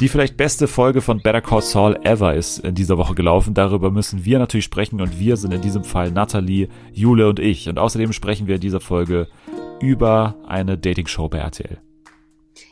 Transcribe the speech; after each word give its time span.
Die 0.00 0.08
vielleicht 0.08 0.36
beste 0.36 0.68
Folge 0.68 1.00
von 1.00 1.22
Better 1.22 1.40
Call 1.40 1.62
Saul 1.62 1.98
ever 2.02 2.34
ist 2.34 2.58
in 2.58 2.74
dieser 2.74 2.98
Woche 2.98 3.14
gelaufen. 3.14 3.54
Darüber 3.54 3.90
müssen 3.90 4.26
wir 4.26 4.38
natürlich 4.38 4.66
sprechen 4.66 5.00
und 5.00 5.18
wir 5.18 5.38
sind 5.38 5.54
in 5.54 5.62
diesem 5.62 5.84
Fall 5.84 6.10
Natalie, 6.10 6.68
Jule 6.92 7.30
und 7.30 7.38
ich. 7.38 7.66
Und 7.66 7.78
außerdem 7.78 8.12
sprechen 8.12 8.46
wir 8.46 8.56
in 8.56 8.60
dieser 8.60 8.80
Folge 8.80 9.26
über 9.80 10.34
eine 10.46 10.76
Dating-Show 10.76 11.30
bei 11.30 11.38
RTL. 11.38 11.78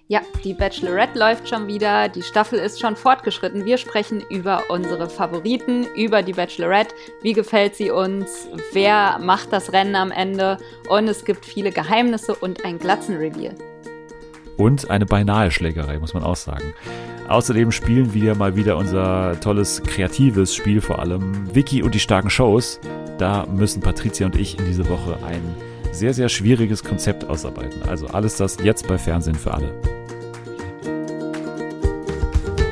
Ja, 0.06 0.20
die 0.44 0.52
Bachelorette 0.52 1.18
läuft 1.18 1.48
schon 1.48 1.66
wieder, 1.66 2.10
die 2.10 2.20
Staffel 2.20 2.58
ist 2.58 2.78
schon 2.78 2.94
fortgeschritten. 2.94 3.64
Wir 3.64 3.78
sprechen 3.78 4.22
über 4.28 4.64
unsere 4.68 5.08
Favoriten, 5.08 5.86
über 5.96 6.22
die 6.22 6.34
Bachelorette. 6.34 6.94
Wie 7.22 7.32
gefällt 7.32 7.74
sie 7.74 7.90
uns? 7.90 8.48
Wer 8.74 9.18
macht 9.18 9.50
das 9.50 9.72
Rennen 9.72 9.96
am 9.96 10.10
Ende? 10.10 10.58
Und 10.90 11.08
es 11.08 11.24
gibt 11.24 11.46
viele 11.46 11.70
Geheimnisse 11.70 12.34
und 12.34 12.66
ein 12.66 12.78
Glatzenreveal. 12.78 13.54
Und 14.56 14.90
eine 14.90 15.06
beinahe 15.06 15.50
Schlägerei, 15.50 15.98
muss 15.98 16.14
man 16.14 16.22
auch 16.22 16.36
sagen. 16.36 16.74
Außerdem 17.28 17.72
spielen 17.72 18.12
wir 18.12 18.34
mal 18.34 18.54
wieder 18.54 18.76
unser 18.76 19.40
tolles 19.40 19.82
kreatives 19.82 20.54
Spiel, 20.54 20.80
vor 20.80 20.98
allem 20.98 21.54
Wiki 21.54 21.82
und 21.82 21.94
die 21.94 22.00
starken 22.00 22.30
Shows. 22.30 22.80
Da 23.18 23.46
müssen 23.46 23.80
Patricia 23.80 24.26
und 24.26 24.36
ich 24.36 24.58
in 24.58 24.66
dieser 24.66 24.88
Woche 24.88 25.16
ein 25.26 25.42
sehr, 25.92 26.12
sehr 26.12 26.28
schwieriges 26.28 26.82
Konzept 26.84 27.24
ausarbeiten. 27.24 27.82
Also 27.88 28.06
alles 28.08 28.36
das 28.36 28.58
jetzt 28.62 28.86
bei 28.86 28.98
Fernsehen 28.98 29.36
für 29.36 29.54
alle. 29.54 29.72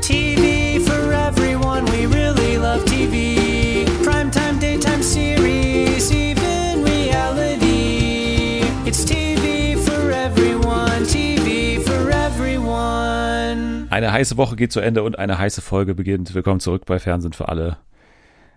TV 0.02 0.80
for 0.84 1.12
everyone, 1.12 1.84
we 1.92 2.06
really 2.06 2.56
love 2.56 2.84
TV. 2.84 3.31
Eine 13.92 14.10
heiße 14.10 14.38
Woche 14.38 14.56
geht 14.56 14.72
zu 14.72 14.80
Ende 14.80 15.02
und 15.02 15.18
eine 15.18 15.36
heiße 15.36 15.60
Folge 15.60 15.94
beginnt. 15.94 16.32
Willkommen 16.32 16.60
zurück 16.60 16.86
bei 16.86 16.98
Fernsehen 16.98 17.34
für 17.34 17.50
alle 17.50 17.76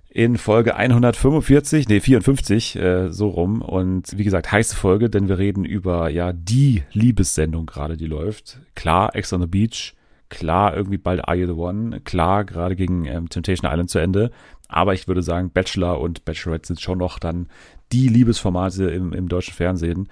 in 0.07 0.37
Folge 0.37 0.77
145, 0.77 1.89
nee 1.89 1.99
54, 1.99 2.77
äh, 2.77 3.09
so 3.11 3.27
rum. 3.27 3.61
Und 3.61 4.17
wie 4.17 4.23
gesagt, 4.23 4.53
heiße 4.53 4.77
Folge, 4.77 5.09
denn 5.09 5.27
wir 5.27 5.37
reden 5.37 5.65
über 5.65 6.09
ja 6.09 6.31
die 6.31 6.83
Liebessendung 6.93 7.65
gerade, 7.65 7.97
die 7.97 8.05
läuft. 8.05 8.61
Klar, 8.75 9.13
Ex 9.13 9.33
on 9.33 9.41
the 9.41 9.47
Beach, 9.47 9.93
klar, 10.29 10.73
irgendwie 10.73 10.97
bald 10.97 11.27
Are 11.27 11.35
You 11.35 11.47
the 11.47 11.59
One, 11.59 11.99
klar, 11.99 12.45
gerade 12.45 12.77
gegen 12.77 13.03
ähm, 13.03 13.27
Temptation 13.27 13.69
Island 13.69 13.89
zu 13.89 13.99
Ende. 13.99 14.31
Aber 14.69 14.93
ich 14.93 15.09
würde 15.09 15.21
sagen, 15.21 15.51
Bachelor 15.51 15.99
und 15.99 16.23
Bachelorette 16.23 16.67
sind 16.67 16.79
schon 16.79 16.99
noch 16.99 17.19
dann 17.19 17.49
die 17.91 18.07
Liebesformate 18.07 18.85
im, 18.85 19.11
im 19.11 19.27
deutschen 19.27 19.53
Fernsehen, 19.53 20.07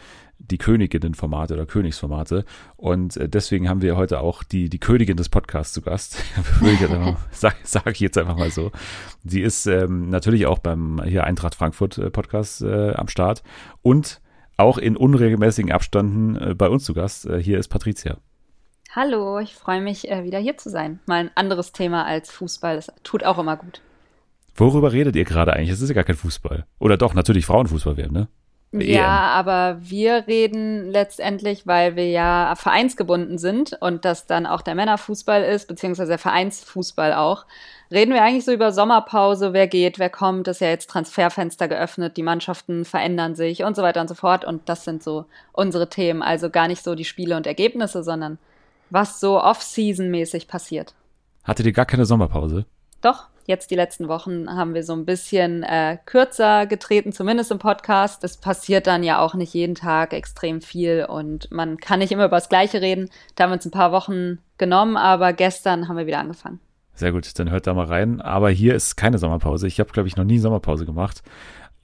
die 0.50 0.58
Königinnenformate 0.58 1.54
oder 1.54 1.66
Königsformate. 1.66 2.46
Und 2.76 3.18
äh, 3.18 3.30
deswegen 3.30 3.70
haben 3.70 3.82
wir 3.82 3.96
heute 3.96 4.20
auch 4.20 4.44
die, 4.44 4.70
die 4.70 4.80
Königin 4.80 5.18
des 5.18 5.30
Podcasts 5.30 5.74
zu 5.74 5.82
Gast. 5.82 6.18
Sage 7.32 7.56
sag 7.64 7.88
ich 7.88 8.00
jetzt 8.00 8.18
einfach 8.18 8.38
mal 8.38 8.52
so. 8.52 8.72
Sie 9.24 9.42
ist 9.42 9.66
ähm, 9.66 10.10
natürlich 10.10 10.46
auch 10.46 10.60
beim 10.60 11.02
hier 11.04 11.24
Eintracht 11.24 11.56
Frankfurt 11.56 11.98
äh, 11.98 12.10
Podcast 12.10 12.62
äh, 12.62 12.94
am 12.94 13.08
Start 13.08 13.44
und 13.82 14.22
auch 14.58 14.78
in 14.78 14.98
unregelmäßigen 14.98 15.72
Abständen 15.72 16.36
äh, 16.36 16.54
bei 16.54 16.70
uns 16.70 16.84
zu 16.84 16.94
Gast. 16.94 17.26
Äh, 17.26 17.42
hier 17.42 17.58
ist 17.58 17.70
Patricia. 17.70 18.18
Hallo, 18.96 19.40
ich 19.40 19.56
freue 19.56 19.82
mich, 19.82 20.12
äh, 20.12 20.24
wieder 20.24 20.38
hier 20.38 20.58
zu 20.58 20.70
sein. 20.70 21.00
Mal 21.08 21.22
ein 21.22 21.32
anderes 21.34 21.72
Thema 21.72 22.06
als 22.06 22.32
Fußball. 22.32 22.76
Das 22.76 22.92
tut 23.04 23.24
auch 23.24 23.40
immer 23.40 23.58
gut. 23.58 23.82
Worüber 24.56 24.92
redet 24.92 25.16
ihr 25.16 25.26
gerade 25.26 25.54
eigentlich? 25.54 25.72
Es 25.72 25.82
ist 25.82 25.90
ja 25.90 25.96
gar 25.96 26.04
kein 26.04 26.16
Fußball. 26.16 26.66
Oder 26.78 26.98
doch, 26.98 27.16
natürlich 27.16 27.48
Frauenfußball 27.48 27.98
werden, 27.98 28.14
ne? 28.14 28.28
Ja, 28.82 29.08
aber 29.08 29.78
wir 29.80 30.26
reden 30.26 30.90
letztendlich, 30.90 31.68
weil 31.68 31.96
wir 31.96 32.10
ja 32.10 32.56
vereinsgebunden 32.56 33.38
sind 33.38 33.78
und 33.80 34.04
das 34.04 34.26
dann 34.26 34.48
auch 34.48 34.62
der 34.62 34.74
Männerfußball 34.74 35.44
ist, 35.44 35.68
beziehungsweise 35.68 36.10
der 36.10 36.18
Vereinsfußball 36.18 37.14
auch. 37.14 37.46
Reden 37.92 38.14
wir 38.14 38.24
eigentlich 38.24 38.46
so 38.46 38.52
über 38.52 38.72
Sommerpause, 38.72 39.54
wer 39.54 39.68
geht, 39.68 40.00
wer 40.00 40.10
kommt, 40.10 40.48
ist 40.48 40.62
ja 40.62 40.70
jetzt 40.70 40.90
Transferfenster 40.90 41.68
geöffnet, 41.68 42.18
die 42.18 42.24
Mannschaften 42.24 42.86
verändern 42.86 43.36
sich 43.36 43.64
und 43.64 43.76
so 43.76 43.84
weiter 43.84 44.02
und 44.02 44.08
so 44.08 44.16
fort. 44.16 44.44
Und 44.44 44.68
das 44.68 44.84
sind 44.84 45.04
so 45.04 45.26
unsere 45.52 45.90
Themen. 45.90 46.24
Also 46.24 46.50
gar 46.50 46.68
nicht 46.68 46.84
so 46.84 46.96
die 46.96 47.06
Spiele 47.06 47.38
und 47.38 47.46
Ergebnisse, 47.46 48.02
sondern 48.02 48.40
was 48.90 49.20
so 49.20 49.40
off-season-mäßig 49.40 50.48
passiert. 50.48 50.96
Hattet 51.44 51.68
ihr 51.68 51.74
gar 51.74 51.86
keine 51.86 52.06
Sommerpause? 52.06 52.66
Doch, 53.02 53.28
Jetzt 53.46 53.72
die 53.72 53.76
letzten 53.76 54.08
Wochen 54.08 54.50
haben 54.50 54.74
wir 54.74 54.84
so 54.84 54.94
ein 54.94 55.06
bisschen 55.06 55.64
äh, 55.64 55.98
kürzer 56.06 56.66
getreten, 56.66 57.12
zumindest 57.12 57.52
im 57.52 57.60
Podcast. 57.60 58.24
Es 58.24 58.38
passiert 58.38 58.88
dann 58.88 59.04
ja 59.04 59.20
auch 59.20 59.34
nicht 59.34 59.54
jeden 59.54 59.76
Tag 59.76 60.14
extrem 60.14 60.62
viel 60.62 61.06
und 61.10 61.52
man 61.52 61.78
kann 61.78 62.00
nicht 62.00 62.12
immer 62.12 62.26
über 62.26 62.38
das 62.38 62.50
Gleiche 62.50 62.82
reden. 62.82 63.10
Da 63.36 63.44
haben 63.44 63.52
wir 63.52 63.56
uns 63.56 63.66
ein 63.66 63.72
paar 63.72 63.92
Wochen 63.92 64.40
genommen, 64.58 64.96
aber 64.96 65.34
gestern 65.34 65.88
haben 65.88 65.98
wir 65.98 66.08
wieder 66.08 66.20
angefangen. 66.20 66.60
Sehr 66.96 67.12
gut, 67.12 67.38
dann 67.40 67.50
hört 67.50 67.66
da 67.66 67.74
mal 67.74 67.86
rein. 67.86 68.22
Aber 68.22 68.50
hier 68.50 68.76
ist 68.76 68.96
keine 68.96 69.18
Sommerpause. 69.18 69.68
Ich 69.68 69.80
habe, 69.80 69.92
glaube 69.92 70.08
ich, 70.08 70.16
noch 70.16 70.24
nie 70.24 70.38
Sommerpause 70.38 70.86
gemacht. 70.86 71.24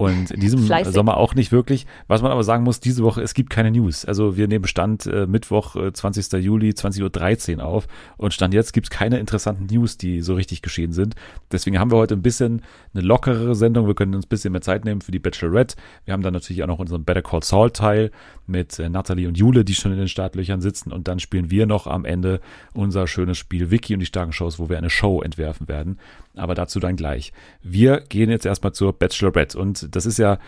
Und 0.02 0.32
in 0.32 0.40
diesem 0.40 0.64
Fleißig. 0.64 0.94
Sommer 0.94 1.18
auch 1.18 1.36
nicht 1.36 1.52
wirklich. 1.52 1.86
Was 2.08 2.22
man 2.22 2.32
aber 2.32 2.46
sagen 2.46 2.64
muss, 2.64 2.80
diese 2.80 3.04
Woche, 3.04 3.22
es 3.22 3.34
gibt 3.34 3.50
keine 3.50 3.70
News. 3.70 4.06
Also 4.06 4.38
wir 4.38 4.48
nehmen 4.48 4.66
Stand 4.66 5.06
äh, 5.06 5.28
Mittwoch, 5.28 5.76
äh, 5.76 5.92
20. 5.92 6.42
Juli, 6.42 6.70
20.13 6.70 7.58
Uhr 7.58 7.66
auf. 7.66 7.86
Und 8.16 8.34
Stand 8.34 8.54
jetzt 8.54 8.72
gibt 8.72 8.86
es 8.86 8.92
keine 8.92 9.20
interessanten 9.20 9.66
News, 9.66 9.98
die 9.98 10.22
so 10.22 10.36
richtig 10.36 10.62
geschehen 10.62 10.94
sind. 10.94 11.16
Deswegen 11.52 11.80
haben 11.80 11.92
wir 11.92 11.98
heute 11.98 12.14
ein 12.14 12.22
bisschen 12.22 12.62
eine 12.94 13.04
lockerere 13.04 13.56
Sendung. 13.56 13.88
Wir 13.88 13.94
können 13.94 14.16
uns 14.16 14.26
ein 14.26 14.30
bisschen 14.30 14.54
mehr 14.54 14.62
Zeit 14.62 14.86
nehmen 14.86 15.02
für 15.02 15.12
die 15.12 15.20
Bachelorette. 15.20 15.76
Wir 16.06 16.14
haben 16.14 16.24
dann 16.24 16.34
natürlich 16.34 16.64
auch 16.64 16.68
noch 16.68 16.80
unseren 16.80 17.04
Better 17.04 17.22
Call 17.22 17.44
Saul 17.44 17.72
Teil 17.72 18.12
mit 18.48 18.80
äh, 18.80 18.88
Natalie 18.88 19.28
und 19.28 19.38
Jule, 19.38 19.66
die 19.66 19.76
schon 19.76 19.92
in 19.92 19.98
den 19.98 20.08
Startlöchern 20.08 20.62
sitzen. 20.62 20.94
Und 20.94 21.10
dann 21.10 21.20
spielen 21.20 21.52
wir 21.52 21.66
noch 21.66 21.88
am 21.88 22.06
Ende 22.06 22.40
unser 22.74 23.06
schönes 23.06 23.38
Spiel 23.38 23.70
Wiki 23.70 23.96
und 23.96 24.00
die 24.00 24.06
starken 24.06 24.32
Shows, 24.32 24.60
wo 24.60 24.70
wir 24.70 24.78
eine 24.78 24.90
Show 24.90 25.22
entwerfen 25.22 25.68
werden 25.68 26.00
aber 26.40 26.56
dazu 26.56 26.80
dann 26.80 26.96
gleich. 26.96 27.32
Wir 27.62 28.02
gehen 28.02 28.30
jetzt 28.30 28.46
erstmal 28.46 28.74
zur 28.74 28.94
Bachelorette 28.94 29.58
und 29.58 29.96
das 29.96 30.06
ist 30.06 30.18
ja 30.18 30.40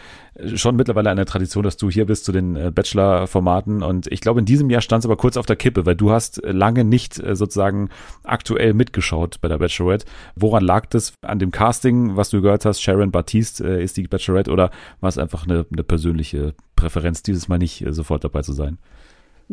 schon 0.55 0.75
mittlerweile 0.75 1.09
eine 1.09 1.25
Tradition, 1.25 1.63
dass 1.63 1.77
du 1.77 1.89
hier 1.89 2.05
bist 2.05 2.25
zu 2.25 2.31
den 2.31 2.55
äh, 2.55 2.71
Bachelor-Formaten 2.71 3.83
und 3.83 4.11
ich 4.11 4.21
glaube, 4.21 4.39
in 4.39 4.45
diesem 4.45 4.69
Jahr 4.69 4.81
stand 4.81 5.03
es 5.03 5.05
aber 5.05 5.17
kurz 5.17 5.37
auf 5.37 5.45
der 5.45 5.55
Kippe, 5.55 5.85
weil 5.85 5.95
du 5.95 6.11
hast 6.11 6.41
lange 6.43 6.83
nicht 6.83 7.19
äh, 7.19 7.35
sozusagen 7.35 7.89
aktuell 8.23 8.73
mitgeschaut 8.73 9.39
bei 9.41 9.47
der 9.47 9.57
Bachelorette. 9.57 10.05
Woran 10.35 10.63
lag 10.63 10.85
das? 10.87 11.13
An 11.21 11.39
dem 11.39 11.51
Casting, 11.51 12.15
was 12.15 12.29
du 12.29 12.41
gehört 12.41 12.65
hast, 12.65 12.81
Sharon 12.81 13.11
Baptiste 13.11 13.67
äh, 13.67 13.83
ist 13.83 13.97
die 13.97 14.07
Bachelorette 14.07 14.51
oder 14.51 14.71
war 14.99 15.09
es 15.09 15.17
einfach 15.17 15.45
eine, 15.45 15.65
eine 15.71 15.83
persönliche 15.83 16.53
Präferenz, 16.75 17.21
dieses 17.23 17.47
Mal 17.47 17.57
nicht 17.57 17.83
sofort 17.89 18.23
dabei 18.23 18.41
zu 18.41 18.53
sein? 18.53 18.77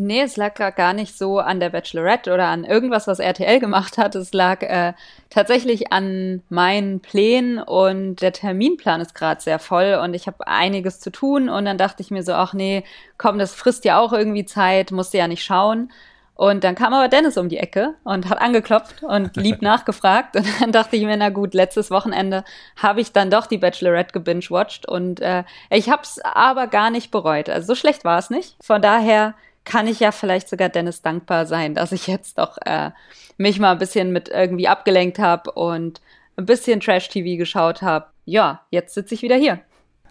Nee, 0.00 0.22
es 0.22 0.36
lag 0.36 0.54
gar 0.76 0.92
nicht 0.92 1.18
so 1.18 1.40
an 1.40 1.58
der 1.58 1.70
Bachelorette 1.70 2.32
oder 2.32 2.46
an 2.46 2.62
irgendwas, 2.62 3.08
was 3.08 3.18
RTL 3.18 3.58
gemacht 3.58 3.98
hat. 3.98 4.14
Es 4.14 4.32
lag 4.32 4.62
äh, 4.62 4.92
tatsächlich 5.28 5.92
an 5.92 6.40
meinen 6.48 7.00
Plänen 7.00 7.58
und 7.58 8.22
der 8.22 8.32
Terminplan 8.32 9.00
ist 9.00 9.16
gerade 9.16 9.40
sehr 9.40 9.58
voll 9.58 9.98
und 10.00 10.14
ich 10.14 10.28
habe 10.28 10.46
einiges 10.46 11.00
zu 11.00 11.10
tun 11.10 11.48
und 11.48 11.64
dann 11.64 11.78
dachte 11.78 12.00
ich 12.00 12.12
mir 12.12 12.22
so, 12.22 12.32
ach 12.34 12.54
nee, 12.54 12.84
komm, 13.16 13.40
das 13.40 13.56
frisst 13.56 13.84
ja 13.84 13.98
auch 13.98 14.12
irgendwie 14.12 14.44
Zeit, 14.44 14.92
musst 14.92 15.14
du 15.14 15.18
ja 15.18 15.26
nicht 15.26 15.42
schauen. 15.42 15.90
Und 16.36 16.62
dann 16.62 16.76
kam 16.76 16.94
aber 16.94 17.08
Dennis 17.08 17.36
um 17.36 17.48
die 17.48 17.58
Ecke 17.58 17.94
und 18.04 18.28
hat 18.28 18.40
angeklopft 18.40 19.02
und 19.02 19.36
lieb 19.36 19.62
nachgefragt. 19.62 20.36
Und 20.36 20.46
dann 20.60 20.70
dachte 20.70 20.94
ich 20.94 21.02
mir, 21.02 21.16
na 21.16 21.30
gut, 21.30 21.54
letztes 21.54 21.90
Wochenende 21.90 22.44
habe 22.76 23.00
ich 23.00 23.10
dann 23.10 23.32
doch 23.32 23.46
die 23.46 23.58
Bachelorette 23.58 24.12
gebingewatcht 24.12 24.86
und 24.88 25.18
äh, 25.18 25.42
ich 25.70 25.90
habe 25.90 26.02
es 26.02 26.20
aber 26.22 26.68
gar 26.68 26.90
nicht 26.90 27.10
bereut. 27.10 27.48
Also 27.48 27.66
so 27.66 27.74
schlecht 27.74 28.04
war 28.04 28.20
es 28.20 28.30
nicht. 28.30 28.54
Von 28.60 28.80
daher 28.80 29.34
kann 29.68 29.86
ich 29.86 30.00
ja 30.00 30.12
vielleicht 30.12 30.48
sogar 30.48 30.70
Dennis 30.70 31.02
dankbar 31.02 31.44
sein, 31.44 31.74
dass 31.74 31.92
ich 31.92 32.06
jetzt 32.06 32.38
doch 32.38 32.56
äh, 32.64 32.90
mich 33.36 33.60
mal 33.60 33.72
ein 33.72 33.78
bisschen 33.78 34.12
mit 34.12 34.30
irgendwie 34.30 34.66
abgelenkt 34.66 35.18
habe 35.18 35.52
und 35.52 36.00
ein 36.36 36.46
bisschen 36.46 36.80
Trash-TV 36.80 37.36
geschaut 37.36 37.82
habe. 37.82 38.06
Ja, 38.24 38.62
jetzt 38.70 38.94
sitze 38.94 39.14
ich 39.14 39.22
wieder 39.22 39.36
hier. 39.36 39.60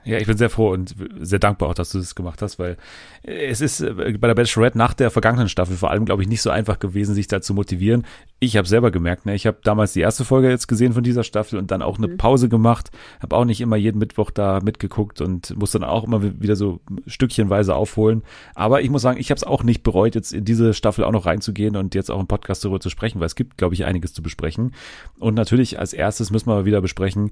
Ja, 0.07 0.17
ich 0.19 0.25
bin 0.25 0.37
sehr 0.37 0.49
froh 0.49 0.71
und 0.71 0.95
sehr 1.19 1.39
dankbar 1.39 1.69
auch, 1.69 1.73
dass 1.73 1.91
du 1.91 1.97
das 1.97 2.15
gemacht 2.15 2.41
hast, 2.41 2.59
weil 2.59 2.77
es 3.23 3.59
ist 3.59 3.81
äh, 3.81 3.91
bei 3.93 4.27
der 4.27 4.35
Bachelorette 4.35 4.77
nach 4.77 4.93
der 4.93 5.11
vergangenen 5.11 5.49
Staffel 5.49 5.75
vor 5.75 5.91
allem, 5.91 6.05
glaube 6.05 6.21
ich, 6.21 6.29
nicht 6.29 6.41
so 6.41 6.49
einfach 6.49 6.79
gewesen, 6.79 7.13
sich 7.13 7.27
da 7.27 7.41
zu 7.41 7.53
motivieren. 7.53 8.05
Ich 8.39 8.55
habe 8.55 8.67
selber 8.67 8.89
gemerkt, 8.89 9.25
ne, 9.25 9.35
ich 9.35 9.45
habe 9.45 9.57
damals 9.63 9.91
die 9.91 9.99
erste 9.99 10.23
Folge 10.23 10.49
jetzt 10.49 10.67
gesehen 10.67 10.93
von 10.93 11.03
dieser 11.03 11.23
Staffel 11.23 11.59
und 11.59 11.71
dann 11.71 11.81
auch 11.81 11.97
eine 11.97 12.07
mhm. 12.07 12.17
Pause 12.17 12.47
gemacht, 12.47 12.89
habe 13.19 13.35
auch 13.35 13.43
nicht 13.43 13.59
immer 13.59 13.75
jeden 13.75 13.99
Mittwoch 13.99 14.31
da 14.31 14.61
mitgeguckt 14.63 15.19
und 15.19 15.57
muss 15.57 15.71
dann 15.71 15.83
auch 15.83 16.05
immer 16.05 16.23
wieder 16.39 16.55
so 16.55 16.79
stückchenweise 17.05 17.75
aufholen. 17.75 18.23
Aber 18.55 18.81
ich 18.81 18.89
muss 18.89 19.01
sagen, 19.01 19.19
ich 19.19 19.29
habe 19.29 19.37
es 19.37 19.43
auch 19.43 19.63
nicht 19.63 19.83
bereut, 19.83 20.15
jetzt 20.15 20.31
in 20.31 20.45
diese 20.45 20.73
Staffel 20.73 21.03
auch 21.03 21.11
noch 21.11 21.25
reinzugehen 21.25 21.75
und 21.75 21.95
jetzt 21.95 22.09
auch 22.09 22.19
im 22.19 22.27
Podcast 22.27 22.63
darüber 22.63 22.79
zu 22.79 22.89
sprechen, 22.89 23.19
weil 23.19 23.27
es 23.27 23.35
gibt, 23.35 23.57
glaube 23.57 23.73
ich, 23.73 23.83
einiges 23.83 24.13
zu 24.13 24.21
besprechen. 24.21 24.73
Und 25.19 25.33
natürlich 25.33 25.79
als 25.79 25.91
erstes 25.91 26.31
müssen 26.31 26.49
wir 26.49 26.63
wieder 26.63 26.79
besprechen, 26.79 27.31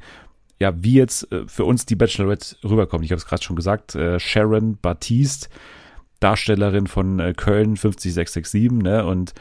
ja, 0.60 0.74
wie 0.75 0.94
jetzt 0.94 1.31
äh, 1.31 1.48
für 1.48 1.66
uns 1.66 1.86
die 1.86 1.96
Bachelorette 1.96 2.56
rüberkommt. 2.63 3.04
Ich 3.04 3.12
habe 3.12 3.19
es 3.19 3.25
gerade 3.25 3.44
schon 3.44 3.56
gesagt, 3.56 3.96
äh, 3.96 4.19
Sharon 4.19 4.78
Baptiste, 4.81 5.50
Darstellerin 6.19 6.88
von 6.88 7.19
äh, 7.19 7.34
Köln 7.36 7.75
50667, 7.75 8.72
ne, 8.84 9.06
und 9.06 9.34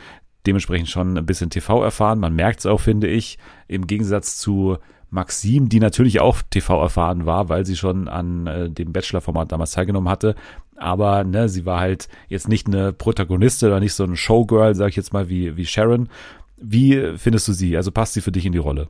dementsprechend 0.46 0.88
schon 0.88 1.16
ein 1.16 1.26
bisschen 1.26 1.50
TV 1.50 1.82
erfahren. 1.82 2.18
Man 2.18 2.34
merkt 2.34 2.60
es 2.60 2.66
auch, 2.66 2.80
finde 2.80 3.08
ich, 3.08 3.38
im 3.68 3.86
Gegensatz 3.86 4.36
zu 4.36 4.76
Maxim, 5.10 5.68
die 5.68 5.78
natürlich 5.78 6.20
auch 6.20 6.42
TV 6.50 6.82
erfahren 6.82 7.24
war, 7.24 7.48
weil 7.48 7.64
sie 7.64 7.76
schon 7.76 8.08
an 8.08 8.46
äh, 8.46 8.68
dem 8.68 8.92
Bachelor-Format 8.92 9.52
damals 9.52 9.70
teilgenommen 9.70 10.08
hatte. 10.08 10.34
Aber 10.76 11.22
ne, 11.22 11.48
sie 11.48 11.64
war 11.64 11.80
halt 11.80 12.08
jetzt 12.28 12.48
nicht 12.48 12.66
eine 12.66 12.92
Protagonistin 12.92 13.68
oder 13.68 13.80
nicht 13.80 13.94
so 13.94 14.02
ein 14.04 14.16
Showgirl, 14.16 14.74
sag 14.74 14.88
ich 14.88 14.96
jetzt 14.96 15.12
mal, 15.12 15.28
wie, 15.28 15.56
wie 15.56 15.66
Sharon, 15.66 16.08
Wie 16.56 17.16
findest 17.16 17.46
du 17.46 17.52
sie? 17.52 17.76
Also 17.76 17.92
passt 17.92 18.14
sie 18.14 18.20
für 18.20 18.32
dich 18.32 18.44
in 18.44 18.52
die 18.52 18.58
Rolle? 18.58 18.88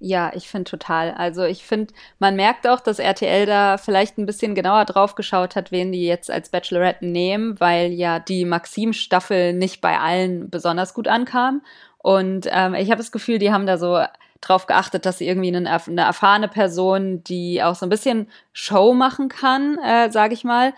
Ja, 0.00 0.30
ich 0.34 0.48
finde 0.48 0.70
total. 0.70 1.10
Also 1.12 1.42
ich 1.42 1.64
finde, 1.64 1.92
man 2.20 2.36
merkt 2.36 2.68
auch, 2.68 2.78
dass 2.78 3.00
RTL 3.00 3.46
da 3.46 3.78
vielleicht 3.78 4.16
ein 4.16 4.26
bisschen 4.26 4.54
genauer 4.54 4.84
drauf 4.84 5.16
geschaut 5.16 5.56
hat, 5.56 5.72
wen 5.72 5.90
die 5.90 6.06
jetzt 6.06 6.30
als 6.30 6.50
Bachelorette 6.50 7.04
nehmen, 7.04 7.58
weil 7.58 7.90
ja 7.90 8.20
die 8.20 8.44
Maxim-Staffel 8.44 9.54
nicht 9.54 9.80
bei 9.80 9.98
allen 9.98 10.50
besonders 10.50 10.94
gut 10.94 11.08
ankam. 11.08 11.62
Und 11.98 12.46
ähm, 12.50 12.74
ich 12.74 12.90
habe 12.90 12.98
das 12.98 13.10
Gefühl, 13.10 13.38
die 13.38 13.52
haben 13.52 13.66
da 13.66 13.76
so 13.76 14.00
drauf 14.40 14.66
geachtet, 14.66 15.04
dass 15.04 15.18
sie 15.18 15.26
irgendwie 15.26 15.54
eine, 15.54 15.68
eine 15.68 16.02
erfahrene 16.02 16.48
Person, 16.48 17.24
die 17.24 17.60
auch 17.64 17.74
so 17.74 17.84
ein 17.84 17.90
bisschen 17.90 18.28
Show 18.52 18.94
machen 18.94 19.28
kann, 19.28 19.78
äh, 19.78 20.10
sage 20.10 20.34
ich 20.34 20.44
mal, 20.44 20.74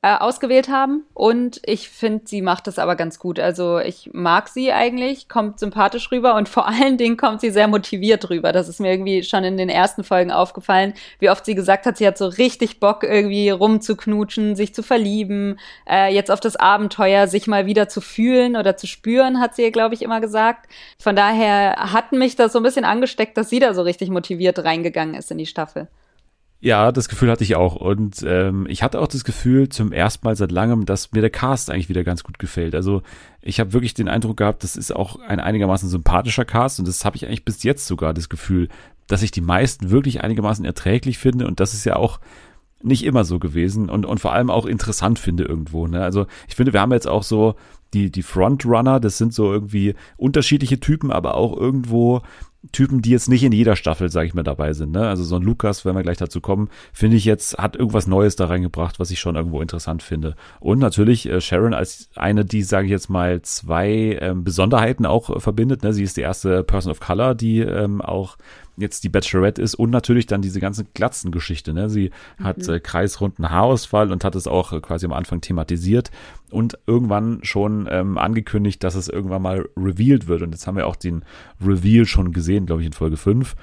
äh, 0.00 0.14
ausgewählt 0.14 0.68
haben. 0.68 1.04
Und 1.12 1.60
ich 1.64 1.88
finde, 1.88 2.22
sie 2.24 2.40
macht 2.40 2.68
das 2.68 2.78
aber 2.78 2.94
ganz 2.94 3.18
gut. 3.18 3.40
Also 3.40 3.78
ich 3.80 4.10
mag 4.12 4.48
sie 4.48 4.72
eigentlich, 4.72 5.28
kommt 5.28 5.58
sympathisch 5.58 6.12
rüber 6.12 6.36
und 6.36 6.48
vor 6.48 6.68
allen 6.68 6.98
Dingen 6.98 7.16
kommt 7.16 7.40
sie 7.40 7.50
sehr 7.50 7.66
motiviert 7.66 8.30
rüber. 8.30 8.52
Das 8.52 8.68
ist 8.68 8.78
mir 8.78 8.92
irgendwie 8.92 9.24
schon 9.24 9.42
in 9.42 9.56
den 9.56 9.68
ersten 9.68 10.04
Folgen 10.04 10.30
aufgefallen, 10.30 10.94
wie 11.18 11.30
oft 11.30 11.44
sie 11.44 11.56
gesagt 11.56 11.84
hat, 11.84 11.96
sie 11.96 12.06
hat 12.06 12.16
so 12.16 12.26
richtig 12.26 12.78
Bock, 12.78 13.02
irgendwie 13.02 13.50
rumzuknutschen, 13.50 14.54
sich 14.54 14.72
zu 14.72 14.84
verlieben, 14.84 15.58
äh, 15.88 16.14
jetzt 16.14 16.30
auf 16.30 16.40
das 16.40 16.54
Abenteuer, 16.54 17.26
sich 17.26 17.48
mal 17.48 17.66
wieder 17.66 17.88
zu 17.88 18.00
fühlen 18.00 18.54
oder 18.54 18.76
zu 18.76 18.86
spüren, 18.86 19.40
hat 19.40 19.56
sie, 19.56 19.68
glaube 19.72 19.94
ich, 19.96 20.02
immer 20.02 20.20
gesagt. 20.20 20.70
Von 21.00 21.16
daher 21.16 21.92
hat 21.92 22.12
mich 22.12 22.36
das 22.36 22.52
so 22.52 22.60
ein 22.60 22.62
bisschen 22.62 22.84
angesteckt, 22.84 23.36
dass 23.36 23.50
sie 23.50 23.58
da 23.58 23.74
so 23.74 23.82
richtig 23.82 24.10
motiviert 24.10 24.60
reingegangen 24.60 25.16
ist 25.16 25.32
in 25.32 25.38
die 25.38 25.46
Staffel. 25.46 25.88
Ja, 26.60 26.90
das 26.90 27.08
Gefühl 27.08 27.30
hatte 27.30 27.44
ich 27.44 27.54
auch. 27.54 27.76
Und 27.76 28.24
ähm, 28.26 28.66
ich 28.68 28.82
hatte 28.82 29.00
auch 29.00 29.06
das 29.06 29.22
Gefühl 29.22 29.68
zum 29.68 29.92
ersten 29.92 30.26
Mal 30.26 30.34
seit 30.34 30.50
langem, 30.50 30.86
dass 30.86 31.12
mir 31.12 31.20
der 31.20 31.30
Cast 31.30 31.70
eigentlich 31.70 31.88
wieder 31.88 32.02
ganz 32.02 32.24
gut 32.24 32.40
gefällt. 32.40 32.74
Also 32.74 33.02
ich 33.42 33.60
habe 33.60 33.72
wirklich 33.72 33.94
den 33.94 34.08
Eindruck 34.08 34.38
gehabt, 34.38 34.64
das 34.64 34.76
ist 34.76 34.94
auch 34.94 35.20
ein 35.20 35.38
einigermaßen 35.38 35.88
sympathischer 35.88 36.44
Cast 36.44 36.80
und 36.80 36.88
das 36.88 37.04
habe 37.04 37.16
ich 37.16 37.26
eigentlich 37.26 37.44
bis 37.44 37.62
jetzt 37.62 37.86
sogar 37.86 38.12
das 38.12 38.28
Gefühl, 38.28 38.68
dass 39.06 39.22
ich 39.22 39.30
die 39.30 39.40
meisten 39.40 39.90
wirklich 39.90 40.22
einigermaßen 40.22 40.64
erträglich 40.64 41.18
finde 41.18 41.46
und 41.46 41.60
das 41.60 41.74
ist 41.74 41.84
ja 41.84 41.94
auch 41.94 42.18
nicht 42.82 43.04
immer 43.04 43.24
so 43.24 43.38
gewesen 43.38 43.88
und, 43.88 44.04
und 44.04 44.18
vor 44.18 44.32
allem 44.32 44.50
auch 44.50 44.66
interessant 44.66 45.18
finde 45.18 45.44
irgendwo. 45.44 45.86
Ne? 45.86 46.02
Also 46.02 46.26
ich 46.48 46.56
finde, 46.56 46.72
wir 46.72 46.80
haben 46.80 46.92
jetzt 46.92 47.08
auch 47.08 47.22
so 47.22 47.54
die, 47.94 48.10
die 48.10 48.22
Frontrunner, 48.22 49.00
das 49.00 49.18
sind 49.18 49.32
so 49.32 49.52
irgendwie 49.52 49.94
unterschiedliche 50.16 50.78
Typen, 50.78 51.10
aber 51.10 51.34
auch 51.34 51.56
irgendwo 51.56 52.22
Typen, 52.72 53.02
die 53.02 53.10
jetzt 53.10 53.28
nicht 53.28 53.44
in 53.44 53.52
jeder 53.52 53.76
Staffel, 53.76 54.10
sage 54.10 54.26
ich 54.26 54.34
mal, 54.34 54.42
dabei 54.42 54.72
sind. 54.72 54.90
Ne? 54.90 55.06
Also 55.06 55.22
so 55.22 55.36
ein 55.36 55.42
Lukas, 55.42 55.84
wenn 55.84 55.94
wir 55.94 56.02
gleich 56.02 56.16
dazu 56.16 56.40
kommen, 56.40 56.68
finde 56.92 57.16
ich 57.16 57.24
jetzt, 57.24 57.56
hat 57.56 57.76
irgendwas 57.76 58.08
Neues 58.08 58.34
da 58.34 58.46
reingebracht, 58.46 58.98
was 58.98 59.12
ich 59.12 59.20
schon 59.20 59.36
irgendwo 59.36 59.62
interessant 59.62 60.02
finde. 60.02 60.34
Und 60.58 60.80
natürlich 60.80 61.28
äh, 61.28 61.40
Sharon 61.40 61.72
als 61.72 62.10
eine, 62.16 62.44
die, 62.44 62.62
sage 62.62 62.86
ich 62.86 62.90
jetzt 62.90 63.10
mal, 63.10 63.42
zwei 63.42 64.18
ähm, 64.20 64.42
Besonderheiten 64.42 65.06
auch 65.06 65.30
äh, 65.30 65.40
verbindet. 65.40 65.84
Ne? 65.84 65.92
Sie 65.92 66.02
ist 66.02 66.16
die 66.16 66.22
erste 66.22 66.64
Person 66.64 66.90
of 66.90 66.98
Color, 66.98 67.36
die 67.36 67.60
ähm, 67.60 68.00
auch 68.00 68.36
jetzt 68.78 69.04
die 69.04 69.08
Bachelorette 69.08 69.60
ist 69.60 69.74
und 69.74 69.90
natürlich 69.90 70.26
dann 70.26 70.42
diese 70.42 70.60
ganze 70.60 70.84
Glatzengeschichte. 70.84 71.72
Ne? 71.72 71.90
Sie 71.90 72.10
mhm. 72.38 72.44
hat 72.44 72.68
äh, 72.68 72.80
kreisrunden 72.80 73.50
Haarausfall 73.50 74.12
und 74.12 74.24
hat 74.24 74.34
es 74.34 74.46
auch 74.46 74.72
äh, 74.72 74.80
quasi 74.80 75.06
am 75.06 75.12
Anfang 75.12 75.40
thematisiert 75.40 76.10
und 76.50 76.78
irgendwann 76.86 77.40
schon 77.42 77.88
ähm, 77.90 78.18
angekündigt, 78.18 78.82
dass 78.84 78.94
es 78.94 79.08
irgendwann 79.08 79.42
mal 79.42 79.68
revealed 79.76 80.28
wird. 80.28 80.42
Und 80.42 80.52
jetzt 80.52 80.66
haben 80.66 80.76
wir 80.76 80.86
auch 80.86 80.96
den 80.96 81.24
Reveal 81.64 82.06
schon 82.06 82.32
gesehen, 82.32 82.66
glaube 82.66 82.82
ich, 82.82 82.86
in 82.86 82.92
Folge 82.92 83.16
5. 83.16 83.54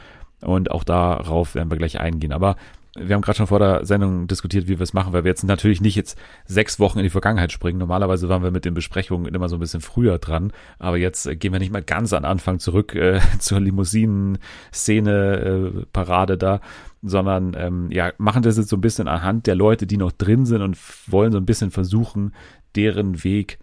Und 0.42 0.72
auch 0.72 0.84
darauf 0.84 1.56
werden 1.56 1.72
wir 1.72 1.78
gleich 1.78 2.00
eingehen. 2.00 2.32
Aber 2.32 2.56
wir 2.98 3.14
haben 3.14 3.22
gerade 3.22 3.38
schon 3.38 3.48
vor 3.48 3.60
der 3.60 3.86
Sendung 3.86 4.28
diskutiert, 4.28 4.68
wie 4.68 4.80
wir 4.80 4.84
es 4.84 4.94
machen, 4.94 5.12
weil 5.12 5.26
wir 5.26 5.30
jetzt 5.30 5.44
natürlich 5.44 5.82
nicht 5.82 5.96
jetzt 5.96 6.18
sechs 6.46 6.80
Wochen 6.80 7.00
in 7.00 7.04
die 7.04 7.10
Vergangenheit 7.10 7.52
springen. 7.52 7.78
Normalerweise 7.78 8.30
waren 8.30 8.42
wir 8.42 8.52
mit 8.52 8.64
den 8.64 8.74
Besprechungen 8.74 9.34
immer 9.34 9.50
so 9.50 9.58
ein 9.58 9.60
bisschen 9.60 9.82
früher 9.82 10.18
dran, 10.18 10.54
aber 10.80 10.98
jetzt 10.98 11.26
äh, 11.26 11.36
gehen 11.36 11.52
wir 11.52 11.60
nicht 11.60 11.74
mal 11.74 11.84
ganz 11.84 12.14
an 12.14 12.24
Anfang 12.24 12.60
zurück 12.60 12.96
äh, 12.96 13.20
zur 13.40 13.60
Limousinen-Szene, 13.60 15.86
äh, 15.94 16.38
da, 16.38 16.62
sondern 17.02 17.54
ähm, 17.58 17.92
ja, 17.92 18.14
machen 18.18 18.44
das 18.44 18.58
jetzt 18.58 18.70
so 18.70 18.78
ein 18.78 18.82
bisschen 18.82 19.10
anhand 19.10 19.48
der 19.48 19.56
Leute, 19.56 19.88
die 19.88 19.98
noch 19.98 20.14
drin 20.14 20.46
sind 20.46 20.62
und 20.62 20.78
wollen 21.08 21.34
so 21.34 21.38
ein 21.38 21.46
bisschen 21.46 21.72
versuchen, 21.72 22.34
deren 22.76 23.24
Weg 23.24 23.60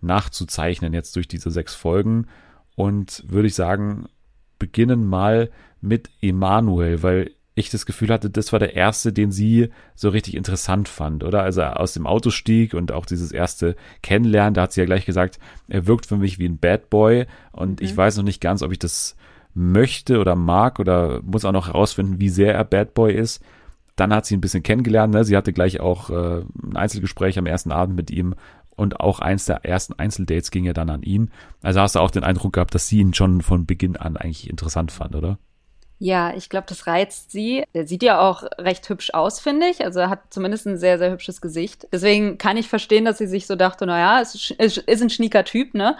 nachzuzeichnen 0.00 0.92
jetzt 0.92 1.16
durch 1.16 1.28
diese 1.28 1.50
sechs 1.50 1.74
Folgen. 1.74 2.26
Und 2.74 3.24
würde 3.28 3.46
ich 3.46 3.54
sagen, 3.54 4.06
beginnen 4.58 5.06
mal 5.06 5.50
mit 5.80 6.10
Emanuel, 6.20 7.02
weil 7.02 7.30
ich 7.54 7.70
das 7.70 7.86
Gefühl 7.86 8.08
hatte, 8.08 8.30
das 8.30 8.52
war 8.52 8.58
der 8.58 8.74
erste, 8.74 9.12
den 9.12 9.30
sie 9.30 9.70
so 9.94 10.08
richtig 10.08 10.34
interessant 10.34 10.88
fand, 10.88 11.22
oder? 11.22 11.42
Also 11.42 11.62
aus 11.62 11.94
dem 11.94 12.06
Auto 12.06 12.30
stieg 12.30 12.74
und 12.74 12.90
auch 12.90 13.06
dieses 13.06 13.30
erste 13.30 13.76
Kennenlernen, 14.02 14.54
da 14.54 14.62
hat 14.62 14.72
sie 14.72 14.80
ja 14.80 14.86
gleich 14.86 15.06
gesagt, 15.06 15.38
er 15.68 15.86
wirkt 15.86 16.06
für 16.06 16.16
mich 16.16 16.38
wie 16.38 16.48
ein 16.48 16.58
Bad 16.58 16.90
Boy 16.90 17.26
und 17.52 17.80
mhm. 17.80 17.86
ich 17.86 17.96
weiß 17.96 18.16
noch 18.16 18.24
nicht 18.24 18.40
ganz, 18.40 18.62
ob 18.62 18.72
ich 18.72 18.78
das 18.78 19.16
möchte 19.54 20.18
oder 20.18 20.34
mag 20.34 20.80
oder 20.80 21.22
muss 21.22 21.44
auch 21.44 21.52
noch 21.52 21.68
herausfinden, 21.68 22.18
wie 22.18 22.28
sehr 22.28 22.54
er 22.54 22.64
Bad 22.64 22.92
Boy 22.94 23.14
ist. 23.14 23.40
Dann 23.94 24.12
hat 24.12 24.26
sie 24.26 24.36
ein 24.36 24.40
bisschen 24.40 24.64
kennengelernt, 24.64 25.14
ne? 25.14 25.24
sie 25.24 25.36
hatte 25.36 25.52
gleich 25.52 25.78
auch 25.78 26.10
äh, 26.10 26.42
ein 26.64 26.76
Einzelgespräch 26.76 27.38
am 27.38 27.46
ersten 27.46 27.70
Abend 27.70 27.94
mit 27.94 28.10
ihm 28.10 28.34
und 28.70 28.98
auch 28.98 29.20
eins 29.20 29.44
der 29.44 29.64
ersten 29.64 29.92
Einzeldates 29.92 30.50
ging 30.50 30.64
ja 30.64 30.72
dann 30.72 30.90
an 30.90 31.04
ihn. 31.04 31.30
Also 31.62 31.80
hast 31.80 31.94
du 31.94 32.00
auch 32.00 32.10
den 32.10 32.24
Eindruck 32.24 32.54
gehabt, 32.54 32.74
dass 32.74 32.88
sie 32.88 32.98
ihn 32.98 33.14
schon 33.14 33.40
von 33.40 33.66
Beginn 33.66 33.96
an 33.96 34.16
eigentlich 34.16 34.50
interessant 34.50 34.90
fand, 34.90 35.14
oder? 35.14 35.38
Ja, 36.00 36.34
ich 36.34 36.48
glaube, 36.50 36.66
das 36.68 36.88
reizt 36.88 37.30
sie. 37.30 37.64
Der 37.72 37.86
sieht 37.86 38.02
ja 38.02 38.20
auch 38.20 38.42
recht 38.58 38.86
hübsch 38.88 39.14
aus, 39.14 39.38
finde 39.38 39.68
ich. 39.68 39.84
Also 39.84 40.00
er 40.00 40.10
hat 40.10 40.20
zumindest 40.28 40.66
ein 40.66 40.76
sehr, 40.76 40.98
sehr 40.98 41.12
hübsches 41.12 41.40
Gesicht. 41.40 41.86
Deswegen 41.92 42.36
kann 42.36 42.56
ich 42.56 42.68
verstehen, 42.68 43.04
dass 43.04 43.18
sie 43.18 43.28
sich 43.28 43.46
so 43.46 43.54
dachte, 43.54 43.86
naja, 43.86 44.20
es 44.20 44.50
ist, 44.58 44.78
ist 44.78 45.02
ein 45.02 45.08
schnieker 45.08 45.44
Typ, 45.44 45.72
ne? 45.72 45.96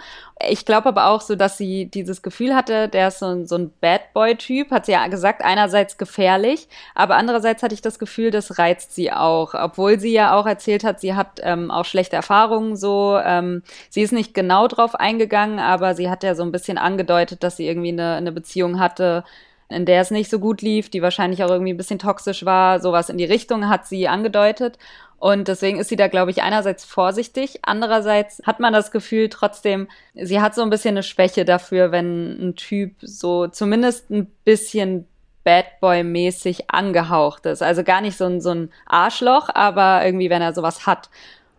Ich 0.47 0.65
glaube 0.65 0.89
aber 0.89 1.07
auch 1.07 1.21
so, 1.21 1.35
dass 1.35 1.57
sie 1.57 1.85
dieses 1.85 2.21
Gefühl 2.21 2.53
hatte, 2.55 2.89
der 2.89 3.07
ist 3.07 3.19
so 3.19 3.27
ein, 3.27 3.47
so 3.47 3.55
ein 3.55 3.71
Bad 3.79 4.13
Boy-Typ, 4.13 4.69
hat 4.69 4.85
sie 4.85 4.91
ja 4.91 5.07
gesagt, 5.07 5.41
einerseits 5.43 5.97
gefährlich, 5.97 6.67
aber 6.93 7.15
andererseits 7.15 7.63
hatte 7.63 7.73
ich 7.73 7.81
das 7.81 7.97
Gefühl, 7.97 8.31
das 8.31 8.59
reizt 8.59 8.93
sie 8.93 9.13
auch. 9.13 9.53
Obwohl 9.53 9.97
sie 9.97 10.11
ja 10.11 10.37
auch 10.37 10.45
erzählt 10.45 10.83
hat, 10.83 10.99
sie 10.99 11.15
hat 11.15 11.39
ähm, 11.41 11.71
auch 11.71 11.85
schlechte 11.85 12.17
Erfahrungen 12.17 12.75
so. 12.75 13.17
Ähm, 13.23 13.63
sie 13.89 14.01
ist 14.01 14.11
nicht 14.11 14.33
genau 14.33 14.67
drauf 14.67 14.93
eingegangen, 14.93 15.59
aber 15.59 15.95
sie 15.95 16.09
hat 16.09 16.23
ja 16.23 16.35
so 16.35 16.43
ein 16.43 16.51
bisschen 16.51 16.77
angedeutet, 16.77 17.43
dass 17.43 17.55
sie 17.55 17.65
irgendwie 17.65 17.93
eine, 17.93 18.15
eine 18.15 18.33
Beziehung 18.33 18.79
hatte, 18.79 19.23
in 19.69 19.85
der 19.85 20.01
es 20.01 20.11
nicht 20.11 20.29
so 20.29 20.39
gut 20.39 20.61
lief, 20.61 20.89
die 20.89 21.01
wahrscheinlich 21.01 21.43
auch 21.43 21.49
irgendwie 21.49 21.73
ein 21.73 21.77
bisschen 21.77 21.99
toxisch 21.99 22.45
war. 22.45 22.79
Sowas 22.79 23.09
in 23.09 23.17
die 23.17 23.25
Richtung 23.25 23.67
hat 23.67 23.87
sie 23.87 24.07
angedeutet. 24.07 24.77
Und 25.17 25.47
deswegen 25.47 25.79
ist 25.79 25.89
sie 25.89 25.95
da, 25.95 26.07
glaube 26.07 26.31
ich, 26.31 26.43
einerseits 26.43 26.85
vorsichtig. 26.85 27.59
Andererseits 27.63 28.41
hat 28.45 28.59
man 28.59 28.73
das 28.73 28.91
Gefühl 28.91 29.29
trotzdem, 29.29 29.87
sie 30.13 30.41
hat 30.41 30.53
so 30.53 30.61
ein 30.61 30.69
bisschen 30.69 30.93
eine 30.93 31.03
Schwäche 31.03 31.45
dafür, 31.45 31.91
wenn 31.91 32.49
ein 32.49 32.55
Typ 32.55 32.95
so 33.01 33.47
zumindest 33.47 34.11
ein 34.11 34.27
bisschen 34.43 35.07
Bad 35.43 35.79
Boy-mäßig 35.79 36.69
angehaucht 36.69 37.45
ist. 37.45 37.63
Also 37.63 37.83
gar 37.83 38.01
nicht 38.01 38.17
so 38.17 38.25
ein, 38.25 38.41
so 38.41 38.51
ein 38.51 38.71
Arschloch, 38.85 39.49
aber 39.53 40.05
irgendwie, 40.05 40.29
wenn 40.29 40.41
er 40.41 40.53
sowas 40.53 40.85
hat. 40.85 41.09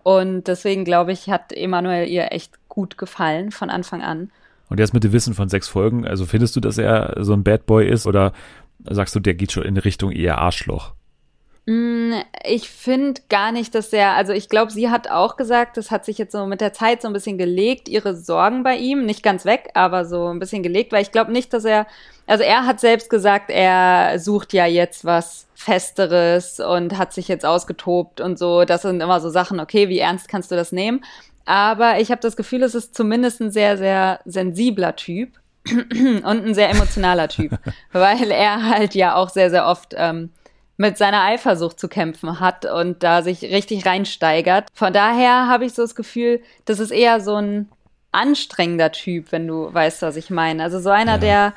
Und 0.02 0.48
deswegen, 0.48 0.84
glaube 0.84 1.12
ich, 1.12 1.30
hat 1.30 1.52
Emanuel 1.52 2.06
ihr 2.06 2.30
echt 2.30 2.68
gut 2.68 2.98
gefallen 2.98 3.50
von 3.50 3.70
Anfang 3.70 4.02
an. 4.02 4.30
Und 4.68 4.80
jetzt 4.80 4.94
mit 4.94 5.04
dem 5.04 5.12
Wissen 5.12 5.34
von 5.34 5.48
sechs 5.48 5.68
Folgen, 5.68 6.06
also 6.06 6.26
findest 6.26 6.56
du, 6.56 6.60
dass 6.60 6.78
er 6.78 7.14
so 7.20 7.32
ein 7.32 7.44
Bad 7.44 7.66
Boy 7.66 7.88
ist 7.88 8.06
oder 8.06 8.32
sagst 8.84 9.14
du, 9.14 9.20
der 9.20 9.34
geht 9.34 9.52
schon 9.52 9.64
in 9.64 9.76
Richtung 9.76 10.10
eher 10.10 10.38
Arschloch? 10.38 10.92
Mm, 11.66 12.12
ich 12.44 12.70
finde 12.70 13.22
gar 13.28 13.50
nicht, 13.50 13.74
dass 13.74 13.92
er, 13.92 14.12
also 14.12 14.32
ich 14.32 14.48
glaube, 14.48 14.70
sie 14.70 14.88
hat 14.88 15.10
auch 15.10 15.36
gesagt, 15.36 15.76
das 15.76 15.90
hat 15.90 16.04
sich 16.04 16.16
jetzt 16.16 16.30
so 16.30 16.46
mit 16.46 16.60
der 16.60 16.72
Zeit 16.72 17.02
so 17.02 17.08
ein 17.08 17.12
bisschen 17.12 17.38
gelegt, 17.38 17.88
ihre 17.88 18.14
Sorgen 18.14 18.62
bei 18.62 18.76
ihm, 18.76 19.04
nicht 19.04 19.24
ganz 19.24 19.44
weg, 19.44 19.70
aber 19.74 20.04
so 20.04 20.28
ein 20.28 20.38
bisschen 20.38 20.62
gelegt, 20.62 20.92
weil 20.92 21.02
ich 21.02 21.10
glaube 21.10 21.32
nicht, 21.32 21.52
dass 21.52 21.64
er, 21.64 21.88
also 22.28 22.44
er 22.44 22.66
hat 22.66 22.78
selbst 22.78 23.10
gesagt, 23.10 23.50
er 23.50 24.20
sucht 24.20 24.52
ja 24.52 24.66
jetzt 24.66 25.04
was 25.04 25.48
Festeres 25.54 26.60
und 26.60 26.98
hat 26.98 27.12
sich 27.12 27.26
jetzt 27.26 27.44
ausgetobt 27.44 28.20
und 28.20 28.38
so. 28.38 28.64
Das 28.64 28.82
sind 28.82 29.02
immer 29.02 29.20
so 29.20 29.30
Sachen, 29.30 29.58
okay, 29.58 29.88
wie 29.88 29.98
ernst 29.98 30.28
kannst 30.28 30.52
du 30.52 30.54
das 30.54 30.70
nehmen? 30.70 31.02
Aber 31.46 32.00
ich 32.00 32.10
habe 32.10 32.20
das 32.20 32.36
Gefühl, 32.36 32.62
es 32.62 32.74
ist 32.74 32.94
zumindest 32.94 33.40
ein 33.40 33.50
sehr, 33.50 33.78
sehr 33.78 34.20
sensibler 34.24 34.96
Typ 34.96 35.38
und 35.70 36.26
ein 36.26 36.54
sehr 36.54 36.68
emotionaler 36.70 37.28
Typ, 37.28 37.52
weil 37.92 38.30
er 38.30 38.68
halt 38.68 38.94
ja 38.94 39.14
auch 39.14 39.30
sehr, 39.30 39.50
sehr 39.50 39.66
oft 39.66 39.94
ähm, 39.96 40.30
mit 40.76 40.98
seiner 40.98 41.22
Eifersucht 41.22 41.80
zu 41.80 41.88
kämpfen 41.88 42.40
hat 42.40 42.66
und 42.66 43.02
da 43.02 43.22
sich 43.22 43.42
richtig 43.42 43.86
reinsteigert. 43.86 44.66
Von 44.74 44.92
daher 44.92 45.46
habe 45.46 45.64
ich 45.64 45.72
so 45.72 45.82
das 45.82 45.94
Gefühl, 45.94 46.42
das 46.66 46.80
ist 46.80 46.90
eher 46.90 47.20
so 47.20 47.36
ein 47.36 47.68
anstrengender 48.12 48.92
Typ, 48.92 49.32
wenn 49.32 49.46
du 49.46 49.72
weißt, 49.72 50.02
was 50.02 50.16
ich 50.16 50.30
meine. 50.30 50.62
Also 50.62 50.80
so 50.80 50.90
einer, 50.90 51.12
ja. 51.12 51.18
der 51.18 51.54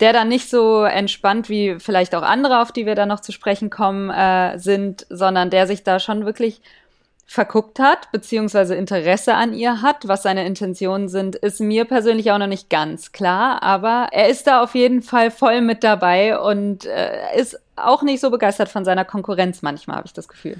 der 0.00 0.14
dann 0.14 0.28
nicht 0.28 0.48
so 0.48 0.82
entspannt 0.84 1.50
wie 1.50 1.76
vielleicht 1.78 2.14
auch 2.14 2.22
andere, 2.22 2.62
auf 2.62 2.72
die 2.72 2.86
wir 2.86 2.94
da 2.94 3.04
noch 3.04 3.20
zu 3.20 3.32
sprechen 3.32 3.68
kommen, 3.68 4.08
äh, 4.08 4.58
sind, 4.58 5.06
sondern 5.10 5.50
der 5.50 5.66
sich 5.66 5.84
da 5.84 6.00
schon 6.00 6.24
wirklich 6.24 6.62
verguckt 7.30 7.78
hat, 7.78 8.10
beziehungsweise 8.10 8.74
Interesse 8.74 9.36
an 9.36 9.54
ihr 9.54 9.82
hat. 9.82 10.08
Was 10.08 10.24
seine 10.24 10.44
Intentionen 10.44 11.06
sind, 11.06 11.36
ist 11.36 11.60
mir 11.60 11.84
persönlich 11.84 12.32
auch 12.32 12.38
noch 12.38 12.48
nicht 12.48 12.68
ganz 12.70 13.12
klar, 13.12 13.62
aber 13.62 14.08
er 14.10 14.28
ist 14.28 14.48
da 14.48 14.64
auf 14.64 14.74
jeden 14.74 15.00
Fall 15.00 15.30
voll 15.30 15.60
mit 15.60 15.84
dabei 15.84 16.40
und 16.40 16.86
äh, 16.86 17.38
ist 17.38 17.56
auch 17.76 18.02
nicht 18.02 18.18
so 18.18 18.32
begeistert 18.32 18.68
von 18.68 18.84
seiner 18.84 19.04
Konkurrenz 19.04 19.62
manchmal, 19.62 19.98
habe 19.98 20.08
ich 20.08 20.12
das 20.12 20.26
Gefühl. 20.26 20.56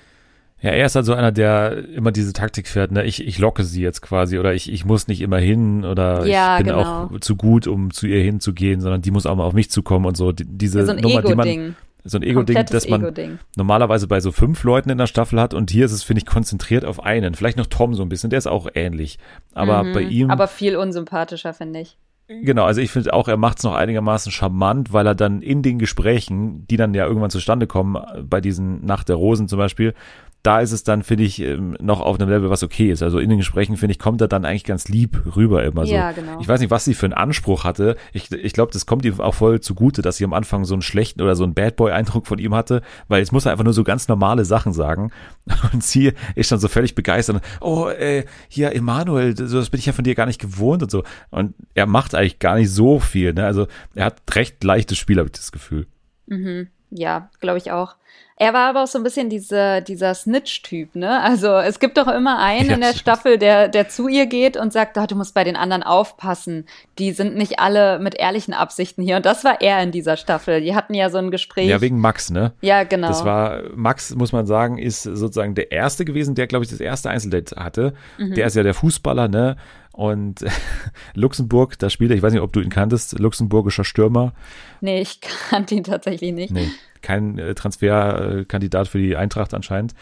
Ja, 0.62 0.70
er 0.70 0.86
ist 0.86 0.94
halt 0.94 1.06
so 1.06 1.14
einer, 1.14 1.32
der 1.32 1.88
immer 1.88 2.12
diese 2.12 2.32
Taktik 2.32 2.68
fährt, 2.68 2.92
ne? 2.92 3.02
Ich, 3.04 3.26
ich 3.26 3.40
locke 3.40 3.64
sie 3.64 3.82
jetzt 3.82 4.00
quasi 4.00 4.38
oder 4.38 4.54
ich, 4.54 4.70
ich 4.70 4.84
muss 4.84 5.08
nicht 5.08 5.22
immer 5.22 5.38
hin 5.38 5.84
oder 5.84 6.24
Ja, 6.24 6.56
ich 6.56 6.64
bin 6.64 6.72
genau. 6.72 7.08
auch 7.12 7.20
zu 7.20 7.34
gut, 7.34 7.66
um 7.66 7.90
zu 7.90 8.06
ihr 8.06 8.22
hinzugehen, 8.22 8.80
sondern 8.80 9.02
die 9.02 9.10
muss 9.10 9.26
auch 9.26 9.34
mal 9.34 9.44
auf 9.44 9.54
mich 9.54 9.72
zukommen 9.72 10.06
und 10.06 10.16
so. 10.16 10.30
Die, 10.30 10.44
diese 10.44 10.86
so 10.86 10.92
ein 10.92 10.98
Nummer, 10.98 11.22
die 11.22 11.34
man. 11.34 11.76
So 12.04 12.18
ein 12.18 12.22
Ego-Ding, 12.22 12.64
das 12.70 12.88
man 12.88 13.02
Ego-Ding. 13.02 13.38
normalerweise 13.56 14.06
bei 14.08 14.20
so 14.20 14.32
fünf 14.32 14.62
Leuten 14.64 14.90
in 14.90 14.98
der 14.98 15.06
Staffel 15.06 15.40
hat 15.40 15.54
und 15.54 15.70
hier 15.70 15.84
ist 15.84 15.92
es, 15.92 16.02
finde 16.02 16.20
ich, 16.20 16.26
konzentriert 16.26 16.84
auf 16.84 17.02
einen. 17.02 17.34
Vielleicht 17.34 17.58
noch 17.58 17.66
Tom 17.66 17.94
so 17.94 18.02
ein 18.02 18.08
bisschen, 18.08 18.30
der 18.30 18.38
ist 18.38 18.46
auch 18.46 18.68
ähnlich. 18.74 19.18
Aber 19.54 19.82
Mhm. 19.84 19.92
bei 19.92 20.02
ihm, 20.02 20.30
Aber 20.30 20.48
viel 20.48 20.76
unsympathischer, 20.76 21.52
finde 21.54 21.80
ich. 21.80 21.96
genau, 22.28 22.64
also 22.64 22.80
ich 22.80 22.90
finde 22.92 23.12
auch, 23.12 23.26
er 23.28 23.36
macht 23.36 23.58
es 23.58 23.64
noch 23.64 23.74
einigermaßen 23.74 24.30
charmant, 24.32 24.92
weil 24.92 25.06
er 25.06 25.14
dann 25.16 25.42
in 25.42 25.62
den 25.62 25.78
Gesprächen, 25.78 26.66
die 26.68 26.76
dann 26.76 26.94
ja 26.94 27.04
irgendwann 27.06 27.30
zustande 27.30 27.66
kommen, 27.66 28.00
bei 28.28 28.40
diesen 28.40 28.84
Nacht 28.86 29.08
der 29.08 29.16
Rosen 29.16 29.48
zum 29.48 29.58
Beispiel, 29.58 29.94
da 30.42 30.60
ist 30.60 30.72
es 30.72 30.84
dann, 30.84 31.02
finde 31.02 31.24
ich, 31.24 31.40
ähm, 31.40 31.76
noch 31.80 32.00
auf 32.00 32.18
einem 32.18 32.30
Level, 32.30 32.48
was 32.48 32.62
okay 32.62 32.90
ist. 32.90 33.02
Also 33.02 33.18
in 33.18 33.28
den 33.28 33.38
Gesprächen, 33.38 33.76
finde 33.76 33.92
ich, 33.92 33.98
kommt 33.98 34.20
er 34.20 34.28
dann 34.28 34.44
eigentlich 34.44 34.64
ganz 34.64 34.88
lieb 34.88 35.36
rüber 35.36 35.64
immer 35.64 35.84
so. 35.84 35.92
Ja, 35.92 36.12
genau. 36.12 36.40
Ich 36.40 36.48
weiß 36.48 36.60
nicht, 36.60 36.70
was 36.70 36.84
sie 36.84 36.94
für 36.94 37.06
einen 37.06 37.12
Anspruch 37.12 37.64
hatte. 37.64 37.96
Ich, 38.12 38.32
ich 38.32 38.54
glaube, 38.54 38.72
das 38.72 38.86
kommt 38.86 39.04
ihm 39.04 39.20
auch 39.20 39.34
voll 39.34 39.60
zugute, 39.60 40.00
dass 40.00 40.16
sie 40.16 40.24
am 40.24 40.32
Anfang 40.32 40.64
so 40.64 40.74
einen 40.74 40.82
schlechten 40.82 41.20
oder 41.20 41.36
so 41.36 41.44
einen 41.44 41.52
Bad 41.52 41.76
Boy-Eindruck 41.76 42.26
von 42.26 42.38
ihm 42.38 42.54
hatte, 42.54 42.80
weil 43.08 43.20
jetzt 43.20 43.32
muss 43.32 43.44
er 43.44 43.52
einfach 43.52 43.64
nur 43.64 43.74
so 43.74 43.84
ganz 43.84 44.08
normale 44.08 44.46
Sachen 44.46 44.72
sagen. 44.72 45.12
Und 45.72 45.84
sie 45.84 46.12
ist 46.34 46.50
dann 46.50 46.58
so 46.58 46.68
völlig 46.68 46.94
begeistert. 46.94 47.42
Oh, 47.60 47.88
äh, 47.88 48.24
hier, 48.48 48.74
Emanuel, 48.74 49.34
das 49.34 49.68
bin 49.68 49.78
ich 49.78 49.86
ja 49.86 49.92
von 49.92 50.04
dir 50.04 50.14
gar 50.14 50.26
nicht 50.26 50.40
gewohnt 50.40 50.82
und 50.82 50.90
so. 50.90 51.04
Und 51.30 51.54
er 51.74 51.86
macht 51.86 52.14
eigentlich 52.14 52.38
gar 52.38 52.56
nicht 52.56 52.70
so 52.70 52.98
viel. 52.98 53.34
Ne? 53.34 53.44
Also 53.44 53.66
er 53.94 54.06
hat 54.06 54.22
recht 54.34 54.64
leichtes 54.64 54.96
Spiel, 54.96 55.18
habe 55.18 55.28
ich 55.28 55.32
das 55.32 55.52
Gefühl. 55.52 55.86
Ja, 56.90 57.30
glaube 57.40 57.58
ich 57.58 57.70
auch. 57.70 57.96
Er 58.40 58.54
war 58.54 58.70
aber 58.70 58.84
auch 58.84 58.86
so 58.86 58.98
ein 58.98 59.04
bisschen 59.04 59.28
diese, 59.28 59.82
dieser 59.82 60.14
Snitch-Typ, 60.14 60.94
ne? 60.94 61.20
Also 61.20 61.48
es 61.58 61.78
gibt 61.78 61.98
doch 61.98 62.08
immer 62.08 62.38
einen 62.38 62.70
in 62.70 62.80
der. 62.80 62.94
Staffel, 62.94 63.36
der, 63.36 63.68
der 63.68 63.90
zu 63.90 64.08
ihr 64.08 64.24
geht 64.24 64.56
und 64.56 64.72
sagt, 64.72 64.96
oh, 64.96 65.04
du 65.06 65.14
musst 65.14 65.34
bei 65.34 65.44
den 65.44 65.56
anderen 65.56 65.82
aufpassen. 65.82 66.64
Die 66.98 67.12
sind 67.12 67.36
nicht 67.36 67.60
alle 67.60 67.98
mit 67.98 68.14
ehrlichen 68.14 68.54
Absichten 68.54 69.02
hier. 69.02 69.16
Und 69.16 69.26
das 69.26 69.44
war 69.44 69.60
er 69.60 69.82
in 69.82 69.92
dieser 69.92 70.16
Staffel. 70.16 70.62
Die 70.62 70.74
hatten 70.74 70.94
ja 70.94 71.10
so 71.10 71.18
ein 71.18 71.30
Gespräch. 71.30 71.68
Ja, 71.68 71.82
wegen 71.82 72.00
Max, 72.00 72.30
ne? 72.30 72.52
Ja, 72.62 72.84
genau. 72.84 73.08
Das 73.08 73.26
war, 73.26 73.62
Max, 73.74 74.14
muss 74.14 74.32
man 74.32 74.46
sagen, 74.46 74.78
ist 74.78 75.02
sozusagen 75.02 75.54
der 75.54 75.70
Erste 75.70 76.06
gewesen, 76.06 76.34
der, 76.34 76.46
glaube 76.46 76.64
ich, 76.64 76.70
das 76.70 76.80
erste 76.80 77.10
Einzeldate 77.10 77.56
hatte. 77.56 77.92
Mhm. 78.16 78.36
Der 78.36 78.46
ist 78.46 78.56
ja 78.56 78.62
der 78.62 78.74
Fußballer, 78.74 79.28
ne? 79.28 79.56
Und 79.92 80.46
Luxemburg, 81.14 81.78
da 81.78 81.90
spielt 81.90 82.10
er, 82.10 82.16
ich 82.16 82.22
weiß 82.22 82.32
nicht, 82.32 82.42
ob 82.42 82.54
du 82.54 82.60
ihn 82.60 82.70
kanntest, 82.70 83.18
luxemburgischer 83.18 83.84
Stürmer. 83.84 84.32
nee, 84.80 85.02
ich 85.02 85.20
kannte 85.20 85.74
ihn 85.74 85.84
tatsächlich 85.84 86.32
nicht. 86.32 86.52
Nee, 86.52 86.70
kein 87.02 87.38
äh, 87.38 87.54
Transferkandidat 87.54 88.88
für 88.88 88.98
die 88.98 89.16
Eintracht 89.16 89.54
anscheinend. 89.54 89.94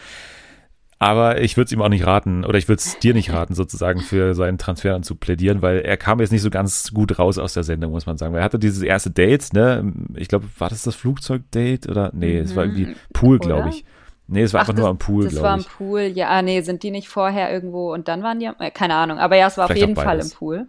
Aber 1.01 1.39
ich 1.39 1.55
würde 1.55 1.67
es 1.67 1.71
ihm 1.71 1.81
auch 1.81 1.87
nicht 1.87 2.05
raten, 2.05 2.43
oder 2.43 2.57
ich 2.57 2.67
würde 2.67 2.81
es 2.81 2.99
dir 2.99 3.13
nicht 3.13 3.31
raten, 3.31 3.53
sozusagen 3.55 4.01
für 4.01 4.35
seinen 4.35 4.57
Transfer 4.57 4.91
dann 4.91 5.03
zu 5.03 5.15
plädieren, 5.15 5.61
weil 5.61 5.79
er 5.79 5.95
kam 5.95 6.19
jetzt 6.19 6.31
nicht 6.31 6.41
so 6.41 6.49
ganz 6.49 6.91
gut 6.93 7.17
raus 7.17 7.37
aus 7.37 7.53
der 7.53 7.63
Sendung, 7.63 7.91
muss 7.93 8.05
man 8.05 8.17
sagen. 8.17 8.33
Weil 8.33 8.41
er 8.41 8.43
hatte 8.43 8.59
dieses 8.59 8.81
erste 8.81 9.09
Date, 9.09 9.53
ne? 9.53 9.93
Ich 10.15 10.27
glaube, 10.27 10.47
war 10.57 10.67
das 10.67 10.83
das 10.83 10.95
Flugzeugdate 10.95 11.89
oder? 11.89 12.11
Nee, 12.13 12.37
es 12.39 12.53
war 12.57 12.65
irgendwie 12.65 12.95
Pool, 13.13 13.37
Oder? 13.37 13.45
glaube 13.47 13.69
ich. 13.69 13.85
Nee, 14.27 14.41
es 14.41 14.53
war 14.53 14.59
einfach 14.59 14.73
Mhm. 14.73 14.79
Ach, 14.79 14.81
nur 14.83 14.89
am 14.89 14.97
Pool, 14.97 15.23
Das 15.23 15.35
war 15.35 15.39
glaube 15.41 15.53
am 15.53 15.59
ich. 15.61 15.69
Pool. 15.69 16.01
Ja, 16.01 16.27
ah, 16.29 16.41
nee, 16.41 16.59
sind 16.61 16.83
die 16.83 16.91
nicht 16.91 17.07
vorher 17.07 17.49
irgendwo 17.51 17.93
und 17.93 18.09
dann 18.09 18.21
waren 18.21 18.39
die 18.41 18.45
äh, 18.59 18.69
keine 18.69 18.95
Ahnung. 18.95 19.19
Aber 19.19 19.37
ja, 19.37 19.47
es 19.47 19.57
war 19.57 19.67
Vielleicht 19.67 19.83
auf 19.83 19.87
jeden 19.89 19.95
Fall 19.95 20.19
im 20.19 20.29
Pool. 20.31 20.67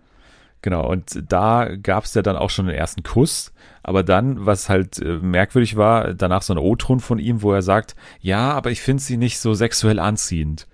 Genau, 0.62 0.86
und 0.86 1.24
da 1.28 1.74
gab 1.76 2.04
es 2.04 2.14
ja 2.14 2.22
dann 2.22 2.36
auch 2.36 2.50
schon 2.50 2.66
den 2.66 2.74
ersten 2.74 3.02
Kuss. 3.02 3.52
Aber 3.82 4.02
dann, 4.02 4.44
was 4.44 4.68
halt 4.68 4.98
äh, 4.98 5.18
merkwürdig 5.18 5.76
war, 5.76 6.12
danach 6.12 6.42
so 6.42 6.52
ein 6.52 6.58
O-Ton 6.58 7.00
von 7.00 7.18
ihm, 7.18 7.42
wo 7.42 7.52
er 7.52 7.62
sagt, 7.62 7.96
ja, 8.20 8.52
aber 8.52 8.70
ich 8.70 8.82
finde 8.82 9.02
sie 9.02 9.16
nicht 9.16 9.38
so 9.38 9.54
sexuell 9.54 9.98
anziehend. 9.98 10.66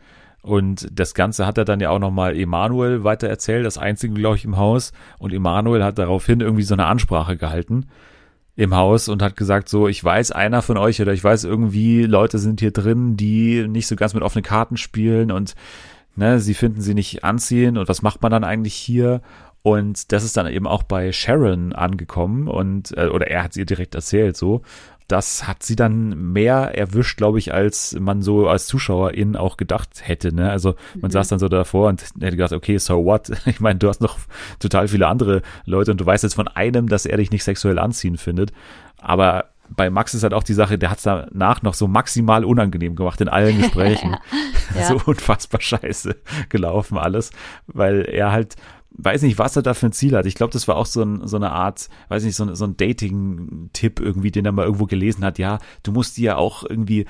Und 0.42 0.88
das 0.92 1.14
Ganze 1.14 1.46
hat 1.46 1.58
er 1.58 1.64
dann 1.64 1.80
ja 1.80 1.90
auch 1.90 1.98
nochmal 1.98 2.36
Emanuel 2.36 3.04
weiter 3.04 3.28
erzählt, 3.28 3.66
das 3.66 3.78
einzige, 3.78 4.14
glaube 4.14 4.36
ich, 4.36 4.44
im 4.44 4.56
Haus. 4.56 4.92
Und 5.18 5.32
Emanuel 5.32 5.82
hat 5.82 5.98
daraufhin 5.98 6.40
irgendwie 6.40 6.62
so 6.62 6.74
eine 6.74 6.86
Ansprache 6.86 7.36
gehalten 7.36 7.86
im 8.56 8.74
Haus 8.74 9.08
und 9.08 9.22
hat 9.22 9.36
gesagt 9.36 9.68
so, 9.68 9.86
ich 9.86 10.02
weiß, 10.02 10.32
einer 10.32 10.62
von 10.62 10.78
euch 10.78 11.00
oder 11.00 11.12
ich 11.12 11.22
weiß 11.22 11.44
irgendwie, 11.44 12.04
Leute 12.04 12.38
sind 12.38 12.60
hier 12.60 12.70
drin, 12.70 13.16
die 13.16 13.68
nicht 13.68 13.86
so 13.86 13.96
ganz 13.96 14.14
mit 14.14 14.22
offenen 14.22 14.44
Karten 14.44 14.76
spielen 14.78 15.30
und 15.30 15.54
ne, 16.16 16.40
sie 16.40 16.54
finden 16.54 16.80
sie 16.80 16.94
nicht 16.94 17.22
anziehen 17.22 17.76
und 17.76 17.88
was 17.88 18.02
macht 18.02 18.22
man 18.22 18.32
dann 18.32 18.44
eigentlich 18.44 18.74
hier? 18.74 19.20
Und 19.66 20.12
das 20.12 20.22
ist 20.22 20.36
dann 20.36 20.46
eben 20.46 20.68
auch 20.68 20.84
bei 20.84 21.10
Sharon 21.10 21.72
angekommen 21.72 22.46
und 22.46 22.96
äh, 22.96 23.08
oder 23.08 23.26
er 23.26 23.42
hat 23.42 23.50
es 23.50 23.56
ihr 23.56 23.66
direkt 23.66 23.96
erzählt 23.96 24.36
so. 24.36 24.62
Das 25.08 25.48
hat 25.48 25.64
sie 25.64 25.74
dann 25.74 26.32
mehr 26.32 26.78
erwischt, 26.78 27.16
glaube 27.16 27.40
ich, 27.40 27.52
als 27.52 27.96
man 27.98 28.22
so 28.22 28.48
als 28.48 28.68
Zuschauerin 28.68 29.34
auch 29.34 29.56
gedacht 29.56 30.02
hätte. 30.02 30.32
Ne? 30.32 30.52
Also 30.52 30.76
man 30.94 31.10
saß 31.10 31.26
dann 31.26 31.40
so 31.40 31.48
davor 31.48 31.88
und 31.88 32.00
hätte 32.00 32.36
gedacht, 32.36 32.52
okay, 32.52 32.78
so 32.78 33.04
what? 33.04 33.32
Ich 33.46 33.58
meine, 33.58 33.80
du 33.80 33.88
hast 33.88 34.00
noch 34.00 34.18
total 34.60 34.86
viele 34.86 35.08
andere 35.08 35.42
Leute 35.64 35.90
und 35.90 36.00
du 36.00 36.06
weißt 36.06 36.22
jetzt 36.22 36.34
von 36.34 36.46
einem, 36.46 36.88
dass 36.88 37.04
er 37.04 37.16
dich 37.16 37.32
nicht 37.32 37.42
sexuell 37.42 37.80
anziehen 37.80 38.18
findet. 38.18 38.52
Aber 38.98 39.46
bei 39.68 39.90
Max 39.90 40.14
ist 40.14 40.22
halt 40.22 40.32
auch 40.32 40.44
die 40.44 40.54
Sache, 40.54 40.78
der 40.78 40.90
hat 40.90 40.98
es 40.98 41.02
danach 41.02 41.62
noch 41.62 41.74
so 41.74 41.88
maximal 41.88 42.44
unangenehm 42.44 42.94
gemacht 42.94 43.20
in 43.20 43.28
allen 43.28 43.58
Gesprächen. 43.60 44.12
Ja. 44.12 44.18
So 44.88 45.00
unfassbar 45.06 45.60
scheiße 45.60 46.16
gelaufen 46.50 46.98
alles, 46.98 47.30
weil 47.66 48.02
er 48.02 48.30
halt 48.30 48.56
weiß 48.98 49.22
nicht, 49.22 49.38
was 49.38 49.54
er 49.56 49.62
da 49.62 49.74
für 49.74 49.86
ein 49.86 49.92
Ziel 49.92 50.16
hat. 50.16 50.26
Ich 50.26 50.34
glaube, 50.34 50.52
das 50.52 50.66
war 50.68 50.76
auch 50.76 50.86
so, 50.86 51.02
ein, 51.02 51.26
so 51.26 51.36
eine 51.36 51.52
Art, 51.52 51.88
weiß 52.08 52.24
nicht, 52.24 52.34
so, 52.36 52.44
ein- 52.44 52.54
so 52.54 52.64
ein 52.64 52.76
Dating-Tipp 52.76 54.00
irgendwie, 54.00 54.30
den 54.30 54.44
er 54.46 54.52
mal 54.52 54.64
irgendwo 54.64 54.86
gelesen 54.86 55.24
hat. 55.24 55.38
Ja, 55.38 55.58
du 55.82 55.92
musst 55.92 56.16
dir 56.16 56.24
ja 56.24 56.36
auch 56.36 56.64
irgendwie 56.68 57.06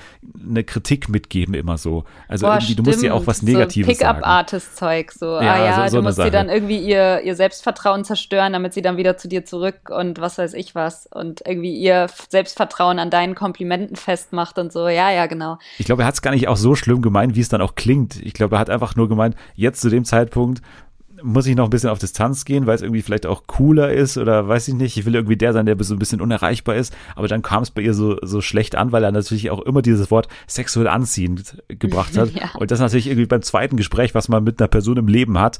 eine 0.47 0.63
Kritik 0.63 1.09
mitgeben, 1.09 1.53
immer 1.53 1.77
so. 1.77 2.03
Also 2.27 2.45
Boah, 2.45 2.55
irgendwie, 2.55 2.75
du 2.75 2.83
musst 2.83 3.01
dir 3.01 3.13
auch 3.13 3.25
was 3.27 3.41
Negatives 3.41 3.97
so 3.97 4.03
sagen. 4.03 4.15
Pickup-Artist-Zeug, 4.17 5.11
so, 5.11 5.25
Ja, 5.25 5.39
ah 5.53 5.65
ja, 5.65 5.89
so- 5.89 5.97
du 5.97 6.03
musst 6.03 6.17
sie 6.21 6.29
dann 6.31 6.49
irgendwie 6.49 6.79
ihr, 6.79 7.21
ihr 7.23 7.35
Selbstvertrauen 7.35 8.03
zerstören, 8.03 8.53
damit 8.53 8.73
sie 8.73 8.81
dann 8.81 8.97
wieder 8.97 9.17
zu 9.17 9.27
dir 9.27 9.45
zurück 9.45 9.89
und 9.89 10.19
was 10.19 10.37
weiß 10.37 10.53
ich 10.53 10.75
was 10.75 11.07
und 11.07 11.41
irgendwie 11.45 11.75
ihr 11.75 12.07
Selbstvertrauen 12.29 12.99
an 12.99 13.09
deinen 13.09 13.35
Komplimenten 13.35 13.95
festmacht 13.95 14.57
und 14.59 14.71
so, 14.71 14.87
ja, 14.87 15.11
ja, 15.11 15.25
genau. 15.27 15.57
Ich 15.77 15.85
glaube, 15.85 16.03
er 16.03 16.07
hat 16.07 16.15
es 16.15 16.21
gar 16.21 16.31
nicht 16.31 16.47
auch 16.47 16.57
so 16.57 16.75
schlimm 16.75 17.01
gemeint, 17.01 17.35
wie 17.35 17.41
es 17.41 17.49
dann 17.49 17.61
auch 17.61 17.75
klingt. 17.75 18.17
Ich 18.23 18.33
glaube, 18.33 18.55
er 18.55 18.59
hat 18.59 18.69
einfach 18.69 18.95
nur 18.95 19.07
gemeint, 19.09 19.35
jetzt 19.55 19.81
zu 19.81 19.89
dem 19.89 20.03
Zeitpunkt 20.05 20.61
muss 21.23 21.47
ich 21.47 21.55
noch 21.55 21.65
ein 21.65 21.69
bisschen 21.69 21.89
auf 21.89 21.99
Distanz 21.99 22.45
gehen, 22.45 22.67
weil 22.67 22.75
es 22.75 22.81
irgendwie 22.81 23.01
vielleicht 23.01 23.25
auch 23.25 23.43
cooler 23.47 23.91
ist 23.91 24.17
oder 24.17 24.47
weiß 24.47 24.67
ich 24.67 24.73
nicht. 24.73 24.97
Ich 24.97 25.05
will 25.05 25.15
irgendwie 25.15 25.37
der 25.37 25.53
sein, 25.53 25.65
der 25.65 25.75
so 25.83 25.95
ein 25.95 25.99
bisschen 25.99 26.21
unerreichbar 26.21 26.75
ist. 26.75 26.95
Aber 27.15 27.27
dann 27.27 27.41
kam 27.41 27.63
es 27.63 27.71
bei 27.71 27.81
ihr 27.81 27.93
so, 27.93 28.17
so 28.21 28.41
schlecht 28.41 28.75
an, 28.75 28.91
weil 28.91 29.03
er 29.03 29.11
natürlich 29.11 29.49
auch 29.49 29.61
immer 29.61 29.81
dieses 29.81 30.11
Wort 30.11 30.27
sexuell 30.47 30.87
anziehend 30.87 31.63
gebracht 31.67 32.17
hat. 32.17 32.29
Ja. 32.37 32.51
Und 32.59 32.69
das 32.69 32.79
natürlich 32.79 33.07
irgendwie 33.07 33.25
beim 33.25 33.41
zweiten 33.41 33.77
Gespräch, 33.77 34.13
was 34.13 34.27
man 34.27 34.43
mit 34.43 34.59
einer 34.59 34.67
Person 34.67 34.97
im 34.97 35.07
Leben 35.07 35.39
hat, 35.39 35.57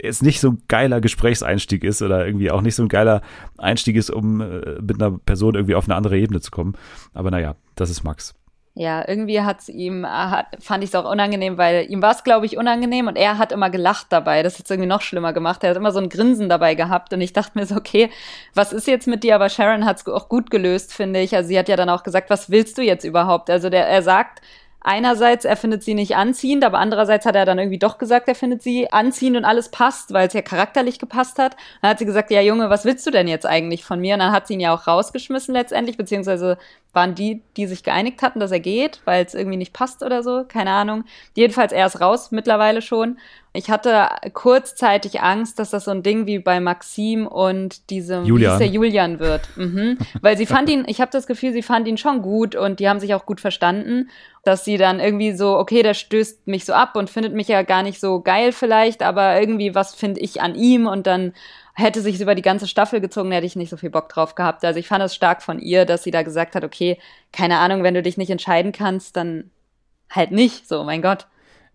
jetzt 0.00 0.22
nicht 0.22 0.40
so 0.40 0.50
ein 0.50 0.62
geiler 0.68 1.00
Gesprächseinstieg 1.00 1.82
ist 1.82 2.00
oder 2.00 2.26
irgendwie 2.26 2.50
auch 2.50 2.60
nicht 2.60 2.74
so 2.74 2.82
ein 2.82 2.88
geiler 2.88 3.22
Einstieg 3.58 3.96
ist, 3.96 4.10
um 4.10 4.40
äh, 4.40 4.80
mit 4.80 5.02
einer 5.02 5.18
Person 5.18 5.54
irgendwie 5.54 5.74
auf 5.74 5.86
eine 5.86 5.96
andere 5.96 6.18
Ebene 6.18 6.40
zu 6.40 6.50
kommen. 6.50 6.74
Aber 7.12 7.30
naja, 7.30 7.56
das 7.74 7.90
ist 7.90 8.04
Max. 8.04 8.34
Ja, 8.74 9.06
irgendwie 9.06 9.42
hat's 9.42 9.68
ihm, 9.68 10.04
äh, 10.04 10.08
hat, 10.08 10.46
fand 10.60 10.82
ich 10.82 10.88
es 10.88 10.94
auch 10.94 11.10
unangenehm, 11.10 11.58
weil 11.58 11.90
ihm 11.90 12.00
war 12.00 12.12
es, 12.12 12.24
glaube 12.24 12.46
ich, 12.46 12.56
unangenehm 12.56 13.06
und 13.06 13.16
er 13.16 13.36
hat 13.36 13.52
immer 13.52 13.68
gelacht 13.68 14.06
dabei. 14.08 14.42
Das 14.42 14.58
hat 14.58 14.70
irgendwie 14.70 14.88
noch 14.88 15.02
schlimmer 15.02 15.34
gemacht. 15.34 15.62
Er 15.62 15.70
hat 15.70 15.76
immer 15.76 15.92
so 15.92 15.98
ein 15.98 16.08
Grinsen 16.08 16.48
dabei 16.48 16.74
gehabt 16.74 17.12
und 17.12 17.20
ich 17.20 17.34
dachte 17.34 17.58
mir 17.58 17.66
so, 17.66 17.76
okay, 17.76 18.08
was 18.54 18.72
ist 18.72 18.86
jetzt 18.86 19.06
mit 19.06 19.24
dir? 19.24 19.34
Aber 19.34 19.50
Sharon 19.50 19.84
hat's 19.84 20.06
auch 20.08 20.30
gut 20.30 20.50
gelöst, 20.50 20.94
finde 20.94 21.20
ich. 21.20 21.36
Also 21.36 21.48
sie 21.48 21.58
hat 21.58 21.68
ja 21.68 21.76
dann 21.76 21.90
auch 21.90 22.02
gesagt, 22.02 22.30
was 22.30 22.50
willst 22.50 22.78
du 22.78 22.82
jetzt 22.82 23.04
überhaupt? 23.04 23.50
Also 23.50 23.68
der, 23.68 23.86
er 23.86 24.02
sagt, 24.02 24.40
einerseits, 24.84 25.44
er 25.44 25.56
findet 25.56 25.82
sie 25.82 25.94
nicht 25.94 26.16
anziehend, 26.16 26.64
aber 26.64 26.78
andererseits 26.78 27.26
hat 27.26 27.36
er 27.36 27.44
dann 27.44 27.58
irgendwie 27.58 27.78
doch 27.78 27.98
gesagt, 27.98 28.28
er 28.28 28.34
findet 28.34 28.62
sie 28.62 28.90
anziehend 28.92 29.36
und 29.36 29.44
alles 29.44 29.70
passt, 29.70 30.12
weil 30.12 30.26
es 30.28 30.34
ja 30.34 30.42
charakterlich 30.42 30.98
gepasst 30.98 31.38
hat. 31.38 31.56
Dann 31.80 31.90
hat 31.90 31.98
sie 31.98 32.06
gesagt, 32.06 32.30
ja 32.30 32.40
Junge, 32.40 32.70
was 32.70 32.84
willst 32.84 33.06
du 33.06 33.10
denn 33.10 33.28
jetzt 33.28 33.46
eigentlich 33.46 33.84
von 33.84 34.00
mir? 34.00 34.14
Und 34.14 34.20
dann 34.20 34.32
hat 34.32 34.46
sie 34.46 34.54
ihn 34.54 34.60
ja 34.60 34.74
auch 34.74 34.86
rausgeschmissen 34.86 35.54
letztendlich, 35.54 35.96
beziehungsweise 35.96 36.58
waren 36.92 37.14
die, 37.14 37.42
die 37.56 37.66
sich 37.66 37.82
geeinigt 37.82 38.22
hatten, 38.22 38.40
dass 38.40 38.52
er 38.52 38.60
geht, 38.60 39.00
weil 39.04 39.24
es 39.24 39.34
irgendwie 39.34 39.56
nicht 39.56 39.72
passt 39.72 40.02
oder 40.02 40.22
so, 40.22 40.44
keine 40.46 40.70
Ahnung. 40.70 41.04
Jedenfalls, 41.34 41.72
er 41.72 41.86
ist 41.86 42.00
raus 42.00 42.32
mittlerweile 42.32 42.82
schon. 42.82 43.18
Ich 43.54 43.70
hatte 43.70 44.08
kurzzeitig 44.32 45.20
Angst, 45.20 45.58
dass 45.58 45.70
das 45.70 45.84
so 45.84 45.90
ein 45.90 46.02
Ding 46.02 46.26
wie 46.26 46.38
bei 46.38 46.60
Maxim 46.60 47.26
und 47.26 47.90
diesem, 47.90 48.24
Julian. 48.24 48.50
wie 48.50 48.52
hieß 48.52 48.58
der 48.58 48.74
Julian 48.74 49.18
wird. 49.20 49.48
Mhm. 49.56 49.98
Weil 50.20 50.36
sie 50.36 50.46
fand 50.46 50.68
ihn, 50.70 50.84
ich 50.86 51.00
habe 51.00 51.10
das 51.10 51.26
Gefühl, 51.26 51.52
sie 51.52 51.62
fand 51.62 51.88
ihn 51.88 51.98
schon 51.98 52.22
gut 52.22 52.54
und 52.54 52.80
die 52.80 52.88
haben 52.88 53.00
sich 53.00 53.14
auch 53.14 53.26
gut 53.26 53.40
verstanden, 53.40 54.10
dass 54.44 54.64
sie 54.64 54.76
dann 54.76 55.00
irgendwie 55.00 55.32
so, 55.32 55.56
okay, 55.58 55.82
der 55.82 55.94
stößt 55.94 56.46
mich 56.46 56.64
so 56.64 56.72
ab 56.72 56.96
und 56.96 57.10
findet 57.10 57.34
mich 57.34 57.48
ja 57.48 57.62
gar 57.62 57.82
nicht 57.82 58.00
so 58.00 58.20
geil 58.20 58.52
vielleicht, 58.52 59.02
aber 59.02 59.38
irgendwie 59.38 59.74
was 59.74 59.94
finde 59.94 60.20
ich 60.20 60.40
an 60.40 60.54
ihm 60.54 60.86
und 60.86 61.06
dann 61.06 61.32
hätte 61.74 62.00
sich 62.00 62.20
über 62.20 62.34
die 62.34 62.42
ganze 62.42 62.66
Staffel 62.66 63.00
gezogen, 63.00 63.32
hätte 63.32 63.46
ich 63.46 63.56
nicht 63.56 63.70
so 63.70 63.76
viel 63.76 63.90
Bock 63.90 64.08
drauf 64.08 64.34
gehabt. 64.34 64.64
Also 64.64 64.78
ich 64.78 64.88
fand 64.88 65.02
es 65.02 65.14
stark 65.14 65.42
von 65.42 65.58
ihr, 65.58 65.84
dass 65.84 66.02
sie 66.02 66.10
da 66.10 66.22
gesagt 66.22 66.54
hat, 66.54 66.64
okay, 66.64 66.98
keine 67.32 67.58
Ahnung, 67.58 67.82
wenn 67.82 67.94
du 67.94 68.02
dich 68.02 68.18
nicht 68.18 68.30
entscheiden 68.30 68.72
kannst, 68.72 69.16
dann 69.16 69.50
halt 70.10 70.30
nicht, 70.30 70.68
so, 70.68 70.84
mein 70.84 71.02
Gott. 71.02 71.26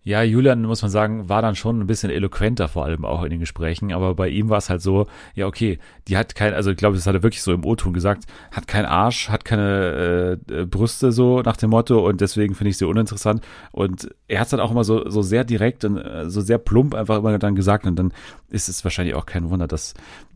Ja, 0.07 0.21
Julian, 0.21 0.61
muss 0.61 0.81
man 0.83 0.89
sagen, 0.89 1.27
war 1.27 1.41
dann 1.41 1.57
schon 1.57 1.81
ein 1.81 1.85
bisschen 1.85 2.09
eloquenter, 2.09 2.69
vor 2.69 2.85
allem 2.85 3.03
auch 3.03 3.23
in 3.23 3.29
den 3.29 3.41
Gesprächen. 3.41 3.91
Aber 3.91 4.15
bei 4.15 4.29
ihm 4.29 4.47
war 4.47 4.57
es 4.57 4.69
halt 4.69 4.81
so, 4.81 5.05
ja, 5.35 5.47
okay, 5.47 5.79
die 6.07 6.15
hat 6.15 6.33
kein, 6.33 6.53
also 6.53 6.71
ich 6.71 6.77
glaube, 6.77 6.95
das 6.95 7.05
hat 7.05 7.13
er 7.13 7.23
wirklich 7.23 7.41
so 7.41 7.51
im 7.51 7.65
O-Ton 7.65 7.91
gesagt, 7.91 8.23
hat 8.53 8.69
keinen 8.69 8.85
Arsch, 8.85 9.27
hat 9.27 9.43
keine 9.43 10.39
äh, 10.49 10.65
Brüste 10.65 11.11
so 11.11 11.41
nach 11.41 11.57
dem 11.57 11.71
Motto 11.71 12.07
und 12.07 12.21
deswegen 12.21 12.55
finde 12.55 12.69
ich 12.69 12.77
sie 12.77 12.85
uninteressant. 12.85 13.41
Und 13.73 14.09
er 14.29 14.39
hat 14.39 14.45
es 14.45 14.51
dann 14.51 14.61
auch 14.61 14.71
immer 14.71 14.85
so, 14.85 15.09
so 15.09 15.21
sehr 15.23 15.43
direkt 15.43 15.83
und 15.83 15.97
äh, 15.97 16.29
so 16.29 16.39
sehr 16.39 16.57
plump 16.57 16.95
einfach 16.95 17.17
immer 17.17 17.37
dann 17.37 17.55
gesagt 17.55 17.85
und 17.85 17.99
dann 17.99 18.13
ist 18.49 18.69
es 18.69 18.85
wahrscheinlich 18.85 19.13
auch 19.13 19.25
kein 19.25 19.49
Wunder, 19.49 19.67
dass 19.67 19.93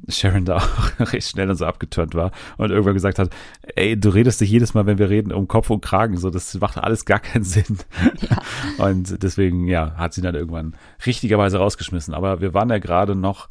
Sharon 0.09 0.45
da 0.45 0.57
auch 0.57 1.11
recht 1.11 1.29
schnell 1.29 1.49
und 1.49 1.55
so 1.55 1.65
abgeturnt 1.65 2.15
war 2.15 2.31
und 2.57 2.71
irgendwann 2.71 2.93
gesagt 2.93 3.19
hat, 3.19 3.29
ey, 3.75 3.99
du 3.99 4.09
redest 4.09 4.41
dich 4.41 4.49
jedes 4.49 4.73
Mal, 4.73 4.85
wenn 4.85 4.97
wir 4.97 5.09
reden, 5.09 5.31
um 5.31 5.47
Kopf 5.47 5.69
und 5.69 5.81
Kragen, 5.81 6.17
so, 6.17 6.29
das 6.29 6.53
macht 6.59 6.77
alles 6.77 7.05
gar 7.05 7.19
keinen 7.19 7.43
Sinn. 7.45 7.77
Ja. 8.19 8.85
Und 8.85 9.21
deswegen, 9.23 9.67
ja, 9.67 9.95
hat 9.95 10.13
sie 10.13 10.21
dann 10.21 10.35
irgendwann 10.35 10.75
richtigerweise 11.05 11.57
rausgeschmissen. 11.57 12.13
Aber 12.13 12.41
wir 12.41 12.53
waren 12.53 12.69
ja 12.69 12.79
gerade 12.79 13.15
noch 13.15 13.49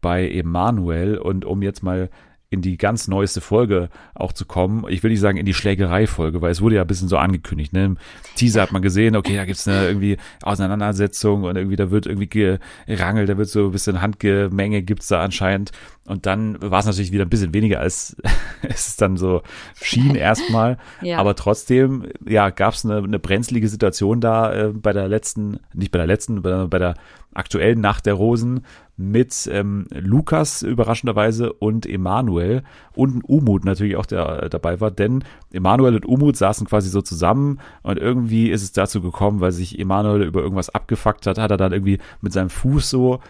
bei 0.00 0.28
Emanuel 0.28 1.18
und 1.18 1.44
um 1.44 1.62
jetzt 1.62 1.82
mal 1.82 2.10
in 2.52 2.60
die 2.60 2.76
ganz 2.76 3.08
neueste 3.08 3.40
Folge 3.40 3.88
auch 4.14 4.32
zu 4.32 4.44
kommen. 4.44 4.84
Ich 4.88 5.02
will 5.02 5.10
nicht 5.10 5.20
sagen 5.20 5.38
in 5.38 5.46
die 5.46 5.54
Schlägerei-Folge, 5.54 6.42
weil 6.42 6.52
es 6.52 6.60
wurde 6.60 6.76
ja 6.76 6.82
ein 6.82 6.86
bisschen 6.86 7.08
so 7.08 7.16
angekündigt. 7.16 7.72
Ne? 7.72 7.84
Im 7.86 7.98
Teaser 8.36 8.60
hat 8.60 8.72
man 8.72 8.82
gesehen, 8.82 9.16
okay, 9.16 9.36
da 9.36 9.46
gibt's 9.46 9.66
eine 9.66 9.86
irgendwie 9.86 10.18
Auseinandersetzung 10.42 11.44
und 11.44 11.56
irgendwie 11.56 11.76
da 11.76 11.90
wird 11.90 12.04
irgendwie 12.06 12.58
gerangelt, 12.86 13.30
da 13.30 13.38
wird 13.38 13.48
so 13.48 13.66
ein 13.66 13.72
bisschen 13.72 14.02
Handgemenge 14.02 14.82
gibt's 14.82 15.08
da 15.08 15.22
anscheinend. 15.22 15.72
Und 16.12 16.26
dann 16.26 16.60
war 16.60 16.80
es 16.80 16.84
natürlich 16.84 17.10
wieder 17.10 17.24
ein 17.24 17.30
bisschen 17.30 17.54
weniger, 17.54 17.80
als 17.80 18.16
es 18.62 18.96
dann 18.96 19.16
so 19.16 19.40
schien 19.74 20.14
erstmal. 20.14 20.76
ja. 21.00 21.16
Aber 21.16 21.34
trotzdem, 21.34 22.04
ja, 22.26 22.50
gab's 22.50 22.84
eine, 22.84 22.98
eine 22.98 23.18
brenzlige 23.18 23.66
Situation 23.66 24.20
da 24.20 24.52
äh, 24.52 24.68
bei 24.68 24.92
der 24.92 25.08
letzten, 25.08 25.60
nicht 25.72 25.90
bei 25.90 25.96
der 25.96 26.06
letzten, 26.06 26.42
bei, 26.42 26.66
bei 26.66 26.78
der 26.78 26.96
aktuellen 27.32 27.80
Nacht 27.80 28.04
der 28.04 28.12
Rosen 28.12 28.66
mit 28.98 29.48
ähm, 29.50 29.86
Lukas 29.90 30.60
überraschenderweise 30.60 31.50
und 31.54 31.86
Emanuel 31.86 32.62
und 32.94 33.22
Umut 33.26 33.64
natürlich 33.64 33.96
auch 33.96 34.04
der, 34.04 34.50
dabei 34.50 34.82
war, 34.82 34.90
denn 34.90 35.24
Emanuel 35.50 35.94
und 35.94 36.04
Umut 36.04 36.36
saßen 36.36 36.66
quasi 36.66 36.90
so 36.90 37.00
zusammen 37.00 37.58
und 37.82 37.98
irgendwie 37.98 38.50
ist 38.50 38.62
es 38.62 38.72
dazu 38.72 39.00
gekommen, 39.00 39.40
weil 39.40 39.52
sich 39.52 39.78
Emanuel 39.78 40.24
über 40.24 40.42
irgendwas 40.42 40.68
abgefuckt 40.68 41.26
hat, 41.26 41.38
hat 41.38 41.50
er 41.50 41.56
dann 41.56 41.72
irgendwie 41.72 42.00
mit 42.20 42.34
seinem 42.34 42.50
Fuß 42.50 42.90
so 42.90 43.20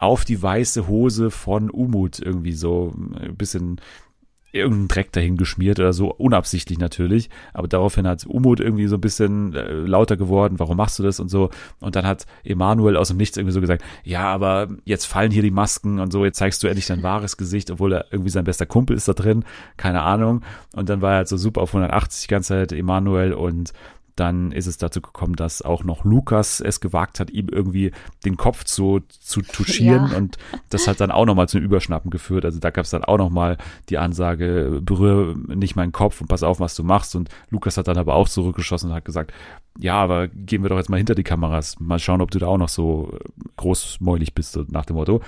auf 0.00 0.24
die 0.24 0.42
weiße 0.42 0.88
Hose 0.88 1.30
von 1.30 1.70
Umut 1.70 2.18
irgendwie 2.18 2.52
so 2.52 2.92
ein 2.96 3.36
bisschen 3.36 3.80
irgendeinen 4.52 4.88
Dreck 4.88 5.12
dahin 5.12 5.36
geschmiert 5.36 5.78
oder 5.78 5.92
so, 5.92 6.12
unabsichtlich 6.12 6.78
natürlich. 6.78 7.30
Aber 7.52 7.68
daraufhin 7.68 8.06
hat 8.06 8.26
Umut 8.26 8.60
irgendwie 8.60 8.86
so 8.86 8.96
ein 8.96 9.00
bisschen 9.00 9.54
äh, 9.54 9.72
lauter 9.72 10.16
geworden, 10.16 10.58
warum 10.58 10.76
machst 10.76 10.98
du 10.98 11.02
das 11.02 11.20
und 11.20 11.28
so. 11.28 11.50
Und 11.80 11.96
dann 11.96 12.06
hat 12.06 12.26
Emanuel 12.42 12.96
aus 12.96 13.08
dem 13.08 13.16
Nichts 13.16 13.36
irgendwie 13.36 13.52
so 13.52 13.60
gesagt, 13.60 13.84
ja, 14.02 14.24
aber 14.24 14.68
jetzt 14.84 15.04
fallen 15.04 15.30
hier 15.30 15.42
die 15.42 15.50
Masken 15.50 16.00
und 16.00 16.12
so, 16.12 16.24
jetzt 16.24 16.38
zeigst 16.38 16.62
du 16.62 16.66
endlich 16.66 16.86
dein 16.86 17.02
wahres 17.02 17.36
Gesicht, 17.36 17.70
obwohl 17.70 17.92
er 17.92 18.06
irgendwie 18.10 18.30
sein 18.30 18.44
bester 18.44 18.66
Kumpel 18.66 18.96
ist 18.96 19.06
da 19.06 19.12
drin, 19.12 19.44
keine 19.76 20.02
Ahnung. 20.02 20.42
Und 20.74 20.88
dann 20.88 21.00
war 21.00 21.12
er 21.12 21.16
halt 21.18 21.28
so 21.28 21.36
super 21.36 21.60
auf 21.60 21.70
180 21.70 22.26
die 22.26 22.30
ganze 22.30 22.48
Zeit, 22.48 22.72
Emanuel 22.72 23.32
und 23.32 23.72
dann 24.20 24.52
ist 24.52 24.66
es 24.66 24.76
dazu 24.76 25.00
gekommen, 25.00 25.34
dass 25.34 25.62
auch 25.62 25.82
noch 25.82 26.04
Lukas 26.04 26.60
es 26.60 26.80
gewagt 26.80 27.20
hat, 27.20 27.30
ihm 27.30 27.48
irgendwie 27.48 27.90
den 28.26 28.36
Kopf 28.36 28.64
zu, 28.64 29.00
zu 29.08 29.40
touchieren 29.40 30.10
ja. 30.10 30.16
und 30.18 30.36
das 30.68 30.86
hat 30.86 31.00
dann 31.00 31.10
auch 31.10 31.24
nochmal 31.24 31.48
zum 31.48 31.62
Überschnappen 31.62 32.10
geführt. 32.10 32.44
Also 32.44 32.60
da 32.60 32.68
gab 32.70 32.84
es 32.84 32.90
dann 32.90 33.02
auch 33.02 33.16
nochmal 33.16 33.56
die 33.88 33.96
Ansage, 33.96 34.80
berühre 34.82 35.36
nicht 35.36 35.74
meinen 35.74 35.92
Kopf 35.92 36.20
und 36.20 36.28
pass 36.28 36.42
auf, 36.42 36.60
was 36.60 36.74
du 36.74 36.84
machst. 36.84 37.16
Und 37.16 37.30
Lukas 37.48 37.78
hat 37.78 37.88
dann 37.88 37.96
aber 37.96 38.14
auch 38.14 38.28
zurückgeschossen 38.28 38.90
und 38.90 38.96
hat 38.96 39.06
gesagt, 39.06 39.32
ja, 39.78 39.94
aber 39.94 40.28
gehen 40.28 40.62
wir 40.62 40.68
doch 40.68 40.76
jetzt 40.76 40.90
mal 40.90 40.96
hinter 40.96 41.14
die 41.14 41.22
Kameras, 41.22 41.78
mal 41.80 41.98
schauen, 41.98 42.20
ob 42.20 42.30
du 42.30 42.38
da 42.38 42.46
auch 42.46 42.58
noch 42.58 42.68
so 42.68 43.16
großmäulig 43.56 44.34
bist, 44.34 44.52
so 44.52 44.64
nach 44.68 44.84
dem 44.84 44.96
Motto. 44.96 45.22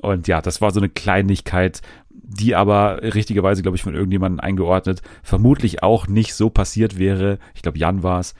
Und 0.00 0.28
ja, 0.28 0.40
das 0.40 0.60
war 0.60 0.70
so 0.70 0.80
eine 0.80 0.88
Kleinigkeit, 0.88 1.82
die 2.10 2.54
aber 2.54 3.02
richtigerweise, 3.02 3.62
glaube 3.62 3.76
ich, 3.76 3.82
von 3.82 3.94
irgendjemandem 3.94 4.40
eingeordnet, 4.40 5.02
vermutlich 5.22 5.82
auch 5.82 6.06
nicht 6.06 6.34
so 6.34 6.50
passiert 6.50 6.98
wäre, 6.98 7.38
ich 7.54 7.62
glaube, 7.62 7.78
Jan 7.78 8.02
war 8.02 8.20
es, 8.20 8.34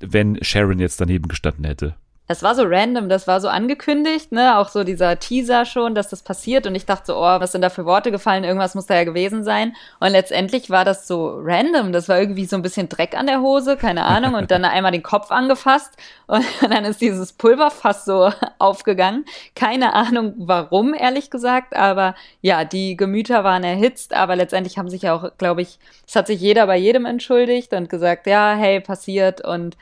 wenn 0.00 0.42
Sharon 0.42 0.78
jetzt 0.78 1.00
daneben 1.00 1.28
gestanden 1.28 1.64
hätte. 1.64 1.96
Es 2.28 2.42
war 2.42 2.56
so 2.56 2.64
random, 2.66 3.08
das 3.08 3.28
war 3.28 3.40
so 3.40 3.48
angekündigt, 3.48 4.32
ne, 4.32 4.58
auch 4.58 4.68
so 4.68 4.82
dieser 4.82 5.18
Teaser 5.20 5.64
schon, 5.64 5.94
dass 5.94 6.08
das 6.08 6.22
passiert. 6.22 6.66
Und 6.66 6.74
ich 6.74 6.84
dachte 6.84 7.06
so, 7.06 7.16
oh, 7.16 7.40
was 7.40 7.52
sind 7.52 7.62
da 7.62 7.70
für 7.70 7.84
Worte 7.84 8.10
gefallen, 8.10 8.42
irgendwas 8.42 8.74
muss 8.74 8.86
da 8.86 8.96
ja 8.96 9.04
gewesen 9.04 9.44
sein. 9.44 9.74
Und 10.00 10.10
letztendlich 10.10 10.68
war 10.68 10.84
das 10.84 11.06
so 11.06 11.38
random, 11.40 11.92
das 11.92 12.08
war 12.08 12.18
irgendwie 12.18 12.46
so 12.46 12.56
ein 12.56 12.62
bisschen 12.62 12.88
Dreck 12.88 13.16
an 13.16 13.26
der 13.26 13.40
Hose, 13.40 13.76
keine 13.76 14.04
Ahnung. 14.04 14.34
Und 14.34 14.50
dann 14.50 14.64
einmal 14.64 14.90
den 14.90 15.04
Kopf 15.04 15.30
angefasst. 15.30 15.96
Und 16.26 16.44
dann 16.62 16.84
ist 16.84 17.00
dieses 17.00 17.32
Pulverfass 17.32 18.04
so 18.04 18.32
aufgegangen, 18.58 19.24
keine 19.54 19.94
Ahnung 19.94 20.34
warum, 20.38 20.94
ehrlich 20.94 21.30
gesagt, 21.30 21.76
aber 21.76 22.14
ja, 22.40 22.64
die 22.64 22.96
Gemüter 22.96 23.44
waren 23.44 23.62
erhitzt, 23.62 24.14
aber 24.14 24.34
letztendlich 24.36 24.78
haben 24.78 24.88
sich 24.88 25.02
ja 25.02 25.14
auch, 25.14 25.30
glaube 25.38 25.62
ich, 25.62 25.78
es 26.06 26.16
hat 26.16 26.26
sich 26.26 26.40
jeder 26.40 26.66
bei 26.66 26.76
jedem 26.76 27.04
entschuldigt 27.06 27.72
und 27.72 27.88
gesagt, 27.88 28.26
ja, 28.26 28.54
hey, 28.56 28.80
passiert. 28.80 29.44
Und 29.44 29.76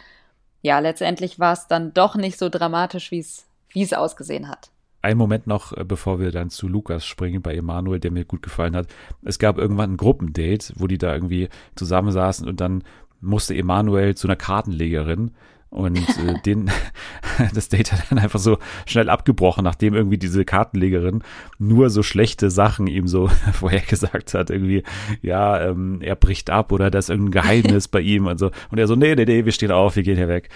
ja, 0.65 0.79
letztendlich 0.79 1.39
war 1.39 1.53
es 1.53 1.67
dann 1.67 1.93
doch 1.93 2.17
nicht 2.17 2.39
so 2.39 2.49
dramatisch, 2.49 3.11
wie 3.11 3.21
es 3.21 3.93
ausgesehen 3.93 4.49
hat. 4.49 4.71
Ein 5.03 5.19
Moment 5.19 5.47
noch, 5.47 5.77
äh, 5.77 5.85
bevor 5.85 6.19
wir 6.19 6.33
dann 6.33 6.49
zu 6.49 6.69
Lukas 6.69 7.05
springen, 7.05 7.43
bei 7.43 7.55
Emanuel, 7.55 8.01
der 8.01 8.11
mir 8.11 8.25
gut 8.25 8.41
gefallen 8.41 8.75
hat. 8.75 8.87
Es 9.23 9.39
gab 9.39 9.59
irgendwann 9.59 9.93
ein 9.93 9.97
Gruppendate, 9.99 10.73
wo 10.77 10.87
die 10.87 10.97
da 10.97 11.13
irgendwie 11.13 11.51
zusammensaßen 11.77 12.49
und 12.49 12.63
dann 12.63 12.83
musste 13.21 13.55
Emanuel 13.55 14.15
zu 14.15 14.27
einer 14.27 14.37
Kartenlegerin 14.37 15.33
und 15.75 15.99
äh, 15.99 16.41
den, 16.47 16.71
das 17.55 17.69
Date 17.69 17.93
hat 17.93 18.01
dann 18.09 18.21
einfach 18.21 18.39
so 18.39 18.59
schnell 18.87 19.11
abgebrochen, 19.11 19.65
nachdem 19.65 19.95
irgendwie 19.95 20.19
diese 20.19 20.45
Kartenlegerin 20.45 21.23
nur 21.59 21.91
so 21.91 22.05
schlechte 22.05 22.49
Sachen 22.49 22.87
ihm 22.87 23.09
so 23.09 23.29
vorhergesagt 23.53 24.35
hat. 24.35 24.51
Irgendwie, 24.51 24.85
ja, 25.21 25.61
ähm, 25.61 26.01
er 26.01 26.15
bricht 26.15 26.49
ab 26.49 26.71
oder 26.71 26.91
da 26.91 27.01
ist 27.01 27.11
irgendein 27.11 27.43
Geheimnis 27.43 27.89
bei 27.89 28.01
ihm 28.01 28.29
und 28.29 28.39
so. 28.39 28.53
Und 28.71 28.79
er 28.79 28.87
so, 28.87 28.95
nee, 28.95 29.17
nee, 29.17 29.25
nee, 29.25 29.45
wir 29.45 29.53
stehen 29.53 29.73
auf, 29.73 29.97
wir 29.97 30.05
gehen 30.05 30.17
hier 30.17 30.29
weg. 30.29 30.49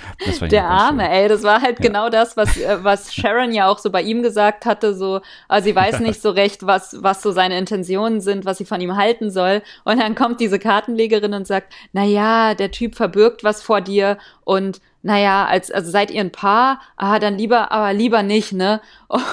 Der 0.50 0.68
Arme, 0.68 1.10
ey, 1.10 1.28
das 1.28 1.42
war 1.42 1.62
halt 1.62 1.80
ja. 1.80 1.86
genau 1.88 2.10
das, 2.10 2.36
was, 2.36 2.56
äh, 2.56 2.78
was 2.82 3.12
Sharon 3.12 3.52
ja 3.52 3.68
auch 3.68 3.78
so 3.78 3.90
bei 3.90 4.02
ihm 4.02 4.22
gesagt 4.22 4.66
hatte, 4.66 4.94
so, 4.94 5.20
also 5.48 5.64
sie 5.64 5.74
weiß 5.74 5.98
nicht 5.98 6.22
so 6.22 6.30
recht, 6.30 6.64
was, 6.64 6.96
was 7.00 7.22
so 7.22 7.32
seine 7.32 7.58
Intentionen 7.58 8.20
sind, 8.20 8.44
was 8.44 8.58
sie 8.58 8.64
von 8.64 8.80
ihm 8.80 8.96
halten 8.96 9.32
soll. 9.32 9.62
Und 9.84 9.98
dann 9.98 10.14
kommt 10.14 10.38
diese 10.38 10.60
Kartenlegerin 10.60 11.34
und 11.34 11.46
sagt, 11.46 11.72
na 11.92 12.04
ja, 12.04 12.54
der 12.54 12.70
Typ 12.70 12.94
verbirgt 12.94 13.42
was 13.42 13.62
vor 13.62 13.80
dir 13.80 14.18
und 14.44 14.80
naja, 15.08 15.46
als, 15.46 15.70
also 15.70 15.90
seid 15.90 16.10
ihr 16.10 16.20
ein 16.20 16.30
Paar, 16.30 16.82
ah, 16.98 17.18
dann 17.18 17.38
lieber, 17.38 17.72
aber 17.72 17.94
lieber 17.94 18.22
nicht, 18.22 18.52
ne? 18.52 18.82
Und 19.08 19.24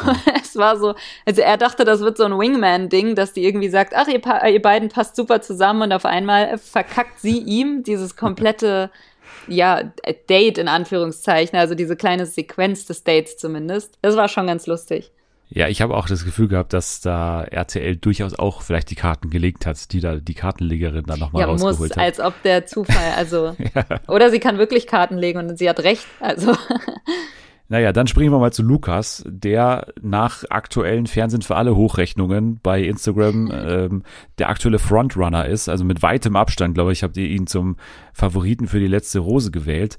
es 0.42 0.56
war 0.56 0.78
so, 0.78 0.96
also 1.26 1.42
er 1.42 1.58
dachte, 1.58 1.84
das 1.84 2.00
wird 2.00 2.16
so 2.16 2.24
ein 2.24 2.40
Wingman-Ding, 2.40 3.14
dass 3.16 3.34
die 3.34 3.44
irgendwie 3.44 3.68
sagt, 3.68 3.94
ach, 3.94 4.08
ihr, 4.08 4.22
ihr 4.50 4.62
beiden 4.62 4.88
passt 4.88 5.18
super 5.18 5.42
zusammen 5.42 5.82
und 5.82 5.92
auf 5.92 6.06
einmal 6.06 6.58
verkackt 6.58 7.20
sie 7.20 7.40
ihm 7.40 7.84
dieses 7.84 8.16
komplette, 8.16 8.90
ja, 9.48 9.84
Date 10.30 10.60
in 10.60 10.70
Anführungszeichen, 10.70 11.60
also 11.60 11.76
diese 11.76 11.98
kleine 11.98 12.26
Sequenz 12.26 12.86
des 12.86 13.04
Dates 13.04 13.38
zumindest. 13.38 13.98
Das 14.02 14.16
war 14.16 14.30
schon 14.30 14.48
ganz 14.48 14.68
lustig. 14.68 15.12
Ja, 15.56 15.70
ich 15.70 15.82
habe 15.82 15.96
auch 15.96 16.10
das 16.10 16.26
Gefühl 16.26 16.50
gehabt, 16.50 16.74
dass 16.74 17.00
da 17.00 17.42
RTL 17.44 17.96
durchaus 17.96 18.38
auch 18.38 18.62
vielleicht 18.62 18.92
die 18.92 18.96
Karten 18.96 19.30
gelegt 19.30 19.66
hat, 19.66 19.94
die 19.94 20.02
da 20.02 20.18
die 20.18 20.34
Kartenlegerin 20.34 21.06
dann 21.06 21.18
nochmal 21.18 21.44
ja, 21.44 21.48
rausgeholt 21.48 21.80
muss, 21.80 21.90
hat. 21.92 21.98
als 21.98 22.20
ob 22.20 22.34
der 22.44 22.66
Zufall, 22.66 23.14
also 23.16 23.56
ja. 23.74 23.86
oder 24.10 24.32
sie 24.32 24.42
kann 24.42 24.58
wirklich 24.58 24.86
Karten 24.86 25.18
legen 25.18 25.40
und 25.40 25.58
sie 25.58 25.70
hat 25.70 25.80
recht, 25.80 26.06
also 26.20 26.58
Naja, 27.68 27.94
dann 27.94 28.06
springen 28.06 28.32
wir 28.32 28.38
mal 28.38 28.54
zu 28.54 28.64
Lukas, 28.64 29.24
der 29.26 29.94
nach 30.02 30.44
aktuellen 30.50 31.08
Fernsehen 31.08 31.42
für 31.42 31.56
alle 31.56 31.76
Hochrechnungen 31.76 32.60
bei 32.62 32.84
Instagram 32.84 33.50
ähm, 33.52 34.04
der 34.38 34.50
aktuelle 34.50 34.78
Frontrunner 34.78 35.48
ist. 35.48 35.68
Also 35.68 35.84
mit 35.84 36.04
weitem 36.04 36.36
Abstand, 36.36 36.76
glaube 36.76 36.92
ich, 36.92 37.02
habt 37.02 37.18
ihr 37.18 37.28
ihn 37.28 37.48
zum 37.48 37.78
Favoriten 38.14 38.68
für 38.68 38.80
die 38.80 38.88
letzte 38.88 39.20
Rose 39.20 39.50
gewählt. 39.50 39.98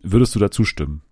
Würdest 0.00 0.34
du 0.34 0.40
da 0.40 0.50
zustimmen? 0.50 1.02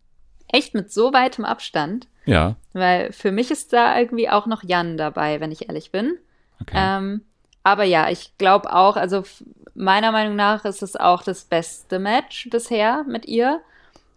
Echt 0.48 0.74
mit 0.74 0.92
so 0.92 1.14
weitem 1.14 1.46
Abstand? 1.46 2.06
Ja. 2.26 2.56
Weil 2.72 3.12
für 3.12 3.32
mich 3.32 3.50
ist 3.50 3.72
da 3.72 3.98
irgendwie 3.98 4.28
auch 4.28 4.46
noch 4.46 4.62
Jan 4.64 4.96
dabei, 4.96 5.40
wenn 5.40 5.52
ich 5.52 5.68
ehrlich 5.68 5.90
bin. 5.90 6.18
Okay. 6.60 6.76
Ähm, 6.76 7.22
aber 7.62 7.84
ja, 7.84 8.10
ich 8.10 8.36
glaube 8.38 8.72
auch, 8.74 8.96
also 8.96 9.24
meiner 9.74 10.12
Meinung 10.12 10.36
nach 10.36 10.64
ist 10.64 10.82
es 10.82 10.96
auch 10.96 11.22
das 11.22 11.44
beste 11.44 11.98
Match 11.98 12.48
bisher 12.50 13.04
mit 13.08 13.26
ihr 13.26 13.60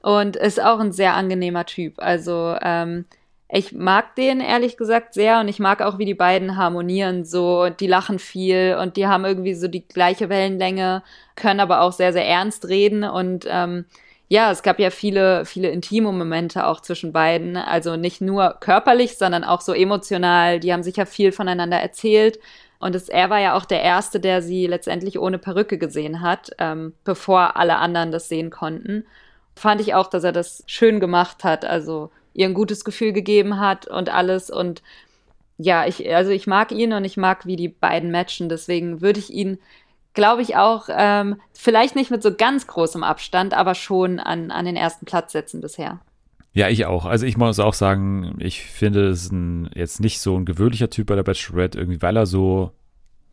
und 0.02 0.36
ist 0.36 0.62
auch 0.62 0.80
ein 0.80 0.92
sehr 0.92 1.16
angenehmer 1.16 1.66
Typ. 1.66 1.96
Also 1.98 2.56
ähm, 2.62 3.06
ich 3.50 3.72
mag 3.72 4.16
den 4.16 4.42
ehrlich 4.42 4.76
gesagt 4.76 5.14
sehr 5.14 5.40
und 5.40 5.48
ich 5.48 5.60
mag 5.60 5.82
auch, 5.82 5.98
wie 5.98 6.06
die 6.06 6.14
beiden 6.14 6.58
harmonieren 6.58 7.24
so. 7.24 7.70
Die 7.70 7.88
lachen 7.88 8.20
viel 8.20 8.78
und 8.82 8.98
die 8.98 9.08
haben 9.08 9.24
irgendwie 9.24 9.54
so 9.54 9.68
die 9.70 9.88
gleiche 9.88 10.28
Wellenlänge, 10.30 11.02
können 11.36 11.62
aber 11.62 11.82
auch 11.82 11.94
sehr, 11.94 12.12
sehr 12.12 12.26
ernst 12.26 12.68
reden 12.68 13.06
und 13.06 13.46
ähm, 13.48 13.86
ja, 14.30 14.52
es 14.52 14.62
gab 14.62 14.80
ja 14.80 14.90
viele, 14.90 15.46
viele 15.46 15.70
intime 15.70 16.12
Momente 16.12 16.68
auch 16.68 16.82
zwischen 16.82 17.14
beiden. 17.14 17.56
Also 17.56 17.96
nicht 17.96 18.20
nur 18.20 18.58
körperlich, 18.60 19.18
sondern 19.18 19.44
auch 19.46 19.62
so 19.62 19.74
emotional. 19.74 20.60
Die 20.60 20.74
haben 20.74 20.84
sich 20.84 20.98
ja 20.98 21.06
viel 21.06 21.32
voneinander 21.32 21.78
erzählt. 21.78 22.40
Und 22.80 22.94
es, 22.94 23.10
er 23.10 23.30
war 23.30 23.40
ja 23.40 23.56
auch 23.56 23.66
der 23.66 23.82
Erste, 23.82 24.20
der 24.20 24.42
sie 24.42 24.68
letztendlich 24.68 25.18
ohne 25.18 25.40
Perücke 25.40 25.78
gesehen 25.78 26.22
hat, 26.22 26.52
ähm, 26.60 26.94
bevor 27.06 27.56
alle 27.58 27.78
anderen 27.78 28.12
das 28.12 28.28
sehen 28.30 28.50
konnten. 28.50 29.06
fand 29.56 29.82
ich 29.82 29.96
auch, 29.96 30.08
dass 30.08 30.24
er 30.24 30.34
das 30.34 30.64
schön 30.68 31.00
gemacht 31.00 31.44
hat. 31.44 31.66
Also 31.66 32.12
ihr 32.34 32.48
ein 32.48 32.54
gutes 32.54 32.86
Gefühl 32.86 33.14
gegeben 33.14 33.60
hat 33.60 33.88
und 33.88 34.10
alles. 34.14 34.50
Und 34.52 34.84
ja, 35.58 35.88
ich, 35.88 36.14
also 36.14 36.32
ich 36.32 36.48
mag 36.48 36.72
ihn 36.72 36.94
und 36.94 37.06
ich 37.06 37.18
mag, 37.18 37.46
wie 37.48 37.56
die 37.56 37.70
beiden 37.70 38.12
matchen. 38.12 38.50
Deswegen 38.50 39.02
würde 39.02 39.20
ich 39.20 39.32
ihn, 39.32 39.58
glaube 40.18 40.42
ich, 40.42 40.56
auch 40.56 40.90
ähm, 40.90 41.36
vielleicht 41.54 41.96
nicht 41.96 42.10
mit 42.10 42.24
so 42.24 42.34
ganz 42.34 42.66
großem 42.66 43.04
Abstand, 43.04 43.54
aber 43.54 43.76
schon 43.76 44.20
an, 44.20 44.50
an 44.50 44.66
den 44.66 44.76
ersten 44.76 45.06
Platz 45.06 45.32
setzen 45.32 45.62
bisher. 45.62 46.00
Ja, 46.54 46.70
ich 46.70 46.88
auch. 46.88 47.06
Also 47.06 47.28
ich 47.28 47.38
muss 47.38 47.60
auch 47.60 47.76
sagen, 47.76 48.36
ich 48.40 48.64
finde 48.64 49.10
es 49.10 49.30
jetzt 49.76 50.00
nicht 50.00 50.20
so 50.20 50.36
ein 50.36 50.46
gewöhnlicher 50.46 50.90
Typ 50.90 51.06
bei 51.06 51.16
der 51.16 51.22
Bachelorette, 51.22 51.78
irgendwie, 51.78 52.02
weil 52.02 52.18
er 52.18 52.26
so 52.26 52.72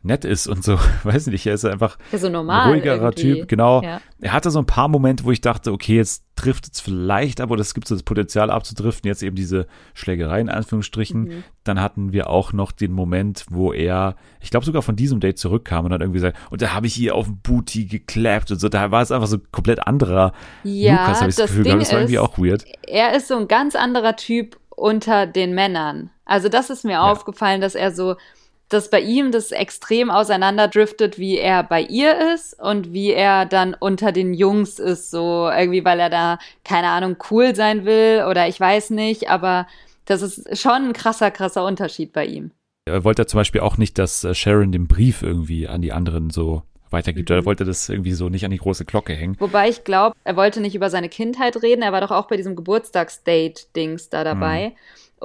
nett 0.05 0.23
ist 0.23 0.47
und 0.47 0.63
so, 0.63 0.77
weiß 1.03 1.27
nicht, 1.27 1.45
er 1.45 1.53
ist 1.55 1.65
einfach 1.65 1.97
ja, 2.11 2.17
so 2.17 2.29
normal 2.29 2.65
ein 2.65 2.69
ruhigerer 2.69 3.05
irgendwie. 3.05 3.33
Typ, 3.39 3.47
genau. 3.47 3.81
Ja. 3.81 4.01
Er 4.21 4.33
hatte 4.33 4.51
so 4.51 4.59
ein 4.59 4.65
paar 4.65 4.87
Momente, 4.87 5.25
wo 5.25 5.31
ich 5.31 5.41
dachte, 5.41 5.71
okay, 5.71 5.95
jetzt 5.95 6.23
trifft 6.35 6.69
es 6.71 6.79
vielleicht, 6.79 7.41
aber 7.41 7.57
das 7.57 7.73
gibt 7.73 7.87
so 7.87 7.95
das 7.95 8.03
Potenzial 8.03 8.49
abzudriften, 8.49 9.07
jetzt 9.07 9.23
eben 9.23 9.35
diese 9.35 9.67
Schlägerei 9.93 10.41
in 10.41 10.49
Anführungsstrichen. 10.49 11.21
Mhm. 11.23 11.43
Dann 11.63 11.81
hatten 11.81 12.13
wir 12.13 12.29
auch 12.29 12.53
noch 12.53 12.71
den 12.71 12.91
Moment, 12.91 13.45
wo 13.49 13.73
er, 13.73 14.15
ich 14.41 14.51
glaube 14.51 14.65
sogar 14.65 14.81
von 14.81 14.95
diesem 14.95 15.19
Date 15.19 15.39
zurückkam 15.39 15.85
und 15.85 15.91
dann 15.91 16.01
irgendwie 16.01 16.19
sagt, 16.19 16.37
und 16.51 16.61
da 16.61 16.73
habe 16.73 16.87
ich 16.87 16.99
ihr 16.99 17.15
auf 17.15 17.25
den 17.25 17.39
Booty 17.39 17.85
geklappt 17.85 18.51
und 18.51 18.59
so, 18.59 18.69
da 18.69 18.91
war 18.91 19.01
es 19.01 19.11
einfach 19.11 19.27
so 19.27 19.37
ein 19.37 19.47
komplett 19.51 19.85
anderer 19.87 20.33
Ja, 20.63 21.01
Lukas, 21.01 21.21
habe 21.21 21.29
ich 21.29 21.35
das, 21.35 21.49
Gefühl 21.49 21.63
Ding 21.63 21.73
gehabt, 21.73 21.81
das 21.81 21.91
war 21.91 21.99
irgendwie 21.99 22.15
ist, 22.15 22.21
auch 22.21 22.37
weird. 22.37 22.65
er 22.87 23.15
ist 23.15 23.27
so 23.27 23.37
ein 23.37 23.47
ganz 23.47 23.75
anderer 23.75 24.15
Typ 24.15 24.57
unter 24.69 25.25
den 25.25 25.55
Männern. 25.55 26.11
Also 26.25 26.49
das 26.49 26.69
ist 26.69 26.83
mir 26.83 27.01
aufgefallen, 27.01 27.61
dass 27.61 27.75
er 27.75 27.91
so, 27.91 28.15
dass 28.69 28.89
bei 28.89 28.99
ihm 28.99 29.31
das 29.31 29.51
extrem 29.51 30.09
auseinanderdriftet, 30.09 31.19
wie 31.19 31.37
er 31.37 31.63
bei 31.63 31.81
ihr 31.81 32.33
ist 32.33 32.59
und 32.59 32.93
wie 32.93 33.11
er 33.11 33.45
dann 33.45 33.75
unter 33.79 34.11
den 34.11 34.33
Jungs 34.33 34.79
ist, 34.79 35.11
so 35.11 35.49
irgendwie, 35.49 35.85
weil 35.85 35.99
er 35.99 36.09
da, 36.09 36.39
keine 36.63 36.87
Ahnung, 36.87 37.17
cool 37.29 37.55
sein 37.55 37.85
will 37.85 38.25
oder 38.29 38.47
ich 38.47 38.59
weiß 38.59 38.89
nicht, 38.91 39.29
aber 39.29 39.67
das 40.05 40.21
ist 40.21 40.59
schon 40.59 40.89
ein 40.89 40.93
krasser, 40.93 41.31
krasser 41.31 41.65
Unterschied 41.65 42.13
bei 42.13 42.25
ihm. 42.25 42.51
Er 42.85 43.03
wollte 43.03 43.23
ja 43.23 43.27
zum 43.27 43.39
Beispiel 43.39 43.61
auch 43.61 43.77
nicht, 43.77 43.97
dass 43.97 44.23
äh, 44.23 44.35
Sharon 44.35 44.71
den 44.71 44.87
Brief 44.87 45.23
irgendwie 45.23 45.67
an 45.67 45.81
die 45.81 45.91
anderen 45.91 46.29
so 46.29 46.61
weitergibt. 46.91 47.29
Mhm. 47.29 47.37
Er 47.37 47.45
wollte 47.45 47.65
das 47.65 47.89
irgendwie 47.89 48.13
so 48.13 48.29
nicht 48.29 48.45
an 48.45 48.51
die 48.51 48.57
große 48.57 48.85
Glocke 48.85 49.13
hängen. 49.13 49.35
Wobei 49.39 49.69
ich 49.69 49.83
glaube, 49.83 50.15
er 50.23 50.35
wollte 50.35 50.61
nicht 50.61 50.75
über 50.75 50.89
seine 50.89 51.09
Kindheit 51.09 51.61
reden, 51.63 51.81
er 51.81 51.91
war 51.91 52.01
doch 52.01 52.11
auch 52.11 52.27
bei 52.27 52.37
diesem 52.37 52.55
Geburtstagsdate-Dings 52.55 54.09
da 54.09 54.23
dabei. 54.23 54.73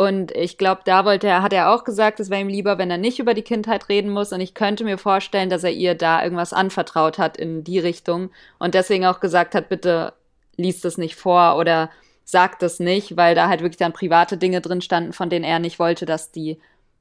Und 0.01 0.35
ich 0.35 0.57
glaube, 0.57 0.81
da 0.87 1.05
wollte 1.05 1.27
er, 1.27 1.43
hat 1.43 1.53
er 1.53 1.75
auch 1.75 1.85
gesagt, 1.85 2.21
es 2.21 2.31
wäre 2.31 2.41
ihm 2.41 2.49
lieber, 2.49 2.79
wenn 2.79 2.91
er 2.91 2.97
nicht 2.97 3.19
über 3.19 3.35
die 3.35 3.43
Kindheit 3.43 3.91
reden 3.91 4.09
muss. 4.09 4.33
Und 4.33 4.41
ich 4.41 4.55
könnte 4.55 4.83
mir 4.83 4.97
vorstellen, 4.97 5.51
dass 5.51 5.63
er 5.63 5.73
ihr 5.73 5.95
da 5.95 6.25
irgendwas 6.25 6.55
anvertraut 6.55 7.19
hat 7.19 7.37
in 7.37 7.65
die 7.65 7.79
Richtung 7.79 8.31
und 8.59 8.73
deswegen 8.73 9.05
auch 9.05 9.21
gesagt 9.21 9.55
hat, 9.55 9.69
bitte 9.69 10.15
liest 10.57 10.87
es 10.87 10.97
nicht 10.97 11.17
vor 11.17 11.59
oder 11.59 11.91
sagt 12.25 12.63
es 12.63 12.81
nicht, 12.81 13.19
weil 13.19 13.35
da 13.35 13.49
halt 13.49 13.61
wirklich 13.61 13.77
dann 13.77 13.93
private 13.93 14.39
Dinge 14.39 14.63
drin 14.63 14.81
standen, 14.81 15.13
von 15.13 15.29
denen 15.29 15.45
er 15.45 15.59
nicht 15.59 15.79
wollte, 15.79 16.07
dass 16.07 16.33
die 16.33 16.59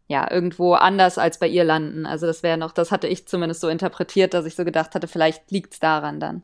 ja 0.09 0.29
irgendwo 0.29 0.73
anders 0.73 1.17
als 1.17 1.39
bei 1.39 1.47
ihr 1.47 1.63
landen. 1.63 2.05
Also 2.05 2.27
das 2.27 2.43
wäre 2.43 2.57
noch, 2.57 2.73
das 2.73 2.91
hatte 2.91 3.07
ich 3.07 3.29
zumindest 3.29 3.61
so 3.61 3.69
interpretiert, 3.69 4.33
dass 4.33 4.45
ich 4.45 4.55
so 4.55 4.65
gedacht 4.65 4.93
hatte, 4.93 5.07
vielleicht 5.07 5.51
liegt's 5.51 5.79
daran 5.79 6.19
dann. 6.19 6.43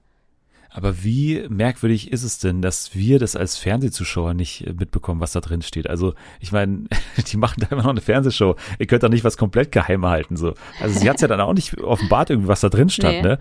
Aber 0.69 1.03
wie 1.03 1.45
merkwürdig 1.49 2.11
ist 2.11 2.23
es 2.23 2.39
denn, 2.39 2.61
dass 2.61 2.93
wir 2.95 3.17
das 3.19 3.35
als 3.35 3.57
Fernsehzuschauer 3.57 4.33
nicht 4.33 4.67
äh, 4.67 4.73
mitbekommen, 4.73 5.21
was 5.21 5.31
da 5.31 5.39
drin 5.41 5.61
steht? 5.61 5.89
Also, 5.89 6.13
ich 6.39 6.51
meine, 6.51 6.85
die 7.31 7.37
machen 7.37 7.61
da 7.61 7.67
immer 7.71 7.83
noch 7.83 7.91
eine 7.91 8.01
Fernsehshow. 8.01 8.55
Ihr 8.79 8.87
könnt 8.87 9.03
doch 9.03 9.09
nicht 9.09 9.23
was 9.23 9.37
komplett 9.37 9.71
geheim 9.71 10.05
halten, 10.05 10.35
so. 10.35 10.53
Also, 10.81 10.99
sie 10.99 11.09
hat 11.09 11.21
ja 11.21 11.27
dann 11.27 11.39
auch 11.41 11.53
nicht 11.53 11.79
offenbart 11.81 12.29
irgendwie, 12.29 12.49
was 12.49 12.59
da 12.61 12.69
drin 12.69 12.89
stand, 12.89 13.17
Nee. 13.17 13.21
ne? 13.21 13.39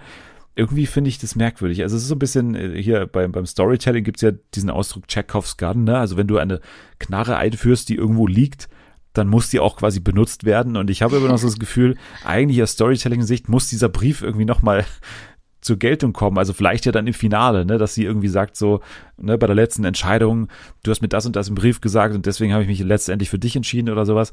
Irgendwie 0.56 0.86
finde 0.86 1.08
ich 1.10 1.18
das 1.18 1.34
merkwürdig. 1.34 1.82
Also, 1.82 1.96
es 1.96 2.02
ist 2.02 2.08
so 2.08 2.14
ein 2.14 2.20
bisschen, 2.20 2.54
äh, 2.54 2.80
hier 2.80 3.06
beim, 3.06 3.32
beim 3.32 3.46
Storytelling 3.46 4.04
gibt's 4.04 4.22
ja 4.22 4.30
diesen 4.54 4.70
Ausdruck 4.70 5.08
Chekhovs 5.08 5.56
Gun, 5.56 5.82
ne? 5.84 5.98
Also, 5.98 6.16
wenn 6.16 6.28
du 6.28 6.38
eine 6.38 6.60
Knarre 7.00 7.36
einführst, 7.36 7.88
die 7.88 7.96
irgendwo 7.96 8.28
liegt, 8.28 8.68
dann 9.14 9.28
muss 9.28 9.50
die 9.50 9.60
auch 9.60 9.76
quasi 9.76 10.00
benutzt 10.00 10.44
werden. 10.44 10.76
Und 10.76 10.90
ich 10.90 11.02
habe 11.02 11.16
immer 11.16 11.28
noch 11.28 11.38
so 11.38 11.46
das 11.48 11.58
Gefühl, 11.58 11.96
eigentlich 12.24 12.62
aus 12.62 12.72
Storytelling-Sicht 12.72 13.48
muss 13.48 13.68
dieser 13.68 13.88
Brief 13.88 14.22
irgendwie 14.22 14.44
nochmal 14.44 14.84
zur 15.64 15.78
Geltung 15.78 16.12
kommen. 16.12 16.38
Also 16.38 16.52
vielleicht 16.52 16.84
ja 16.86 16.92
dann 16.92 17.06
im 17.06 17.14
Finale, 17.14 17.64
ne, 17.64 17.78
dass 17.78 17.94
sie 17.94 18.04
irgendwie 18.04 18.28
sagt 18.28 18.56
so, 18.56 18.80
ne, 19.16 19.38
bei 19.38 19.46
der 19.46 19.56
letzten 19.56 19.84
Entscheidung, 19.84 20.48
du 20.82 20.90
hast 20.90 21.00
mir 21.00 21.08
das 21.08 21.26
und 21.26 21.34
das 21.34 21.48
im 21.48 21.54
Brief 21.54 21.80
gesagt 21.80 22.14
und 22.14 22.26
deswegen 22.26 22.52
habe 22.52 22.62
ich 22.62 22.68
mich 22.68 22.80
letztendlich 22.80 23.30
für 23.30 23.38
dich 23.38 23.56
entschieden 23.56 23.90
oder 23.90 24.04
sowas. 24.04 24.32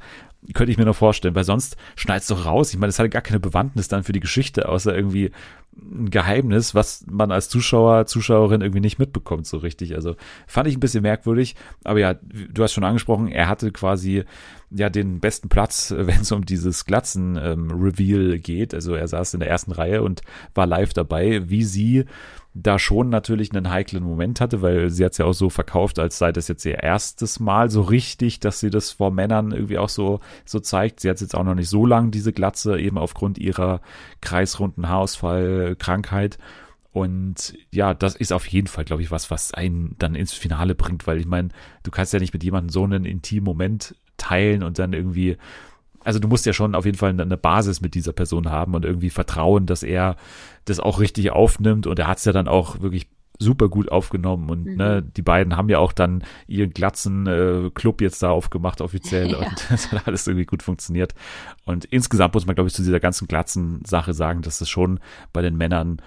Könnte 0.54 0.72
ich 0.72 0.78
mir 0.78 0.86
noch 0.86 0.96
vorstellen, 0.96 1.34
weil 1.34 1.46
sonst 1.46 1.78
schneid's 1.96 2.28
doch 2.28 2.46
raus. 2.46 2.74
Ich 2.74 2.80
meine, 2.80 2.90
das 2.90 3.00
hat 3.00 3.10
gar 3.12 3.22
keine 3.22 3.40
Bewandtnis 3.40 3.88
dann 3.88 4.04
für 4.04 4.12
die 4.12 4.20
Geschichte, 4.20 4.68
außer 4.68 4.96
irgendwie 4.96 5.32
ein 5.76 6.10
Geheimnis, 6.10 6.76
was 6.76 7.06
man 7.10 7.32
als 7.32 7.50
Zuschauer, 7.50 8.06
Zuschauerin 8.06 8.62
irgendwie 8.62 8.82
nicht 8.82 9.00
mitbekommt 9.00 9.48
so 9.48 9.58
richtig. 9.58 9.96
Also 9.96 10.16
fand 10.46 10.68
ich 10.68 10.76
ein 10.76 10.82
bisschen 10.82 11.04
merkwürdig. 11.04 11.56
Aber 11.84 12.00
ja, 12.00 12.14
du 12.14 12.64
hast 12.64 12.74
schon 12.74 12.84
angesprochen, 12.84 13.30
er 13.30 13.48
hatte 13.48 13.72
quasi 13.72 14.24
ja 14.70 14.90
den 14.90 15.20
besten 15.20 15.50
Platz, 15.50 15.92
wenn 15.98 16.22
es 16.22 16.32
um 16.32 16.46
dieses 16.46 16.86
Glatzen-Reveal 16.86 18.40
geht. 18.40 18.74
Also 18.74 18.96
er 18.96 19.08
saß 19.08 19.34
in 19.34 19.40
der 19.40 19.50
ersten 19.50 19.72
Reihe 19.72 20.04
und 20.04 20.22
war 20.54 20.68
live 20.68 20.94
dabei, 20.94 21.50
wie 21.50 21.64
sie 21.64 22.06
da 22.54 22.80
schon 22.80 23.10
natürlich 23.10 23.54
einen 23.54 23.70
heiklen 23.70 24.04
Moment 24.04 24.42
hatte, 24.42 24.62
weil 24.62 24.90
sie 24.90 25.06
hat 25.06 25.14
es 25.14 25.18
ja 25.18 25.26
auch 25.26 25.34
so 25.34 25.50
verkauft, 25.50 26.00
als 26.00 26.18
sei 26.18 26.32
das 26.32 26.50
jetzt 26.50 26.66
ihr 26.66 26.84
erstes 26.84 27.40
Mal 27.40 27.70
so 27.70 27.82
richtig, 27.82 28.42
dass 28.42 28.60
sie 28.60 28.70
das 28.70 28.92
vor 28.92 29.12
Männern 29.12 29.52
irgendwie 29.52 29.78
auch 29.78 29.90
so, 29.90 30.20
so 30.46 30.60
zeigt. 30.60 31.00
Sie 31.00 31.10
hat 31.10 31.22
jetzt 31.22 31.36
auch 31.36 31.46
noch 31.46 31.56
nicht 31.56 31.70
so 31.70 31.86
lang, 31.86 32.12
diese 32.12 32.34
Glatze, 32.34 32.78
eben 32.80 32.98
aufgrund 32.98 33.38
ihrer 33.38 33.82
kreisrunden 34.20 34.90
Haarausfall, 34.90 35.78
Krankheit. 35.78 36.38
Und 36.92 37.54
ja, 37.72 37.94
das 37.94 38.16
ist 38.16 38.34
auf 38.34 38.46
jeden 38.48 38.68
Fall, 38.68 38.84
glaube 38.84 39.02
ich, 39.02 39.12
was, 39.12 39.32
was 39.32 39.54
einen 39.54 39.96
dann 39.98 40.14
ins 40.14 40.34
Finale 40.34 40.76
bringt, 40.76 41.08
weil 41.08 41.20
ich 41.20 41.26
meine, 41.26 41.50
du 41.84 41.92
kannst 41.92 42.12
ja 42.12 42.20
nicht 42.20 42.34
mit 42.34 42.44
jemandem 42.44 42.70
so 42.70 42.84
einen 42.84 43.06
intimen 43.06 43.46
Moment 43.46 43.96
teilen 44.18 44.62
und 44.62 44.78
dann 44.78 44.92
irgendwie, 44.92 45.38
also 46.04 46.20
du 46.20 46.28
musst 46.28 46.46
ja 46.46 46.54
schon 46.54 46.76
auf 46.76 46.86
jeden 46.86 46.98
Fall 46.98 47.10
eine 47.10 47.38
Basis 47.38 47.82
mit 47.82 47.94
dieser 47.96 48.14
Person 48.14 48.50
haben 48.50 48.74
und 48.76 48.86
irgendwie 48.86 49.10
vertrauen, 49.10 49.66
dass 49.66 49.84
er 49.84 50.16
das 50.66 50.80
auch 50.80 51.00
richtig 51.00 51.32
aufnimmt 51.32 51.88
und 51.88 52.00
er 52.00 52.08
hat 52.08 52.18
es 52.20 52.26
ja 52.26 52.32
dann 52.32 52.48
auch 52.48 52.82
wirklich 52.82 53.08
super 53.40 53.70
gut 53.70 53.92
aufgenommen 53.92 54.50
und 54.52 54.66
Mhm. 54.66 54.76
ne, 54.76 55.02
die 55.02 55.24
beiden 55.24 55.58
haben 55.58 55.68
ja 55.70 55.80
auch 55.80 55.94
dann 55.94 56.24
ihren 56.48 56.70
glatzen 56.72 57.26
äh, 57.26 57.72
Club 57.74 58.00
jetzt 58.02 58.22
da 58.22 58.30
aufgemacht 58.30 58.82
offiziell 58.82 59.30
Ja. 59.32 59.40
und 59.40 59.66
das 59.72 59.92
hat 59.92 60.06
alles 60.08 60.28
irgendwie 60.28 60.46
gut 60.46 60.62
funktioniert 60.62 61.16
und 61.66 61.86
insgesamt 61.86 62.36
muss 62.36 62.46
man 62.46 62.54
glaube 62.56 62.68
ich 62.68 62.74
zu 62.76 62.84
dieser 62.84 63.00
ganzen 63.00 63.28
glatzen 63.28 63.84
Sache 63.84 64.14
sagen, 64.14 64.44
dass 64.44 64.62
es 64.62 64.70
schon 64.70 65.00
bei 65.34 65.42
den 65.42 65.58
Männern 65.58 66.02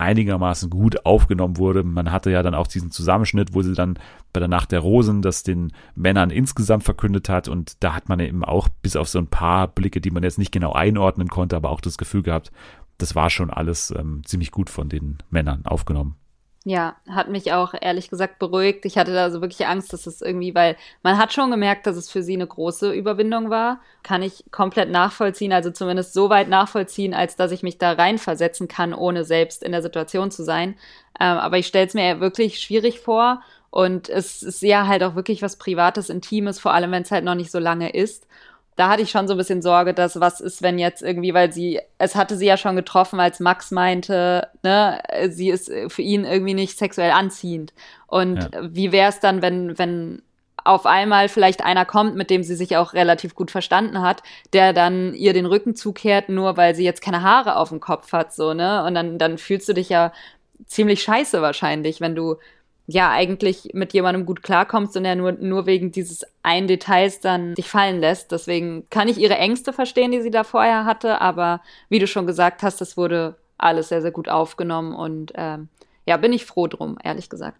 einigermaßen 0.00 0.70
gut 0.70 1.04
aufgenommen 1.04 1.58
wurde. 1.58 1.84
Man 1.84 2.10
hatte 2.10 2.30
ja 2.30 2.42
dann 2.42 2.54
auch 2.54 2.66
diesen 2.66 2.90
Zusammenschnitt, 2.90 3.54
wo 3.54 3.62
sie 3.62 3.74
dann 3.74 3.98
bei 4.32 4.40
der 4.40 4.48
Nacht 4.48 4.72
der 4.72 4.80
Rosen 4.80 5.22
das 5.22 5.42
den 5.42 5.72
Männern 5.94 6.30
insgesamt 6.30 6.84
verkündet 6.84 7.28
hat 7.28 7.48
und 7.48 7.82
da 7.82 7.94
hat 7.94 8.08
man 8.08 8.20
eben 8.20 8.44
auch 8.44 8.68
bis 8.82 8.96
auf 8.96 9.08
so 9.08 9.18
ein 9.18 9.26
paar 9.26 9.68
Blicke, 9.68 10.00
die 10.00 10.10
man 10.10 10.22
jetzt 10.22 10.38
nicht 10.38 10.52
genau 10.52 10.72
einordnen 10.72 11.28
konnte, 11.28 11.56
aber 11.56 11.70
auch 11.70 11.80
das 11.80 11.98
Gefühl 11.98 12.22
gehabt, 12.22 12.50
das 12.98 13.14
war 13.14 13.30
schon 13.30 13.50
alles 13.50 13.92
ähm, 13.96 14.22
ziemlich 14.24 14.50
gut 14.50 14.70
von 14.70 14.88
den 14.88 15.18
Männern 15.30 15.64
aufgenommen. 15.64 16.16
Ja, 16.64 16.96
hat 17.08 17.30
mich 17.30 17.52
auch 17.54 17.72
ehrlich 17.80 18.10
gesagt 18.10 18.38
beruhigt. 18.38 18.84
Ich 18.84 18.98
hatte 18.98 19.14
da 19.14 19.30
so 19.30 19.40
wirklich 19.40 19.66
Angst, 19.66 19.94
dass 19.94 20.06
es 20.06 20.20
irgendwie, 20.20 20.54
weil 20.54 20.76
man 21.02 21.16
hat 21.16 21.32
schon 21.32 21.50
gemerkt, 21.50 21.86
dass 21.86 21.96
es 21.96 22.10
für 22.10 22.22
sie 22.22 22.34
eine 22.34 22.46
große 22.46 22.92
Überwindung 22.92 23.48
war. 23.48 23.80
Kann 24.02 24.22
ich 24.22 24.44
komplett 24.50 24.90
nachvollziehen, 24.90 25.54
also 25.54 25.70
zumindest 25.70 26.12
so 26.12 26.28
weit 26.28 26.48
nachvollziehen, 26.50 27.14
als 27.14 27.34
dass 27.36 27.50
ich 27.50 27.62
mich 27.62 27.78
da 27.78 27.92
reinversetzen 27.92 28.68
kann, 28.68 28.92
ohne 28.92 29.24
selbst 29.24 29.62
in 29.62 29.72
der 29.72 29.80
Situation 29.80 30.30
zu 30.30 30.44
sein. 30.44 30.76
Ähm, 31.18 31.38
aber 31.38 31.56
ich 31.56 31.66
stelle 31.66 31.86
es 31.86 31.94
mir 31.94 32.20
wirklich 32.20 32.60
schwierig 32.60 33.00
vor. 33.00 33.42
Und 33.70 34.10
es 34.10 34.42
ist 34.42 34.60
ja 34.62 34.86
halt 34.86 35.02
auch 35.02 35.14
wirklich 35.14 35.42
was 35.42 35.56
Privates, 35.56 36.10
Intimes, 36.10 36.58
vor 36.58 36.74
allem 36.74 36.90
wenn 36.92 37.04
es 37.04 37.10
halt 37.10 37.24
noch 37.24 37.36
nicht 37.36 37.52
so 37.52 37.58
lange 37.58 37.90
ist 37.90 38.26
da 38.76 38.88
hatte 38.88 39.02
ich 39.02 39.10
schon 39.10 39.28
so 39.28 39.34
ein 39.34 39.38
bisschen 39.38 39.62
Sorge, 39.62 39.92
dass 39.92 40.20
was 40.20 40.40
ist, 40.40 40.62
wenn 40.62 40.78
jetzt 40.78 41.02
irgendwie, 41.02 41.34
weil 41.34 41.52
sie, 41.52 41.80
es 41.98 42.14
hatte 42.14 42.36
sie 42.36 42.46
ja 42.46 42.56
schon 42.56 42.76
getroffen, 42.76 43.20
als 43.20 43.40
Max 43.40 43.70
meinte, 43.70 44.48
ne, 44.62 45.02
sie 45.28 45.50
ist 45.50 45.70
für 45.88 46.02
ihn 46.02 46.24
irgendwie 46.24 46.54
nicht 46.54 46.78
sexuell 46.78 47.10
anziehend. 47.10 47.72
Und 48.06 48.36
Ja. 48.36 48.48
wie 48.62 48.92
wäre 48.92 49.10
es 49.10 49.20
dann, 49.20 49.42
wenn, 49.42 49.78
wenn 49.78 50.22
auf 50.64 50.86
einmal 50.86 51.28
vielleicht 51.28 51.64
einer 51.64 51.84
kommt, 51.84 52.16
mit 52.16 52.30
dem 52.30 52.42
sie 52.42 52.54
sich 52.54 52.76
auch 52.76 52.92
relativ 52.92 53.34
gut 53.34 53.50
verstanden 53.50 54.02
hat, 54.02 54.22
der 54.52 54.72
dann 54.72 55.14
ihr 55.14 55.32
den 55.32 55.46
Rücken 55.46 55.74
zukehrt, 55.74 56.28
nur 56.28 56.56
weil 56.56 56.74
sie 56.74 56.84
jetzt 56.84 57.02
keine 57.02 57.22
Haare 57.22 57.56
auf 57.56 57.70
dem 57.70 57.80
Kopf 57.80 58.12
hat, 58.12 58.34
so, 58.34 58.54
ne? 58.54 58.84
Und 58.84 58.94
dann, 58.94 59.18
dann 59.18 59.38
fühlst 59.38 59.68
du 59.68 59.72
dich 59.72 59.88
ja 59.88 60.12
ziemlich 60.66 61.02
scheiße 61.02 61.40
wahrscheinlich, 61.42 62.00
wenn 62.00 62.14
du 62.14 62.36
ja 62.90 63.10
eigentlich 63.10 63.70
mit 63.72 63.92
jemandem 63.92 64.26
gut 64.26 64.42
klarkommst 64.42 64.96
und 64.96 65.04
er 65.04 65.14
nur, 65.14 65.32
nur 65.32 65.66
wegen 65.66 65.92
dieses 65.92 66.24
einen 66.42 66.66
Details 66.66 67.20
dann 67.20 67.54
dich 67.54 67.68
fallen 67.68 68.00
lässt. 68.00 68.32
Deswegen 68.32 68.88
kann 68.90 69.08
ich 69.08 69.18
ihre 69.18 69.36
Ängste 69.36 69.72
verstehen, 69.72 70.12
die 70.12 70.20
sie 70.20 70.30
da 70.30 70.44
vorher 70.44 70.84
hatte, 70.84 71.20
aber 71.20 71.60
wie 71.88 71.98
du 71.98 72.06
schon 72.06 72.26
gesagt 72.26 72.62
hast, 72.62 72.80
das 72.80 72.96
wurde 72.96 73.36
alles 73.58 73.88
sehr, 73.88 74.02
sehr 74.02 74.10
gut 74.10 74.28
aufgenommen 74.28 74.94
und 74.94 75.32
ähm, 75.36 75.68
ja, 76.06 76.16
bin 76.16 76.32
ich 76.32 76.46
froh 76.46 76.66
drum, 76.66 76.98
ehrlich 77.02 77.28
gesagt. 77.28 77.58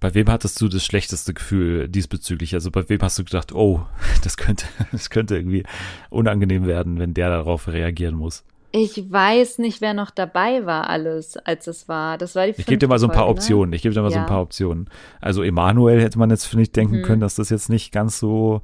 Bei 0.00 0.14
wem 0.14 0.28
hattest 0.28 0.60
du 0.60 0.68
das 0.68 0.84
schlechteste 0.84 1.34
Gefühl 1.34 1.88
diesbezüglich? 1.88 2.54
Also 2.54 2.70
bei 2.70 2.88
wem 2.88 3.00
hast 3.02 3.18
du 3.18 3.24
gedacht, 3.24 3.52
oh, 3.52 3.86
das 4.22 4.36
könnte, 4.36 4.66
das 4.92 5.10
könnte 5.10 5.36
irgendwie 5.36 5.64
unangenehm 6.10 6.66
werden, 6.66 6.98
wenn 6.98 7.14
der 7.14 7.30
darauf 7.30 7.68
reagieren 7.68 8.14
muss? 8.14 8.44
Ich 8.76 9.04
weiß 9.08 9.58
nicht, 9.58 9.80
wer 9.80 9.94
noch 9.94 10.10
dabei 10.10 10.66
war, 10.66 10.90
alles, 10.90 11.36
als 11.36 11.68
es 11.68 11.86
war. 11.86 12.18
Das 12.18 12.34
war 12.34 12.44
die 12.46 12.54
Ich 12.58 12.66
gebe 12.66 12.78
dir 12.78 12.88
mal 12.88 12.98
so 12.98 13.06
ein 13.06 13.12
paar 13.12 13.26
Folge, 13.26 13.38
Optionen. 13.38 13.72
Ich 13.72 13.82
gebe 13.82 13.94
dir 13.94 14.02
mal 14.02 14.10
so 14.10 14.16
Ja. 14.16 14.22
ein 14.22 14.26
paar 14.28 14.42
Optionen. 14.42 14.90
Also 15.20 15.44
Emanuel 15.44 16.00
hätte 16.02 16.18
man 16.18 16.28
jetzt, 16.30 16.52
ich, 16.52 16.72
denken 16.72 16.96
Mhm. 16.96 17.02
können, 17.02 17.20
dass 17.20 17.36
das 17.36 17.50
jetzt 17.50 17.68
nicht 17.68 17.92
ganz 17.92 18.18
so 18.18 18.62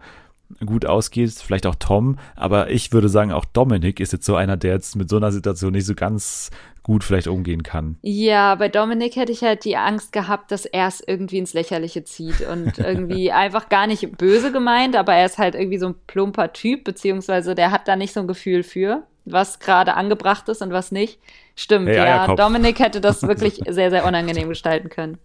gut 0.66 0.85
ausgeht. 0.85 1.31
Vielleicht 1.31 1.64
auch 1.64 1.77
Tom. 1.77 2.18
Aber 2.35 2.70
ich 2.70 2.92
würde 2.92 3.09
sagen, 3.09 3.31
auch 3.31 3.44
Dominik 3.44 4.01
ist 4.01 4.12
jetzt 4.12 4.27
so 4.27 4.35
einer, 4.35 4.57
der 4.57 4.73
jetzt 4.73 4.96
mit 4.96 5.09
so 5.09 5.16
einer 5.16 5.31
Situation 5.31 5.70
nicht 5.75 5.87
so 5.87 5.94
ganz 5.94 6.51
gut 6.83 7.05
vielleicht 7.05 7.29
umgehen 7.29 7.62
kann. 7.62 7.97
Ja, 8.03 8.55
bei 8.55 8.69
Dominik 8.69 9.16
hätte 9.16 9.33
ich 9.33 9.43
halt 9.43 9.64
die 9.64 9.77
Angst 9.77 10.12
gehabt, 10.12 10.51
dass 10.51 10.64
er 10.64 10.88
es 10.88 11.03
irgendwie 11.07 11.38
ins 11.38 11.53
Lächerliche 11.53 12.05
zieht 12.05 12.40
und 12.40 12.79
irgendwie 12.79 13.33
einfach 13.33 13.69
gar 13.69 13.87
nicht 13.87 14.16
böse 14.16 14.53
gemeint, 14.53 14.97
aber 14.97 15.14
er 15.14 15.27
ist 15.27 15.38
halt 15.38 15.55
irgendwie 15.55 15.79
so 15.79 15.88
ein 15.88 15.95
plumper 16.07 16.53
Typ, 16.53 16.85
beziehungsweise 16.85 17.55
der 17.55 17.71
hat 17.71 17.88
da 17.88 17.97
nicht 17.97 18.12
so 18.12 18.21
ein 18.21 18.29
Gefühl 18.29 18.62
für, 18.62 19.05
was 19.25 19.59
gerade 19.59 19.95
angebracht 19.95 20.49
ist 20.49 20.62
und 20.62 20.73
was 20.73 20.93
nicht. 20.93 21.21
Stimmt, 21.55 21.88
Hey, 21.88 21.97
ja. 21.97 22.21
Eierkopf. 22.21 22.37
Dominik 22.37 22.81
hätte 22.81 23.01
das 23.01 23.23
wirklich 23.27 23.61
sehr, 23.69 23.90
sehr 23.90 24.07
unangenehm 24.07 24.49
gestalten 24.49 24.88
können. 24.88 25.19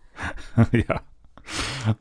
ja. 0.71 1.01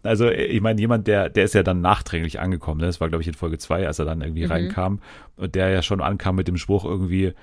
Also, 0.02 0.30
ich 0.30 0.60
meine, 0.62 0.80
jemand, 0.80 1.06
der, 1.06 1.28
der 1.28 1.44
ist 1.44 1.54
ja 1.54 1.62
dann 1.62 1.82
nachträglich 1.82 2.40
angekommen. 2.40 2.80
Ne? 2.80 2.86
Das 2.86 3.00
war, 3.00 3.08
glaube 3.08 3.22
ich, 3.22 3.28
in 3.28 3.34
Folge 3.34 3.58
zwei, 3.58 3.86
als 3.86 3.98
er 3.98 4.06
dann 4.06 4.22
irgendwie 4.22 4.44
reinkam. 4.44 5.00
Und 5.36 5.54
der 5.54 5.68
ja 5.68 5.82
schon 5.82 6.00
ankam 6.00 6.36
mit 6.36 6.48
dem 6.48 6.56
Spruch 6.56 6.84
irgendwie, 6.84 7.34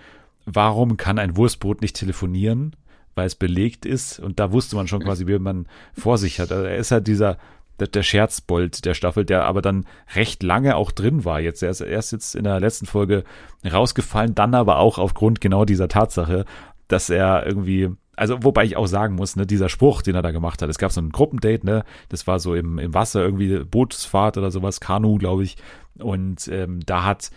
warum 0.46 0.98
kann 0.98 1.20
ein 1.20 1.38
Wurstbrot 1.38 1.82
nicht 1.82 1.96
telefonieren? 1.96 2.76
Weil 3.16 3.28
es 3.28 3.36
belegt 3.36 3.86
ist. 3.86 4.20
Und 4.20 4.40
da 4.40 4.52
wusste 4.52 4.76
man 4.76 4.88
schon 4.88 5.04
quasi, 5.04 5.28
wie 5.28 5.38
man 5.38 5.68
vor 5.94 6.18
sich 6.18 6.40
hat. 6.40 6.52
Also 6.52 6.64
er 6.66 6.78
ist 6.78 6.92
halt 6.92 7.08
dieser, 7.08 7.38
der, 7.82 7.88
der 7.88 8.04
Scherzbold 8.04 8.86
der 8.86 8.94
Staffel, 8.94 9.26
der 9.26 9.46
aber 9.46 9.62
dann 9.62 9.86
recht 10.16 10.44
lange 10.44 10.76
auch 10.76 10.92
drin 10.92 11.26
war. 11.26 11.42
Jetzt, 11.42 11.62
er 11.62 11.72
ist 11.72 11.82
erst 11.82 12.14
jetzt 12.14 12.36
in 12.36 12.46
der 12.46 12.60
letzten 12.60 12.86
Folge 12.86 13.24
rausgefallen, 13.70 14.36
dann 14.36 14.56
aber 14.56 14.78
auch 14.78 14.98
aufgrund 14.98 15.42
genau 15.42 15.66
dieser 15.66 15.88
Tatsache, 15.88 16.46
dass 16.88 17.10
er 17.10 17.46
irgendwie, 17.46 17.90
also 18.16 18.44
wobei 18.44 18.66
ich 18.66 18.78
auch 18.78 18.88
sagen 18.88 19.16
muss, 19.16 19.36
ne, 19.36 19.46
dieser 19.46 19.70
Spruch, 19.70 20.02
den 20.02 20.16
er 20.16 20.22
da 20.22 20.32
gemacht 20.32 20.62
hat, 20.62 20.70
es 20.70 20.78
gab 20.78 20.92
so 20.92 21.02
ein 21.02 21.10
Gruppendate, 21.10 21.66
ne, 21.66 21.84
das 22.10 22.28
war 22.28 22.40
so 22.40 22.54
im, 22.54 22.78
im 22.78 22.94
Wasser 22.94 23.22
irgendwie 23.22 23.64
Bootsfahrt 23.64 24.38
oder 24.38 24.52
sowas, 24.52 24.80
Kanu, 24.80 25.18
glaube 25.18 25.44
ich, 25.44 25.58
und 25.98 26.48
ähm, 26.50 26.82
da 26.86 27.04
hat 27.04 27.32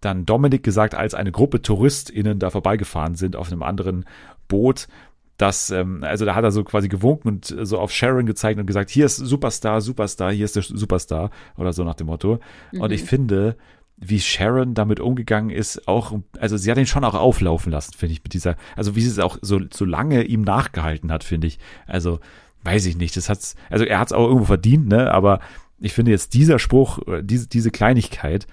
dann 0.00 0.26
Dominik 0.26 0.62
gesagt, 0.62 0.94
als 0.94 1.14
eine 1.14 1.32
Gruppe 1.32 1.62
TouristInnen 1.62 2.38
da 2.38 2.50
vorbeigefahren 2.50 3.14
sind 3.14 3.36
auf 3.36 3.50
einem 3.50 3.62
anderen 3.62 4.04
Boot, 4.48 4.88
dass, 5.36 5.70
ähm, 5.70 6.02
also 6.02 6.24
da 6.24 6.34
hat 6.34 6.44
er 6.44 6.50
so 6.50 6.64
quasi 6.64 6.88
gewunken 6.88 7.28
und 7.28 7.44
so 7.62 7.78
auf 7.78 7.92
Sharon 7.92 8.26
gezeigt 8.26 8.58
und 8.58 8.66
gesagt, 8.66 8.90
hier 8.90 9.06
ist 9.06 9.16
Superstar, 9.16 9.80
Superstar, 9.80 10.32
hier 10.32 10.44
ist 10.44 10.56
der 10.56 10.62
Superstar 10.62 11.30
oder 11.56 11.72
so 11.72 11.84
nach 11.84 11.94
dem 11.94 12.06
Motto. 12.06 12.40
Und 12.72 12.90
ich 12.92 13.02
finde, 13.04 13.56
wie 13.98 14.20
Sharon 14.20 14.74
damit 14.74 15.00
umgegangen 15.00 15.50
ist, 15.50 15.88
auch, 15.88 16.18
also 16.38 16.56
sie 16.56 16.70
hat 16.70 16.78
ihn 16.78 16.86
schon 16.86 17.04
auch 17.04 17.14
auflaufen 17.14 17.72
lassen, 17.72 17.94
finde 17.96 18.12
ich, 18.12 18.22
mit 18.22 18.34
dieser, 18.34 18.56
also 18.76 18.94
wie 18.94 19.00
sie 19.00 19.08
es 19.08 19.18
auch 19.18 19.38
so, 19.40 19.60
so 19.72 19.84
lange 19.84 20.22
ihm 20.22 20.42
nachgehalten 20.42 21.10
hat, 21.10 21.24
finde 21.24 21.46
ich. 21.46 21.58
Also, 21.86 22.20
weiß 22.64 22.86
ich 22.86 22.96
nicht, 22.96 23.16
das 23.16 23.28
hat's, 23.28 23.56
also 23.70 23.84
er 23.84 23.98
hat 23.98 24.08
es 24.08 24.12
auch 24.12 24.26
irgendwo 24.26 24.46
verdient, 24.46 24.88
ne, 24.88 25.12
aber 25.12 25.40
ich 25.78 25.92
finde 25.92 26.10
jetzt 26.10 26.34
dieser 26.34 26.58
Spruch, 26.58 26.98
äh, 27.06 27.22
diese, 27.22 27.48
diese 27.48 27.70
Kleinigkeit, 27.70 28.46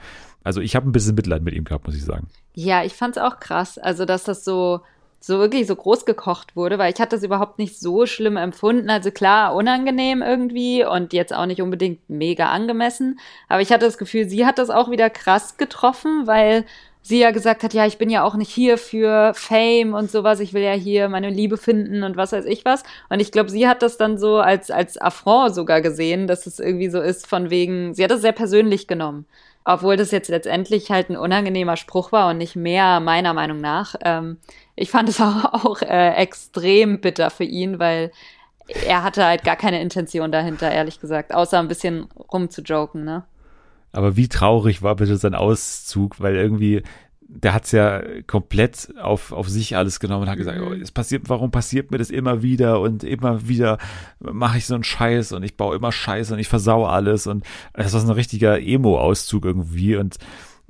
also 0.43 0.61
ich 0.61 0.75
habe 0.75 0.89
ein 0.89 0.91
bisschen 0.91 1.15
Mitleid 1.15 1.41
mit 1.41 1.53
ihm 1.53 1.63
gehabt, 1.63 1.85
muss 1.85 1.95
ich 1.95 2.03
sagen. 2.03 2.27
Ja, 2.53 2.83
ich 2.83 2.93
fand's 2.93 3.17
auch 3.17 3.39
krass, 3.39 3.77
also 3.77 4.05
dass 4.05 4.23
das 4.23 4.43
so 4.43 4.81
so 5.25 5.39
wirklich 5.39 5.67
so 5.67 5.75
groß 5.77 6.03
gekocht 6.03 6.57
wurde, 6.57 6.77
weil 6.77 6.91
ich 6.91 6.99
hatte 6.99 7.15
das 7.15 7.23
überhaupt 7.23 7.57
nicht 7.57 7.79
so 7.79 8.05
schlimm 8.05 8.35
empfunden. 8.35 8.89
Also 8.89 9.09
klar, 9.09 9.55
unangenehm 9.55 10.21
irgendwie 10.21 10.83
und 10.85 11.13
jetzt 11.13 11.33
auch 11.33 11.45
nicht 11.45 11.61
unbedingt 11.61 12.09
mega 12.09 12.51
angemessen. 12.51 13.19
Aber 13.47 13.61
ich 13.61 13.71
hatte 13.71 13.85
das 13.85 13.97
Gefühl, 13.97 14.27
sie 14.27 14.45
hat 14.45 14.57
das 14.57 14.69
auch 14.69 14.91
wieder 14.91 15.09
krass 15.09 15.55
getroffen, 15.55 16.27
weil 16.27 16.65
sie 17.03 17.19
ja 17.19 17.31
gesagt 17.31 17.63
hat, 17.63 17.73
ja, 17.73 17.85
ich 17.85 17.97
bin 17.97 18.09
ja 18.09 18.23
auch 18.23 18.35
nicht 18.35 18.49
hier 18.49 18.77
für 18.77 19.33
Fame 19.35 19.93
und 19.93 20.09
sowas, 20.09 20.39
ich 20.39 20.53
will 20.53 20.63
ja 20.63 20.71
hier 20.71 21.09
meine 21.09 21.29
Liebe 21.29 21.57
finden 21.57 22.03
und 22.03 22.17
was 22.17 22.31
weiß 22.31 22.45
ich 22.45 22.65
was. 22.65 22.83
Und 23.09 23.19
ich 23.19 23.31
glaube, 23.31 23.49
sie 23.49 23.67
hat 23.67 23.83
das 23.83 23.97
dann 23.97 24.17
so 24.17 24.37
als, 24.37 24.71
als 24.71 24.99
Affront 24.99 25.53
sogar 25.53 25.81
gesehen, 25.81 26.27
dass 26.27 26.47
es 26.47 26.59
irgendwie 26.59 26.89
so 26.89 27.01
ist 27.01 27.27
von 27.27 27.49
wegen, 27.49 27.93
sie 27.93 28.03
hat 28.03 28.11
das 28.11 28.21
sehr 28.21 28.31
persönlich 28.31 28.87
genommen. 28.87 29.25
Obwohl 29.65 29.97
das 29.97 30.11
jetzt 30.11 30.29
letztendlich 30.29 30.91
halt 30.91 31.09
ein 31.09 31.17
unangenehmer 31.17 31.77
Spruch 31.77 32.11
war 32.11 32.29
und 32.29 32.37
nicht 32.37 32.55
mehr 32.55 32.99
meiner 32.99 33.33
Meinung 33.33 33.61
nach. 33.61 33.95
Ähm, 34.03 34.37
ich 34.75 34.89
fand 34.89 35.09
es 35.09 35.21
auch, 35.21 35.65
auch 35.65 35.81
äh, 35.81 36.15
extrem 36.15 37.01
bitter 37.01 37.29
für 37.29 37.45
ihn, 37.45 37.79
weil 37.79 38.11
er 38.87 39.03
hatte 39.03 39.25
halt 39.25 39.43
gar 39.43 39.57
keine 39.57 39.81
Intention 39.81 40.31
dahinter, 40.31 40.71
ehrlich 40.71 41.01
gesagt, 41.01 41.33
außer 41.33 41.59
ein 41.59 41.67
bisschen 41.67 42.07
rumzujoken, 42.31 43.03
ne? 43.03 43.23
Aber 43.93 44.17
wie 44.17 44.27
traurig 44.27 44.81
war 44.81 44.95
bitte 44.95 45.15
sein 45.17 45.35
Auszug, 45.35 46.19
weil 46.19 46.35
irgendwie, 46.35 46.81
der 47.21 47.53
hat's 47.53 47.71
ja 47.71 48.01
komplett 48.27 48.93
auf, 49.01 49.31
auf 49.31 49.47
sich 49.49 49.77
alles 49.77 49.99
genommen 49.99 50.23
und 50.23 50.29
hat 50.29 50.37
gesagt, 50.37 50.59
Mhm. 50.59 50.67
oh, 50.67 50.73
es 50.73 50.91
passiert, 50.91 51.29
warum 51.29 51.51
passiert 51.51 51.91
mir 51.91 51.97
das 51.99 52.09
immer 52.09 52.41
wieder 52.41 52.79
und 52.81 53.03
immer 53.03 53.47
wieder 53.47 53.77
mache 54.19 54.57
ich 54.57 54.65
so 54.65 54.73
einen 54.75 54.83
Scheiß 54.83 55.31
und 55.31 55.43
ich 55.43 55.55
baue 55.57 55.75
immer 55.75 55.91
Scheiße 55.91 56.33
und 56.33 56.39
ich 56.39 56.47
versau 56.49 56.85
alles 56.85 57.25
und 57.27 57.45
das 57.73 57.93
war 57.93 58.01
so 58.01 58.07
ein 58.07 58.13
richtiger 58.13 58.59
Emo-Auszug 58.59 59.45
irgendwie 59.45 59.95
und 59.95 60.17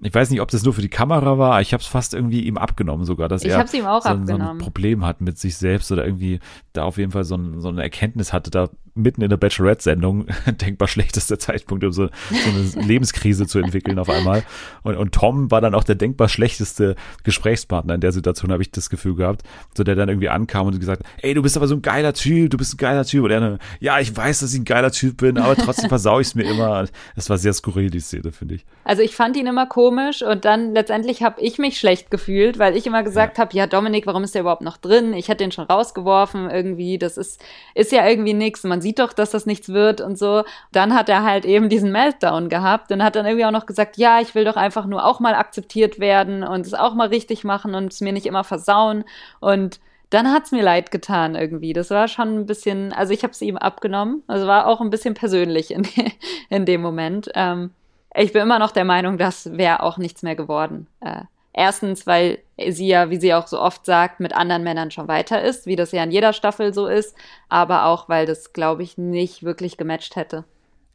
ich 0.01 0.13
weiß 0.13 0.29
nicht, 0.31 0.41
ob 0.41 0.49
das 0.51 0.63
nur 0.63 0.73
für 0.73 0.81
die 0.81 0.89
Kamera 0.89 1.37
war, 1.37 1.61
ich 1.61 1.71
habe 1.73 1.81
es 1.81 1.87
fast 1.87 2.13
irgendwie 2.13 2.41
ihm 2.45 2.57
abgenommen 2.57 3.05
sogar, 3.05 3.29
dass 3.29 3.43
Ich 3.43 3.51
er 3.51 3.57
so, 3.67 4.09
ein- 4.09 4.27
so 4.27 4.33
ein. 4.35 4.57
Problem 4.57 5.05
hat 5.05 5.21
mit 5.21 5.37
sich 5.37 5.55
selbst 5.57 5.91
oder 5.91 6.05
irgendwie 6.05 6.39
da 6.73 6.83
auf 6.83 6.97
jeden 6.97 7.11
Fall 7.11 7.23
so, 7.23 7.35
ein, 7.35 7.61
so 7.61 7.69
eine 7.69 7.83
Erkenntnis 7.83 8.33
hatte, 8.33 8.49
da 8.51 8.69
mitten 8.95 9.21
in 9.23 9.29
der 9.29 9.37
Bachelorette-Sendung, 9.37 10.27
denkbar 10.61 10.87
schlechtester 10.87 11.39
Zeitpunkt, 11.39 11.83
um 11.83 11.91
so, 11.91 12.07
so 12.29 12.77
eine 12.79 12.85
Lebenskrise 12.87 13.47
zu 13.47 13.57
entwickeln 13.59 13.97
auf 13.97 14.07
einmal. 14.09 14.43
Und, 14.83 14.97
und 14.97 15.13
Tom 15.15 15.49
war 15.49 15.61
dann 15.61 15.73
auch 15.73 15.83
der 15.83 15.95
denkbar 15.95 16.29
schlechteste 16.29 16.95
Gesprächspartner 17.23 17.95
in 17.95 18.01
der 18.01 18.11
Situation, 18.11 18.51
habe 18.51 18.61
ich 18.61 18.69
das 18.71 18.89
Gefühl 18.91 19.15
gehabt. 19.15 19.41
So 19.75 19.83
der 19.83 19.95
dann 19.95 20.09
irgendwie 20.09 20.29
ankam 20.29 20.67
und 20.67 20.79
gesagt, 20.79 21.03
ey, 21.21 21.33
du 21.33 21.41
bist 21.41 21.57
aber 21.57 21.67
so 21.67 21.75
ein 21.75 21.81
geiler 21.81 22.13
Typ, 22.13 22.51
du 22.51 22.57
bist 22.57 22.75
ein 22.75 22.77
geiler 22.77 23.03
Typ. 23.05 23.23
Und 23.23 23.31
er 23.31 23.39
dann, 23.39 23.59
ja, 23.79 23.99
ich 23.99 24.15
weiß, 24.15 24.41
dass 24.41 24.53
ich 24.53 24.59
ein 24.61 24.65
geiler 24.65 24.91
Typ 24.91 25.17
bin, 25.17 25.37
aber 25.39 25.55
trotzdem 25.55 25.89
versau 25.89 26.19
ich 26.19 26.27
es 26.27 26.35
mir 26.35 26.43
immer. 26.43 26.85
Das 27.15 27.29
war 27.31 27.37
sehr 27.39 27.53
skurril, 27.53 27.89
die 27.89 27.99
Szene, 27.99 28.31
finde 28.31 28.55
ich. 28.55 28.65
Also 28.83 29.01
ich 29.01 29.15
fand 29.15 29.35
ihn 29.37 29.47
immer 29.47 29.65
komisch 29.65 29.82
und 29.89 30.45
dann 30.45 30.73
letztendlich 30.73 31.23
habe 31.23 31.41
ich 31.41 31.57
mich 31.57 31.77
schlecht 31.79 32.11
gefühlt, 32.11 32.59
weil 32.59 32.75
ich 32.75 32.87
immer 32.87 33.03
gesagt 33.03 33.39
habe, 33.39 33.55
ja 33.55 33.67
Dominik, 33.67 34.05
warum 34.07 34.23
ist 34.23 34.35
der 34.35 34.41
überhaupt 34.41 34.61
noch 34.61 34.77
drin? 34.77 35.13
Ich 35.13 35.27
hätte 35.27 35.43
den 35.43 35.51
schon 35.51 35.65
rausgeworfen 35.65 36.49
irgendwie, 36.49 36.97
das 36.97 37.17
ist 37.17 37.43
ist 37.75 37.91
ja 37.91 38.07
irgendwie 38.07 38.33
nix. 38.33 38.63
Man 38.63 38.81
sieht 38.81 38.99
doch, 38.99 39.13
dass 39.13 39.31
das 39.31 39.45
nichts 39.45 39.69
wird 39.69 40.01
und 40.01 40.17
so. 40.17 40.43
Dann 40.71 40.93
hat 40.93 41.09
er 41.09 41.23
halt 41.23 41.45
eben 41.45 41.69
diesen 41.69 41.91
Meltdown 41.91 42.49
gehabt 42.49 42.91
und 42.91 43.03
hat 43.03 43.15
dann 43.15 43.25
irgendwie 43.25 43.45
auch 43.45 43.51
noch 43.51 43.65
gesagt, 43.65 43.97
ja, 43.97 44.21
ich 44.21 44.35
will 44.35 44.45
doch 44.45 44.55
einfach 44.55 44.85
nur 44.85 45.05
auch 45.05 45.19
mal 45.19 45.35
akzeptiert 45.35 45.99
werden 45.99 46.43
und 46.43 46.65
es 46.65 46.73
auch 46.73 46.93
mal 46.93 47.07
richtig 47.07 47.43
machen 47.43 47.75
und 47.75 47.91
es 47.93 48.01
mir 48.01 48.13
nicht 48.13 48.25
immer 48.25 48.43
versauen 48.43 49.03
und 49.39 49.79
dann 50.13 50.31
hat's 50.31 50.51
mir 50.51 50.61
leid 50.61 50.91
getan 50.91 51.33
irgendwie. 51.33 51.73
Das 51.73 51.89
war 51.89 52.07
schon 52.07 52.41
ein 52.41 52.45
bisschen, 52.45 52.93
also 52.93 53.13
ich 53.13 53.23
habe 53.23 53.31
es 53.31 53.41
ihm 53.41 53.57
abgenommen. 53.57 54.21
Also 54.27 54.45
war 54.45 54.67
auch 54.67 54.79
ein 54.79 54.91
bisschen 54.91 55.15
persönlich 55.15 55.71
in, 55.71 55.87
in 56.49 56.65
dem 56.67 56.81
Moment. 56.81 57.31
Ähm, 57.33 57.71
ich 58.15 58.33
bin 58.33 58.41
immer 58.41 58.59
noch 58.59 58.71
der 58.71 58.85
Meinung, 58.85 59.17
das 59.17 59.57
wäre 59.57 59.83
auch 59.83 59.97
nichts 59.97 60.23
mehr 60.23 60.35
geworden. 60.35 60.87
Äh, 61.01 61.21
erstens, 61.53 62.05
weil 62.07 62.39
sie 62.69 62.87
ja, 62.87 63.09
wie 63.09 63.19
sie 63.19 63.33
auch 63.33 63.47
so 63.47 63.59
oft 63.59 63.85
sagt, 63.85 64.19
mit 64.19 64.33
anderen 64.33 64.63
Männern 64.63 64.91
schon 64.91 65.07
weiter 65.07 65.41
ist, 65.41 65.65
wie 65.65 65.75
das 65.75 65.91
ja 65.91 66.03
in 66.03 66.11
jeder 66.11 66.33
Staffel 66.33 66.73
so 66.73 66.87
ist, 66.87 67.15
aber 67.49 67.85
auch, 67.85 68.09
weil 68.09 68.25
das, 68.25 68.53
glaube 68.53 68.83
ich, 68.83 68.97
nicht 68.97 69.43
wirklich 69.43 69.77
gematcht 69.77 70.15
hätte. 70.15 70.45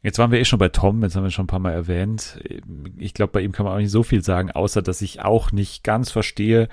Jetzt 0.01 0.17
waren 0.17 0.31
wir 0.31 0.39
eh 0.39 0.45
schon 0.45 0.59
bei 0.59 0.69
Tom, 0.69 1.03
jetzt 1.03 1.17
haben 1.17 1.23
wir 1.23 1.29
schon 1.29 1.43
ein 1.43 1.47
paar 1.47 1.59
Mal 1.59 1.73
erwähnt. 1.73 2.39
Ich 2.97 3.13
glaube, 3.13 3.33
bei 3.33 3.41
ihm 3.41 3.51
kann 3.51 3.65
man 3.65 3.73
auch 3.73 3.79
nicht 3.79 3.91
so 3.91 4.03
viel 4.03 4.23
sagen, 4.23 4.49
außer 4.49 4.81
dass 4.81 5.01
ich 5.01 5.21
auch 5.21 5.51
nicht 5.51 5.83
ganz 5.83 6.09
verstehe, 6.09 6.69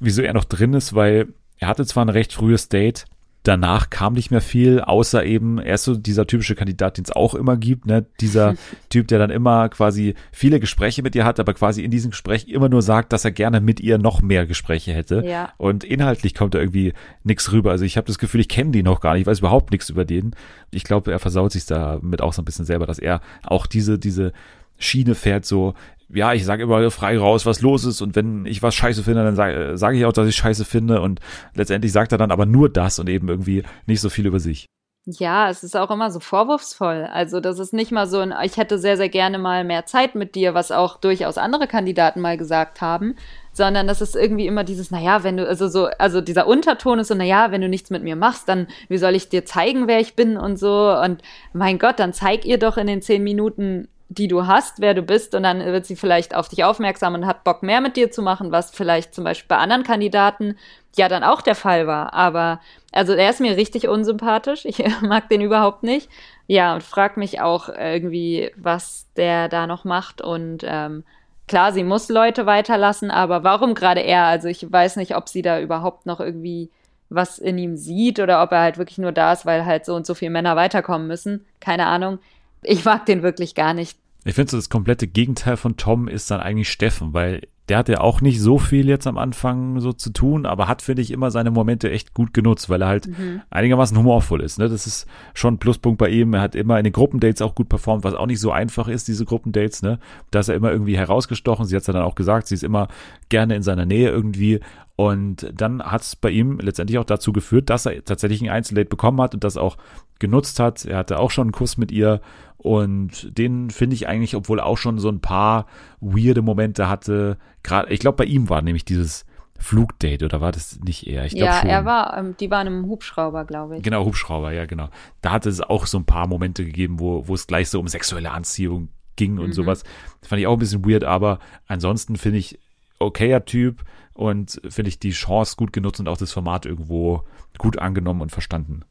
wieso 0.00 0.22
er 0.22 0.32
noch 0.32 0.44
drin 0.44 0.74
ist, 0.74 0.92
weil 0.92 1.28
er 1.58 1.68
hatte 1.68 1.86
zwar 1.86 2.04
ein 2.04 2.08
recht 2.08 2.32
frühes 2.32 2.68
Date, 2.68 3.04
danach 3.44 3.90
kam 3.90 4.14
nicht 4.14 4.30
mehr 4.30 4.40
viel, 4.40 4.80
außer 4.80 5.24
eben, 5.24 5.58
er 5.58 5.74
ist 5.74 5.84
so 5.84 5.94
dieser 5.94 6.26
typische 6.26 6.54
Kandidat, 6.54 6.96
den 6.96 7.04
es 7.04 7.12
auch 7.12 7.34
immer 7.34 7.56
gibt, 7.56 7.86
ne? 7.86 8.06
Dieser 8.20 8.54
Typ, 8.88 9.06
der 9.08 9.18
dann 9.18 9.30
immer 9.30 9.68
quasi 9.68 10.14
viele 10.32 10.58
Gespräche 10.58 11.02
mit 11.02 11.14
ihr 11.14 11.24
hat, 11.24 11.38
aber 11.38 11.52
quasi 11.52 11.84
in 11.84 11.90
diesem 11.90 12.10
Gespräch 12.10 12.48
immer 12.48 12.70
nur 12.70 12.82
sagt, 12.82 13.12
dass 13.12 13.24
er 13.24 13.30
gerne 13.30 13.60
mit 13.60 13.80
ihr 13.80 13.98
noch 13.98 14.22
mehr 14.22 14.46
Gespräche 14.46 14.92
hätte. 14.92 15.22
Ja. 15.24 15.52
Und 15.58 15.84
inhaltlich 15.84 16.34
kommt 16.34 16.54
da 16.54 16.58
irgendwie 16.58 16.94
nichts 17.22 17.52
rüber. 17.52 17.70
Also 17.70 17.84
ich 17.84 17.98
habe 17.98 18.06
das 18.06 18.18
Gefühl, 18.18 18.40
ich 18.40 18.48
kenne 18.48 18.70
die 18.70 18.82
noch 18.82 19.00
gar 19.00 19.12
nicht, 19.12 19.22
ich 19.22 19.26
weiß 19.26 19.40
überhaupt 19.40 19.70
nichts 19.70 19.90
über 19.90 20.06
den. 20.06 20.34
Ich 20.70 20.84
glaube, 20.84 21.12
er 21.12 21.18
versaut 21.18 21.52
sich 21.52 21.66
damit 21.66 22.22
auch 22.22 22.32
so 22.32 22.40
ein 22.40 22.46
bisschen 22.46 22.64
selber, 22.64 22.86
dass 22.86 22.98
er 22.98 23.20
auch 23.42 23.66
diese, 23.66 23.98
diese 23.98 24.32
Schiene 24.78 25.14
fährt, 25.14 25.44
so, 25.44 25.74
ja, 26.14 26.32
ich 26.32 26.44
sage 26.44 26.62
immer 26.62 26.90
frei 26.90 27.18
raus, 27.18 27.46
was 27.46 27.60
los 27.60 27.84
ist 27.84 28.00
und 28.00 28.16
wenn 28.16 28.46
ich 28.46 28.62
was 28.62 28.74
scheiße 28.74 29.02
finde, 29.02 29.24
dann 29.24 29.36
sage 29.36 29.76
sag 29.76 29.94
ich 29.94 30.04
auch, 30.04 30.12
dass 30.12 30.28
ich 30.28 30.36
scheiße 30.36 30.64
finde 30.64 31.00
und 31.00 31.20
letztendlich 31.54 31.92
sagt 31.92 32.12
er 32.12 32.18
dann 32.18 32.30
aber 32.30 32.46
nur 32.46 32.68
das 32.68 32.98
und 32.98 33.08
eben 33.08 33.28
irgendwie 33.28 33.64
nicht 33.86 34.00
so 34.00 34.08
viel 34.08 34.26
über 34.26 34.40
sich. 34.40 34.66
Ja, 35.06 35.50
es 35.50 35.62
ist 35.62 35.76
auch 35.76 35.90
immer 35.90 36.10
so 36.10 36.18
vorwurfsvoll. 36.18 37.06
Also 37.12 37.40
das 37.40 37.58
ist 37.58 37.74
nicht 37.74 37.92
mal 37.92 38.06
so 38.06 38.20
ein, 38.20 38.32
ich 38.42 38.56
hätte 38.56 38.78
sehr, 38.78 38.96
sehr 38.96 39.10
gerne 39.10 39.38
mal 39.38 39.62
mehr 39.62 39.84
Zeit 39.84 40.14
mit 40.14 40.34
dir, 40.34 40.54
was 40.54 40.72
auch 40.72 40.96
durchaus 40.96 41.36
andere 41.36 41.66
Kandidaten 41.66 42.22
mal 42.22 42.38
gesagt 42.38 42.80
haben, 42.80 43.14
sondern 43.52 43.86
das 43.86 44.00
ist 44.00 44.16
irgendwie 44.16 44.46
immer 44.46 44.64
dieses, 44.64 44.90
naja, 44.90 45.22
wenn 45.22 45.36
du, 45.36 45.46
also 45.46 45.68
so, 45.68 45.88
also 45.98 46.22
dieser 46.22 46.46
Unterton 46.46 47.00
ist 47.00 47.08
so, 47.08 47.14
naja, 47.14 47.50
wenn 47.50 47.60
du 47.60 47.68
nichts 47.68 47.90
mit 47.90 48.02
mir 48.02 48.16
machst, 48.16 48.48
dann 48.48 48.66
wie 48.88 48.96
soll 48.96 49.14
ich 49.14 49.28
dir 49.28 49.44
zeigen, 49.44 49.88
wer 49.88 50.00
ich 50.00 50.16
bin 50.16 50.38
und 50.38 50.58
so. 50.58 50.90
Und 50.98 51.20
mein 51.52 51.78
Gott, 51.78 51.98
dann 51.98 52.14
zeig 52.14 52.46
ihr 52.46 52.58
doch 52.58 52.78
in 52.78 52.86
den 52.86 53.02
zehn 53.02 53.22
Minuten 53.22 53.88
die 54.14 54.28
du 54.28 54.46
hast, 54.46 54.80
wer 54.80 54.94
du 54.94 55.02
bist, 55.02 55.34
und 55.34 55.42
dann 55.42 55.64
wird 55.64 55.86
sie 55.86 55.96
vielleicht 55.96 56.34
auf 56.34 56.48
dich 56.48 56.64
aufmerksam 56.64 57.14
und 57.14 57.26
hat 57.26 57.44
Bock 57.44 57.62
mehr 57.62 57.80
mit 57.80 57.96
dir 57.96 58.10
zu 58.10 58.22
machen, 58.22 58.52
was 58.52 58.70
vielleicht 58.70 59.14
zum 59.14 59.24
Beispiel 59.24 59.48
bei 59.48 59.56
anderen 59.56 59.82
Kandidaten 59.82 60.56
ja 60.96 61.08
dann 61.08 61.24
auch 61.24 61.42
der 61.42 61.54
Fall 61.54 61.86
war. 61.86 62.12
Aber 62.14 62.60
also 62.92 63.12
er 63.14 63.30
ist 63.30 63.40
mir 63.40 63.56
richtig 63.56 63.88
unsympathisch. 63.88 64.64
Ich 64.64 64.82
mag 65.02 65.28
den 65.28 65.40
überhaupt 65.40 65.82
nicht. 65.82 66.08
Ja, 66.46 66.74
und 66.74 66.82
frag 66.82 67.16
mich 67.16 67.40
auch 67.40 67.68
irgendwie, 67.68 68.50
was 68.56 69.06
der 69.16 69.48
da 69.48 69.66
noch 69.66 69.84
macht. 69.84 70.20
Und 70.20 70.62
ähm, 70.64 71.04
klar, 71.48 71.72
sie 71.72 71.84
muss 71.84 72.08
Leute 72.08 72.46
weiterlassen, 72.46 73.10
aber 73.10 73.44
warum 73.44 73.74
gerade 73.74 74.00
er? 74.00 74.24
Also 74.24 74.48
ich 74.48 74.70
weiß 74.70 74.96
nicht, 74.96 75.16
ob 75.16 75.28
sie 75.28 75.42
da 75.42 75.60
überhaupt 75.60 76.06
noch 76.06 76.20
irgendwie 76.20 76.70
was 77.10 77.38
in 77.38 77.58
ihm 77.58 77.76
sieht 77.76 78.18
oder 78.18 78.42
ob 78.42 78.52
er 78.52 78.60
halt 78.60 78.78
wirklich 78.78 78.98
nur 78.98 79.12
da 79.12 79.32
ist, 79.32 79.46
weil 79.46 79.64
halt 79.64 79.84
so 79.84 79.94
und 79.94 80.06
so 80.06 80.14
viele 80.14 80.30
Männer 80.30 80.56
weiterkommen 80.56 81.06
müssen. 81.06 81.44
Keine 81.60 81.86
Ahnung. 81.86 82.18
Ich 82.62 82.84
mag 82.84 83.06
den 83.06 83.22
wirklich 83.22 83.54
gar 83.54 83.74
nicht. 83.74 83.98
Ich 84.24 84.34
finde 84.34 84.50
so 84.50 84.56
das 84.56 84.70
komplette 84.70 85.06
Gegenteil 85.06 85.56
von 85.56 85.76
Tom 85.76 86.08
ist 86.08 86.30
dann 86.30 86.40
eigentlich 86.40 86.70
Steffen, 86.70 87.12
weil 87.12 87.42
der 87.68 87.78
hat 87.78 87.88
ja 87.88 88.00
auch 88.00 88.20
nicht 88.20 88.40
so 88.40 88.58
viel 88.58 88.88
jetzt 88.88 89.06
am 89.06 89.16
Anfang 89.16 89.80
so 89.80 89.92
zu 89.94 90.10
tun, 90.10 90.44
aber 90.44 90.68
hat, 90.68 90.82
finde 90.82 91.00
ich, 91.00 91.10
immer 91.10 91.30
seine 91.30 91.50
Momente 91.50 91.90
echt 91.90 92.12
gut 92.12 92.34
genutzt, 92.34 92.68
weil 92.68 92.82
er 92.82 92.88
halt 92.88 93.06
mhm. 93.06 93.40
einigermaßen 93.48 93.96
humorvoll 93.96 94.42
ist. 94.42 94.58
Ne? 94.58 94.68
Das 94.68 94.86
ist 94.86 95.06
schon 95.32 95.54
ein 95.54 95.58
Pluspunkt 95.58 95.98
bei 95.98 96.10
ihm. 96.10 96.34
Er 96.34 96.42
hat 96.42 96.54
immer 96.54 96.76
in 96.78 96.84
den 96.84 96.92
Gruppendates 96.92 97.40
auch 97.40 97.54
gut 97.54 97.70
performt, 97.70 98.04
was 98.04 98.14
auch 98.14 98.26
nicht 98.26 98.40
so 98.40 98.52
einfach 98.52 98.86
ist, 98.88 99.08
diese 99.08 99.24
Gruppendates. 99.24 99.82
Ne? 99.82 99.98
Da 100.30 100.40
ist 100.40 100.50
er 100.50 100.56
immer 100.56 100.72
irgendwie 100.72 100.98
herausgestochen. 100.98 101.64
Sie 101.64 101.74
hat 101.74 101.82
es 101.82 101.86
ja 101.86 101.94
dann 101.94 102.02
auch 102.02 102.16
gesagt, 102.16 102.48
sie 102.48 102.54
ist 102.54 102.64
immer 102.64 102.88
gerne 103.30 103.56
in 103.56 103.62
seiner 103.62 103.86
Nähe 103.86 104.10
irgendwie. 104.10 104.60
Und 104.96 105.50
dann 105.54 105.82
hat 105.82 106.02
es 106.02 106.16
bei 106.16 106.30
ihm 106.30 106.58
letztendlich 106.60 106.98
auch 106.98 107.04
dazu 107.04 107.32
geführt, 107.32 107.70
dass 107.70 107.86
er 107.86 108.04
tatsächlich 108.04 108.42
ein 108.42 108.50
Einzeldate 108.50 108.90
bekommen 108.90 109.20
hat 109.22 109.34
und 109.34 109.42
das 109.42 109.56
auch 109.56 109.76
genutzt 110.18 110.60
hat. 110.60 110.84
Er 110.84 110.98
hatte 110.98 111.18
auch 111.18 111.30
schon 111.30 111.48
einen 111.48 111.52
Kuss 111.52 111.76
mit 111.76 111.92
ihr 111.92 112.20
und 112.56 113.36
den 113.36 113.70
finde 113.70 113.94
ich 113.94 114.08
eigentlich, 114.08 114.34
obwohl 114.36 114.58
auch 114.58 114.78
schon 114.78 114.98
so 114.98 115.10
ein 115.10 115.20
paar 115.20 115.66
weirde 116.00 116.42
Momente 116.42 116.88
hatte. 116.88 117.36
Gerade, 117.62 117.92
ich 117.92 118.00
glaube, 118.00 118.16
bei 118.16 118.24
ihm 118.24 118.48
war 118.48 118.62
nämlich 118.62 118.84
dieses 118.84 119.26
Flugdate 119.58 120.24
oder 120.24 120.40
war 120.40 120.52
das 120.52 120.80
nicht 120.80 121.06
er? 121.06 121.26
Ich 121.26 121.32
ja, 121.32 121.60
schon. 121.60 121.68
er 121.68 121.84
war, 121.84 122.16
ähm, 122.16 122.36
die 122.38 122.50
waren 122.50 122.66
im 122.66 122.86
Hubschrauber, 122.86 123.44
glaube 123.44 123.76
ich. 123.76 123.82
Genau, 123.82 124.04
Hubschrauber, 124.04 124.52
ja, 124.52 124.66
genau. 124.66 124.88
Da 125.20 125.32
hatte 125.32 125.48
es 125.48 125.60
auch 125.60 125.86
so 125.86 125.98
ein 125.98 126.06
paar 126.06 126.26
Momente 126.26 126.64
gegeben, 126.64 127.00
wo, 127.00 127.28
wo 127.28 127.34
es 127.34 127.46
gleich 127.46 127.68
so 127.68 127.78
um 127.80 127.88
sexuelle 127.88 128.30
Anziehung 128.30 128.88
ging 129.16 129.38
und 129.38 129.48
mhm. 129.48 129.52
sowas. 129.52 129.84
Das 130.20 130.28
fand 130.28 130.40
ich 130.40 130.46
auch 130.46 130.54
ein 130.54 130.58
bisschen 130.58 130.84
weird, 130.88 131.04
aber 131.04 131.38
ansonsten 131.66 132.16
finde 132.16 132.38
ich 132.38 132.58
okayer 132.98 133.44
Typ 133.44 133.84
und 134.14 134.60
finde 134.68 134.88
ich 134.88 134.98
die 134.98 135.10
Chance 135.10 135.56
gut 135.56 135.72
genutzt 135.72 136.00
und 136.00 136.08
auch 136.08 136.16
das 136.16 136.32
Format 136.32 136.66
irgendwo 136.66 137.24
gut 137.58 137.78
angenommen 137.78 138.22
und 138.22 138.32
verstanden. 138.32 138.84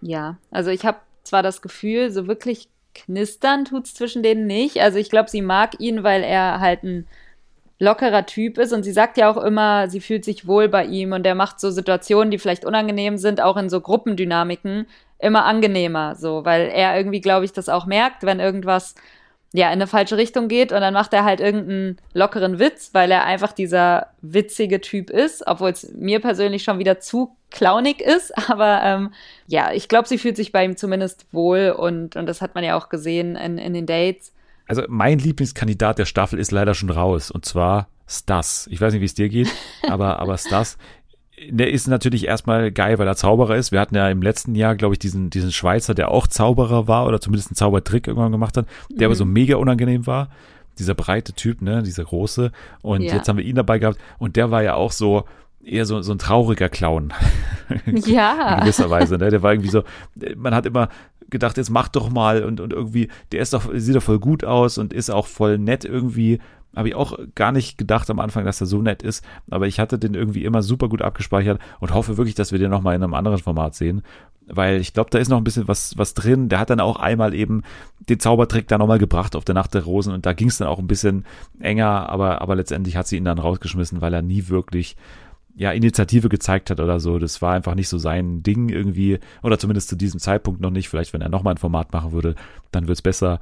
Ja, 0.00 0.38
also 0.50 0.70
ich 0.70 0.84
habe 0.84 0.98
zwar 1.24 1.42
das 1.42 1.62
Gefühl, 1.62 2.10
so 2.10 2.26
wirklich 2.26 2.68
knistern 2.94 3.64
tut's 3.64 3.94
zwischen 3.94 4.22
denen 4.22 4.46
nicht. 4.46 4.80
Also 4.80 4.98
ich 4.98 5.10
glaube, 5.10 5.30
sie 5.30 5.42
mag 5.42 5.78
ihn, 5.80 6.02
weil 6.02 6.22
er 6.22 6.60
halt 6.60 6.82
ein 6.82 7.06
lockerer 7.78 8.26
Typ 8.26 8.58
ist. 8.58 8.72
Und 8.72 8.82
sie 8.82 8.92
sagt 8.92 9.16
ja 9.16 9.30
auch 9.30 9.42
immer, 9.42 9.88
sie 9.88 10.00
fühlt 10.00 10.24
sich 10.24 10.46
wohl 10.46 10.68
bei 10.68 10.84
ihm. 10.84 11.12
Und 11.12 11.26
er 11.26 11.34
macht 11.34 11.60
so 11.60 11.70
Situationen, 11.70 12.30
die 12.30 12.38
vielleicht 12.38 12.64
unangenehm 12.64 13.18
sind, 13.18 13.40
auch 13.40 13.56
in 13.56 13.70
so 13.70 13.80
Gruppendynamiken 13.80 14.86
immer 15.18 15.44
angenehmer, 15.44 16.14
so, 16.14 16.46
weil 16.46 16.68
er 16.68 16.96
irgendwie, 16.96 17.20
glaube 17.20 17.44
ich, 17.44 17.52
das 17.52 17.68
auch 17.68 17.84
merkt, 17.84 18.22
wenn 18.22 18.40
irgendwas 18.40 18.94
ja, 19.52 19.66
in 19.66 19.72
eine 19.72 19.88
falsche 19.88 20.16
Richtung 20.16 20.46
geht 20.46 20.70
und 20.70 20.80
dann 20.80 20.94
macht 20.94 21.12
er 21.12 21.24
halt 21.24 21.40
irgendeinen 21.40 21.98
lockeren 22.14 22.60
Witz, 22.60 22.90
weil 22.92 23.10
er 23.10 23.24
einfach 23.24 23.52
dieser 23.52 24.06
witzige 24.22 24.80
Typ 24.80 25.10
ist, 25.10 25.44
obwohl 25.46 25.70
es 25.70 25.92
mir 25.92 26.20
persönlich 26.20 26.62
schon 26.62 26.78
wieder 26.78 27.00
zu 27.00 27.36
clownig 27.50 28.00
ist. 28.00 28.32
Aber 28.48 28.80
ähm, 28.84 29.12
ja, 29.48 29.72
ich 29.72 29.88
glaube, 29.88 30.06
sie 30.06 30.18
fühlt 30.18 30.36
sich 30.36 30.52
bei 30.52 30.64
ihm 30.64 30.76
zumindest 30.76 31.26
wohl 31.32 31.74
und, 31.76 32.14
und 32.14 32.26
das 32.26 32.40
hat 32.40 32.54
man 32.54 32.62
ja 32.62 32.76
auch 32.76 32.88
gesehen 32.88 33.34
in, 33.34 33.58
in 33.58 33.74
den 33.74 33.86
Dates. 33.86 34.32
Also 34.68 34.82
mein 34.88 35.18
Lieblingskandidat 35.18 35.98
der 35.98 36.06
Staffel 36.06 36.38
ist 36.38 36.52
leider 36.52 36.74
schon 36.74 36.90
raus 36.90 37.32
und 37.32 37.44
zwar 37.44 37.88
Stas. 38.08 38.68
Ich 38.70 38.80
weiß 38.80 38.92
nicht, 38.92 39.00
wie 39.00 39.06
es 39.06 39.14
dir 39.14 39.28
geht, 39.28 39.48
aber, 39.88 40.20
aber 40.20 40.36
Stas 40.36 40.78
der 41.48 41.70
ist 41.70 41.86
natürlich 41.86 42.26
erstmal 42.26 42.70
geil, 42.70 42.98
weil 42.98 43.06
er 43.06 43.16
Zauberer 43.16 43.56
ist. 43.56 43.72
Wir 43.72 43.80
hatten 43.80 43.94
ja 43.94 44.08
im 44.08 44.22
letzten 44.22 44.54
Jahr, 44.54 44.76
glaube 44.76 44.94
ich, 44.94 44.98
diesen, 44.98 45.30
diesen 45.30 45.52
Schweizer, 45.52 45.94
der 45.94 46.10
auch 46.10 46.26
Zauberer 46.26 46.86
war 46.88 47.06
oder 47.06 47.20
zumindest 47.20 47.50
einen 47.50 47.56
Zaubertrick 47.56 48.06
irgendwann 48.06 48.32
gemacht 48.32 48.56
hat, 48.56 48.66
der 48.90 48.98
mhm. 48.98 49.04
aber 49.04 49.14
so 49.14 49.24
mega 49.24 49.56
unangenehm 49.56 50.06
war. 50.06 50.28
Dieser 50.78 50.94
breite 50.94 51.32
Typ, 51.32 51.62
ne, 51.62 51.82
dieser 51.82 52.04
große. 52.04 52.52
Und 52.82 53.02
ja. 53.02 53.14
jetzt 53.14 53.28
haben 53.28 53.38
wir 53.38 53.44
ihn 53.44 53.56
dabei 53.56 53.78
gehabt 53.78 53.98
und 54.18 54.36
der 54.36 54.50
war 54.50 54.62
ja 54.62 54.74
auch 54.74 54.92
so, 54.92 55.24
eher 55.64 55.84
so, 55.84 56.00
so 56.02 56.12
ein 56.12 56.18
trauriger 56.18 56.68
Clown. 56.68 57.12
Ja. 57.86 58.54
In 58.54 58.60
gewisser 58.62 58.90
Weise, 58.90 59.16
ne? 59.16 59.30
Der 59.30 59.44
war 59.44 59.52
irgendwie 59.52 59.70
so, 59.70 59.84
man 60.36 60.56
hat 60.56 60.66
immer 60.66 60.88
gedacht, 61.30 61.56
jetzt 61.56 61.70
mach 61.70 61.86
doch 61.86 62.10
mal 62.10 62.42
und, 62.42 62.58
und 62.58 62.72
irgendwie, 62.72 63.06
der 63.30 63.42
ist 63.42 63.52
doch, 63.52 63.70
sieht 63.72 63.94
doch 63.94 64.02
voll 64.02 64.18
gut 64.18 64.44
aus 64.44 64.76
und 64.76 64.92
ist 64.92 65.08
auch 65.08 65.28
voll 65.28 65.56
nett 65.56 65.84
irgendwie 65.84 66.40
habe 66.74 66.88
ich 66.88 66.94
auch 66.94 67.18
gar 67.34 67.52
nicht 67.52 67.78
gedacht 67.78 68.08
am 68.10 68.20
Anfang, 68.20 68.44
dass 68.44 68.60
er 68.60 68.66
so 68.66 68.80
nett 68.80 69.02
ist, 69.02 69.24
aber 69.50 69.66
ich 69.66 69.80
hatte 69.80 69.98
den 69.98 70.14
irgendwie 70.14 70.44
immer 70.44 70.62
super 70.62 70.88
gut 70.88 71.02
abgespeichert 71.02 71.60
und 71.80 71.94
hoffe 71.94 72.16
wirklich, 72.16 72.34
dass 72.34 72.52
wir 72.52 72.58
den 72.58 72.70
nochmal 72.70 72.94
in 72.94 73.02
einem 73.02 73.14
anderen 73.14 73.38
Format 73.38 73.74
sehen, 73.74 74.02
weil 74.46 74.80
ich 74.80 74.92
glaube, 74.92 75.10
da 75.10 75.18
ist 75.18 75.28
noch 75.28 75.38
ein 75.38 75.44
bisschen 75.44 75.68
was, 75.68 75.96
was 75.96 76.14
drin. 76.14 76.48
Der 76.48 76.58
hat 76.58 76.70
dann 76.70 76.80
auch 76.80 76.96
einmal 76.96 77.34
eben 77.34 77.62
den 78.08 78.18
Zaubertrick 78.18 78.68
da 78.68 78.78
nochmal 78.78 78.98
gebracht 78.98 79.36
auf 79.36 79.44
der 79.44 79.54
Nacht 79.54 79.74
der 79.74 79.84
Rosen 79.84 80.12
und 80.12 80.26
da 80.26 80.32
ging 80.32 80.48
es 80.48 80.58
dann 80.58 80.68
auch 80.68 80.78
ein 80.78 80.88
bisschen 80.88 81.24
enger, 81.60 82.08
aber, 82.08 82.40
aber 82.40 82.56
letztendlich 82.56 82.96
hat 82.96 83.06
sie 83.06 83.16
ihn 83.16 83.24
dann 83.24 83.38
rausgeschmissen, 83.38 84.00
weil 84.00 84.14
er 84.14 84.22
nie 84.22 84.48
wirklich 84.48 84.96
ja, 85.56 85.72
Initiative 85.72 86.28
gezeigt 86.28 86.70
hat 86.70 86.80
oder 86.80 87.00
so. 87.00 87.18
Das 87.18 87.42
war 87.42 87.52
einfach 87.52 87.74
nicht 87.74 87.88
so 87.88 87.98
sein 87.98 88.42
Ding 88.42 88.68
irgendwie, 88.68 89.18
oder 89.42 89.58
zumindest 89.58 89.88
zu 89.88 89.96
diesem 89.96 90.20
Zeitpunkt 90.20 90.60
noch 90.60 90.70
nicht. 90.70 90.88
Vielleicht, 90.88 91.12
wenn 91.12 91.20
er 91.20 91.28
nochmal 91.28 91.54
ein 91.54 91.58
Format 91.58 91.92
machen 91.92 92.12
würde, 92.12 92.34
dann 92.70 92.88
wird's 92.88 93.02
besser 93.02 93.40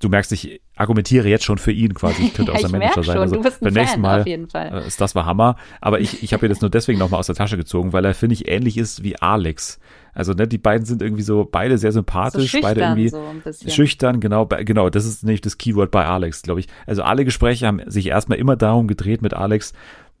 du 0.00 0.08
merkst, 0.08 0.32
ich 0.32 0.60
argumentiere 0.76 1.28
jetzt 1.28 1.44
schon 1.44 1.58
für 1.58 1.72
ihn 1.72 1.94
quasi. 1.94 2.24
Ich 2.24 2.34
könnte 2.34 2.52
ja, 2.52 2.56
aus 2.56 2.62
der 2.62 2.70
Manager 2.70 3.02
sein. 3.02 3.18
Also 3.18 3.36
du 3.36 3.42
bist 3.42 3.62
ein 3.62 3.66
beim 3.66 3.74
nächsten 3.74 3.94
Fan, 3.94 4.00
Mal 4.00 4.20
auf 4.20 4.26
jeden 4.26 4.48
Fall. 4.48 4.82
Äh, 4.82 4.86
ist 4.86 5.00
das 5.00 5.14
war 5.14 5.26
Hammer. 5.26 5.56
Aber 5.80 6.00
ich, 6.00 6.22
ich 6.22 6.32
habe 6.32 6.44
mir 6.44 6.48
das 6.48 6.60
nur 6.60 6.70
deswegen 6.70 6.98
nochmal 6.98 7.20
aus 7.20 7.26
der 7.26 7.36
Tasche 7.36 7.56
gezogen, 7.56 7.92
weil 7.92 8.04
er, 8.04 8.14
finde 8.14 8.34
ich, 8.34 8.48
ähnlich 8.48 8.76
ist 8.76 9.02
wie 9.02 9.16
Alex. 9.16 9.78
Also, 10.14 10.32
ne, 10.32 10.46
die 10.46 10.58
beiden 10.58 10.86
sind 10.86 11.02
irgendwie 11.02 11.22
so 11.22 11.48
beide 11.50 11.76
sehr 11.76 11.90
sympathisch, 11.90 12.52
so 12.52 12.60
beide 12.60 12.82
irgendwie 12.82 13.08
so 13.08 13.22
schüchtern, 13.66 14.20
genau, 14.20 14.46
genau, 14.46 14.88
das 14.88 15.06
ist 15.06 15.24
nämlich 15.24 15.40
das 15.40 15.58
Keyword 15.58 15.90
bei 15.90 16.06
Alex, 16.06 16.42
glaube 16.42 16.60
ich. 16.60 16.68
Also 16.86 17.02
alle 17.02 17.24
Gespräche 17.24 17.66
haben 17.66 17.80
sich 17.86 18.06
erstmal 18.06 18.38
immer 18.38 18.54
darum 18.54 18.86
gedreht 18.86 19.22
mit 19.22 19.34
Alex, 19.34 19.72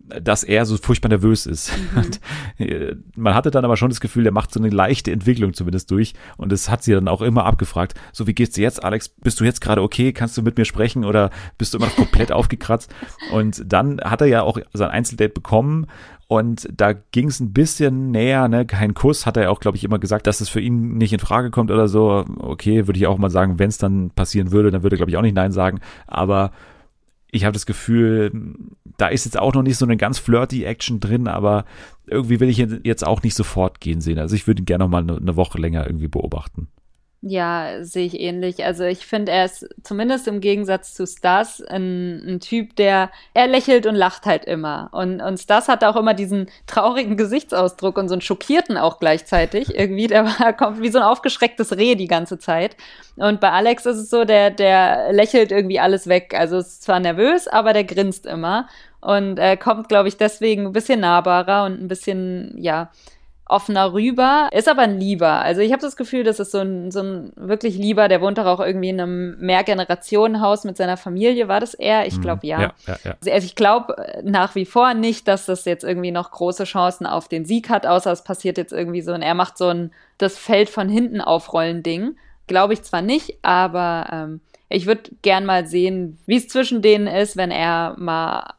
dass 0.08 0.44
er 0.44 0.66
so 0.66 0.76
furchtbar 0.76 1.08
nervös 1.08 1.46
ist. 1.46 1.72
Mhm. 1.94 2.10
Äh, 2.58 2.96
man 3.16 3.34
hatte 3.34 3.50
dann 3.50 3.64
aber 3.64 3.76
schon 3.76 3.90
das 3.90 4.00
Gefühl, 4.00 4.22
der 4.22 4.32
macht 4.32 4.52
so 4.52 4.60
eine 4.60 4.68
leichte 4.68 5.10
Entwicklung 5.10 5.54
zumindest 5.54 5.90
durch 5.90 6.14
und 6.36 6.52
das 6.52 6.68
hat 6.68 6.84
sie 6.84 6.92
dann 6.92 7.08
auch 7.08 7.22
immer 7.22 7.44
abgefragt. 7.46 7.94
So, 8.12 8.26
wie 8.26 8.34
geht's 8.34 8.54
dir 8.54 8.62
jetzt, 8.62 8.84
Alex? 8.84 9.08
Bist 9.08 9.40
du 9.40 9.44
jetzt 9.44 9.60
gerade 9.60 9.82
okay? 9.82 10.12
Kannst 10.12 10.36
du 10.36 10.42
mit 10.42 10.56
mir 10.56 10.64
sprechen 10.64 11.04
oder 11.04 11.30
bist 11.58 11.74
du 11.74 11.78
immer 11.78 11.86
noch 11.86 11.96
komplett 11.96 12.32
aufgekratzt? 12.32 12.94
Und 13.32 13.62
dann 13.66 14.00
hat 14.00 14.20
er 14.20 14.26
ja 14.26 14.42
auch 14.42 14.58
sein 14.72 14.90
Einzeldate 14.90 15.32
bekommen 15.32 15.86
und 16.26 16.68
da 16.74 16.92
ging 16.92 17.28
es 17.28 17.40
ein 17.40 17.52
bisschen 17.52 18.10
näher, 18.10 18.48
ne? 18.48 18.64
Kein 18.64 18.94
Kuss, 18.94 19.26
hat 19.26 19.36
er 19.36 19.44
ja 19.44 19.50
auch, 19.50 19.60
glaube 19.60 19.76
ich, 19.76 19.84
immer 19.84 19.98
gesagt, 19.98 20.26
dass 20.26 20.40
es 20.40 20.48
für 20.48 20.60
ihn 20.60 20.96
nicht 20.96 21.12
in 21.12 21.18
Frage 21.18 21.50
kommt 21.50 21.70
oder 21.70 21.86
so. 21.86 22.24
Okay, 22.38 22.86
würde 22.86 22.98
ich 22.98 23.06
auch 23.06 23.18
mal 23.18 23.30
sagen, 23.30 23.58
wenn 23.58 23.68
es 23.68 23.78
dann 23.78 24.10
passieren 24.10 24.50
würde, 24.50 24.70
dann 24.70 24.82
würde 24.82 24.96
er, 24.96 24.98
glaube 24.98 25.10
ich, 25.10 25.16
auch 25.16 25.22
nicht 25.22 25.36
Nein 25.36 25.52
sagen. 25.52 25.80
Aber 26.06 26.52
ich 27.34 27.44
habe 27.44 27.52
das 27.52 27.66
Gefühl, 27.66 28.30
da 28.96 29.08
ist 29.08 29.24
jetzt 29.24 29.38
auch 29.38 29.52
noch 29.54 29.62
nicht 29.62 29.76
so 29.76 29.84
eine 29.84 29.96
ganz 29.96 30.18
flirty 30.18 30.64
Action 30.64 31.00
drin, 31.00 31.26
aber 31.26 31.64
irgendwie 32.06 32.38
will 32.38 32.48
ich 32.48 32.58
jetzt 32.58 33.04
auch 33.04 33.22
nicht 33.22 33.34
sofort 33.34 33.80
gehen 33.80 34.00
sehen. 34.00 34.18
Also 34.18 34.36
ich 34.36 34.46
würde 34.46 34.62
ihn 34.62 34.66
gerne 34.66 34.84
noch 34.84 34.90
mal 34.90 35.02
eine 35.02 35.36
Woche 35.36 35.58
länger 35.58 35.84
irgendwie 35.84 36.08
beobachten. 36.08 36.68
Ja, 37.26 37.82
sehe 37.82 38.04
ich 38.04 38.20
ähnlich. 38.20 38.66
Also 38.66 38.84
ich 38.84 39.06
finde, 39.06 39.32
er 39.32 39.46
ist 39.46 39.66
zumindest 39.82 40.28
im 40.28 40.42
Gegensatz 40.42 40.92
zu 40.92 41.06
Stas 41.06 41.62
ein, 41.62 42.22
ein, 42.26 42.40
Typ, 42.40 42.76
der, 42.76 43.10
er 43.32 43.46
lächelt 43.46 43.86
und 43.86 43.94
lacht 43.94 44.26
halt 44.26 44.44
immer. 44.44 44.90
Und, 44.92 45.22
und 45.22 45.38
Stas 45.38 45.68
hat 45.68 45.84
auch 45.84 45.96
immer 45.96 46.12
diesen 46.12 46.50
traurigen 46.66 47.16
Gesichtsausdruck 47.16 47.96
und 47.96 48.08
so 48.08 48.14
einen 48.14 48.20
schockierten 48.20 48.76
auch 48.76 48.98
gleichzeitig. 48.98 49.74
Irgendwie, 49.74 50.06
der 50.06 50.26
war, 50.26 50.52
kommt 50.52 50.82
wie 50.82 50.90
so 50.90 50.98
ein 50.98 51.04
aufgeschrecktes 51.04 51.78
Reh 51.78 51.94
die 51.94 52.08
ganze 52.08 52.38
Zeit. 52.38 52.76
Und 53.16 53.40
bei 53.40 53.52
Alex 53.52 53.86
ist 53.86 53.96
es 53.96 54.10
so, 54.10 54.26
der, 54.26 54.50
der 54.50 55.10
lächelt 55.14 55.50
irgendwie 55.50 55.80
alles 55.80 56.08
weg. 56.08 56.34
Also 56.36 56.58
ist 56.58 56.82
zwar 56.82 57.00
nervös, 57.00 57.48
aber 57.48 57.72
der 57.72 57.84
grinst 57.84 58.26
immer. 58.26 58.68
Und 59.00 59.38
er 59.38 59.56
kommt, 59.56 59.88
glaube 59.88 60.08
ich, 60.08 60.18
deswegen 60.18 60.66
ein 60.66 60.72
bisschen 60.72 61.00
nahbarer 61.00 61.64
und 61.64 61.80
ein 61.80 61.88
bisschen, 61.88 62.54
ja, 62.58 62.90
offener 63.46 63.92
rüber, 63.92 64.48
ist 64.52 64.68
aber 64.68 64.82
ein 64.82 64.98
Lieber. 64.98 65.42
Also 65.42 65.60
ich 65.60 65.72
habe 65.72 65.82
das 65.82 65.96
Gefühl, 65.96 66.24
das 66.24 66.40
ist 66.40 66.50
so 66.50 66.58
ein, 66.58 66.90
so 66.90 67.00
ein 67.00 67.32
wirklich 67.36 67.76
Lieber, 67.76 68.08
der 68.08 68.20
wohnt 68.20 68.38
doch 68.38 68.46
auch 68.46 68.60
irgendwie 68.60 68.88
in 68.88 69.00
einem 69.00 69.38
Mehrgenerationenhaus 69.38 70.64
mit 70.64 70.76
seiner 70.76 70.96
Familie. 70.96 71.46
War 71.46 71.60
das 71.60 71.74
er? 71.74 72.06
Ich 72.06 72.20
glaube 72.20 72.46
ja. 72.46 72.60
Ja, 72.60 72.74
ja, 72.86 72.96
ja. 73.04 73.14
Also 73.30 73.46
ich 73.46 73.54
glaube 73.54 73.96
nach 74.22 74.54
wie 74.54 74.64
vor 74.64 74.94
nicht, 74.94 75.28
dass 75.28 75.46
das 75.46 75.66
jetzt 75.66 75.84
irgendwie 75.84 76.10
noch 76.10 76.30
große 76.30 76.64
Chancen 76.64 77.06
auf 77.06 77.28
den 77.28 77.44
Sieg 77.44 77.68
hat, 77.68 77.86
außer 77.86 78.10
es 78.12 78.24
passiert 78.24 78.56
jetzt 78.56 78.72
irgendwie 78.72 79.02
so 79.02 79.12
und 79.12 79.22
er 79.22 79.34
macht 79.34 79.58
so 79.58 79.68
ein 79.68 79.92
das 80.16 80.38
Feld 80.38 80.70
von 80.70 80.88
hinten 80.88 81.20
aufrollen 81.20 81.82
Ding. 81.82 82.16
Glaube 82.46 82.72
ich 82.72 82.82
zwar 82.82 83.02
nicht, 83.02 83.38
aber 83.42 84.06
ähm, 84.10 84.40
ich 84.68 84.86
würde 84.86 85.10
gern 85.22 85.44
mal 85.44 85.66
sehen, 85.66 86.18
wie 86.26 86.36
es 86.36 86.48
zwischen 86.48 86.82
denen 86.82 87.06
ist, 87.06 87.36
wenn 87.36 87.50
er 87.50 87.94
mal 87.98 88.54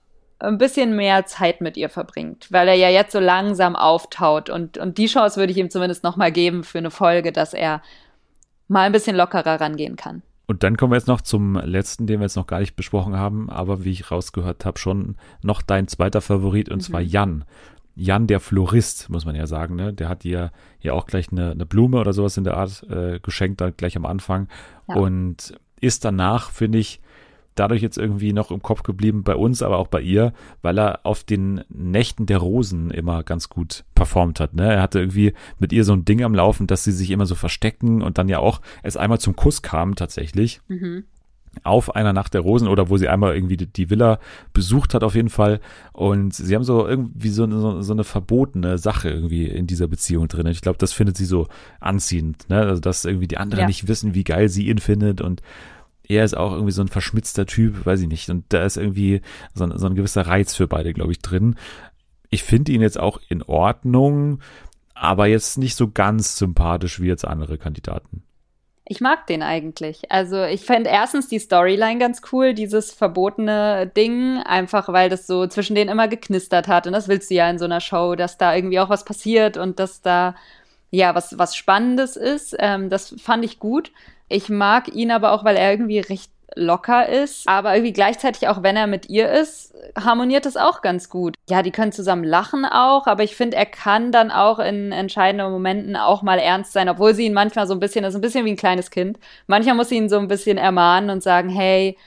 ein 0.48 0.58
bisschen 0.58 0.96
mehr 0.96 1.26
Zeit 1.26 1.62
mit 1.62 1.78
ihr 1.78 1.90
verbringt, 1.90 2.48
weil 2.52 2.68
er 2.68 2.76
ja 2.76 2.90
jetzt 2.90 3.12
so 3.12 3.20
langsam 3.20 3.76
auftaut 3.76 4.50
und, 4.50 4.78
und 4.78 4.98
die 4.98 5.08
Chance 5.08 5.40
würde 5.40 5.52
ich 5.52 5.58
ihm 5.58 5.70
zumindest 5.70 6.04
nochmal 6.04 6.32
geben 6.32 6.64
für 6.64 6.78
eine 6.78 6.92
Folge, 6.92 7.32
dass 7.32 7.54
er 7.54 7.82
mal 8.68 8.82
ein 8.82 8.92
bisschen 8.92 9.16
lockerer 9.16 9.62
rangehen 9.62 9.96
kann. 9.96 10.22
Und 10.48 10.64
dann 10.64 10.78
kommen 10.78 10.92
wir 10.92 10.98
jetzt 10.98 11.08
noch 11.08 11.22
zum 11.22 11.56
letzten, 11.56 12.06
den 12.06 12.20
wir 12.20 12.26
jetzt 12.26 12.36
noch 12.36 12.48
gar 12.48 12.60
nicht 12.60 12.76
besprochen 12.76 13.18
haben, 13.18 13.50
aber 13.50 13.84
wie 13.84 13.92
ich 13.92 14.12
rausgehört 14.12 14.66
habe, 14.66 14.78
schon 14.78 15.18
noch 15.42 15.62
dein 15.62 15.88
zweiter 15.88 16.22
Favorit 16.22 16.70
und 16.70 16.78
mhm. 16.78 16.82
zwar 16.82 17.02
Jan. 17.02 17.46
Jan 17.96 18.28
der 18.28 18.40
Florist, 18.42 19.10
muss 19.10 19.26
man 19.26 19.36
ja 19.36 19.48
sagen, 19.48 19.76
ne? 19.76 19.94
Der 19.94 20.10
hat 20.10 20.24
dir 20.24 20.52
ja 20.82 20.94
auch 20.94 21.06
gleich 21.06 21.32
eine, 21.32 21.52
eine 21.52 21.66
Blume 21.66 21.98
oder 21.98 22.12
sowas 22.12 22.36
in 22.36 22.44
der 22.44 22.58
Art 22.58 22.84
äh, 22.90 23.20
geschenkt, 23.20 23.62
dann 23.62 23.76
gleich 23.78 23.96
am 23.96 24.06
Anfang. 24.06 24.50
Ja. 24.88 24.96
Und 24.96 25.56
ist 25.80 26.04
danach, 26.04 26.52
finde 26.52 26.78
ich, 26.78 27.00
dadurch 27.56 27.82
jetzt 27.82 27.98
irgendwie 27.98 28.34
noch 28.34 28.52
im 28.52 28.62
Kopf 28.62 28.84
geblieben 28.84 29.24
bei 29.24 29.36
uns, 29.36 29.62
aber 29.62 29.78
auch 29.78 29.88
bei 29.88 30.02
ihr, 30.02 30.34
weil 30.62 30.78
er 30.78 31.00
auf 31.04 31.24
den 31.24 31.64
Nächten 31.70 32.26
der 32.26 32.38
Rosen 32.38 32.92
immer 32.92 33.24
ganz 33.24 33.50
gut 33.50 33.84
performt 33.96 34.40
hat. 34.40 34.54
Ne? 34.54 34.74
Er 34.74 34.82
hatte 34.82 35.00
irgendwie 35.00 35.34
mit 35.60 35.74
ihr 35.74 35.84
so 35.84 35.94
ein 35.94 36.06
Ding 36.06 36.24
am 36.24 36.36
Laufen, 36.36 36.68
dass 36.68 36.84
sie 36.84 36.92
sich 36.92 37.12
immer 37.12 37.26
so 37.26 37.36
verstecken 37.36 38.02
und 38.02 38.18
dann 38.18 38.30
ja 38.30 38.40
auch 38.40 38.62
es 38.84 38.98
einmal 38.98 39.20
zum 39.20 39.36
Kuss 39.36 39.62
kam 39.62 39.96
tatsächlich. 39.96 40.62
Mhm 40.68 41.06
auf 41.64 41.96
einer 41.96 42.14
Nacht 42.14 42.34
der 42.34 42.42
Rosen 42.42 42.68
oder 42.68 42.90
wo 42.90 42.98
sie 42.98 43.08
einmal 43.08 43.36
irgendwie 43.36 43.58
die, 43.58 43.68
die, 43.68 43.90
Villa 43.90 44.20
besucht 44.54 44.94
hat 44.94 45.04
auf 45.04 45.16
jeden 45.16 45.30
Fall 45.30 45.60
und 45.94 46.34
sie 46.34 46.54
haben 46.56 46.64
so 46.64 46.88
irgendwie 46.88 47.30
so, 47.30 47.50
so, 47.50 47.82
so 47.82 47.94
eine 47.94 48.04
verbotene 48.04 48.78
Sache 48.78 49.10
irgendwie 49.10 49.46
in 49.46 49.68
dieser 49.68 49.88
Beziehung 49.88 50.28
drin. 50.28 50.48
Ich 50.48 50.62
glaube, 50.62 50.78
das 50.78 50.94
findet 50.94 51.18
sie 51.18 51.26
so 51.26 51.48
anziehend, 51.80 52.50
ne? 52.50 52.60
Also 52.60 52.82
dass 52.82 53.06
irgendwie 53.06 53.28
die 53.28 53.38
anderen 53.38 53.62
ja. 53.62 53.68
nicht 53.68 53.88
wissen, 53.88 54.14
wie 54.14 54.24
geil 54.24 54.50
sie 54.50 54.68
ihn 54.68 54.80
findet 54.80 55.22
und 55.22 55.42
er 56.10 56.24
ist 56.24 56.36
auch 56.36 56.52
irgendwie 56.52 56.72
so 56.72 56.82
ein 56.82 56.88
verschmitzter 56.88 57.46
Typ, 57.46 57.86
weiß 57.86 58.02
ich 58.02 58.08
nicht. 58.08 58.30
Und 58.30 58.46
da 58.50 58.64
ist 58.66 58.78
irgendwie 58.78 59.22
so 59.54 59.64
ein, 59.66 59.78
so 59.78 59.88
ein 59.88 59.96
gewisser 59.96 60.28
Reiz 60.28 60.56
für 60.56 60.68
beide, 60.68 60.94
glaube 60.94 61.12
ich, 61.12 61.20
drin. 61.20 61.56
Ich 62.30 62.44
finde 62.44 62.72
ihn 62.72 62.82
jetzt 62.82 63.00
auch 63.00 63.20
in 63.30 63.44
Ordnung, 63.44 64.40
aber 64.94 65.28
jetzt 65.28 65.58
nicht 65.58 65.76
so 65.76 65.92
ganz 65.92 66.38
sympathisch 66.38 67.00
wie 67.00 67.08
jetzt 67.08 67.26
andere 67.26 67.58
Kandidaten. 67.58 68.24
Ich 68.88 69.02
mag 69.02 69.26
den 69.26 69.42
eigentlich. 69.42 70.12
Also 70.12 70.44
ich 70.44 70.62
fände 70.62 70.92
erstens 70.92 71.28
die 71.28 71.40
Storyline 71.40 71.98
ganz 71.98 72.22
cool, 72.32 72.54
dieses 72.54 72.94
verbotene 72.94 73.88
Ding, 73.88 74.38
einfach 74.46 74.90
weil 74.90 75.10
das 75.10 75.26
so 75.26 75.48
zwischen 75.48 75.76
denen 75.76 75.90
immer 75.90 76.08
geknistert 76.08 76.68
hat. 76.68 76.86
Und 76.86 76.94
das 76.94 77.08
willst 77.08 77.32
du 77.32 77.34
ja 77.34 77.50
in 77.50 77.58
so 77.58 77.66
einer 77.66 77.82
Show, 77.82 78.16
dass 78.16 78.38
da 78.38 78.56
irgendwie 78.56 78.80
auch 78.80 78.90
was 78.90 79.04
passiert 79.04 79.58
und 79.58 79.80
dass 79.80 80.02
da 80.02 80.36
ja 80.96 81.16
was, 81.16 81.38
was 81.38 81.56
Spannendes 81.56 82.16
ist. 82.16 82.56
Ähm, 82.60 82.90
das 82.90 83.16
fand 83.20 83.46
ich 83.46 83.60
gut. 83.60 83.92
Ich 84.28 84.50
mag 84.50 84.94
ihn 84.94 85.12
aber 85.12 85.32
auch, 85.32 85.44
weil 85.44 85.56
er 85.56 85.72
irgendwie 85.72 86.00
recht 86.00 86.32
locker 86.56 87.10
ist, 87.10 87.48
aber 87.48 87.74
irgendwie 87.74 87.94
gleichzeitig 87.94 88.48
auch, 88.48 88.64
wenn 88.64 88.78
er 88.78 88.88
mit 88.88 89.10
ihr 89.10 89.30
ist, 89.30 89.74
harmoniert 90.00 90.46
das 90.46 90.58
auch 90.58 90.82
ganz 90.82 91.10
gut. 91.10 91.36
Ja, 91.50 91.62
die 91.62 91.72
können 91.72 91.92
zusammen 91.92 92.24
lachen 92.24 92.66
auch, 92.66 93.08
aber 93.08 93.24
ich 93.24 93.36
finde, 93.36 93.58
er 93.58 93.66
kann 93.66 94.12
dann 94.12 94.32
auch 94.32 94.60
in 94.60 94.92
entscheidenden 94.92 95.52
Momenten 95.52 95.96
auch 95.96 96.22
mal 96.22 96.40
ernst 96.40 96.72
sein, 96.72 96.88
obwohl 96.88 97.14
sie 97.14 97.26
ihn 97.26 97.34
manchmal 97.34 97.68
so 97.68 97.74
ein 97.74 97.80
bisschen, 97.80 98.04
das 98.04 98.14
ist 98.14 98.20
ein 98.20 98.22
bisschen 98.22 98.46
wie 98.46 98.52
ein 98.52 98.58
kleines 98.58 98.90
Kind. 98.90 99.20
Manchmal 99.48 99.76
muss 99.76 99.90
sie 99.90 99.98
ihn 99.98 100.10
so 100.10 100.18
ein 100.18 100.28
bisschen 100.28 100.58
ermahnen 100.58 101.10
und 101.10 101.24
sagen, 101.24 101.50
hey, 101.50 101.98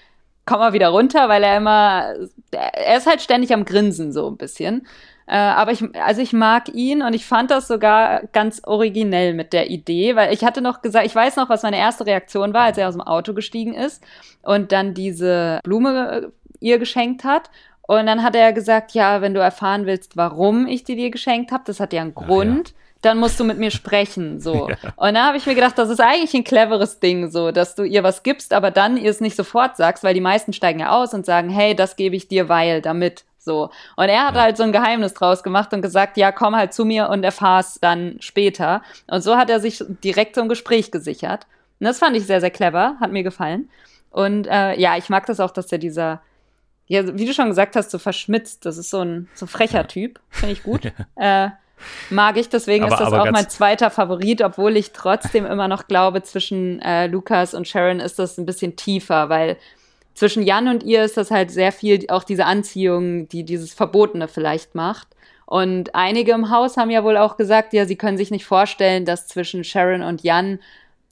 komm 0.47 0.61
mal 0.61 0.72
wieder 0.72 0.89
runter, 0.89 1.28
weil 1.28 1.43
er 1.43 1.59
immer, 1.59 2.14
er 2.53 2.97
ist 2.97 3.07
halt 3.07 3.20
ständig 3.20 3.53
am 3.53 3.66
Grinsen 3.66 4.12
so 4.12 4.28
ein 4.30 4.39
bisschen. 4.39 4.86
Äh, 5.29 5.37
aber 5.37 5.72
ich, 5.72 5.85
also 5.95 6.22
ich 6.22 6.33
mag 6.33 6.70
ihn 6.74 7.03
und 7.03 7.12
ich 7.12 7.26
fand 7.26 7.51
das 7.51 7.68
sogar 7.68 8.22
ganz 8.33 8.62
originell 8.64 9.35
mit 9.35 9.53
der 9.53 9.68
Idee, 9.68 10.16
weil 10.16 10.33
ich 10.33 10.43
hatte 10.43 10.62
noch 10.62 10.81
gesagt, 10.81 11.05
ich 11.05 11.14
weiß 11.14 11.37
noch, 11.37 11.51
was 11.51 11.62
meine 11.62 11.76
erste 11.76 12.07
Reaktion 12.07 12.55
war, 12.55 12.62
als 12.62 12.79
er 12.79 12.89
aus 12.89 12.95
dem 12.95 13.03
Auto 13.03 13.35
gestiegen 13.35 13.74
ist 13.74 14.03
und 14.43 14.72
dann 14.72 14.95
diese 14.95 15.61
Blume 15.64 16.11
äh, 16.11 16.29
ihr 16.61 16.79
geschenkt 16.79 17.24
hat. 17.24 17.51
Und 17.83 18.07
dann 18.07 18.22
hat 18.22 18.35
er 18.35 18.55
gesagt, 18.55 18.93
ja, 18.93 19.20
wenn 19.20 19.35
du 19.35 19.41
erfahren 19.41 19.85
willst, 19.85 20.16
warum 20.16 20.66
ich 20.66 20.85
die 20.85 20.97
dir 20.97 21.11
geschenkt 21.11 21.53
habe, 21.53 21.64
das 21.66 21.79
hat 21.79 21.93
ja 21.93 22.01
einen 22.01 22.14
Grund. 22.14 22.68
Ja. 22.68 22.74
Dann 23.03 23.18
musst 23.18 23.39
du 23.39 23.45
mit 23.45 23.59
mir 23.59 23.70
sprechen, 23.70 24.41
so. 24.41 24.68
Ja. 24.83 24.93
Und 24.97 25.14
dann 25.14 25.26
habe 25.26 25.37
ich 25.37 25.47
mir 25.47 25.55
gedacht, 25.55 25.76
das 25.76 25.91
ist 25.91 26.01
eigentlich 26.01 26.35
ein 26.35 26.43
cleveres 26.43 27.01
Ding, 27.01 27.31
so, 27.31 27.53
dass 27.53 27.74
du 27.74 27.85
ihr 27.85 28.03
was 28.03 28.22
gibst, 28.22 28.53
aber 28.53 28.70
dann 28.70 28.97
ihr 28.97 29.11
es 29.11 29.20
nicht 29.20 29.37
sofort 29.37 29.76
sagst, 29.76 30.05
weil 30.05 30.14
die 30.14 30.20
meisten 30.20 30.53
steigen 30.53 30.81
ja 30.81 30.91
aus 30.91 31.14
und 31.14 31.24
sagen, 31.26 31.49
hey, 31.51 31.76
das 31.76 31.97
gebe 31.97 32.16
ich 32.16 32.29
dir, 32.29 32.49
weil, 32.49 32.81
damit. 32.81 33.24
So. 33.49 33.70
Und 33.96 34.09
er 34.11 34.26
hat 34.26 34.34
ja. 34.34 34.42
halt 34.42 34.59
so 34.59 34.62
ein 34.62 34.72
Geheimnis 34.72 35.14
draus 35.14 35.42
gemacht 35.42 35.72
und 35.72 35.80
gesagt, 35.80 36.18
ja, 36.18 36.32
komm 36.32 36.55
halt 36.55 36.74
zu 36.74 36.84
mir 36.84 37.09
und 37.09 37.24
erfahr's 37.24 37.78
dann 37.80 38.18
später. 38.20 38.82
Und 39.07 39.22
so 39.22 39.38
hat 39.38 39.49
er 39.49 39.59
sich 39.59 39.82
direkt 40.05 40.34
so 40.34 40.42
ein 40.42 40.51
Gespräch 40.51 40.90
gesichert. 40.90 41.46
Und 41.80 41.86
das 41.86 41.99
fand 41.99 42.14
ich 42.14 42.26
sehr, 42.26 42.40
sehr 42.40 42.51
clever, 42.51 42.96
hat 43.01 43.11
mir 43.11 43.22
gefallen. 43.22 43.70
Und 44.11 44.46
äh, 44.46 44.78
ja, 44.78 44.99
ich 44.99 45.09
mag 45.09 45.24
das 45.24 45.40
auch, 45.40 45.51
dass 45.51 45.66
der 45.68 45.78
dieser, 45.78 46.20
ja, 46.88 47.16
wie 47.16 47.24
du 47.24 47.32
schon 47.32 47.49
gesagt 47.49 47.74
hast, 47.74 47.90
so 47.90 47.99
verschmitzt. 47.99 48.66
Das 48.66 48.76
ist 48.76 48.90
so 48.90 49.01
ein 49.01 49.28
so 49.34 49.46
frecher 49.46 49.88
Typ. 49.88 50.20
Finde 50.28 50.53
ich 50.53 50.62
gut. 50.62 50.92
äh, 51.16 51.49
mag 52.11 52.36
ich, 52.36 52.51
deswegen 52.51 52.84
aber, 52.84 52.92
ist 52.92 53.01
das 53.01 53.12
auch 53.14 53.30
mein 53.30 53.49
zweiter 53.49 53.88
Favorit, 53.88 54.42
obwohl 54.42 54.76
ich 54.76 54.92
trotzdem 54.92 55.46
immer 55.46 55.68
noch 55.68 55.86
glaube, 55.86 56.22
zwischen 56.22 56.82
äh, 56.82 57.07
Lukas 57.07 57.55
und 57.55 57.66
Sharon 57.66 58.01
ist 58.01 58.18
das 58.18 58.36
ein 58.36 58.44
bisschen 58.44 58.76
tiefer, 58.76 59.30
weil 59.30 59.57
zwischen 60.18 60.42
Jan 60.42 60.68
und 60.68 60.82
ihr 60.82 61.04
ist 61.04 61.16
das 61.16 61.30
halt 61.30 61.50
sehr 61.50 61.72
viel 61.72 62.06
auch 62.08 62.24
diese 62.24 62.44
Anziehung, 62.44 63.28
die 63.28 63.44
dieses 63.44 63.72
Verbotene 63.72 64.28
vielleicht 64.28 64.74
macht. 64.74 65.08
Und 65.46 65.94
einige 65.94 66.32
im 66.32 66.50
Haus 66.50 66.76
haben 66.76 66.90
ja 66.90 67.04
wohl 67.04 67.16
auch 67.16 67.36
gesagt, 67.36 67.72
ja, 67.72 67.86
sie 67.86 67.96
können 67.96 68.18
sich 68.18 68.30
nicht 68.30 68.44
vorstellen, 68.44 69.04
dass 69.04 69.28
zwischen 69.28 69.64
Sharon 69.64 70.02
und 70.02 70.22
Jan 70.22 70.58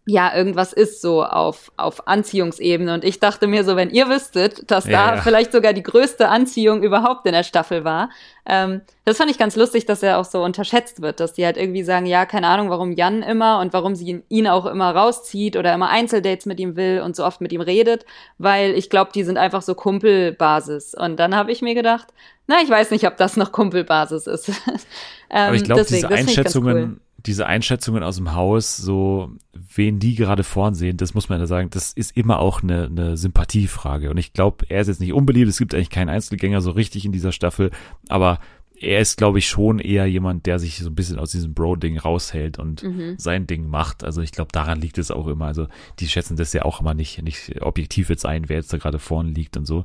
ja, 0.08 0.32
irgendwas 0.32 0.72
ist 0.72 1.02
so 1.02 1.24
auf, 1.24 1.72
auf 1.76 2.06
Anziehungsebene. 2.06 2.94
Und 2.94 3.04
ich 3.04 3.18
dachte 3.18 3.48
mir 3.48 3.64
so, 3.64 3.74
wenn 3.74 3.90
ihr 3.90 4.08
wüsstet, 4.08 4.70
dass 4.70 4.86
ja, 4.86 5.08
da 5.08 5.14
ja. 5.16 5.20
vielleicht 5.20 5.50
sogar 5.50 5.72
die 5.72 5.82
größte 5.82 6.28
Anziehung 6.28 6.84
überhaupt 6.84 7.26
in 7.26 7.32
der 7.32 7.42
Staffel 7.42 7.82
war. 7.82 8.10
Ähm, 8.48 8.82
das 9.04 9.16
fand 9.16 9.32
ich 9.32 9.38
ganz 9.38 9.56
lustig, 9.56 9.84
dass 9.84 10.04
er 10.04 10.18
auch 10.18 10.24
so 10.24 10.44
unterschätzt 10.44 11.02
wird, 11.02 11.18
dass 11.18 11.32
die 11.32 11.44
halt 11.44 11.56
irgendwie 11.56 11.82
sagen, 11.82 12.06
ja, 12.06 12.24
keine 12.24 12.46
Ahnung, 12.46 12.70
warum 12.70 12.92
Jan 12.92 13.24
immer 13.24 13.58
und 13.58 13.72
warum 13.72 13.96
sie 13.96 14.22
ihn 14.28 14.46
auch 14.46 14.66
immer 14.66 14.94
rauszieht 14.94 15.56
oder 15.56 15.74
immer 15.74 15.88
Einzeldates 15.88 16.46
mit 16.46 16.60
ihm 16.60 16.76
will 16.76 17.02
und 17.04 17.16
so 17.16 17.24
oft 17.24 17.40
mit 17.40 17.52
ihm 17.52 17.60
redet, 17.60 18.06
weil 18.38 18.74
ich 18.74 18.90
glaube, 18.90 19.10
die 19.12 19.24
sind 19.24 19.38
einfach 19.38 19.62
so 19.62 19.74
Kumpelbasis. 19.74 20.94
Und 20.94 21.16
dann 21.16 21.34
habe 21.34 21.50
ich 21.50 21.62
mir 21.62 21.74
gedacht, 21.74 22.06
na, 22.46 22.58
ich 22.62 22.70
weiß 22.70 22.92
nicht, 22.92 23.08
ob 23.08 23.16
das 23.16 23.36
noch 23.36 23.50
Kumpelbasis 23.50 24.28
ist. 24.28 24.50
ähm, 24.50 24.54
Aber 25.30 25.56
ich 25.56 25.64
glaube, 25.64 25.84
diese 25.84 26.08
Einschätzungen 26.08 27.00
diese 27.26 27.46
Einschätzungen 27.46 28.02
aus 28.02 28.16
dem 28.16 28.34
Haus, 28.34 28.76
so 28.76 29.30
wen 29.52 29.98
die 29.98 30.14
gerade 30.14 30.44
vorn 30.44 30.74
sehen, 30.74 30.96
das 30.96 31.14
muss 31.14 31.28
man 31.28 31.40
ja 31.40 31.46
sagen, 31.46 31.70
das 31.70 31.92
ist 31.92 32.16
immer 32.16 32.38
auch 32.38 32.62
eine, 32.62 32.84
eine 32.84 33.16
Sympathiefrage. 33.16 34.10
Und 34.10 34.16
ich 34.16 34.32
glaube, 34.32 34.66
er 34.68 34.80
ist 34.80 34.88
jetzt 34.88 35.00
nicht 35.00 35.12
unbeliebt, 35.12 35.48
es 35.48 35.58
gibt 35.58 35.74
eigentlich 35.74 35.90
keinen 35.90 36.08
Einzelgänger 36.08 36.60
so 36.60 36.70
richtig 36.70 37.04
in 37.04 37.12
dieser 37.12 37.32
Staffel, 37.32 37.70
aber 38.08 38.38
er 38.78 39.00
ist, 39.00 39.16
glaube 39.16 39.38
ich, 39.38 39.48
schon 39.48 39.78
eher 39.78 40.06
jemand, 40.06 40.46
der 40.46 40.58
sich 40.58 40.78
so 40.78 40.90
ein 40.90 40.94
bisschen 40.94 41.18
aus 41.18 41.30
diesem 41.30 41.54
Bro-Ding 41.54 41.98
raushält 41.98 42.58
und 42.58 42.82
mhm. 42.82 43.14
sein 43.16 43.46
Ding 43.46 43.68
macht. 43.68 44.04
Also 44.04 44.20
ich 44.20 44.32
glaube, 44.32 44.52
daran 44.52 44.80
liegt 44.80 44.98
es 44.98 45.10
auch 45.10 45.26
immer. 45.26 45.46
Also 45.46 45.66
die 45.98 46.08
schätzen 46.08 46.36
das 46.36 46.52
ja 46.52 46.64
auch 46.64 46.80
immer 46.80 46.92
nicht, 46.92 47.22
nicht 47.22 47.62
objektiv 47.62 48.10
jetzt 48.10 48.26
ein, 48.26 48.48
wer 48.48 48.56
jetzt 48.56 48.72
da 48.72 48.76
gerade 48.78 48.98
vorne 48.98 49.30
liegt 49.30 49.56
und 49.56 49.64
so. 49.64 49.84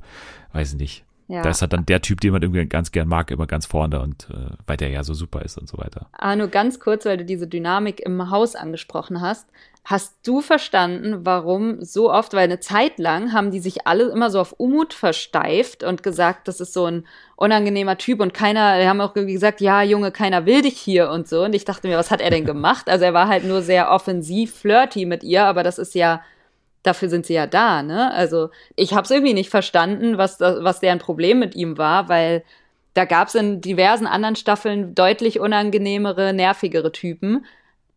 Weiß 0.52 0.74
ich 0.74 0.80
nicht. 0.80 1.06
Ja. 1.32 1.44
Da 1.44 1.50
ist 1.50 1.62
halt 1.62 1.72
dann 1.72 1.86
der 1.86 2.02
Typ, 2.02 2.20
den 2.20 2.34
man 2.34 2.42
irgendwie 2.42 2.66
ganz 2.66 2.92
gern 2.92 3.08
mag, 3.08 3.32
immer 3.32 3.48
ganz 3.48 3.66
vorne 3.66 4.02
und 4.02 4.28
äh, 4.32 4.52
weil 4.68 4.76
der 4.76 4.90
ja 4.90 5.02
so 5.02 5.14
super 5.14 5.42
ist 5.44 5.58
und 5.58 5.70
so 5.70 5.78
weiter. 5.78 6.08
Aber 6.12 6.36
nur 6.36 6.50
ganz 6.50 6.82
kurz, 6.82 7.06
weil 7.06 7.16
du 7.16 7.24
diese 7.24 7.48
Dynamik 7.48 8.02
im 8.02 8.30
Haus 8.30 8.58
angesprochen 8.58 9.22
hast. 9.22 9.48
Hast 9.86 10.28
du 10.28 10.42
verstanden, 10.42 11.26
warum 11.26 11.82
so 11.84 12.12
oft, 12.12 12.34
weil 12.34 12.44
eine 12.44 12.60
Zeit 12.60 13.00
lang 13.00 13.32
haben 13.32 13.50
die 13.50 13.62
sich 13.62 13.88
alle 13.88 14.10
immer 14.10 14.30
so 14.30 14.42
auf 14.42 14.54
Umut 14.58 14.94
versteift 14.94 15.84
und 15.84 16.04
gesagt, 16.04 16.50
das 16.50 16.60
ist 16.60 16.74
so 16.74 16.86
ein 16.86 17.08
unangenehmer 17.38 17.98
Typ 17.98 18.20
und 18.20 18.34
keiner, 18.34 18.80
die 18.80 18.88
haben 18.88 19.00
auch 19.00 19.14
gesagt, 19.14 19.62
ja, 19.62 19.82
Junge, 19.82 20.12
keiner 20.12 20.46
will 20.46 20.62
dich 20.64 20.78
hier 20.78 21.10
und 21.10 21.30
so. 21.30 21.46
Und 21.46 21.56
ich 21.56 21.64
dachte 21.64 21.88
mir, 21.88 21.98
was 21.98 22.12
hat 22.12 22.20
er 22.20 22.30
denn 22.30 22.46
gemacht? 22.46 22.90
Also 22.90 23.06
er 23.06 23.14
war 23.14 23.30
halt 23.30 23.46
nur 23.46 23.62
sehr 23.62 23.90
offensiv, 23.90 24.54
flirty 24.54 25.06
mit 25.06 25.24
ihr, 25.24 25.46
aber 25.46 25.64
das 25.64 25.80
ist 25.80 25.96
ja 25.96 26.22
dafür 26.84 27.10
sind 27.10 27.26
sie 27.26 27.34
ja 27.34 27.48
da, 27.48 27.84
ne? 27.84 28.14
Also 28.14 28.50
ich 28.76 28.94
habe 28.94 29.04
es 29.04 29.12
irgendwie 29.12 29.34
nicht 29.34 29.50
verstanden, 29.50 30.18
was, 30.18 30.40
was 30.40 30.80
deren 30.80 31.00
Problem 31.00 31.40
mit 31.40 31.56
ihm 31.56 31.78
war, 31.78 32.10
weil 32.10 32.44
da 32.94 33.06
gab 33.06 33.28
es 33.28 33.36
in 33.36 33.62
diversen 33.62 34.08
anderen 34.08 34.36
Staffeln 34.36 34.96
deutlich 34.96 35.40
unangenehmere, 35.40 36.34
nervigere 36.34 36.92
Typen. 36.92 37.46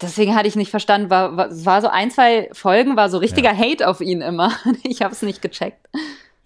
Deswegen 0.00 0.34
hatte 0.34 0.48
ich 0.48 0.56
nicht 0.56 0.70
verstanden, 0.70 1.10
war, 1.10 1.36
war, 1.36 1.80
so 1.80 1.88
ein, 1.88 2.10
zwei 2.10 2.48
Folgen, 2.52 2.96
war 2.96 3.08
so 3.08 3.18
richtiger 3.18 3.52
ja. 3.52 3.58
Hate 3.58 3.88
auf 3.88 4.00
ihn 4.00 4.20
immer. 4.20 4.52
Ich 4.84 5.02
habe 5.02 5.12
es 5.12 5.22
nicht 5.22 5.42
gecheckt. 5.42 5.88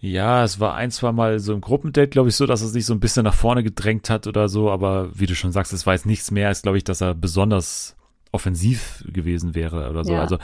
Ja, 0.01 0.45
es 0.45 0.61
war 0.61 0.75
ein, 0.75 0.91
zwei 0.91 1.11
Mal 1.13 1.41
so 1.41 1.53
im 1.53 1.61
Gruppendate, 1.61 2.09
glaube 2.09 2.29
ich, 2.29 2.37
so, 2.37 2.47
dass 2.47 2.63
er 2.63 2.69
sich 2.69 2.87
so 2.87 2.95
ein 2.95 3.01
bisschen 3.01 3.25
nach 3.25 3.35
vorne 3.35 3.65
gedrängt 3.65 4.11
hat 4.11 4.27
oder 4.27 4.49
so, 4.49 4.71
aber 4.71 5.11
wie 5.19 5.27
du 5.27 5.35
schon 5.35 5.51
sagst, 5.51 5.73
es 5.73 5.87
war 5.87 5.95
jetzt 5.95 6.07
nichts 6.07 6.31
mehr, 6.31 6.49
als 6.49 6.63
glaube 6.63 6.79
ich, 6.79 6.85
dass 6.85 7.01
er 7.01 7.15
besonders 7.15 7.97
offensiv 8.31 9.03
gewesen 9.07 9.55
wäre 9.55 9.91
oder 9.91 10.05
so. 10.05 10.13
Ja. 10.13 10.21
Also 10.21 10.39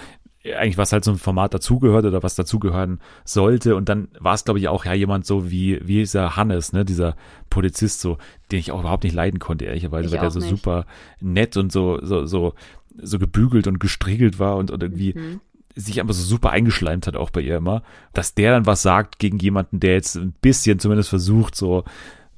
eigentlich 0.44 0.76
was 0.76 0.92
halt 0.92 1.04
so 1.04 1.10
ein 1.10 1.18
Format 1.18 1.54
dazugehört 1.54 2.04
oder 2.04 2.22
was 2.22 2.34
dazugehören 2.34 3.00
sollte. 3.24 3.76
Und 3.76 3.88
dann 3.88 4.08
war 4.18 4.34
es, 4.34 4.44
glaube 4.44 4.58
ich, 4.58 4.68
auch 4.68 4.84
ja 4.84 4.92
jemand 4.92 5.24
so 5.24 5.50
wie, 5.50 5.80
wie 5.82 5.98
dieser 5.98 6.36
Hannes, 6.36 6.72
ne, 6.72 6.84
dieser 6.84 7.16
Polizist, 7.48 8.00
so, 8.00 8.18
den 8.52 8.58
ich 8.58 8.70
auch 8.70 8.80
überhaupt 8.80 9.04
nicht 9.04 9.14
leiden 9.14 9.38
konnte, 9.38 9.64
ehrlicherweise, 9.64 10.08
ich 10.08 10.12
weil 10.12 10.20
der 10.20 10.30
so 10.30 10.40
nicht. 10.40 10.50
super 10.50 10.86
nett 11.20 11.56
und 11.56 11.72
so, 11.72 11.98
so, 12.02 12.26
so, 12.26 12.54
so 12.96 13.18
gebügelt 13.18 13.66
und 13.66 13.80
gestriegelt 13.80 14.38
war 14.38 14.56
und, 14.56 14.70
und 14.70 14.82
irgendwie 14.82 15.14
mhm. 15.14 15.40
sich 15.74 16.00
aber 16.00 16.12
so 16.12 16.22
super 16.22 16.50
eingeschleimt 16.50 17.06
hat 17.06 17.16
auch 17.16 17.30
bei 17.30 17.40
ihr 17.40 17.56
immer. 17.56 17.82
Dass 18.12 18.34
der 18.34 18.52
dann 18.52 18.66
was 18.66 18.82
sagt 18.82 19.18
gegen 19.18 19.38
jemanden, 19.38 19.80
der 19.80 19.94
jetzt 19.94 20.16
ein 20.16 20.34
bisschen 20.42 20.78
zumindest 20.78 21.08
versucht, 21.08 21.54
so 21.54 21.84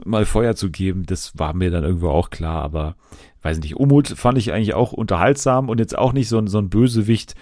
mal 0.04 0.26
Feuer 0.26 0.54
zu 0.54 0.70
geben, 0.70 1.06
das 1.06 1.38
war 1.38 1.54
mir 1.54 1.70
dann 1.70 1.82
irgendwo 1.82 2.10
auch 2.10 2.30
klar, 2.30 2.62
aber 2.62 2.96
weiß 3.42 3.60
nicht, 3.60 3.76
Umut 3.76 4.08
fand 4.08 4.38
ich 4.38 4.52
eigentlich 4.52 4.74
auch 4.74 4.92
unterhaltsam 4.92 5.68
und 5.68 5.78
jetzt 5.78 5.96
auch 5.96 6.12
nicht 6.12 6.28
so 6.28 6.38
ein, 6.38 6.48
so 6.48 6.58
ein 6.58 6.68
Bösewicht, 6.68 7.34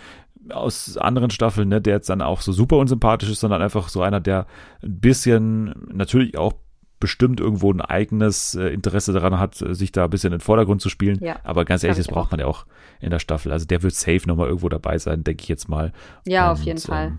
aus 0.51 0.97
anderen 0.99 1.30
Staffeln, 1.30 1.68
ne, 1.68 1.80
der 1.80 1.95
jetzt 1.95 2.11
dann 2.11 2.22
auch 2.22 2.40
so 2.40 2.53
super 2.53 2.76
unsympathisch 2.76 3.30
ist, 3.30 3.40
sondern 3.40 3.62
einfach 3.62 3.88
so 3.88 4.03
einer, 4.03 4.20
der 4.20 4.47
ein 4.82 5.01
bisschen 5.01 5.74
natürlich 5.92 6.36
auch 6.36 6.55
bestimmt 7.01 7.40
irgendwo 7.40 7.70
ein 7.70 7.80
eigenes 7.80 8.55
äh, 8.55 8.68
Interesse 8.68 9.12
daran 9.12 9.38
hat, 9.38 9.57
sich 9.57 9.92
da 9.92 10.05
ein 10.05 10.11
bisschen 10.11 10.32
in 10.32 10.38
den 10.38 10.45
Vordergrund 10.45 10.80
zu 10.80 10.88
spielen. 10.88 11.18
Ja, 11.22 11.36
Aber 11.45 11.64
ganz 11.64 11.84
ehrlich, 11.84 11.99
das 11.99 12.09
braucht 12.09 12.28
auch. 12.28 12.30
man 12.30 12.40
ja 12.40 12.47
auch 12.47 12.64
in 13.01 13.11
der 13.11 13.18
Staffel. 13.18 13.53
Also 13.53 13.66
der 13.66 13.82
wird 13.82 13.95
safe 13.95 14.22
nochmal 14.26 14.47
irgendwo 14.47 14.68
dabei 14.68 14.97
sein, 14.99 15.22
denke 15.24 15.42
ich 15.42 15.49
jetzt 15.49 15.68
mal. 15.68 15.92
Ja, 16.26 16.51
auf 16.53 16.61
Und, 16.61 16.64
jeden 16.66 16.78
Fall. 16.80 17.07
ähm, 17.09 17.18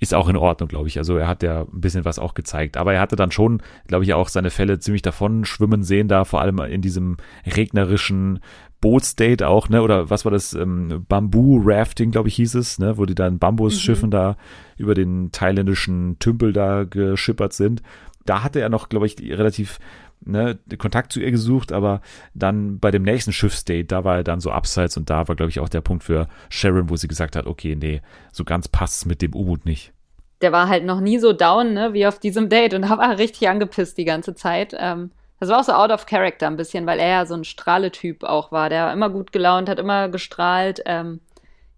ist 0.00 0.14
auch 0.14 0.28
in 0.28 0.36
Ordnung, 0.36 0.68
glaube 0.68 0.88
ich. 0.88 0.98
Also 0.98 1.16
er 1.16 1.28
hat 1.28 1.42
ja 1.42 1.62
ein 1.62 1.80
bisschen 1.80 2.04
was 2.04 2.18
auch 2.18 2.34
gezeigt. 2.34 2.76
Aber 2.76 2.94
er 2.94 3.00
hatte 3.00 3.16
dann 3.16 3.30
schon, 3.30 3.62
glaube 3.86 4.04
ich, 4.04 4.14
auch 4.14 4.28
seine 4.28 4.50
Fälle 4.50 4.78
ziemlich 4.78 5.02
davon 5.02 5.44
schwimmen 5.44 5.82
sehen, 5.82 6.08
da 6.08 6.24
vor 6.24 6.40
allem 6.40 6.58
in 6.60 6.82
diesem 6.82 7.16
regnerischen 7.46 8.40
Bootsdate 8.80 9.46
auch, 9.46 9.68
ne? 9.68 9.82
Oder 9.82 10.10
was 10.10 10.24
war 10.24 10.32
das? 10.32 10.54
Ähm, 10.54 11.04
Bamboo-Rafting, 11.08 12.10
glaube 12.10 12.28
ich, 12.28 12.36
hieß 12.36 12.54
es, 12.54 12.78
ne? 12.78 12.96
Wo 12.96 13.06
die 13.06 13.14
da 13.14 13.26
in 13.26 13.38
Bambusschiffen 13.38 14.10
da 14.10 14.36
über 14.76 14.94
den 14.94 15.32
thailändischen 15.32 16.18
Tümpel 16.18 16.52
da 16.52 16.84
geschippert 16.84 17.52
sind. 17.52 17.82
Da 18.24 18.42
hatte 18.42 18.60
er 18.60 18.68
noch, 18.68 18.88
glaube 18.88 19.06
ich, 19.06 19.16
relativ 19.20 19.78
ne, 20.24 20.58
Kontakt 20.76 21.12
zu 21.12 21.20
ihr 21.20 21.30
gesucht, 21.30 21.72
aber 21.72 22.00
dann 22.34 22.78
bei 22.78 22.90
dem 22.90 23.02
nächsten 23.02 23.32
Schiffsdate, 23.32 23.90
da 23.90 24.04
war 24.04 24.16
er 24.16 24.24
dann 24.24 24.40
so 24.40 24.50
abseits 24.50 24.96
und 24.96 25.10
da 25.10 25.28
war, 25.28 25.36
glaube 25.36 25.50
ich, 25.50 25.60
auch 25.60 25.68
der 25.68 25.80
Punkt 25.80 26.04
für 26.04 26.28
Sharon, 26.48 26.90
wo 26.90 26.96
sie 26.96 27.08
gesagt 27.08 27.36
hat, 27.36 27.46
okay, 27.46 27.76
nee, 27.76 28.02
so 28.32 28.44
ganz 28.44 28.68
passt's 28.68 29.06
mit 29.06 29.22
dem 29.22 29.34
U-Boot 29.34 29.64
nicht. 29.64 29.92
Der 30.40 30.52
war 30.52 30.68
halt 30.68 30.84
noch 30.84 31.00
nie 31.00 31.18
so 31.18 31.32
down, 31.32 31.72
ne, 31.72 31.94
wie 31.94 32.06
auf 32.06 32.20
diesem 32.20 32.48
Date. 32.48 32.74
Und 32.74 32.82
da 32.82 32.90
war 32.90 33.10
er 33.10 33.18
richtig 33.18 33.48
angepisst 33.48 33.98
die 33.98 34.04
ganze 34.04 34.34
Zeit. 34.34 34.74
Ähm, 34.78 35.10
das 35.40 35.48
war 35.48 35.60
auch 35.60 35.64
so 35.64 35.72
out 35.72 35.90
of 35.90 36.06
character 36.06 36.46
ein 36.46 36.56
bisschen, 36.56 36.86
weil 36.86 36.98
er 36.98 37.08
ja 37.08 37.26
so 37.26 37.34
ein 37.34 37.44
Strahletyp 37.44 38.24
auch 38.24 38.50
war. 38.52 38.68
Der 38.68 38.86
war 38.86 38.92
immer 38.92 39.10
gut 39.10 39.32
gelaunt, 39.32 39.68
hat 39.68 39.78
immer 39.78 40.08
gestrahlt. 40.08 40.82
Ähm, 40.86 41.20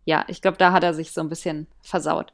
ja, 0.04 0.24
ich 0.28 0.40
glaube, 0.42 0.56
da 0.56 0.72
hat 0.72 0.82
er 0.82 0.94
sich 0.94 1.12
so 1.12 1.20
ein 1.20 1.28
bisschen 1.28 1.66
versaut. 1.82 2.32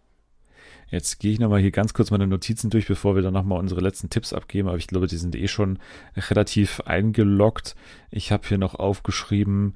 Jetzt 0.88 1.18
gehe 1.18 1.32
ich 1.32 1.40
nochmal 1.40 1.60
hier 1.60 1.72
ganz 1.72 1.94
kurz 1.94 2.12
meine 2.12 2.28
Notizen 2.28 2.70
durch, 2.70 2.86
bevor 2.86 3.16
wir 3.16 3.22
dann 3.22 3.34
nochmal 3.34 3.58
unsere 3.58 3.80
letzten 3.80 4.08
Tipps 4.08 4.32
abgeben. 4.32 4.68
Aber 4.68 4.76
ich 4.76 4.86
glaube, 4.86 5.08
die 5.08 5.16
sind 5.16 5.34
eh 5.34 5.48
schon 5.48 5.80
relativ 6.16 6.80
eingeloggt. 6.82 7.74
Ich 8.10 8.30
habe 8.30 8.46
hier 8.46 8.58
noch 8.58 8.76
aufgeschrieben, 8.76 9.74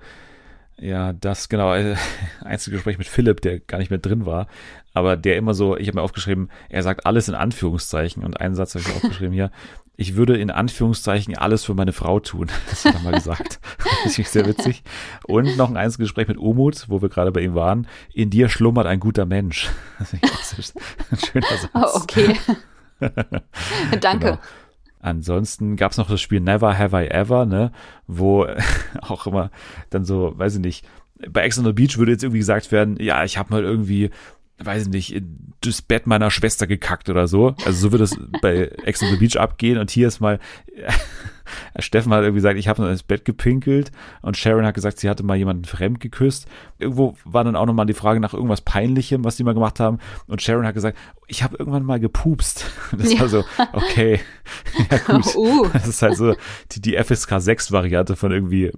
ja, 0.81 1.13
das, 1.13 1.49
genau, 1.49 1.75
äh, 1.75 1.97
Einzelgespräch 2.45 2.99
mit 2.99 3.07
Philipp, 3.07 3.41
der 3.43 3.61
gar 3.61 3.79
nicht 3.79 3.91
mehr 3.91 3.99
drin 3.99 4.27
war, 4.27 4.47
aber 4.95 5.17
der 5.17 5.37
immer 5.37 5.55
so, 5.55 5.77
ich 5.77 5.87
habe 5.89 5.99
mir 5.99 6.03
aufgeschrieben, 6.03 6.51
er 6.69 6.83
sagt 6.83 7.07
alles 7.07 7.29
in 7.29 7.35
Anführungszeichen 7.35 8.25
und 8.25 8.41
einen 8.41 8.55
Satz 8.55 8.75
habe 8.75 8.85
ich 8.89 8.95
aufgeschrieben 8.97 9.33
hier, 9.33 9.51
ich 9.97 10.17
würde 10.17 10.39
in 10.39 10.51
Anführungszeichen 10.51 11.37
alles 11.37 11.65
für 11.65 11.75
meine 11.75 11.93
Frau 11.93 12.21
tun. 12.21 12.49
Das 12.71 12.87
hat 12.87 12.95
er 12.95 13.01
mal 13.01 13.13
gesagt. 13.13 13.61
Das 14.05 14.19
ich 14.19 14.31
sehr 14.31 14.47
witzig. 14.47 14.83
Und 15.27 15.59
noch 15.59 15.69
ein 15.69 15.77
Einzelgespräch 15.77 16.27
mit 16.27 16.39
Umut, 16.39 16.89
wo 16.89 17.03
wir 17.03 17.11
gerade 17.11 17.33
bei 17.33 17.43
ihm 17.43 17.55
waren. 17.55 17.87
In 18.15 18.31
dir 18.31 18.49
schlummert 18.49 18.87
ein 18.87 18.99
guter 18.99 19.27
Mensch. 19.27 19.69
Das 19.99 20.11
sehr- 20.13 20.83
ein 21.11 21.19
schöner 21.19 21.47
Satz. 21.47 21.69
Oh, 21.75 22.01
okay. 22.01 22.35
Danke. 24.01 24.27
Genau. 24.27 24.39
Ansonsten 25.01 25.77
gab's 25.77 25.97
noch 25.97 26.09
das 26.09 26.21
Spiel 26.21 26.41
Never 26.41 26.77
Have 26.79 26.97
I 26.97 27.09
Ever, 27.09 27.47
ne, 27.47 27.73
wo 28.07 28.47
auch 29.01 29.27
immer 29.27 29.51
dann 29.89 30.05
so, 30.05 30.33
weiß 30.37 30.57
ich 30.57 30.61
nicht, 30.61 30.87
bei 31.29 31.43
Ex 31.43 31.59
on 31.59 31.65
the 31.65 31.73
Beach 31.73 31.99
würde 31.99 32.13
jetzt 32.13 32.23
irgendwie 32.23 32.39
gesagt 32.39 32.73
werden, 32.73 32.97
ja, 33.01 33.25
ich 33.25 33.39
habe 33.39 33.53
mal 33.53 33.63
irgendwie, 33.63 34.11
weiß 34.59 34.85
ich 34.85 34.89
nicht, 34.89 35.23
das 35.63 35.83
Bett 35.83 36.07
meiner 36.07 36.31
Schwester 36.31 36.67
gekackt 36.67 37.09
oder 37.09 37.27
so. 37.29 37.55
Also 37.65 37.89
so 37.89 37.93
wird 37.93 38.03
es 38.03 38.17
bei 38.41 38.71
Ex 38.85 39.03
on 39.03 39.11
the 39.11 39.17
Beach 39.17 39.37
abgehen 39.37 39.79
und 39.79 39.91
hier 39.91 40.09
ist 40.09 40.21
mal 40.21 40.39
Steffen 41.79 42.13
hat 42.13 42.23
irgendwie 42.23 42.39
gesagt, 42.39 42.59
ich 42.59 42.69
habe 42.69 42.83
nur 42.83 42.91
ins 42.91 43.03
Bett 43.03 43.25
gepinkelt 43.25 43.93
und 44.23 44.37
Sharon 44.37 44.65
hat 44.65 44.75
gesagt, 44.75 44.99
sie 44.99 45.09
hatte 45.09 45.23
mal 45.23 45.37
jemanden 45.37 45.65
fremd 45.65 46.01
geküsst. 46.01 46.47
Irgendwo 46.79 47.17
war 47.25 47.45
dann 47.45 47.57
auch 47.57 47.67
nochmal 47.67 47.87
die 47.87 47.95
Frage 47.95 48.21
nach 48.21 48.35
irgendwas 48.35 48.61
Peinlichem, 48.61 49.25
was 49.25 49.37
die 49.37 49.45
mal 49.45 49.55
gemacht 49.55 49.81
haben 49.81 49.99
und 50.27 50.43
Sharon 50.43 50.67
hat 50.67 50.75
gesagt, 50.75 50.99
ich 51.31 51.43
habe 51.43 51.57
irgendwann 51.59 51.85
mal 51.85 52.01
gepupst. 52.01 52.67
Das 53.01 53.19
war 53.19 53.29
so, 53.29 53.45
okay, 53.73 54.21
ja 54.91 54.99
gut. 54.99 55.27
Uh. 55.37 55.69
Das 55.73 55.87
ist 55.87 56.03
halt 56.03 56.17
so 56.17 56.35
die, 56.73 56.81
die 56.81 56.97
FSK 56.97 57.41
6 57.41 57.73
Variante 57.73 58.17
von 58.17 58.33
irgendwie, 58.33 58.67
äh, 58.67 58.73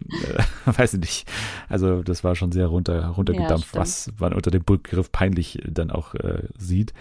weiß 0.66 0.94
ich 0.94 1.00
nicht. 1.00 1.28
Also 1.68 2.02
das 2.02 2.22
war 2.24 2.36
schon 2.36 2.52
sehr 2.52 2.66
runter, 2.66 3.06
runtergedampft, 3.06 3.68
stimmt. 3.68 3.80
was 3.80 4.12
man 4.18 4.32
unter 4.32 4.50
dem 4.50 4.64
Begriff 4.64 5.10
peinlich 5.10 5.60
dann 5.66 5.90
auch 5.90 6.14
äh, 6.14 6.44
sieht. 6.58 6.92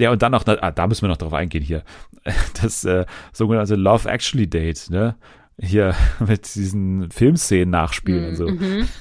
Ja, 0.00 0.10
und 0.10 0.22
dann 0.22 0.32
noch, 0.32 0.46
ah, 0.46 0.70
da 0.70 0.86
müssen 0.86 1.02
wir 1.02 1.08
noch 1.08 1.18
drauf 1.18 1.34
eingehen 1.34 1.62
hier. 1.62 1.82
Das 2.62 2.84
äh, 2.84 3.06
sogenannte 3.32 3.76
Love 3.76 4.08
Actually 4.08 4.46
Date, 4.48 4.88
ne? 4.90 5.16
Hier 5.58 5.94
mit 6.26 6.54
diesen 6.54 7.10
Filmszenen 7.10 7.70
nachspielen 7.70 8.30
und 8.30 8.36
so. 8.36 8.48
Mhm. 8.48 8.88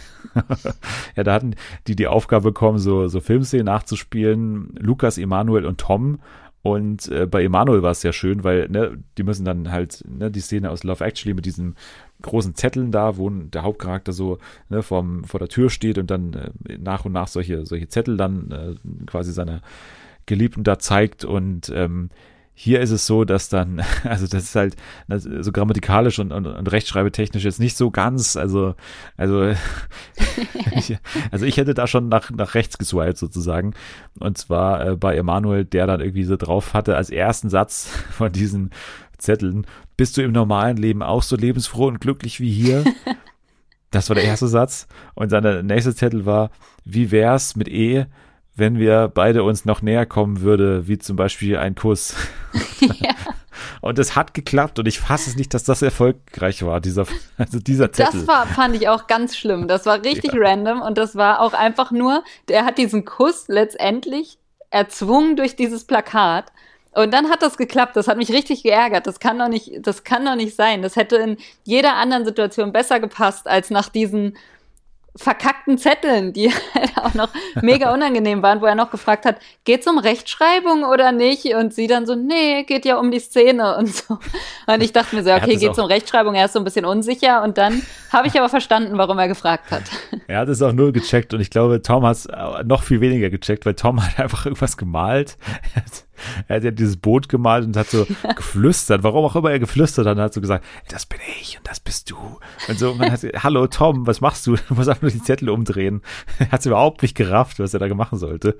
Ja, 1.15 1.23
da 1.23 1.33
hatten 1.33 1.55
die 1.87 1.95
die 1.95 2.07
Aufgabe 2.07 2.49
bekommen, 2.49 2.77
so, 2.77 3.07
so 3.07 3.21
Filmszenen 3.21 3.65
nachzuspielen. 3.65 4.75
Lukas, 4.77 5.17
Emanuel 5.17 5.65
und 5.65 5.79
Tom. 5.79 6.19
Und 6.61 7.07
äh, 7.07 7.25
bei 7.25 7.43
Emanuel 7.43 7.83
war 7.83 7.91
es 7.91 8.01
sehr 8.01 8.11
schön, 8.11 8.43
weil 8.43 8.67
ne, 8.67 9.01
die 9.17 9.23
müssen 9.23 9.45
dann 9.45 9.71
halt 9.71 10.03
ne, 10.07 10.29
die 10.29 10.41
Szene 10.41 10.69
aus 10.69 10.83
Love 10.83 11.05
Actually 11.05 11.33
mit 11.33 11.45
diesen 11.45 11.75
großen 12.21 12.53
Zetteln 12.55 12.91
da, 12.91 13.15
wo 13.15 13.29
der 13.29 13.63
Hauptcharakter 13.63 14.11
so 14.11 14.39
ne, 14.67 14.83
vorm, 14.83 15.23
vor 15.23 15.39
der 15.39 15.47
Tür 15.47 15.69
steht 15.69 15.97
und 15.97 16.11
dann 16.11 16.33
äh, 16.33 16.77
nach 16.77 17.05
und 17.05 17.13
nach 17.13 17.29
solche, 17.29 17.65
solche 17.65 17.87
Zettel 17.87 18.17
dann 18.17 18.51
äh, 18.51 18.75
quasi 19.05 19.31
seiner 19.31 19.61
Geliebten 20.29 20.63
da 20.63 20.79
zeigt. 20.79 21.25
Und 21.25 21.69
ähm, 21.75 22.09
hier 22.53 22.81
ist 22.81 22.91
es 22.91 23.05
so, 23.05 23.25
dass 23.25 23.49
dann, 23.49 23.81
also 24.03 24.27
das 24.27 24.43
ist 24.43 24.55
halt 24.55 24.75
das, 25.07 25.23
so 25.23 25.51
grammatikalisch 25.51 26.19
und, 26.19 26.31
und, 26.31 26.45
und 26.45 26.71
rechtschreibetechnisch 26.71 27.43
jetzt 27.43 27.59
nicht 27.59 27.75
so 27.75 27.89
ganz, 27.89 28.37
also, 28.37 28.75
also, 29.17 29.53
ich, 30.75 30.97
also 31.31 31.45
ich 31.45 31.57
hätte 31.57 31.73
da 31.73 31.87
schon 31.87 32.09
nach, 32.09 32.29
nach 32.31 32.53
rechts 32.55 32.77
geswiped 32.77 33.17
sozusagen. 33.17 33.73
Und 34.19 34.37
zwar 34.37 34.85
äh, 34.85 34.95
bei 34.95 35.15
Emanuel, 35.15 35.65
der 35.65 35.87
dann 35.87 35.99
irgendwie 35.99 36.23
so 36.23 36.37
drauf 36.37 36.73
hatte, 36.73 36.95
als 36.95 37.09
ersten 37.09 37.49
Satz 37.49 37.89
von 38.11 38.31
diesen 38.31 38.69
Zetteln, 39.17 39.65
bist 39.97 40.15
du 40.17 40.21
im 40.21 40.31
normalen 40.31 40.77
Leben 40.77 41.01
auch 41.01 41.23
so 41.23 41.35
lebensfroh 41.35 41.87
und 41.87 41.99
glücklich 41.99 42.39
wie 42.39 42.51
hier? 42.51 42.85
Das 43.91 44.09
war 44.09 44.15
der 44.15 44.23
erste 44.23 44.47
Satz. 44.47 44.87
Und 45.15 45.31
dann 45.31 45.43
der 45.43 45.63
nächste 45.63 45.95
Zettel 45.95 46.25
war, 46.25 46.51
wie 46.85 47.11
wär's 47.11 47.55
mit 47.55 47.67
E, 47.67 48.05
wenn 48.59 48.77
wir 48.77 49.09
beide 49.13 49.43
uns 49.43 49.65
noch 49.65 49.81
näher 49.81 50.05
kommen 50.05 50.41
würde, 50.41 50.87
wie 50.87 50.97
zum 50.97 51.15
Beispiel 51.15 51.57
ein 51.57 51.75
Kuss. 51.75 52.15
ja. 52.79 53.15
Und 53.81 53.99
es 53.99 54.15
hat 54.15 54.33
geklappt 54.33 54.79
und 54.79 54.87
ich 54.87 54.99
fasse 54.99 55.29
es 55.29 55.35
nicht, 55.35 55.53
dass 55.53 55.63
das 55.63 55.81
erfolgreich 55.81 56.63
war, 56.63 56.81
dieser, 56.81 57.05
also 57.37 57.59
dieser 57.59 57.91
Zettel. 57.91 58.19
Das 58.19 58.27
war, 58.27 58.45
fand 58.45 58.75
ich 58.75 58.89
auch 58.89 59.07
ganz 59.07 59.37
schlimm. 59.37 59.67
Das 59.67 59.85
war 59.85 60.03
richtig 60.03 60.31
random 60.33 60.81
und 60.81 60.97
das 60.97 61.15
war 61.15 61.41
auch 61.41 61.53
einfach 61.53 61.91
nur, 61.91 62.23
der 62.47 62.65
hat 62.65 62.77
diesen 62.77 63.05
Kuss 63.05 63.45
letztendlich 63.47 64.37
erzwungen 64.69 65.35
durch 65.35 65.55
dieses 65.55 65.85
Plakat. 65.85 66.51
Und 66.93 67.13
dann 67.13 67.29
hat 67.29 67.41
das 67.41 67.57
geklappt. 67.57 67.95
Das 67.95 68.07
hat 68.07 68.17
mich 68.17 68.31
richtig 68.31 68.63
geärgert. 68.63 69.07
Das 69.07 69.19
kann 69.19 69.37
doch 69.37 69.47
nicht, 69.47 69.85
das 69.85 70.03
kann 70.03 70.25
doch 70.25 70.35
nicht 70.35 70.55
sein. 70.55 70.81
Das 70.81 70.95
hätte 70.95 71.17
in 71.17 71.37
jeder 71.63 71.95
anderen 71.95 72.25
Situation 72.25 72.73
besser 72.73 72.99
gepasst 72.99 73.47
als 73.47 73.69
nach 73.69 73.89
diesen 73.89 74.37
verkackten 75.19 75.77
Zetteln, 75.77 76.31
die 76.31 76.51
halt 76.73 76.97
auch 76.97 77.13
noch 77.13 77.29
mega 77.61 77.93
unangenehm 77.93 78.41
waren, 78.41 78.61
wo 78.61 78.65
er 78.65 78.75
noch 78.75 78.89
gefragt 78.89 79.25
hat, 79.25 79.35
geht's 79.65 79.85
um 79.85 79.97
Rechtschreibung 79.97 80.83
oder 80.83 81.11
nicht? 81.11 81.53
Und 81.55 81.73
sie 81.73 81.87
dann 81.87 82.05
so, 82.05 82.15
nee, 82.15 82.63
geht 82.63 82.85
ja 82.85 82.97
um 82.97 83.11
die 83.11 83.19
Szene 83.19 83.75
und 83.77 83.93
so. 83.93 84.17
Und 84.67 84.81
ich 84.81 84.93
dachte 84.93 85.15
mir 85.15 85.23
so, 85.23 85.31
okay, 85.31 85.55
es 85.55 85.59
geht's 85.59 85.77
um 85.77 85.85
Rechtschreibung? 85.85 86.35
Er 86.35 86.45
ist 86.45 86.53
so 86.53 86.59
ein 86.59 86.65
bisschen 86.65 86.85
unsicher 86.85 87.43
und 87.43 87.57
dann 87.57 87.81
habe 88.11 88.27
ich 88.27 88.39
aber 88.39 88.49
verstanden, 88.49 88.97
warum 88.97 89.19
er 89.19 89.27
gefragt 89.27 89.71
hat. 89.71 89.83
Er 90.27 90.39
hat 90.39 90.49
es 90.49 90.61
auch 90.61 90.71
null 90.71 90.91
gecheckt 90.91 91.33
und 91.33 91.41
ich 91.41 91.49
glaube, 91.49 91.81
Tom 91.81 92.05
hat 92.05 92.15
es 92.15 92.27
noch 92.65 92.83
viel 92.83 93.01
weniger 93.01 93.29
gecheckt, 93.29 93.65
weil 93.65 93.73
Tom 93.73 94.03
hat 94.03 94.19
einfach 94.19 94.45
irgendwas 94.45 94.77
gemalt. 94.77 95.37
Er 96.47 96.57
hat, 96.57 96.63
ja 96.63 96.71
dieses 96.71 96.97
Boot 96.97 97.29
gemalt 97.29 97.65
und 97.65 97.77
hat 97.77 97.87
so 97.87 98.05
geflüstert, 98.35 99.03
warum 99.03 99.25
auch 99.25 99.35
immer 99.35 99.51
er 99.51 99.59
geflüstert 99.59 100.05
hat, 100.05 100.17
und 100.17 100.23
hat 100.23 100.33
so 100.33 100.41
gesagt, 100.41 100.65
das 100.89 101.05
bin 101.05 101.19
ich 101.39 101.57
und 101.57 101.67
das 101.67 101.79
bist 101.79 102.09
du. 102.09 102.17
Und 102.67 102.79
so, 102.79 102.93
man 102.95 103.11
hat, 103.11 103.21
hallo 103.43 103.67
Tom, 103.67 104.07
was 104.07 104.21
machst 104.21 104.47
du? 104.47 104.55
Du 104.55 104.75
musst 104.75 104.89
einfach 104.89 105.03
nur 105.03 105.11
die 105.11 105.23
Zettel 105.23 105.49
umdrehen. 105.49 106.01
Er 106.39 106.49
hat 106.51 106.61
es 106.61 106.65
überhaupt 106.65 107.01
nicht 107.01 107.15
gerafft, 107.15 107.59
was 107.59 107.73
er 107.73 107.79
da 107.79 107.93
machen 107.93 108.19
sollte. 108.19 108.55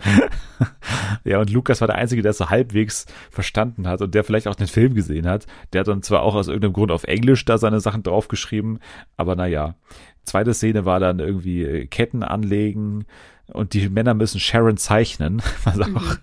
Ja, 1.24 1.39
und 1.39 1.49
Lukas 1.49 1.82
war 1.82 1.88
der 1.88 1.97
Einzige, 1.97 2.22
der 2.22 2.32
es 2.32 2.38
so 2.38 2.49
halbwegs 2.49 3.05
verstanden 3.30 3.88
hat 3.88 4.01
und 4.01 4.16
der 4.16 4.24
vielleicht 4.24 4.47
auch 4.47 4.55
den 4.55 4.68
Film 4.68 4.95
gesehen 4.95 5.28
hat. 5.28 5.45
Der 5.74 5.82
hat 5.82 5.88
dann 5.88 6.01
zwar 6.01 6.24
auch 6.24 6.36
aus 6.36 6.47
irgendeinem 6.47 6.74
Grund 6.74 6.91
auf 6.91 7.03
Englisch 7.03 7.45
da 7.45 7.57
seine 7.57 7.80
Sachen 7.80 8.03
draufgeschrieben, 8.03 8.80
aber 9.18 9.36
naja. 9.36 9.76
Zweite 10.24 10.53
Szene 10.53 10.86
war 10.86 10.99
dann 10.99 11.20
irgendwie 11.20 11.64
äh, 11.64 11.88
Ketten 11.88 12.22
anlegen 12.24 13.05
und 13.54 13.74
die 13.74 13.89
Männer 13.89 14.14
müssen 14.14 14.39
Sharon 14.39 14.78
zeichnen, 14.78 15.41
was 15.64 15.80
auch, 15.82 16.18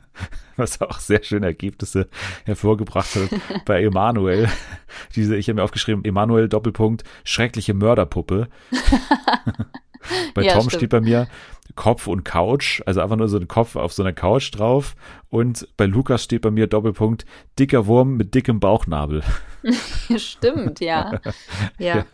was 0.57 0.81
auch 0.81 0.99
sehr 1.01 1.23
schöne 1.23 1.47
Ergebnisse 1.47 2.09
hervorgebracht 2.45 3.15
hat 3.17 3.31
bei 3.65 3.83
Emanuel. 3.83 4.49
Diese, 5.15 5.37
ich 5.37 5.49
habe 5.49 5.57
mir 5.57 5.65
aufgeschrieben, 5.65 6.05
Emanuel 6.05 6.49
Doppelpunkt, 6.49 7.05
schreckliche 7.25 7.75
Mörderpuppe. 7.75 8.49
bei 10.35 10.43
Ja, 10.43 10.53
Tom 10.55 10.63
stimmt. 10.63 10.73
steht 10.81 10.91
bei 10.91 11.01
mir 11.01 11.29
Kopf 11.75 12.07
und 12.07 12.25
Couch, 12.25 12.81
also 12.87 13.01
einfach 13.01 13.17
nur 13.17 13.29
so 13.29 13.39
ein 13.39 13.49
Kopf 13.49 13.77
auf 13.77 13.93
so 13.93 14.03
einer 14.03 14.13
Couch 14.13 14.55
drauf. 14.55 14.95
Und 15.29 15.69
bei 15.77 15.85
Lukas 15.87 16.25
steht 16.25 16.43
bei 16.43 16.51
mir 16.51 16.67
Doppelpunkt, 16.67 17.27
dicker 17.59 17.87
Wurm 17.87 18.17
mit 18.17 18.35
dickem 18.35 18.61
Bauchnabel. 18.61 19.23
Stimmt, 20.17 20.81
ja. 20.81 21.21
Ja. 21.79 21.97
ja, 21.97 22.07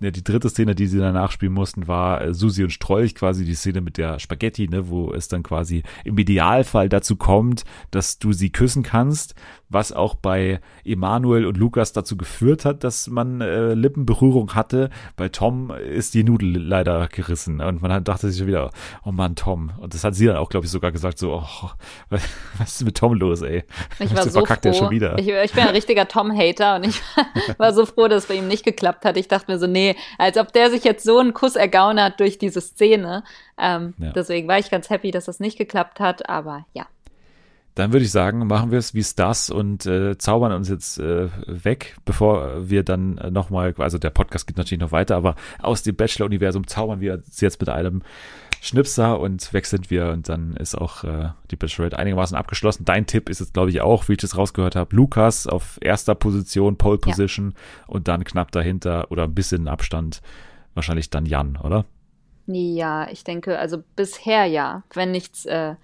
die 0.00 0.24
dritte 0.24 0.50
Szene, 0.50 0.74
die 0.74 0.86
sie 0.86 0.98
danach 0.98 1.30
spielen 1.30 1.52
mussten, 1.52 1.88
war 1.88 2.20
äh, 2.22 2.34
Susi 2.34 2.62
und 2.62 2.70
Strolch, 2.70 3.14
quasi 3.14 3.44
die 3.44 3.54
Szene 3.54 3.80
mit 3.80 3.96
der 3.96 4.18
Spaghetti, 4.18 4.68
ne, 4.68 4.88
wo 4.88 5.12
es 5.12 5.28
dann 5.28 5.42
quasi 5.42 5.82
im 6.04 6.18
Idealfall 6.18 6.88
dazu 6.88 7.16
kommt, 7.16 7.64
dass 7.90 8.18
du 8.18 8.32
sie 8.32 8.50
küssen 8.50 8.82
kannst, 8.82 9.34
was 9.68 9.92
auch 9.92 10.14
bei 10.14 10.60
Emanuel 10.84 11.46
und 11.46 11.56
Lukas 11.56 11.92
dazu 11.92 12.16
geführt 12.16 12.64
hat, 12.64 12.84
dass 12.84 13.08
man 13.08 13.40
äh, 13.40 13.74
Lippenberührung 13.74 14.54
hatte. 14.54 14.90
Bei 15.16 15.28
Tom 15.28 15.70
ist 15.70 16.14
die 16.14 16.24
Nudel 16.24 16.56
leider 16.56 17.08
gerissen 17.08 17.60
und 17.60 17.82
man 17.82 18.04
dachte 18.04 18.28
sich 18.28 18.38
schon 18.38 18.46
wieder, 18.46 18.70
oh 19.04 19.12
Mann, 19.12 19.34
Tom. 19.34 19.72
Und 19.78 19.94
das 19.94 20.04
hat 20.04 20.14
sie 20.14 20.26
dann 20.26 20.36
auch, 20.36 20.48
glaube 20.48 20.66
ich, 20.66 20.72
sogar 20.72 20.92
gesagt, 20.92 21.18
so, 21.18 21.34
oh, 21.34 21.70
was, 22.08 22.22
was 22.58 22.74
ist 22.74 22.84
mit 22.84 22.96
Tom 22.96 23.14
los, 23.14 23.42
ey? 23.42 23.64
Ich 23.98 24.14
war 24.14 24.28
so 24.28 24.44
froh. 24.44 24.72
schon 24.72 24.90
wieder. 24.90 25.18
Ich, 25.18 25.28
ich 25.28 25.52
bin 25.52 25.64
ein 25.64 25.74
richtiger 25.74 26.06
Tom-Hater 26.06 26.76
und 26.76 26.86
ich 26.86 27.00
war 27.58 27.72
so 27.72 27.86
froh, 27.86 28.08
dass 28.08 28.24
es 28.24 28.28
bei 28.28 28.34
ihm 28.34 28.48
nicht 28.48 28.64
geklappt 28.64 29.04
hat. 29.04 29.16
Ich 29.16 29.28
dachte 29.28 29.50
mir 29.50 29.58
so, 29.58 29.66
nee, 29.66 29.96
als 30.18 30.36
ob 30.36 30.52
der 30.52 30.70
sich 30.70 30.84
jetzt 30.84 31.04
so 31.04 31.18
einen 31.18 31.34
Kuss 31.34 31.56
ergaunert 31.56 32.20
durch 32.20 32.38
diese 32.38 32.60
Szene. 32.60 33.24
Ähm, 33.58 33.94
ja. 33.98 34.12
Deswegen 34.12 34.48
war 34.48 34.58
ich 34.58 34.70
ganz 34.70 34.90
happy, 34.90 35.10
dass 35.10 35.24
das 35.24 35.40
nicht 35.40 35.58
geklappt 35.58 36.00
hat, 36.00 36.28
aber 36.28 36.66
ja. 36.72 36.86
Dann 37.76 37.92
würde 37.92 38.06
ich 38.06 38.10
sagen, 38.10 38.46
machen 38.46 38.70
wir 38.70 38.78
es 38.78 38.94
wie 38.94 39.04
Stars 39.04 39.50
und 39.50 39.84
äh, 39.84 40.16
zaubern 40.16 40.52
uns 40.52 40.70
jetzt 40.70 40.98
äh, 40.98 41.28
weg, 41.46 41.98
bevor 42.06 42.70
wir 42.70 42.82
dann 42.82 43.18
äh, 43.18 43.30
nochmal, 43.30 43.74
also 43.76 43.98
der 43.98 44.08
Podcast 44.08 44.46
geht 44.46 44.56
natürlich 44.56 44.80
noch 44.80 44.92
weiter, 44.92 45.14
aber 45.14 45.36
aus 45.58 45.82
dem 45.82 45.94
Bachelor-Universum 45.94 46.66
zaubern 46.66 47.00
wir 47.00 47.22
jetzt 47.30 47.60
mit 47.60 47.68
einem 47.68 48.00
Schnipser 48.62 49.20
und 49.20 49.52
weg 49.52 49.66
sind 49.66 49.90
wir 49.90 50.06
und 50.06 50.26
dann 50.30 50.56
ist 50.56 50.74
auch 50.74 51.04
äh, 51.04 51.28
die 51.50 51.56
Bachelorette 51.56 51.98
einigermaßen 51.98 52.34
abgeschlossen. 52.34 52.86
Dein 52.86 53.06
Tipp 53.06 53.28
ist 53.28 53.40
jetzt, 53.40 53.52
glaube 53.52 53.68
ich, 53.68 53.82
auch, 53.82 54.08
wie 54.08 54.12
ich 54.12 54.18
das 54.20 54.38
rausgehört 54.38 54.74
habe, 54.74 54.96
Lukas 54.96 55.46
auf 55.46 55.78
erster 55.82 56.14
Position, 56.14 56.78
Pole 56.78 56.96
Position 56.96 57.50
ja. 57.50 57.84
und 57.88 58.08
dann 58.08 58.24
knapp 58.24 58.52
dahinter 58.52 59.10
oder 59.10 59.24
ein 59.24 59.34
bisschen 59.34 59.68
Abstand 59.68 60.22
wahrscheinlich 60.72 61.10
dann 61.10 61.26
Jan, 61.26 61.58
oder? 61.62 61.84
Ja, 62.46 63.06
ich 63.10 63.22
denke, 63.22 63.58
also 63.58 63.84
bisher 63.96 64.46
ja, 64.46 64.82
wenn 64.94 65.10
nichts 65.10 65.44
äh, 65.44 65.74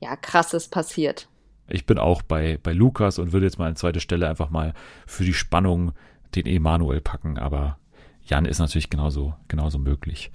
ja, 0.00 0.16
krasses 0.16 0.68
passiert. 0.68 1.28
Ich 1.68 1.86
bin 1.86 1.98
auch 1.98 2.22
bei, 2.22 2.58
bei 2.62 2.72
Lukas 2.72 3.18
und 3.18 3.32
würde 3.32 3.46
jetzt 3.46 3.58
mal 3.58 3.68
an 3.68 3.76
zweite 3.76 4.00
Stelle 4.00 4.28
einfach 4.28 4.50
mal 4.50 4.74
für 5.06 5.24
die 5.24 5.34
Spannung 5.34 5.92
den 6.34 6.46
Emanuel 6.46 7.00
packen, 7.00 7.38
aber 7.38 7.78
Jan 8.24 8.44
ist 8.44 8.58
natürlich 8.58 8.90
genauso, 8.90 9.34
genauso 9.48 9.78
möglich. 9.78 10.30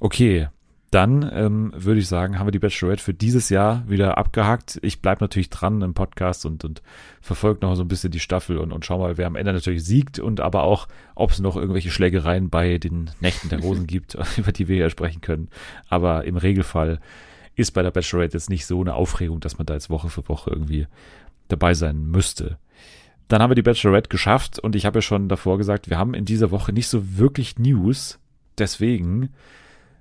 Okay, 0.00 0.48
dann 0.90 1.28
ähm, 1.34 1.72
würde 1.76 2.00
ich 2.00 2.08
sagen, 2.08 2.38
haben 2.38 2.46
wir 2.46 2.52
die 2.52 2.58
Bachelorette 2.58 3.02
für 3.02 3.12
dieses 3.12 3.50
Jahr 3.50 3.84
wieder 3.88 4.16
abgehakt. 4.16 4.78
Ich 4.82 5.02
bleibe 5.02 5.22
natürlich 5.22 5.50
dran 5.50 5.82
im 5.82 5.92
Podcast 5.92 6.46
und, 6.46 6.64
und 6.64 6.82
verfolge 7.20 7.66
noch 7.66 7.74
so 7.74 7.82
ein 7.82 7.88
bisschen 7.88 8.10
die 8.10 8.20
Staffel 8.20 8.56
und, 8.56 8.72
und 8.72 8.86
schau 8.86 8.98
mal, 8.98 9.18
wer 9.18 9.26
am 9.26 9.36
Ende 9.36 9.52
natürlich 9.52 9.84
siegt 9.84 10.18
und 10.18 10.40
aber 10.40 10.62
auch, 10.62 10.88
ob 11.14 11.30
es 11.30 11.40
noch 11.40 11.56
irgendwelche 11.56 11.90
Schlägereien 11.90 12.48
bei 12.48 12.78
den 12.78 13.10
Nächten 13.20 13.50
der 13.50 13.60
Rosen 13.60 13.86
gibt, 13.86 14.16
über 14.38 14.52
die 14.52 14.68
wir 14.68 14.76
hier 14.76 14.90
sprechen 14.90 15.20
können. 15.20 15.48
Aber 15.90 16.24
im 16.24 16.38
Regelfall 16.38 17.00
ist 17.58 17.72
bei 17.72 17.82
der 17.82 17.90
Bachelorette 17.90 18.36
jetzt 18.36 18.50
nicht 18.50 18.66
so 18.66 18.80
eine 18.80 18.94
Aufregung, 18.94 19.40
dass 19.40 19.58
man 19.58 19.66
da 19.66 19.74
jetzt 19.74 19.90
Woche 19.90 20.08
für 20.08 20.28
Woche 20.28 20.50
irgendwie 20.50 20.86
dabei 21.48 21.74
sein 21.74 22.06
müsste. 22.06 22.58
Dann 23.26 23.42
haben 23.42 23.50
wir 23.50 23.56
die 23.56 23.62
Bachelorette 23.62 24.08
geschafft 24.08 24.58
und 24.58 24.76
ich 24.76 24.86
habe 24.86 24.98
ja 24.98 25.02
schon 25.02 25.28
davor 25.28 25.58
gesagt, 25.58 25.90
wir 25.90 25.98
haben 25.98 26.14
in 26.14 26.24
dieser 26.24 26.50
Woche 26.50 26.72
nicht 26.72 26.88
so 26.88 27.18
wirklich 27.18 27.58
News. 27.58 28.18
Deswegen 28.58 29.30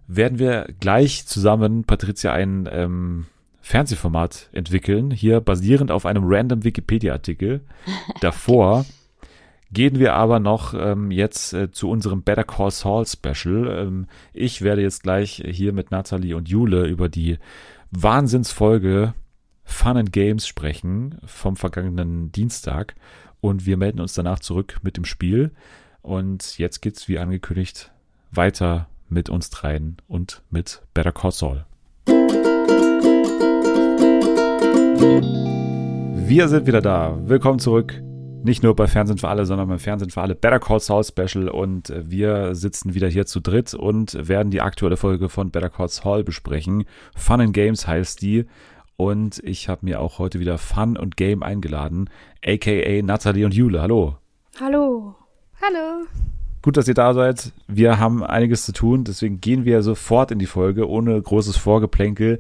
werden 0.07 0.39
wir 0.39 0.67
gleich 0.79 1.25
zusammen, 1.25 1.83
Patricia, 1.83 2.31
ein 2.31 2.69
ähm, 2.71 3.25
Fernsehformat 3.61 4.49
entwickeln, 4.53 5.11
hier 5.11 5.41
basierend 5.41 5.91
auf 5.91 6.05
einem 6.05 6.23
random 6.25 6.63
Wikipedia-Artikel. 6.63 7.61
Davor 8.21 8.85
Gehen 9.71 9.99
wir 9.99 10.13
aber 10.13 10.39
noch 10.39 10.73
ähm, 10.73 11.11
jetzt 11.11 11.53
äh, 11.53 11.71
zu 11.71 11.89
unserem 11.89 12.23
Better 12.23 12.45
Call 12.45 12.71
Saul 12.71 13.05
Special. 13.05 13.67
Ähm, 13.67 14.07
ich 14.33 14.61
werde 14.61 14.81
jetzt 14.81 15.03
gleich 15.03 15.43
hier 15.45 15.73
mit 15.73 15.91
Nathalie 15.91 16.35
und 16.37 16.47
Jule 16.47 16.87
über 16.87 17.09
die 17.09 17.37
Wahnsinnsfolge 17.91 19.13
Fun 19.63 19.97
and 19.97 20.13
Games 20.13 20.47
sprechen 20.47 21.17
vom 21.25 21.57
vergangenen 21.57 22.31
Dienstag 22.31 22.95
und 23.41 23.65
wir 23.65 23.75
melden 23.75 23.99
uns 23.99 24.13
danach 24.13 24.39
zurück 24.39 24.79
mit 24.81 24.95
dem 24.95 25.03
Spiel. 25.03 25.51
Und 26.01 26.57
jetzt 26.57 26.81
geht's 26.81 27.09
wie 27.09 27.19
angekündigt 27.19 27.91
weiter 28.31 28.87
mit 29.09 29.29
uns 29.29 29.49
dreien 29.49 29.97
und 30.07 30.41
mit 30.49 30.81
Better 30.93 31.11
Call 31.11 31.31
Saul. 31.31 31.65
Wir 36.25 36.47
sind 36.47 36.67
wieder 36.67 36.81
da. 36.81 37.17
Willkommen 37.25 37.59
zurück 37.59 38.01
nicht 38.47 38.63
nur 38.63 38.75
bei 38.75 38.87
Fernsehen 38.87 39.19
für 39.19 39.27
alle, 39.27 39.45
sondern 39.45 39.67
beim 39.67 39.77
Fernsehen 39.77 40.09
für 40.09 40.21
alle 40.21 40.33
Better 40.33 40.59
Call 40.59 40.79
Saul 40.79 41.03
Special 41.03 41.49
und 41.49 41.93
wir 41.95 42.55
sitzen 42.55 42.95
wieder 42.95 43.07
hier 43.07 43.27
zu 43.27 43.39
dritt 43.39 43.75
und 43.75 44.27
werden 44.27 44.49
die 44.49 44.61
aktuelle 44.61 44.97
Folge 44.97 45.29
von 45.29 45.51
Better 45.51 45.69
Call 45.69 45.89
Saul 45.89 46.23
besprechen. 46.23 46.85
Fun 47.15 47.41
and 47.41 47.53
Games 47.53 47.87
heißt 47.87 48.21
die 48.21 48.45
und 48.95 49.39
ich 49.43 49.69
habe 49.69 49.85
mir 49.85 49.99
auch 50.01 50.17
heute 50.17 50.39
wieder 50.39 50.57
Fun 50.57 50.97
und 50.97 51.17
Game 51.17 51.43
eingeladen, 51.43 52.09
aka 52.43 53.01
Natalie 53.03 53.45
und 53.45 53.53
Jule. 53.53 53.81
Hallo. 53.81 54.15
Hallo. 54.59 55.15
Hallo. 55.61 56.07
Gut, 56.63 56.75
dass 56.77 56.87
ihr 56.87 56.95
da 56.95 57.13
seid. 57.13 57.53
Wir 57.67 57.99
haben 57.99 58.23
einiges 58.23 58.65
zu 58.65 58.73
tun, 58.73 59.03
deswegen 59.03 59.39
gehen 59.39 59.65
wir 59.65 59.83
sofort 59.83 60.31
in 60.31 60.39
die 60.39 60.47
Folge 60.47 60.89
ohne 60.89 61.21
großes 61.21 61.57
Vorgeplänkel. 61.57 62.39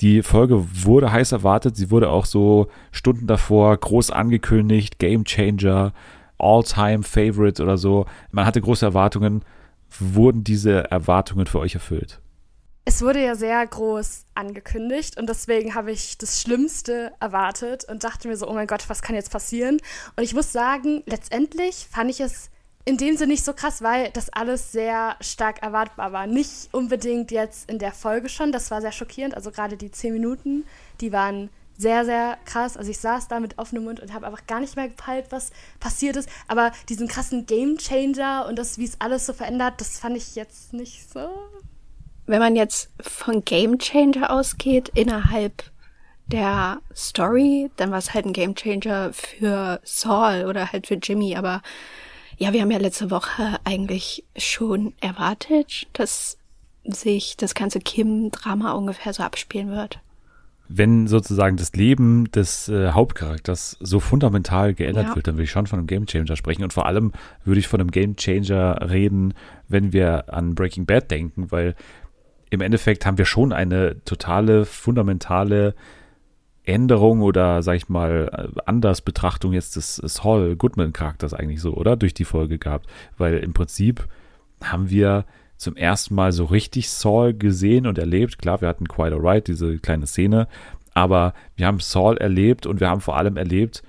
Die 0.00 0.22
Folge 0.22 0.64
wurde 0.84 1.12
heiß 1.12 1.32
erwartet. 1.32 1.76
Sie 1.76 1.90
wurde 1.90 2.10
auch 2.10 2.26
so 2.26 2.68
Stunden 2.90 3.26
davor 3.26 3.76
groß 3.76 4.10
angekündigt. 4.10 4.98
Game 4.98 5.24
Changer, 5.24 5.92
All-Time 6.38 7.02
Favorite 7.02 7.62
oder 7.62 7.78
so. 7.78 8.06
Man 8.30 8.46
hatte 8.46 8.60
große 8.60 8.84
Erwartungen. 8.84 9.44
Wurden 10.00 10.42
diese 10.42 10.90
Erwartungen 10.90 11.46
für 11.46 11.60
euch 11.60 11.74
erfüllt? 11.74 12.20
Es 12.86 13.00
wurde 13.00 13.24
ja 13.24 13.34
sehr 13.34 13.66
groß 13.66 14.26
angekündigt 14.34 15.16
und 15.16 15.26
deswegen 15.28 15.74
habe 15.74 15.90
ich 15.90 16.18
das 16.18 16.42
Schlimmste 16.42 17.12
erwartet 17.18 17.86
und 17.88 18.04
dachte 18.04 18.28
mir 18.28 18.36
so, 18.36 18.46
oh 18.46 18.52
mein 18.52 18.66
Gott, 18.66 18.90
was 18.90 19.00
kann 19.00 19.14
jetzt 19.14 19.32
passieren? 19.32 19.78
Und 20.16 20.22
ich 20.22 20.34
muss 20.34 20.52
sagen, 20.52 21.02
letztendlich 21.06 21.86
fand 21.90 22.10
ich 22.10 22.20
es 22.20 22.50
in 22.84 22.98
dem 22.98 23.16
Sinne 23.16 23.32
nicht 23.32 23.44
so 23.44 23.54
krass, 23.54 23.82
weil 23.82 24.10
das 24.10 24.30
alles 24.30 24.72
sehr 24.72 25.16
stark 25.20 25.62
erwartbar 25.62 26.12
war. 26.12 26.26
Nicht 26.26 26.68
unbedingt 26.72 27.30
jetzt 27.30 27.70
in 27.70 27.78
der 27.78 27.92
Folge 27.92 28.28
schon, 28.28 28.52
das 28.52 28.70
war 28.70 28.80
sehr 28.80 28.92
schockierend. 28.92 29.34
Also 29.34 29.50
gerade 29.50 29.76
die 29.76 29.90
zehn 29.90 30.12
Minuten, 30.12 30.66
die 31.00 31.12
waren 31.12 31.48
sehr, 31.76 32.04
sehr 32.04 32.38
krass. 32.44 32.76
Also 32.76 32.90
ich 32.90 32.98
saß 32.98 33.28
da 33.28 33.40
mit 33.40 33.58
offenem 33.58 33.84
Mund 33.84 34.00
und 34.00 34.12
habe 34.12 34.26
einfach 34.26 34.46
gar 34.46 34.60
nicht 34.60 34.76
mehr 34.76 34.88
gepeilt, 34.88 35.26
was 35.30 35.50
passiert 35.80 36.16
ist. 36.16 36.28
Aber 36.46 36.72
diesen 36.88 37.08
krassen 37.08 37.46
Game 37.46 37.78
Changer 37.78 38.46
und 38.48 38.58
das, 38.58 38.78
wie 38.78 38.84
es 38.84 39.00
alles 39.00 39.26
so 39.26 39.32
verändert, 39.32 39.74
das 39.78 39.98
fand 39.98 40.16
ich 40.16 40.34
jetzt 40.34 40.72
nicht 40.72 41.10
so. 41.10 41.28
Wenn 42.26 42.38
man 42.38 42.54
jetzt 42.54 42.90
von 43.00 43.44
Game 43.44 43.78
Changer 43.78 44.30
ausgeht, 44.30 44.90
innerhalb 44.94 45.70
der 46.26 46.80
Story, 46.94 47.70
dann 47.76 47.90
war 47.90 47.98
es 47.98 48.14
halt 48.14 48.26
ein 48.26 48.32
Game 48.32 48.54
Changer 48.54 49.12
für 49.12 49.80
Saul 49.84 50.46
oder 50.46 50.72
halt 50.72 50.86
für 50.86 50.94
Jimmy, 50.94 51.36
aber 51.36 51.60
ja, 52.38 52.52
wir 52.52 52.62
haben 52.62 52.70
ja 52.70 52.78
letzte 52.78 53.10
Woche 53.10 53.58
eigentlich 53.64 54.24
schon 54.36 54.92
erwartet, 55.00 55.86
dass 55.92 56.38
sich 56.84 57.36
das 57.36 57.54
ganze 57.54 57.80
Kim-Drama 57.80 58.72
ungefähr 58.72 59.12
so 59.12 59.22
abspielen 59.22 59.70
wird. 59.70 60.00
Wenn 60.68 61.06
sozusagen 61.06 61.56
das 61.56 61.72
Leben 61.74 62.30
des 62.30 62.68
äh, 62.68 62.90
Hauptcharakters 62.92 63.76
so 63.80 64.00
fundamental 64.00 64.74
geändert 64.74 65.08
ja. 65.08 65.14
wird, 65.14 65.26
dann 65.26 65.34
würde 65.34 65.44
ich 65.44 65.50
schon 65.50 65.66
von 65.66 65.78
einem 65.78 65.86
Gamechanger 65.86 66.36
sprechen. 66.36 66.62
Und 66.62 66.72
vor 66.72 66.86
allem 66.86 67.12
würde 67.44 67.60
ich 67.60 67.68
von 67.68 67.80
einem 67.80 67.90
Gamechanger 67.90 68.90
reden, 68.90 69.34
wenn 69.68 69.92
wir 69.92 70.32
an 70.32 70.54
Breaking 70.54 70.86
Bad 70.86 71.10
denken, 71.10 71.50
weil 71.52 71.74
im 72.48 72.60
Endeffekt 72.60 73.04
haben 73.04 73.18
wir 73.18 73.26
schon 73.26 73.52
eine 73.52 74.02
totale, 74.04 74.64
fundamentale 74.64 75.74
Änderung 76.64 77.20
oder, 77.22 77.62
sag 77.62 77.76
ich 77.76 77.88
mal, 77.88 78.52
anders 78.64 79.02
Betrachtung 79.02 79.52
jetzt 79.52 79.76
des 79.76 79.96
Saul 79.96 80.56
Goodman 80.56 80.92
Charakters 80.92 81.34
eigentlich 81.34 81.60
so, 81.60 81.74
oder? 81.74 81.96
Durch 81.96 82.14
die 82.14 82.24
Folge 82.24 82.58
gehabt. 82.58 82.86
Weil 83.18 83.38
im 83.38 83.52
Prinzip 83.52 84.06
haben 84.62 84.90
wir 84.90 85.24
zum 85.56 85.76
ersten 85.76 86.14
Mal 86.14 86.32
so 86.32 86.44
richtig 86.44 86.90
Saul 86.90 87.34
gesehen 87.34 87.86
und 87.86 87.98
erlebt. 87.98 88.38
Klar, 88.38 88.60
wir 88.60 88.68
hatten 88.68 88.88
Quite 88.88 89.14
Alright, 89.14 89.46
diese 89.46 89.78
kleine 89.78 90.06
Szene, 90.06 90.48
aber 90.94 91.34
wir 91.56 91.66
haben 91.66 91.80
Saul 91.80 92.16
erlebt 92.16 92.66
und 92.66 92.80
wir 92.80 92.88
haben 92.88 93.00
vor 93.00 93.16
allem 93.16 93.36
erlebt, 93.36 93.82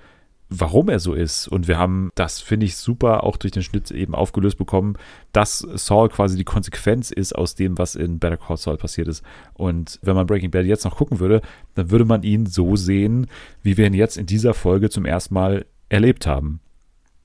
warum 0.49 0.89
er 0.89 0.99
so 0.99 1.13
ist. 1.13 1.47
Und 1.47 1.67
wir 1.67 1.77
haben 1.77 2.11
das, 2.15 2.39
finde 2.39 2.65
ich, 2.65 2.77
super 2.77 3.23
auch 3.23 3.37
durch 3.37 3.51
den 3.51 3.63
Schnitt 3.63 3.91
eben 3.91 4.13
aufgelöst 4.15 4.57
bekommen, 4.57 4.97
dass 5.31 5.59
Saul 5.59 6.09
quasi 6.09 6.37
die 6.37 6.43
Konsequenz 6.43 7.11
ist 7.11 7.35
aus 7.35 7.55
dem, 7.55 7.77
was 7.77 7.95
in 7.95 8.19
Better 8.19 8.37
Call 8.37 8.57
Saul 8.57 8.77
passiert 8.77 9.07
ist. 9.07 9.23
Und 9.53 9.99
wenn 10.01 10.15
man 10.15 10.27
Breaking 10.27 10.51
Bad 10.51 10.65
jetzt 10.65 10.85
noch 10.85 10.97
gucken 10.97 11.19
würde, 11.19 11.41
dann 11.73 11.91
würde 11.91 12.05
man 12.05 12.23
ihn 12.23 12.45
so 12.45 12.75
sehen, 12.75 13.27
wie 13.63 13.77
wir 13.77 13.87
ihn 13.87 13.93
jetzt 13.93 14.17
in 14.17 14.25
dieser 14.25 14.53
Folge 14.53 14.89
zum 14.89 15.05
ersten 15.05 15.33
Mal 15.33 15.65
erlebt 15.89 16.27
haben. 16.27 16.59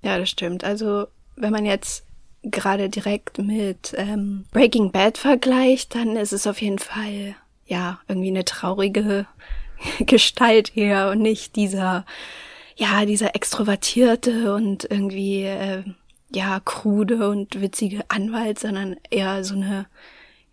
Ja, 0.03 0.18
das 0.18 0.31
stimmt. 0.31 0.64
Also, 0.64 1.07
wenn 1.37 1.53
man 1.53 1.66
jetzt 1.66 2.05
gerade 2.43 2.89
direkt 2.89 3.39
mit 3.39 3.95
ähm, 3.97 4.47
Breaking 4.51 4.93
Bad 4.93 5.18
vergleicht, 5.18 5.95
dann 5.95 6.16
ist 6.16 6.33
es 6.33 6.47
auf 6.47 6.61
jeden 6.62 6.79
Fall 6.79 7.35
ja 7.66 8.01
irgendwie 8.09 8.29
eine 8.29 8.45
traurige 8.45 9.27
Gestalt 10.01 10.71
hier 10.73 11.11
und 11.12 11.21
nicht 11.21 11.57
dieser 11.57 12.07
ja, 12.81 13.05
dieser 13.05 13.35
extrovertierte 13.35 14.55
und 14.55 14.91
irgendwie, 14.91 15.43
äh, 15.43 15.85
ja, 16.35 16.61
krude 16.61 17.28
und 17.28 17.61
witzige 17.61 18.09
Anwalt, 18.09 18.59
sondern 18.59 18.97
eher 19.11 19.45
so 19.45 19.55
eine, 19.55 19.87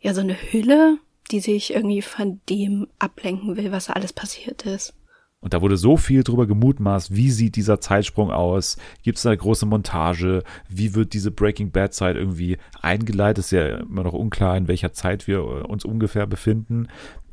ja, 0.02 0.14
so 0.14 0.22
eine 0.22 0.36
Hülle, 0.36 0.98
die 1.32 1.40
sich 1.40 1.74
irgendwie 1.74 2.02
von 2.02 2.42
dem 2.50 2.88
ablenken 3.00 3.56
will, 3.56 3.72
was 3.72 3.90
alles 3.90 4.12
passiert 4.12 4.66
ist. 4.66 4.94
Und 5.40 5.54
da 5.54 5.62
wurde 5.62 5.78
so 5.78 5.96
viel 5.96 6.24
drüber 6.24 6.48
gemutmaßt, 6.48 7.16
wie 7.16 7.32
sieht 7.32 7.56
dieser 7.56 7.80
Zeitsprung 7.80 8.32
aus? 8.32 8.78
Gibt 9.04 9.20
es 9.20 9.26
eine 9.26 9.38
große 9.38 9.66
Montage? 9.66 10.44
Wie 10.68 10.96
wird 10.96 11.14
diese 11.14 11.32
Breaking 11.32 11.72
Bad 11.72 11.94
Zeit 11.94 12.18
irgendwie 12.18 12.58
eingeleitet? 12.82 13.46
Ist 13.46 13.52
ja 13.52 13.78
immer 13.78 14.04
noch 14.04 14.14
unklar, 14.14 14.58
in 14.58 14.68
welcher 14.68 14.92
Zeit 14.92 15.28
wir 15.28 15.70
uns 15.70 15.86
ungefähr 15.86 16.28
befinden. 16.28 16.88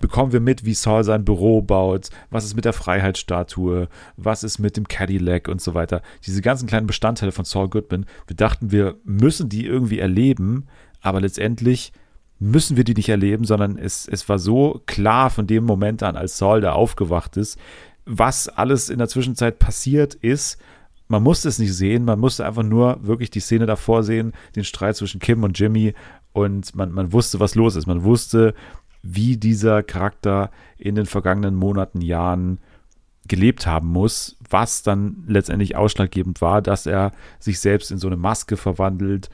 Bekommen 0.05 0.33
wir 0.33 0.41
mit, 0.41 0.67
wie 0.67 0.75
Saul 0.75 1.03
sein 1.03 1.25
Büro 1.25 1.63
baut? 1.63 2.11
Was 2.29 2.45
ist 2.45 2.55
mit 2.55 2.67
der 2.67 2.75
Freiheitsstatue? 2.75 3.89
Was 4.19 4.45
ist 4.45 4.59
mit 4.59 4.77
dem 4.77 4.87
Cadillac 4.87 5.49
und 5.49 5.63
so 5.63 5.73
weiter? 5.73 6.03
Diese 6.27 6.43
ganzen 6.43 6.69
kleinen 6.69 6.87
Bestandteile 6.87 7.33
von 7.33 7.47
Saul 7.47 7.71
Goodman. 7.71 8.05
Wir 8.27 8.37
dachten, 8.37 8.71
wir 8.71 8.97
müssen 9.05 9.49
die 9.49 9.65
irgendwie 9.65 10.01
erleben, 10.01 10.67
aber 11.01 11.23
letztendlich 11.23 11.95
müssen 12.39 12.77
wir 12.77 12.85
die 12.85 12.93
nicht 12.93 13.09
erleben, 13.09 13.47
sondern 13.47 13.79
es, 13.79 14.07
es 14.07 14.29
war 14.29 14.39
so 14.39 14.83
klar 14.85 15.31
von 15.31 15.47
dem 15.47 15.65
Moment 15.65 16.03
an, 16.03 16.17
als 16.17 16.37
Saul 16.37 16.61
da 16.61 16.73
aufgewacht 16.73 17.39
ist, 17.39 17.59
was 18.05 18.51
alles 18.51 18.91
in 18.91 18.99
der 18.99 19.09
Zwischenzeit 19.09 19.59
passiert 19.59 20.13
ist. 20.13 20.59
Man 21.09 21.23
musste 21.23 21.49
es 21.49 21.59
nicht 21.59 21.73
sehen, 21.73 22.05
man 22.05 22.21
musste 22.21 22.45
einfach 22.45 22.63
nur 22.63 22.99
wirklich 23.01 23.31
die 23.31 23.41
Szene 23.41 23.65
davor 23.65 24.03
sehen, 24.03 24.35
den 24.55 24.65
Streit 24.65 24.97
zwischen 24.97 25.19
Kim 25.21 25.45
und 25.45 25.59
Jimmy 25.59 25.95
und 26.35 26.75
man, 26.75 26.93
man 26.93 27.13
wusste, 27.13 27.41
was 27.41 27.55
los 27.55 27.77
ist. 27.77 27.87
Man 27.87 28.03
wusste, 28.05 28.55
wie 29.05 29.37
dieser 29.37 29.83
Charakter 29.83 30.51
in 30.77 30.95
den 30.95 31.07
vergangenen 31.07 31.55
Monaten, 31.55 32.01
Jahren 32.01 32.59
gelebt 33.27 33.67
haben 33.67 33.89
muss, 33.89 34.37
was 34.49 34.83
dann 34.83 35.25
letztendlich 35.27 35.77
ausschlaggebend 35.77 36.41
war, 36.41 36.61
dass 36.61 36.87
er 36.87 37.13
sich 37.39 37.59
selbst 37.59 37.91
in 37.91 37.99
so 37.99 38.07
eine 38.07 38.17
Maske 38.17 38.57
verwandelt 38.57 39.31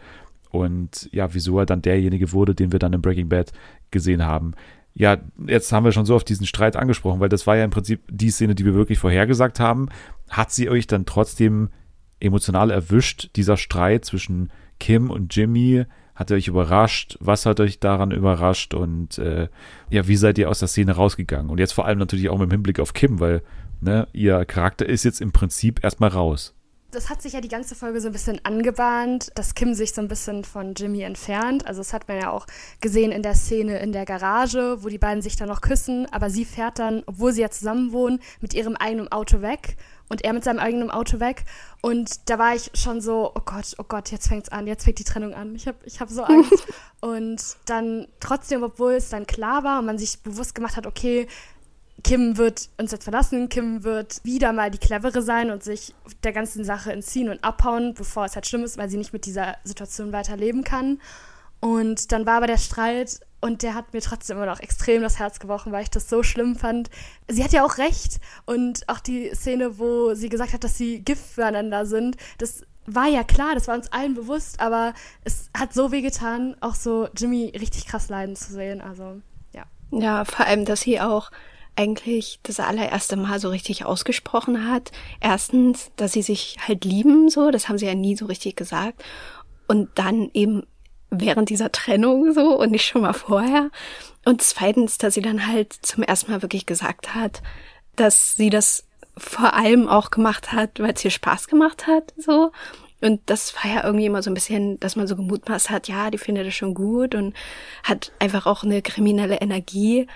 und 0.50 1.08
ja, 1.12 1.32
wieso 1.34 1.58
er 1.58 1.66
dann 1.66 1.82
derjenige 1.82 2.32
wurde, 2.32 2.54
den 2.54 2.72
wir 2.72 2.78
dann 2.78 2.92
in 2.92 3.02
Breaking 3.02 3.28
Bad 3.28 3.52
gesehen 3.90 4.24
haben 4.24 4.54
ja, 4.94 5.18
jetzt 5.46 5.72
haben 5.72 5.84
wir 5.84 5.92
schon 5.92 6.06
so 6.06 6.16
auf 6.16 6.24
diesen 6.24 6.46
Streit 6.46 6.76
angesprochen, 6.76 7.20
weil 7.20 7.28
das 7.28 7.46
war 7.46 7.56
ja 7.56 7.64
im 7.64 7.70
Prinzip 7.70 8.02
die 8.10 8.30
Szene, 8.30 8.54
die 8.54 8.64
wir 8.64 8.74
wirklich 8.74 8.98
vorhergesagt 8.98 9.60
haben. 9.60 9.88
Hat 10.28 10.52
sie 10.52 10.68
euch 10.68 10.86
dann 10.86 11.06
trotzdem 11.06 11.70
emotional 12.18 12.70
erwischt, 12.70 13.30
dieser 13.36 13.56
Streit 13.56 14.04
zwischen 14.04 14.50
Kim 14.78 15.10
und 15.10 15.34
Jimmy? 15.34 15.84
Hat 16.20 16.30
er 16.30 16.36
euch 16.36 16.48
überrascht? 16.48 17.16
Was 17.20 17.46
hat 17.46 17.60
euch 17.60 17.80
daran 17.80 18.10
überrascht? 18.10 18.74
Und 18.74 19.16
äh, 19.16 19.48
ja, 19.88 20.06
wie 20.06 20.16
seid 20.16 20.36
ihr 20.36 20.50
aus 20.50 20.58
der 20.58 20.68
Szene 20.68 20.92
rausgegangen? 20.92 21.48
Und 21.48 21.56
jetzt 21.56 21.72
vor 21.72 21.86
allem 21.86 21.98
natürlich 21.98 22.28
auch 22.28 22.38
mit 22.38 22.50
Hinblick 22.50 22.78
auf 22.78 22.92
Kim, 22.92 23.20
weil 23.20 23.40
ne, 23.80 24.06
ihr 24.12 24.44
Charakter 24.44 24.84
ist 24.84 25.04
jetzt 25.04 25.22
im 25.22 25.32
Prinzip 25.32 25.82
erstmal 25.82 26.10
raus 26.10 26.54
das 26.90 27.08
hat 27.08 27.22
sich 27.22 27.32
ja 27.34 27.40
die 27.40 27.48
ganze 27.48 27.74
Folge 27.74 28.00
so 28.00 28.08
ein 28.08 28.12
bisschen 28.12 28.40
angebahnt, 28.44 29.30
dass 29.34 29.54
Kim 29.54 29.74
sich 29.74 29.92
so 29.92 30.00
ein 30.00 30.08
bisschen 30.08 30.44
von 30.44 30.74
Jimmy 30.74 31.02
entfernt. 31.02 31.66
Also 31.66 31.80
das 31.80 31.92
hat 31.92 32.08
man 32.08 32.20
ja 32.20 32.30
auch 32.30 32.46
gesehen 32.80 33.12
in 33.12 33.22
der 33.22 33.34
Szene 33.34 33.78
in 33.78 33.92
der 33.92 34.04
Garage, 34.04 34.82
wo 34.82 34.88
die 34.88 34.98
beiden 34.98 35.22
sich 35.22 35.36
dann 35.36 35.48
noch 35.48 35.60
küssen, 35.60 36.06
aber 36.12 36.30
sie 36.30 36.44
fährt 36.44 36.78
dann, 36.78 37.02
obwohl 37.06 37.32
sie 37.32 37.42
ja 37.42 37.50
zusammen 37.50 37.92
wohnen, 37.92 38.20
mit 38.40 38.54
ihrem 38.54 38.76
eigenen 38.76 39.10
Auto 39.10 39.40
weg 39.42 39.76
und 40.08 40.24
er 40.24 40.32
mit 40.32 40.44
seinem 40.44 40.58
eigenen 40.58 40.90
Auto 40.90 41.20
weg. 41.20 41.44
Und 41.80 42.28
da 42.28 42.38
war 42.38 42.54
ich 42.54 42.70
schon 42.74 43.00
so, 43.00 43.32
oh 43.34 43.40
Gott, 43.44 43.74
oh 43.78 43.84
Gott, 43.86 44.10
jetzt 44.10 44.28
fängt's 44.28 44.50
an, 44.50 44.66
jetzt 44.66 44.84
fängt 44.84 44.98
die 44.98 45.04
Trennung 45.04 45.32
an. 45.32 45.54
Ich 45.54 45.66
habe 45.66 45.78
ich 45.84 46.00
hab 46.00 46.10
so 46.10 46.24
Angst. 46.24 46.66
und 47.00 47.40
dann 47.66 48.08
trotzdem, 48.18 48.62
obwohl 48.62 48.94
es 48.94 49.08
dann 49.08 49.26
klar 49.26 49.64
war 49.64 49.78
und 49.78 49.86
man 49.86 49.98
sich 49.98 50.20
bewusst 50.20 50.54
gemacht 50.54 50.76
hat, 50.76 50.86
okay, 50.86 51.28
Kim 52.02 52.36
wird 52.36 52.68
uns 52.78 52.92
jetzt 52.92 53.04
verlassen, 53.04 53.48
Kim 53.48 53.84
wird 53.84 54.20
wieder 54.24 54.52
mal 54.52 54.70
die 54.70 54.78
Clevere 54.78 55.22
sein 55.22 55.50
und 55.50 55.62
sich 55.62 55.94
der 56.24 56.32
ganzen 56.32 56.64
Sache 56.64 56.92
entziehen 56.92 57.28
und 57.28 57.44
abhauen, 57.44 57.94
bevor 57.94 58.24
es 58.24 58.34
halt 58.34 58.46
schlimm 58.46 58.64
ist, 58.64 58.78
weil 58.78 58.88
sie 58.88 58.96
nicht 58.96 59.12
mit 59.12 59.26
dieser 59.26 59.56
Situation 59.64 60.12
weiterleben 60.12 60.64
kann. 60.64 61.00
Und 61.60 62.12
dann 62.12 62.24
war 62.24 62.38
aber 62.38 62.46
der 62.46 62.56
Streit 62.56 63.20
und 63.40 63.62
der 63.62 63.74
hat 63.74 63.92
mir 63.92 64.00
trotzdem 64.00 64.38
immer 64.38 64.46
noch 64.46 64.60
extrem 64.60 65.02
das 65.02 65.18
Herz 65.18 65.38
gebrochen, 65.40 65.72
weil 65.72 65.82
ich 65.82 65.90
das 65.90 66.08
so 66.08 66.22
schlimm 66.22 66.56
fand. 66.56 66.90
Sie 67.28 67.44
hat 67.44 67.52
ja 67.52 67.64
auch 67.64 67.78
recht 67.78 68.18
und 68.46 68.88
auch 68.88 69.00
die 69.00 69.30
Szene, 69.34 69.78
wo 69.78 70.14
sie 70.14 70.28
gesagt 70.28 70.52
hat, 70.52 70.64
dass 70.64 70.78
sie 70.78 71.00
Gift 71.02 71.24
füreinander 71.24 71.86
sind, 71.86 72.16
das 72.38 72.62
war 72.86 73.06
ja 73.06 73.24
klar, 73.24 73.54
das 73.54 73.68
war 73.68 73.76
uns 73.76 73.92
allen 73.92 74.14
bewusst, 74.14 74.60
aber 74.60 74.94
es 75.24 75.50
hat 75.56 75.72
so 75.72 75.92
weh 75.92 76.00
getan, 76.00 76.56
auch 76.60 76.74
so 76.74 77.08
Jimmy 77.16 77.52
richtig 77.58 77.86
krass 77.86 78.08
leiden 78.08 78.36
zu 78.36 78.52
sehen, 78.52 78.80
also 78.80 79.20
ja. 79.52 79.64
Ja, 79.90 80.24
vor 80.24 80.46
allem, 80.46 80.64
dass 80.64 80.80
sie 80.80 81.00
auch 81.00 81.30
eigentlich 81.80 82.40
das 82.42 82.60
allererste 82.60 83.16
Mal 83.16 83.40
so 83.40 83.48
richtig 83.48 83.84
ausgesprochen 83.84 84.68
hat. 84.70 84.92
Erstens, 85.20 85.90
dass 85.96 86.12
sie 86.12 86.22
sich 86.22 86.58
halt 86.66 86.84
lieben, 86.84 87.30
so, 87.30 87.50
das 87.50 87.68
haben 87.68 87.78
sie 87.78 87.86
ja 87.86 87.94
nie 87.94 88.16
so 88.16 88.26
richtig 88.26 88.56
gesagt. 88.56 89.02
Und 89.66 89.88
dann 89.94 90.30
eben 90.34 90.64
während 91.10 91.48
dieser 91.48 91.72
Trennung 91.72 92.32
so 92.32 92.58
und 92.58 92.70
nicht 92.70 92.84
schon 92.84 93.02
mal 93.02 93.14
vorher. 93.14 93.70
Und 94.24 94.42
zweitens, 94.42 94.98
dass 94.98 95.14
sie 95.14 95.22
dann 95.22 95.46
halt 95.46 95.72
zum 95.72 96.02
ersten 96.02 96.30
Mal 96.30 96.42
wirklich 96.42 96.66
gesagt 96.66 97.14
hat, 97.14 97.42
dass 97.96 98.36
sie 98.36 98.50
das 98.50 98.84
vor 99.16 99.54
allem 99.54 99.88
auch 99.88 100.10
gemacht 100.10 100.52
hat, 100.52 100.80
weil 100.80 100.92
es 100.92 101.04
ihr 101.04 101.10
Spaß 101.10 101.48
gemacht 101.48 101.86
hat, 101.86 102.12
so. 102.16 102.52
Und 103.00 103.22
das 103.26 103.54
war 103.56 103.72
ja 103.72 103.84
irgendwie 103.84 104.04
immer 104.04 104.22
so 104.22 104.30
ein 104.30 104.34
bisschen, 104.34 104.78
dass 104.80 104.94
man 104.94 105.06
so 105.06 105.16
gemutmaßt 105.16 105.70
hat, 105.70 105.88
ja, 105.88 106.10
die 106.10 106.18
findet 106.18 106.46
das 106.46 106.54
schon 106.54 106.74
gut 106.74 107.14
und 107.14 107.34
hat 107.82 108.12
einfach 108.18 108.44
auch 108.44 108.62
eine 108.62 108.82
kriminelle 108.82 109.40
Energie. 109.40 110.06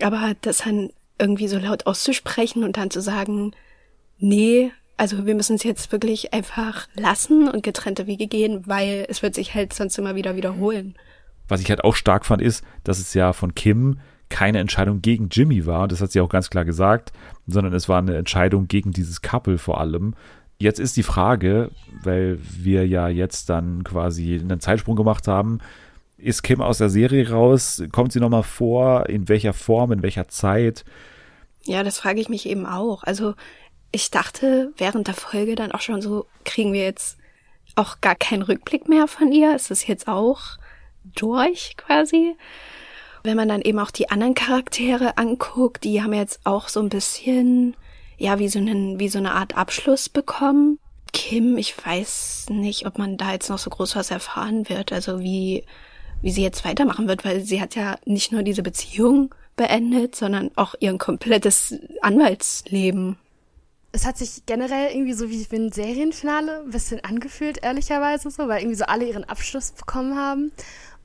Aber 0.00 0.32
das 0.40 0.58
dann 0.58 0.90
irgendwie 1.22 1.48
so 1.48 1.58
laut 1.58 1.86
auszusprechen 1.86 2.64
und 2.64 2.76
dann 2.76 2.90
zu 2.90 3.00
sagen, 3.00 3.52
nee, 4.18 4.72
also 4.96 5.24
wir 5.24 5.34
müssen 5.34 5.56
es 5.56 5.62
jetzt 5.62 5.92
wirklich 5.92 6.34
einfach 6.34 6.88
lassen 6.94 7.48
und 7.48 7.62
getrennte 7.62 8.06
Wege 8.06 8.26
gehen, 8.26 8.66
weil 8.66 9.06
es 9.08 9.22
wird 9.22 9.34
sich 9.34 9.54
halt 9.54 9.72
sonst 9.72 9.96
immer 9.98 10.16
wieder 10.16 10.36
wiederholen. 10.36 10.96
Was 11.48 11.60
ich 11.60 11.70
halt 11.70 11.84
auch 11.84 11.94
stark 11.94 12.26
fand, 12.26 12.42
ist, 12.42 12.64
dass 12.84 12.98
es 12.98 13.14
ja 13.14 13.32
von 13.32 13.54
Kim 13.54 14.00
keine 14.28 14.58
Entscheidung 14.58 15.00
gegen 15.00 15.28
Jimmy 15.30 15.66
war, 15.66 15.86
das 15.86 16.00
hat 16.00 16.10
sie 16.10 16.20
auch 16.20 16.28
ganz 16.28 16.50
klar 16.50 16.64
gesagt, 16.64 17.12
sondern 17.46 17.72
es 17.74 17.88
war 17.88 17.98
eine 17.98 18.16
Entscheidung 18.16 18.66
gegen 18.66 18.90
dieses 18.90 19.22
Couple 19.22 19.58
vor 19.58 19.80
allem. 19.80 20.14
Jetzt 20.58 20.80
ist 20.80 20.96
die 20.96 21.02
Frage, 21.02 21.70
weil 22.02 22.38
wir 22.40 22.86
ja 22.86 23.08
jetzt 23.08 23.50
dann 23.50 23.84
quasi 23.84 24.38
einen 24.40 24.60
Zeitsprung 24.60 24.96
gemacht 24.96 25.28
haben, 25.28 25.58
ist 26.16 26.42
Kim 26.42 26.62
aus 26.62 26.78
der 26.78 26.88
Serie 26.88 27.30
raus? 27.30 27.82
Kommt 27.90 28.12
sie 28.12 28.20
nochmal 28.20 28.44
vor? 28.44 29.08
In 29.08 29.28
welcher 29.28 29.52
Form? 29.52 29.92
In 29.92 30.02
welcher 30.02 30.28
Zeit? 30.28 30.84
Ja, 31.64 31.82
das 31.82 31.98
frage 31.98 32.20
ich 32.20 32.28
mich 32.28 32.46
eben 32.46 32.66
auch. 32.66 33.04
Also 33.04 33.34
ich 33.92 34.10
dachte 34.10 34.72
während 34.76 35.06
der 35.06 35.14
Folge 35.14 35.54
dann 35.54 35.72
auch 35.72 35.80
schon 35.80 36.02
so, 36.02 36.26
kriegen 36.44 36.72
wir 36.72 36.82
jetzt 36.82 37.18
auch 37.76 38.00
gar 38.00 38.14
keinen 38.14 38.42
Rückblick 38.42 38.88
mehr 38.88 39.06
von 39.06 39.32
ihr? 39.32 39.54
Ist 39.54 39.70
es 39.70 39.86
jetzt 39.86 40.08
auch 40.08 40.40
durch 41.04 41.76
quasi? 41.76 42.36
Wenn 43.22 43.36
man 43.36 43.48
dann 43.48 43.62
eben 43.62 43.78
auch 43.78 43.90
die 43.90 44.10
anderen 44.10 44.34
Charaktere 44.34 45.16
anguckt, 45.16 45.84
die 45.84 46.02
haben 46.02 46.12
jetzt 46.12 46.40
auch 46.44 46.68
so 46.68 46.80
ein 46.80 46.88
bisschen, 46.88 47.76
ja, 48.18 48.38
wie 48.38 48.48
so, 48.48 48.58
einen, 48.58 48.98
wie 48.98 49.08
so 49.08 49.18
eine 49.18 49.32
Art 49.32 49.56
Abschluss 49.56 50.08
bekommen. 50.08 50.78
Kim, 51.12 51.56
ich 51.56 51.74
weiß 51.84 52.46
nicht, 52.48 52.86
ob 52.86 52.98
man 52.98 53.18
da 53.18 53.32
jetzt 53.32 53.50
noch 53.50 53.58
so 53.58 53.70
groß 53.70 53.96
was 53.96 54.10
erfahren 54.10 54.68
wird, 54.68 54.92
also 54.92 55.20
wie, 55.20 55.64
wie 56.22 56.32
sie 56.32 56.42
jetzt 56.42 56.64
weitermachen 56.64 57.06
wird, 57.06 57.24
weil 57.24 57.42
sie 57.42 57.60
hat 57.60 57.76
ja 57.76 57.96
nicht 58.06 58.32
nur 58.32 58.42
diese 58.42 58.62
Beziehung, 58.62 59.34
beendet, 59.56 60.16
sondern 60.16 60.50
auch 60.56 60.74
ihr 60.80 60.96
komplettes 60.98 61.74
Anwaltsleben. 62.00 63.18
Es 63.92 64.06
hat 64.06 64.16
sich 64.16 64.46
generell 64.46 64.94
irgendwie 64.94 65.12
so 65.12 65.28
wie 65.28 65.46
ein 65.54 65.70
Serienfinale 65.70 66.62
ein 66.62 66.70
bisschen 66.70 67.04
angefühlt, 67.04 67.62
ehrlicherweise 67.62 68.30
so, 68.30 68.48
weil 68.48 68.60
irgendwie 68.60 68.76
so 68.76 68.86
alle 68.86 69.06
ihren 69.06 69.24
Abschluss 69.24 69.72
bekommen 69.72 70.16
haben. 70.16 70.52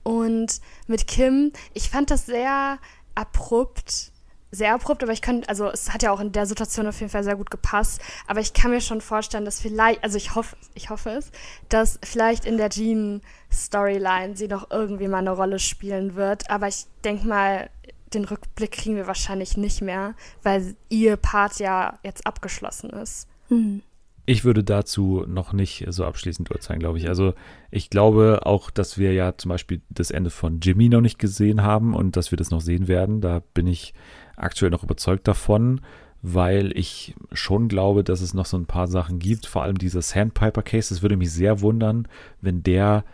Und 0.04 0.62
mit 0.88 1.06
Kim, 1.06 1.52
ich 1.74 1.90
fand 1.90 2.12
das 2.12 2.26
sehr 2.26 2.80
abrupt, 3.14 4.14
sehr 4.52 4.74
abrupt, 4.74 5.04
aber 5.04 5.12
ich 5.12 5.22
könnte, 5.22 5.50
also 5.50 5.70
es 5.70 5.92
hat 5.92 6.04
ja 6.04 6.12
auch 6.12 6.22
in 6.22 6.32
der 6.32 6.46
Situation 6.46 6.88
auf 6.88 7.00
jeden 7.02 7.12
Fall 7.12 7.26
sehr 7.26 7.36
gut 7.36 7.52
gepasst, 7.52 8.00
aber 8.28 8.40
ich 8.40 8.54
kann 8.54 8.72
mir 8.72 8.80
schon 8.80 9.02
vorstellen, 9.02 9.44
dass 9.44 9.60
vielleicht, 9.60 10.04
also 10.04 10.16
ich 10.16 10.36
hoffe, 10.36 10.56
ich 10.74 10.90
hoffe 10.90 11.10
es, 11.10 11.32
dass 11.68 12.00
vielleicht 12.04 12.46
in 12.46 12.58
der 12.58 12.70
Jean-Storyline 12.70 14.38
sie 14.38 14.48
noch 14.48 14.72
irgendwie 14.72 15.10
mal 15.10 15.18
eine 15.18 15.32
Rolle 15.32 15.60
spielen 15.60 16.16
wird, 16.16 16.50
aber 16.50 16.70
ich 16.70 16.86
denke 17.04 17.28
mal, 17.28 17.70
den 18.14 18.26
Rückblick 18.26 18.72
kriegen 18.72 18.96
wir 18.96 19.08
wahrscheinlich 19.08 19.58
nicht 19.58 19.82
mehr, 19.82 20.16
weil 20.44 20.76
ihr 20.90 21.18
Part 21.18 21.60
ja 21.60 22.00
jetzt 22.04 22.26
abgeschlossen 22.26 22.90
ist. 22.90 23.28
Mhm. 23.50 23.82
Ich 24.30 24.44
würde 24.44 24.62
dazu 24.62 25.24
noch 25.26 25.54
nicht 25.54 25.86
so 25.88 26.04
abschließend 26.04 26.52
urteilen, 26.52 26.82
glaube 26.82 26.98
ich. 26.98 27.08
Also 27.08 27.34
ich 27.72 27.90
glaube 27.90 28.42
auch, 28.44 28.70
dass 28.70 28.98
wir 28.98 29.14
ja 29.14 29.38
zum 29.38 29.50
Beispiel 29.50 29.80
das 29.90 30.12
Ende 30.12 30.32
von 30.32 30.60
Jimmy 30.60 30.90
noch 30.90 31.00
nicht 31.00 31.18
gesehen 31.18 31.64
haben 31.64 31.94
und 31.94 32.18
dass 32.18 32.32
wir 32.32 32.38
das 32.38 32.52
noch 32.52 32.60
sehen 32.60 32.90
werden. 32.90 33.22
Da 33.22 33.42
bin 33.54 33.68
ich 33.68 33.94
aktuell 34.36 34.70
noch 34.70 34.84
überzeugt 34.84 35.30
davon, 35.30 35.80
weil 36.22 36.78
ich 36.78 37.16
schon 37.32 37.70
glaube, 37.70 38.04
dass 38.04 38.20
es 38.20 38.34
noch 38.34 38.46
so 38.46 38.58
ein 38.58 38.66
paar 38.66 38.88
Sachen 38.88 39.20
gibt. 39.20 39.46
Vor 39.46 39.64
allem 39.64 39.78
dieser 39.78 40.02
Sandpiper-Case. 40.02 40.94
Es 40.94 41.02
würde 41.02 41.16
mich 41.16 41.32
sehr 41.32 41.62
wundern, 41.62 42.06
wenn 42.42 42.64
der 42.64 43.06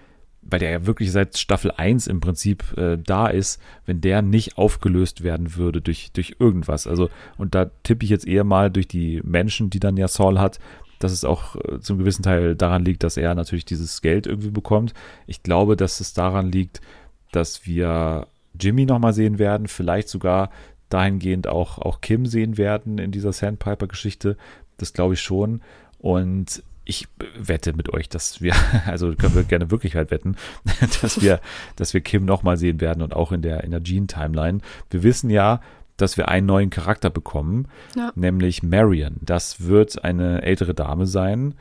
weil 0.46 0.60
der 0.60 0.72
ja 0.72 0.86
wirklich 0.86 1.12
seit 1.12 1.38
Staffel 1.38 1.72
1 1.72 2.08
im 2.08 2.20
Prinzip 2.20 2.78
äh, 2.78 2.98
da 2.98 3.28
ist, 3.28 3.62
wenn 3.86 4.02
der 4.02 4.22
nicht 4.22 4.58
aufgelöst 4.58 5.24
werden 5.24 5.56
würde 5.56 5.82
durch, 5.82 6.12
durch 6.14 6.36
irgendwas. 6.40 6.88
Also, 6.88 7.10
und 7.38 7.56
da 7.56 7.66
tippe 7.84 8.04
ich 8.04 8.10
jetzt 8.10 8.28
eher 8.28 8.44
mal 8.44 8.70
durch 8.70 8.88
die 8.88 9.22
Menschen, 9.24 9.70
die 9.70 9.80
dann 9.80 9.98
ja 9.98 10.08
Saul 10.08 10.40
hat, 10.40 10.60
dass 11.00 11.12
es 11.12 11.26
auch 11.26 11.56
äh, 11.56 11.80
zum 11.80 11.98
gewissen 11.98 12.24
Teil 12.24 12.56
daran 12.56 12.86
liegt, 12.86 13.04
dass 13.04 13.18
er 13.18 13.36
natürlich 13.36 13.66
dieses 13.66 14.02
Geld 14.02 14.28
irgendwie 14.28 14.52
bekommt. 14.52 14.94
Ich 15.28 15.44
glaube, 15.44 15.76
dass 15.76 16.00
es 16.00 16.14
daran 16.14 16.52
liegt, 16.52 16.82
dass 17.32 17.66
wir 17.66 18.28
Jimmy 18.60 18.86
nochmal 18.86 19.14
sehen 19.14 19.40
werden, 19.40 19.68
vielleicht 19.68 20.10
sogar 20.10 20.50
dahingehend 20.90 21.48
auch, 21.48 21.80
auch 21.80 22.02
Kim 22.02 22.26
sehen 22.26 22.58
werden 22.58 23.00
in 23.00 23.12
dieser 23.12 23.34
Sandpiper-Geschichte. 23.34 24.38
Das 24.78 24.94
glaube 24.94 25.16
ich 25.16 25.22
schon. 25.22 25.62
Und 26.00 26.64
ich 26.86 27.08
wette 27.38 27.74
mit 27.74 27.94
euch, 27.94 28.10
dass 28.10 28.42
wir, 28.42 28.54
also 28.86 29.14
können 29.16 29.36
wir 29.36 29.44
gerne 29.44 29.72
wirklich 29.72 29.96
halt 29.96 30.12
wetten, 30.12 30.36
dass 31.02 31.22
wir, 31.22 31.40
dass 31.76 31.94
wir 31.94 32.02
Kim 32.02 32.26
nochmal 32.26 32.58
sehen 32.58 32.82
werden 32.82 33.02
und 33.02 33.16
auch 33.16 33.32
in 33.32 33.42
der, 33.42 33.64
in 33.64 33.72
der 33.72 33.80
Gene-Timeline. 33.80 34.60
Wir 34.90 35.04
wissen 35.04 35.30
ja, 35.30 35.62
dass 35.98 36.18
wir 36.18 36.28
einen 36.28 36.48
neuen 36.48 36.70
Charakter 36.70 37.10
bekommen, 37.10 37.68
ja. 37.96 38.12
nämlich 38.16 38.64
Marion. 38.64 39.18
Das 39.22 39.62
wird 39.68 40.04
eine 40.04 40.42
ältere 40.42 40.74
Dame 40.74 41.06
sein, 41.06 41.56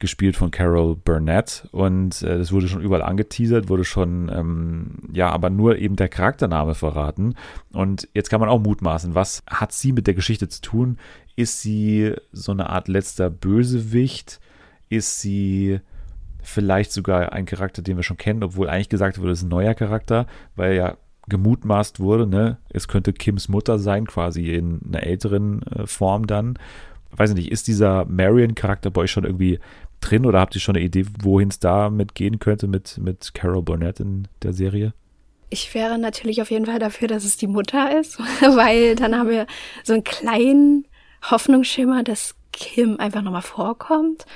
gespielt 0.00 0.36
von 0.36 0.50
Carol 0.50 0.96
Burnett 0.96 1.68
und 1.72 2.22
äh, 2.22 2.38
das 2.38 2.52
wurde 2.52 2.68
schon 2.68 2.80
überall 2.80 3.02
angeteasert, 3.02 3.68
wurde 3.68 3.84
schon, 3.84 4.30
ähm, 4.34 5.10
ja, 5.12 5.30
aber 5.30 5.50
nur 5.50 5.76
eben 5.76 5.94
der 5.94 6.08
Charaktername 6.08 6.74
verraten. 6.74 7.34
Und 7.72 8.08
jetzt 8.14 8.30
kann 8.30 8.40
man 8.40 8.48
auch 8.48 8.60
mutmaßen, 8.60 9.14
was 9.14 9.42
hat 9.46 9.72
sie 9.72 9.92
mit 9.92 10.06
der 10.06 10.14
Geschichte 10.14 10.48
zu 10.48 10.62
tun? 10.62 10.98
Ist 11.36 11.60
sie 11.60 12.14
so 12.32 12.52
eine 12.52 12.70
Art 12.70 12.88
letzter 12.88 13.30
Bösewicht? 13.30 14.40
Ist 14.90 15.20
sie 15.20 15.80
vielleicht 16.42 16.92
sogar 16.92 17.32
ein 17.32 17.46
Charakter, 17.46 17.82
den 17.82 17.96
wir 17.96 18.02
schon 18.02 18.16
kennen, 18.16 18.42
obwohl 18.42 18.68
eigentlich 18.68 18.88
gesagt 18.88 19.18
wurde, 19.18 19.32
es 19.32 19.38
ist 19.38 19.44
ein 19.44 19.50
neuer 19.50 19.74
Charakter, 19.74 20.26
weil 20.56 20.74
ja 20.74 20.96
gemutmaßt 21.28 22.00
wurde, 22.00 22.26
ne, 22.26 22.58
es 22.70 22.88
könnte 22.88 23.12
Kims 23.12 23.48
Mutter 23.48 23.78
sein, 23.78 24.06
quasi 24.06 24.50
in 24.50 24.80
einer 24.88 25.02
älteren 25.02 25.62
äh, 25.62 25.86
Form 25.86 26.26
dann. 26.26 26.58
Weiß 27.12 27.34
nicht, 27.34 27.50
ist 27.50 27.68
dieser 27.68 28.04
Marion-Charakter 28.04 28.90
bei 28.90 29.02
euch 29.02 29.10
schon 29.10 29.24
irgendwie 29.24 29.58
drin 30.00 30.26
oder 30.26 30.40
habt 30.40 30.54
ihr 30.54 30.60
schon 30.60 30.76
eine 30.76 30.84
Idee, 30.84 31.06
wohin 31.20 31.48
es 31.48 31.58
damit 31.58 32.14
gehen 32.14 32.38
könnte 32.38 32.66
mit, 32.68 32.98
mit 32.98 33.34
Carol 33.34 33.62
Burnett 33.62 34.00
in 34.00 34.28
der 34.42 34.52
Serie? 34.52 34.92
Ich 35.50 35.74
wäre 35.74 35.98
natürlich 35.98 36.40
auf 36.42 36.50
jeden 36.50 36.66
Fall 36.66 36.78
dafür, 36.78 37.08
dass 37.08 37.24
es 37.24 37.36
die 37.36 37.48
Mutter 37.48 37.98
ist, 37.98 38.18
weil 38.40 38.94
dann 38.94 39.16
haben 39.16 39.30
wir 39.30 39.46
so 39.84 39.92
einen 39.92 40.04
kleinen 40.04 40.86
Hoffnungsschimmer, 41.30 42.02
dass 42.02 42.34
Kim 42.52 42.98
einfach 42.98 43.22
nochmal 43.22 43.42
vorkommt 43.42 44.26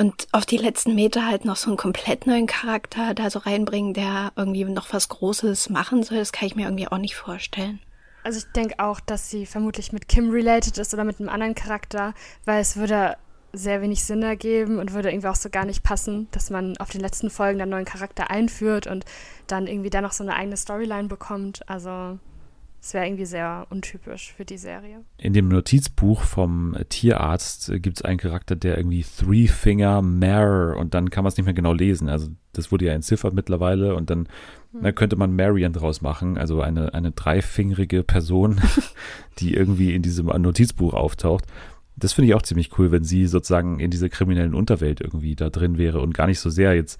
und 0.00 0.28
auf 0.32 0.46
die 0.46 0.56
letzten 0.56 0.94
Meter 0.94 1.26
halt 1.26 1.44
noch 1.44 1.56
so 1.56 1.68
einen 1.68 1.76
komplett 1.76 2.26
neuen 2.26 2.46
Charakter 2.46 3.12
da 3.12 3.28
so 3.28 3.40
reinbringen, 3.40 3.92
der 3.92 4.32
irgendwie 4.34 4.64
noch 4.64 4.94
was 4.94 5.10
Großes 5.10 5.68
machen 5.68 6.02
soll. 6.02 6.16
Das 6.16 6.32
kann 6.32 6.46
ich 6.46 6.56
mir 6.56 6.62
irgendwie 6.64 6.88
auch 6.88 6.96
nicht 6.96 7.16
vorstellen. 7.16 7.80
Also 8.24 8.38
ich 8.38 8.50
denke 8.52 8.76
auch, 8.78 8.98
dass 8.98 9.28
sie 9.28 9.44
vermutlich 9.44 9.92
mit 9.92 10.08
Kim 10.08 10.30
related 10.30 10.78
ist 10.78 10.94
oder 10.94 11.04
mit 11.04 11.20
einem 11.20 11.28
anderen 11.28 11.54
Charakter, 11.54 12.14
weil 12.46 12.62
es 12.62 12.76
würde 12.76 13.18
sehr 13.52 13.82
wenig 13.82 14.02
Sinn 14.02 14.22
ergeben 14.22 14.78
und 14.78 14.94
würde 14.94 15.10
irgendwie 15.10 15.28
auch 15.28 15.34
so 15.34 15.50
gar 15.50 15.66
nicht 15.66 15.82
passen, 15.82 16.28
dass 16.30 16.48
man 16.48 16.78
auf 16.78 16.88
den 16.88 17.02
letzten 17.02 17.28
Folgen 17.28 17.60
einen 17.60 17.70
neuen 17.70 17.84
Charakter 17.84 18.30
einführt 18.30 18.86
und 18.86 19.04
dann 19.48 19.66
irgendwie 19.66 19.90
dann 19.90 20.04
noch 20.04 20.12
so 20.12 20.24
eine 20.24 20.34
eigene 20.34 20.56
Storyline 20.56 21.08
bekommt. 21.08 21.68
Also 21.68 22.18
es 22.82 22.94
wäre 22.94 23.06
irgendwie 23.06 23.26
sehr 23.26 23.66
untypisch 23.70 24.32
für 24.32 24.44
die 24.44 24.56
Serie. 24.56 25.04
In 25.18 25.32
dem 25.32 25.48
Notizbuch 25.48 26.22
vom 26.22 26.76
Tierarzt 26.88 27.70
gibt 27.76 27.98
es 27.98 28.02
einen 28.02 28.18
Charakter, 28.18 28.56
der 28.56 28.78
irgendwie 28.78 29.04
Three 29.04 29.46
Finger 29.48 30.00
Mare 30.02 30.76
und 30.76 30.94
dann 30.94 31.10
kann 31.10 31.24
man 31.24 31.28
es 31.28 31.36
nicht 31.36 31.44
mehr 31.44 31.54
genau 31.54 31.74
lesen. 31.74 32.08
Also 32.08 32.28
das 32.52 32.72
wurde 32.72 32.86
ja 32.86 32.92
entziffert 32.92 33.34
mittlerweile 33.34 33.94
und 33.94 34.08
dann 34.08 34.28
hm. 34.72 34.82
da 34.82 34.92
könnte 34.92 35.16
man 35.16 35.36
Marion 35.36 35.72
draus 35.72 36.00
machen, 36.00 36.38
also 36.38 36.62
eine, 36.62 36.94
eine 36.94 37.12
dreifingerige 37.12 38.02
Person, 38.02 38.60
die 39.38 39.54
irgendwie 39.54 39.94
in 39.94 40.02
diesem 40.02 40.26
Notizbuch 40.26 40.94
auftaucht 40.94 41.44
das 41.96 42.14
finde 42.14 42.28
ich 42.28 42.34
auch 42.34 42.42
ziemlich 42.42 42.78
cool, 42.78 42.90
wenn 42.92 43.04
sie 43.04 43.26
sozusagen 43.26 43.78
in 43.78 43.90
dieser 43.90 44.08
kriminellen 44.08 44.54
Unterwelt 44.54 45.00
irgendwie 45.00 45.36
da 45.36 45.50
drin 45.50 45.78
wäre 45.78 46.00
und 46.00 46.14
gar 46.14 46.26
nicht 46.26 46.40
so 46.40 46.50
sehr 46.50 46.74
jetzt 46.74 46.98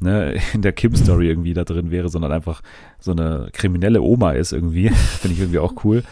ne, 0.00 0.40
in 0.54 0.62
der 0.62 0.72
Kim-Story 0.72 1.28
irgendwie 1.28 1.54
da 1.54 1.64
drin 1.64 1.90
wäre, 1.90 2.08
sondern 2.08 2.32
einfach 2.32 2.62
so 2.98 3.12
eine 3.12 3.48
kriminelle 3.52 4.02
Oma 4.02 4.32
ist 4.32 4.52
irgendwie. 4.52 4.88
finde 5.20 5.34
ich 5.34 5.40
irgendwie 5.40 5.58
auch 5.58 5.84
cool. 5.84 6.02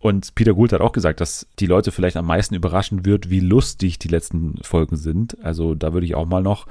Und 0.00 0.34
Peter 0.36 0.54
Gould 0.54 0.72
hat 0.72 0.80
auch 0.80 0.92
gesagt, 0.92 1.20
dass 1.20 1.48
die 1.58 1.66
Leute 1.66 1.90
vielleicht 1.90 2.16
am 2.16 2.26
meisten 2.26 2.54
überraschen 2.54 3.04
wird, 3.04 3.30
wie 3.30 3.40
lustig 3.40 3.98
die 3.98 4.08
letzten 4.08 4.56
Folgen 4.62 4.96
sind. 4.96 5.36
Also 5.42 5.74
da 5.74 5.92
würde 5.92 6.06
ich 6.06 6.14
auch 6.14 6.26
mal 6.26 6.42
noch 6.42 6.66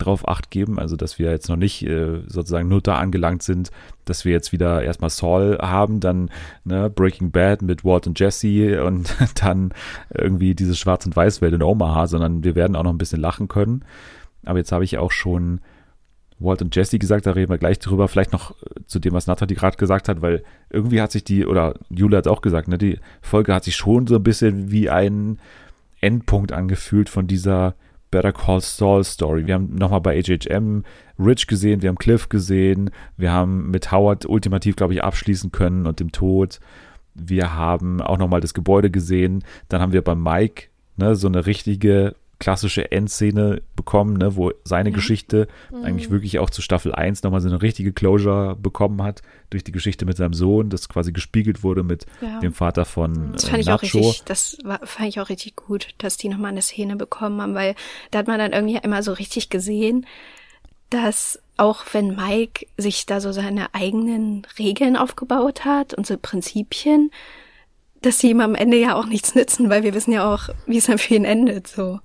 drauf 0.00 0.26
acht 0.26 0.50
geben. 0.50 0.78
Also, 0.78 0.96
dass 0.96 1.18
wir 1.18 1.30
jetzt 1.30 1.48
noch 1.48 1.56
nicht 1.56 1.86
äh, 1.86 2.22
sozusagen 2.26 2.68
nur 2.68 2.80
da 2.80 2.96
angelangt 2.96 3.42
sind, 3.42 3.70
dass 4.04 4.24
wir 4.24 4.32
jetzt 4.32 4.52
wieder 4.52 4.82
erstmal 4.82 5.10
Saul 5.10 5.58
haben, 5.60 6.00
dann 6.00 6.30
ne, 6.64 6.90
Breaking 6.90 7.30
Bad 7.30 7.62
mit 7.62 7.84
Walt 7.84 8.06
und 8.06 8.18
Jesse 8.18 8.82
und 8.84 9.14
dann 9.34 9.72
irgendwie 10.12 10.54
diese 10.54 10.74
Schwarz- 10.74 11.06
und 11.06 11.16
Weiß-Welt 11.16 11.54
in 11.54 11.62
Omaha, 11.62 12.06
sondern 12.06 12.42
wir 12.44 12.54
werden 12.54 12.76
auch 12.76 12.82
noch 12.82 12.92
ein 12.92 12.98
bisschen 12.98 13.20
lachen 13.20 13.48
können. 13.48 13.84
Aber 14.44 14.58
jetzt 14.58 14.72
habe 14.72 14.84
ich 14.84 14.98
auch 14.98 15.12
schon 15.12 15.60
Walt 16.40 16.62
und 16.62 16.74
Jesse 16.74 16.98
gesagt, 16.98 17.26
da 17.26 17.32
reden 17.32 17.50
wir 17.50 17.58
gleich 17.58 17.78
drüber. 17.78 18.08
Vielleicht 18.08 18.32
noch 18.32 18.52
äh, 18.52 18.80
zu 18.86 18.98
dem, 18.98 19.12
was 19.12 19.26
Nathalie 19.26 19.56
gerade 19.56 19.76
gesagt 19.76 20.08
hat, 20.08 20.22
weil 20.22 20.42
irgendwie 20.70 21.00
hat 21.00 21.12
sich 21.12 21.22
die, 21.22 21.46
oder 21.46 21.74
Julia 21.90 22.18
hat 22.18 22.28
auch 22.28 22.40
gesagt, 22.40 22.68
ne, 22.68 22.78
die 22.78 22.98
Folge 23.20 23.54
hat 23.54 23.64
sich 23.64 23.76
schon 23.76 24.06
so 24.06 24.16
ein 24.16 24.22
bisschen 24.22 24.70
wie 24.70 24.90
ein 24.90 25.38
Endpunkt 26.00 26.52
angefühlt 26.52 27.08
von 27.08 27.26
dieser 27.26 27.74
Better 28.10 28.32
Call 28.32 28.60
Saul 28.60 29.04
Story. 29.04 29.46
Wir 29.46 29.54
haben 29.54 29.74
nochmal 29.74 30.00
bei 30.00 30.20
HHM 30.20 30.82
Rich 31.18 31.46
gesehen, 31.46 31.82
wir 31.82 31.90
haben 31.90 31.98
Cliff 31.98 32.28
gesehen, 32.28 32.90
wir 33.16 33.30
haben 33.30 33.70
mit 33.70 33.92
Howard 33.92 34.26
ultimativ, 34.26 34.76
glaube 34.76 34.94
ich, 34.94 35.04
abschließen 35.04 35.52
können 35.52 35.86
und 35.86 36.00
dem 36.00 36.10
Tod. 36.10 36.60
Wir 37.14 37.54
haben 37.54 38.00
auch 38.00 38.18
nochmal 38.18 38.40
das 38.40 38.54
Gebäude 38.54 38.90
gesehen. 38.90 39.44
Dann 39.68 39.82
haben 39.82 39.92
wir 39.92 40.02
bei 40.02 40.14
Mike 40.14 40.68
ne, 40.96 41.14
so 41.14 41.28
eine 41.28 41.46
richtige 41.46 42.14
klassische 42.40 42.90
Endszene 42.90 43.62
bekommen, 43.76 44.16
ne, 44.16 44.34
wo 44.34 44.50
seine 44.64 44.90
mhm. 44.90 44.94
Geschichte 44.94 45.46
mhm. 45.70 45.84
eigentlich 45.84 46.10
wirklich 46.10 46.40
auch 46.40 46.50
zu 46.50 46.62
Staffel 46.62 46.92
1 46.92 47.22
nochmal 47.22 47.40
so 47.40 47.48
eine 47.48 47.62
richtige 47.62 47.92
Closure 47.92 48.56
bekommen 48.56 49.02
hat, 49.02 49.22
durch 49.50 49.62
die 49.62 49.72
Geschichte 49.72 50.06
mit 50.06 50.16
seinem 50.16 50.32
Sohn, 50.32 50.70
das 50.70 50.88
quasi 50.88 51.12
gespiegelt 51.12 51.62
wurde 51.62 51.84
mit 51.84 52.06
ja. 52.20 52.40
dem 52.40 52.52
Vater 52.52 52.84
von 52.84 53.32
Das 53.32 53.44
fand 53.44 53.58
äh, 53.58 53.60
ich 53.60 53.70
auch 53.70 53.82
richtig, 53.82 54.22
das 54.24 54.58
war, 54.64 54.80
fand 54.84 55.10
ich 55.10 55.20
auch 55.20 55.28
richtig 55.28 55.54
gut, 55.54 55.88
dass 55.98 56.16
die 56.16 56.28
nochmal 56.28 56.50
eine 56.50 56.62
Szene 56.62 56.96
bekommen 56.96 57.40
haben, 57.40 57.54
weil 57.54 57.74
da 58.10 58.18
hat 58.18 58.26
man 58.26 58.38
dann 58.38 58.52
irgendwie 58.52 58.80
immer 58.82 59.02
so 59.02 59.12
richtig 59.12 59.50
gesehen, 59.50 60.06
dass 60.88 61.38
auch 61.56 61.84
wenn 61.92 62.16
Mike 62.16 62.66
sich 62.78 63.06
da 63.06 63.20
so 63.20 63.32
seine 63.32 63.74
eigenen 63.74 64.46
Regeln 64.58 64.96
aufgebaut 64.96 65.64
hat 65.64 65.92
und 65.92 66.06
so 66.06 66.16
Prinzipien, 66.16 67.10
dass 68.00 68.18
sie 68.18 68.30
ihm 68.30 68.40
am 68.40 68.54
Ende 68.54 68.78
ja 68.78 68.94
auch 68.94 69.06
nichts 69.06 69.34
nützen, 69.34 69.68
weil 69.68 69.82
wir 69.82 69.94
wissen 69.94 70.12
ja 70.12 70.32
auch, 70.32 70.48
wie 70.66 70.78
es 70.78 70.86
dann 70.86 70.98
für 70.98 71.14
ihn 71.14 71.26
endet, 71.26 71.68
so. 71.68 72.00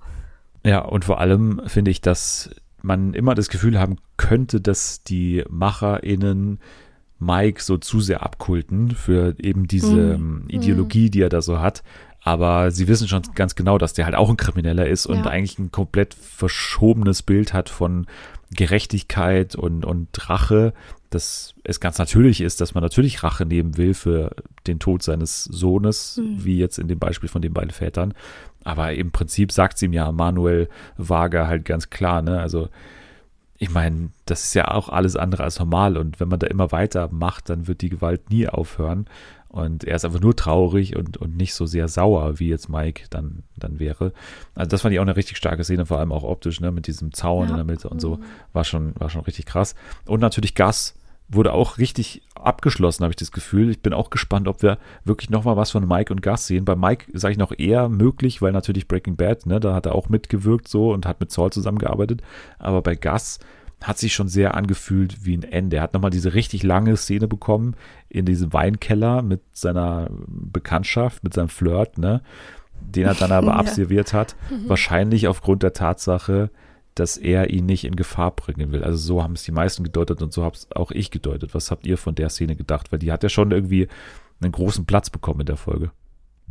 Ja, 0.66 0.80
und 0.80 1.04
vor 1.04 1.20
allem 1.20 1.62
finde 1.66 1.92
ich, 1.92 2.00
dass 2.00 2.50
man 2.82 3.14
immer 3.14 3.36
das 3.36 3.48
Gefühl 3.48 3.78
haben 3.78 3.98
könnte, 4.16 4.60
dass 4.60 5.04
die 5.04 5.44
MacherInnen 5.48 6.58
Mike 7.20 7.62
so 7.62 7.78
zu 7.78 8.00
sehr 8.00 8.22
abkulten 8.22 8.90
für 8.90 9.36
eben 9.38 9.68
diese 9.68 10.18
mhm. 10.18 10.44
Ideologie, 10.48 11.08
die 11.08 11.20
er 11.20 11.28
da 11.28 11.40
so 11.40 11.60
hat. 11.60 11.84
Aber 12.20 12.72
sie 12.72 12.88
wissen 12.88 13.06
schon 13.06 13.22
ganz 13.36 13.54
genau, 13.54 13.78
dass 13.78 13.92
der 13.92 14.06
halt 14.06 14.16
auch 14.16 14.28
ein 14.28 14.36
Krimineller 14.36 14.88
ist 14.88 15.06
und 15.06 15.18
ja. 15.18 15.26
eigentlich 15.26 15.60
ein 15.60 15.70
komplett 15.70 16.14
verschobenes 16.14 17.22
Bild 17.22 17.52
hat 17.52 17.68
von 17.68 18.06
Gerechtigkeit 18.50 19.54
und, 19.54 19.84
und 19.84 20.28
Rache, 20.28 20.74
dass 21.10 21.54
es 21.62 21.78
ganz 21.78 21.98
natürlich 21.98 22.40
ist, 22.40 22.60
dass 22.60 22.74
man 22.74 22.82
natürlich 22.82 23.22
Rache 23.22 23.46
nehmen 23.46 23.76
will 23.76 23.94
für 23.94 24.34
den 24.66 24.80
Tod 24.80 25.04
seines 25.04 25.44
Sohnes, 25.44 26.16
mhm. 26.16 26.44
wie 26.44 26.58
jetzt 26.58 26.80
in 26.80 26.88
dem 26.88 26.98
Beispiel 26.98 27.28
von 27.28 27.42
den 27.42 27.52
beiden 27.52 27.70
Vätern. 27.70 28.12
Aber 28.66 28.92
im 28.94 29.12
Prinzip 29.12 29.52
sagt 29.52 29.78
sie 29.78 29.86
ihm 29.86 29.92
ja 29.92 30.10
Manuel 30.10 30.68
Wager 30.96 31.46
halt 31.46 31.64
ganz 31.64 31.88
klar, 31.88 32.20
ne? 32.20 32.40
Also, 32.40 32.68
ich 33.58 33.70
meine, 33.70 34.10
das 34.24 34.42
ist 34.42 34.54
ja 34.54 34.68
auch 34.72 34.88
alles 34.88 35.14
andere 35.14 35.44
als 35.44 35.60
normal. 35.60 35.96
Und 35.96 36.18
wenn 36.18 36.28
man 36.28 36.40
da 36.40 36.48
immer 36.48 36.72
weiter 36.72 37.08
macht, 37.12 37.48
dann 37.48 37.68
wird 37.68 37.80
die 37.80 37.90
Gewalt 37.90 38.28
nie 38.28 38.48
aufhören. 38.48 39.06
Und 39.48 39.84
er 39.84 39.94
ist 39.94 40.04
einfach 40.04 40.20
nur 40.20 40.34
traurig 40.34 40.96
und, 40.96 41.16
und 41.16 41.36
nicht 41.36 41.54
so 41.54 41.64
sehr 41.64 41.86
sauer, 41.86 42.40
wie 42.40 42.48
jetzt 42.48 42.68
Mike 42.68 43.04
dann, 43.08 43.44
dann 43.56 43.78
wäre. 43.78 44.12
Also 44.56 44.68
das 44.68 44.82
fand 44.82 44.92
ich 44.92 44.98
auch 44.98 45.04
eine 45.04 45.16
richtig 45.16 45.36
starke 45.36 45.62
Szene, 45.62 45.86
vor 45.86 46.00
allem 46.00 46.10
auch 46.10 46.24
optisch, 46.24 46.60
ne, 46.60 46.72
mit 46.72 46.88
diesem 46.88 47.14
Zaun 47.14 47.44
ja. 47.44 47.50
in 47.50 47.56
der 47.56 47.64
Mitte 47.64 47.88
und 47.88 48.00
so. 48.00 48.16
Mhm. 48.16 48.24
War 48.52 48.64
schon, 48.64 48.94
war 48.98 49.10
schon 49.10 49.22
richtig 49.22 49.46
krass. 49.46 49.76
Und 50.06 50.20
natürlich 50.20 50.56
Gas, 50.56 50.96
wurde 51.28 51.52
auch 51.52 51.78
richtig 51.78 52.22
abgeschlossen, 52.34 53.02
habe 53.02 53.12
ich 53.12 53.16
das 53.16 53.32
Gefühl. 53.32 53.70
Ich 53.70 53.80
bin 53.80 53.92
auch 53.92 54.10
gespannt, 54.10 54.46
ob 54.46 54.62
wir 54.62 54.78
wirklich 55.04 55.30
noch 55.30 55.44
mal 55.44 55.56
was 55.56 55.72
von 55.72 55.86
Mike 55.86 56.12
und 56.12 56.22
Gus 56.22 56.46
sehen. 56.46 56.64
Bei 56.64 56.76
Mike 56.76 57.06
sage 57.12 57.32
ich 57.32 57.38
noch 57.38 57.52
eher 57.56 57.88
möglich, 57.88 58.42
weil 58.42 58.52
natürlich 58.52 58.86
Breaking 58.86 59.16
Bad, 59.16 59.46
ne, 59.46 59.58
da 59.58 59.74
hat 59.74 59.86
er 59.86 59.94
auch 59.94 60.08
mitgewirkt 60.08 60.68
so 60.68 60.92
und 60.92 61.06
hat 61.06 61.20
mit 61.20 61.32
Saul 61.32 61.50
zusammengearbeitet. 61.50 62.22
Aber 62.58 62.82
bei 62.82 62.94
Gus 62.94 63.40
hat 63.82 63.98
sich 63.98 64.14
schon 64.14 64.28
sehr 64.28 64.54
angefühlt 64.54 65.24
wie 65.24 65.36
ein 65.36 65.42
Ende. 65.42 65.76
Er 65.76 65.82
hat 65.82 65.94
nochmal 65.94 66.10
diese 66.10 66.34
richtig 66.34 66.62
lange 66.62 66.96
Szene 66.96 67.28
bekommen 67.28 67.74
in 68.08 68.24
diesem 68.24 68.52
Weinkeller 68.52 69.22
mit 69.22 69.42
seiner 69.52 70.08
Bekanntschaft, 70.28 71.24
mit 71.24 71.34
seinem 71.34 71.48
Flirt, 71.48 71.98
ne, 71.98 72.22
den 72.80 73.04
er 73.04 73.14
dann 73.14 73.32
aber 73.32 73.46
ja. 73.48 73.54
absolviert 73.54 74.12
hat. 74.12 74.36
Wahrscheinlich 74.66 75.28
aufgrund 75.28 75.62
der 75.62 75.72
Tatsache, 75.72 76.50
dass 76.96 77.16
er 77.16 77.50
ihn 77.50 77.66
nicht 77.66 77.84
in 77.84 77.94
Gefahr 77.94 78.32
bringen 78.32 78.72
will. 78.72 78.82
Also 78.82 78.98
so 78.98 79.22
haben 79.22 79.34
es 79.34 79.44
die 79.44 79.52
meisten 79.52 79.84
gedeutet 79.84 80.22
und 80.22 80.32
so 80.32 80.42
habe 80.42 80.56
es 80.56 80.66
auch 80.74 80.90
ich 80.90 81.10
gedeutet. 81.10 81.54
Was 81.54 81.70
habt 81.70 81.86
ihr 81.86 81.98
von 81.98 82.14
der 82.14 82.30
Szene 82.30 82.56
gedacht? 82.56 82.90
Weil 82.90 82.98
die 82.98 83.12
hat 83.12 83.22
ja 83.22 83.28
schon 83.28 83.52
irgendwie 83.52 83.86
einen 84.40 84.52
großen 84.52 84.86
Platz 84.86 85.10
bekommen 85.10 85.40
in 85.40 85.46
der 85.46 85.56
Folge. 85.56 85.90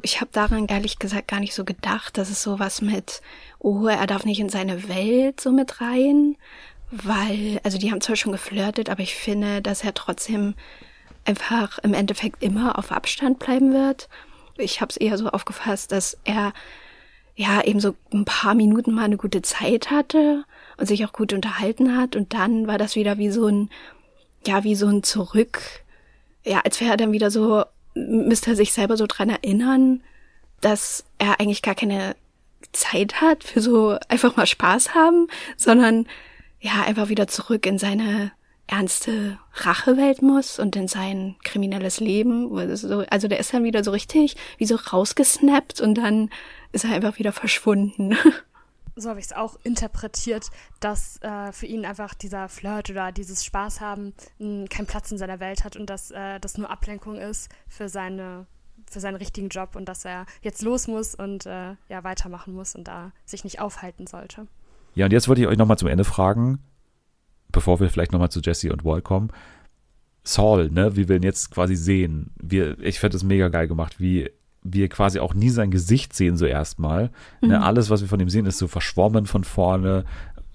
ich 0.01 0.21
habe 0.21 0.29
daran 0.31 0.67
ehrlich 0.67 0.99
gesagt 0.99 1.27
gar 1.27 1.39
nicht 1.39 1.55
so 1.55 1.65
gedacht, 1.65 2.17
dass 2.17 2.29
es 2.29 2.43
sowas 2.43 2.81
mit, 2.81 3.21
oh, 3.59 3.87
er 3.87 4.07
darf 4.07 4.25
nicht 4.25 4.39
in 4.39 4.49
seine 4.49 4.87
Welt 4.87 5.41
so 5.41 5.51
mit 5.51 5.81
rein, 5.81 6.37
weil, 6.91 7.59
also 7.63 7.77
die 7.77 7.91
haben 7.91 8.01
zwar 8.01 8.15
schon 8.15 8.31
geflirtet, 8.31 8.89
aber 8.89 9.01
ich 9.01 9.15
finde, 9.15 9.61
dass 9.61 9.83
er 9.83 9.93
trotzdem 9.93 10.53
einfach 11.25 11.79
im 11.79 11.93
Endeffekt 11.93 12.43
immer 12.43 12.77
auf 12.77 12.91
Abstand 12.91 13.39
bleiben 13.39 13.73
wird. 13.73 14.09
Ich 14.57 14.79
habe 14.79 14.91
es 14.91 14.97
eher 14.97 15.17
so 15.17 15.29
aufgefasst, 15.29 15.91
dass 15.91 16.17
er 16.23 16.53
ja 17.35 17.63
eben 17.63 17.79
so 17.79 17.95
ein 18.13 18.25
paar 18.25 18.55
Minuten 18.55 18.93
mal 18.93 19.03
eine 19.03 19.17
gute 19.17 19.41
Zeit 19.41 19.91
hatte 19.91 20.45
und 20.77 20.87
sich 20.87 21.05
auch 21.05 21.13
gut 21.13 21.33
unterhalten 21.33 21.97
hat 21.97 22.15
und 22.15 22.33
dann 22.33 22.67
war 22.67 22.77
das 22.77 22.95
wieder 22.95 23.17
wie 23.17 23.29
so 23.29 23.47
ein 23.47 23.69
ja 24.47 24.63
wie 24.63 24.75
so 24.75 24.87
ein 24.87 25.03
Zurück 25.03 25.61
ja 26.43 26.61
als 26.61 26.79
wäre 26.79 26.91
er 26.91 26.97
dann 26.97 27.11
wieder 27.11 27.31
so 27.31 27.65
müsste 27.95 28.51
er 28.51 28.55
sich 28.55 28.73
selber 28.73 28.97
so 28.97 29.07
dran 29.07 29.29
erinnern, 29.29 30.03
dass 30.61 31.05
er 31.17 31.39
eigentlich 31.39 31.61
gar 31.61 31.75
keine 31.75 32.15
Zeit 32.71 33.21
hat 33.21 33.43
für 33.43 33.61
so 33.61 33.97
einfach 34.09 34.35
mal 34.35 34.45
Spaß 34.45 34.93
haben, 34.93 35.27
sondern 35.57 36.05
ja 36.59 36.83
einfach 36.83 37.09
wieder 37.09 37.27
zurück 37.27 37.65
in 37.65 37.77
seine 37.77 38.31
ernste 38.67 39.37
Rachewelt 39.53 40.21
muss 40.21 40.59
und 40.59 40.75
in 40.75 40.87
sein 40.87 41.35
kriminelles 41.43 41.99
Leben. 41.99 42.57
Also 43.09 43.27
der 43.27 43.39
ist 43.39 43.53
dann 43.53 43.63
wieder 43.63 43.83
so 43.83 43.91
richtig 43.91 44.35
wie 44.57 44.65
so 44.65 44.75
rausgesnappt 44.75 45.81
und 45.81 45.95
dann 45.95 46.29
ist 46.75 46.83
er 46.83 46.91
einfach 46.91 47.17
wieder 47.17 47.31
verschwunden. 47.31 48.15
So 48.97 49.09
habe 49.09 49.19
ich 49.19 49.25
es 49.25 49.33
auch 49.33 49.57
interpretiert, 49.63 50.51
dass 50.79 51.21
äh, 51.21 51.51
für 51.51 51.65
ihn 51.65 51.85
einfach 51.85 52.13
dieser 52.13 52.47
Flirt 52.47 52.89
oder 52.89 53.11
dieses 53.11 53.43
Spaß 53.43 53.81
haben 53.81 54.13
keinen 54.39 54.87
Platz 54.87 55.11
in 55.11 55.17
seiner 55.17 55.41
Welt 55.41 55.65
hat 55.65 55.75
und 55.75 55.89
dass 55.89 56.11
äh, 56.11 56.39
das 56.39 56.57
nur 56.57 56.69
Ablenkung 56.69 57.17
ist 57.17 57.49
für 57.67 57.89
seine 57.89 58.47
für 58.89 59.01
seinen 59.01 59.15
richtigen 59.15 59.49
Job 59.49 59.75
und 59.75 59.89
dass 59.89 60.05
er 60.05 60.25
jetzt 60.43 60.61
los 60.61 60.87
muss 60.87 61.13
und 61.13 61.45
äh, 61.45 61.75
ja 61.89 62.03
weitermachen 62.05 62.53
muss 62.53 62.73
und 62.73 62.87
da 62.87 63.11
sich 63.25 63.43
nicht 63.43 63.59
aufhalten 63.59 64.07
sollte. 64.07 64.47
Ja, 64.93 65.07
und 65.07 65.11
jetzt 65.11 65.27
wollte 65.27 65.41
ich 65.41 65.47
euch 65.47 65.57
nochmal 65.57 65.77
zum 65.77 65.89
Ende 65.89 66.05
fragen, 66.05 66.59
bevor 67.51 67.81
wir 67.81 67.89
vielleicht 67.89 68.13
nochmal 68.13 68.31
zu 68.31 68.39
Jesse 68.39 68.71
und 68.71 68.85
Walt 68.85 69.03
kommen. 69.03 69.29
Saul, 70.23 70.71
ne, 70.71 70.95
wie 70.95 71.09
wir 71.09 71.17
ihn 71.17 71.23
jetzt 71.23 71.51
quasi 71.51 71.75
sehen. 71.75 72.31
Wir, 72.41 72.79
ich 72.79 73.01
fände 73.01 73.15
das 73.15 73.23
mega 73.23 73.49
geil 73.49 73.67
gemacht, 73.67 73.99
wie 73.99 74.31
wir 74.65 74.89
quasi 74.89 75.19
auch 75.19 75.33
nie 75.33 75.49
sein 75.49 75.71
Gesicht 75.71 76.13
sehen, 76.13 76.37
so 76.37 76.45
erstmal. 76.45 77.03
Ne, 77.03 77.11
mhm. 77.41 77.49
Ne, 77.49 77.63
alles, 77.63 77.89
was 77.89 78.01
wir 78.01 78.07
von 78.07 78.19
ihm 78.19 78.29
sehen, 78.29 78.45
ist 78.45 78.57
so 78.57 78.67
verschwommen 78.67 79.25
von 79.25 79.43
vorne. 79.43 80.05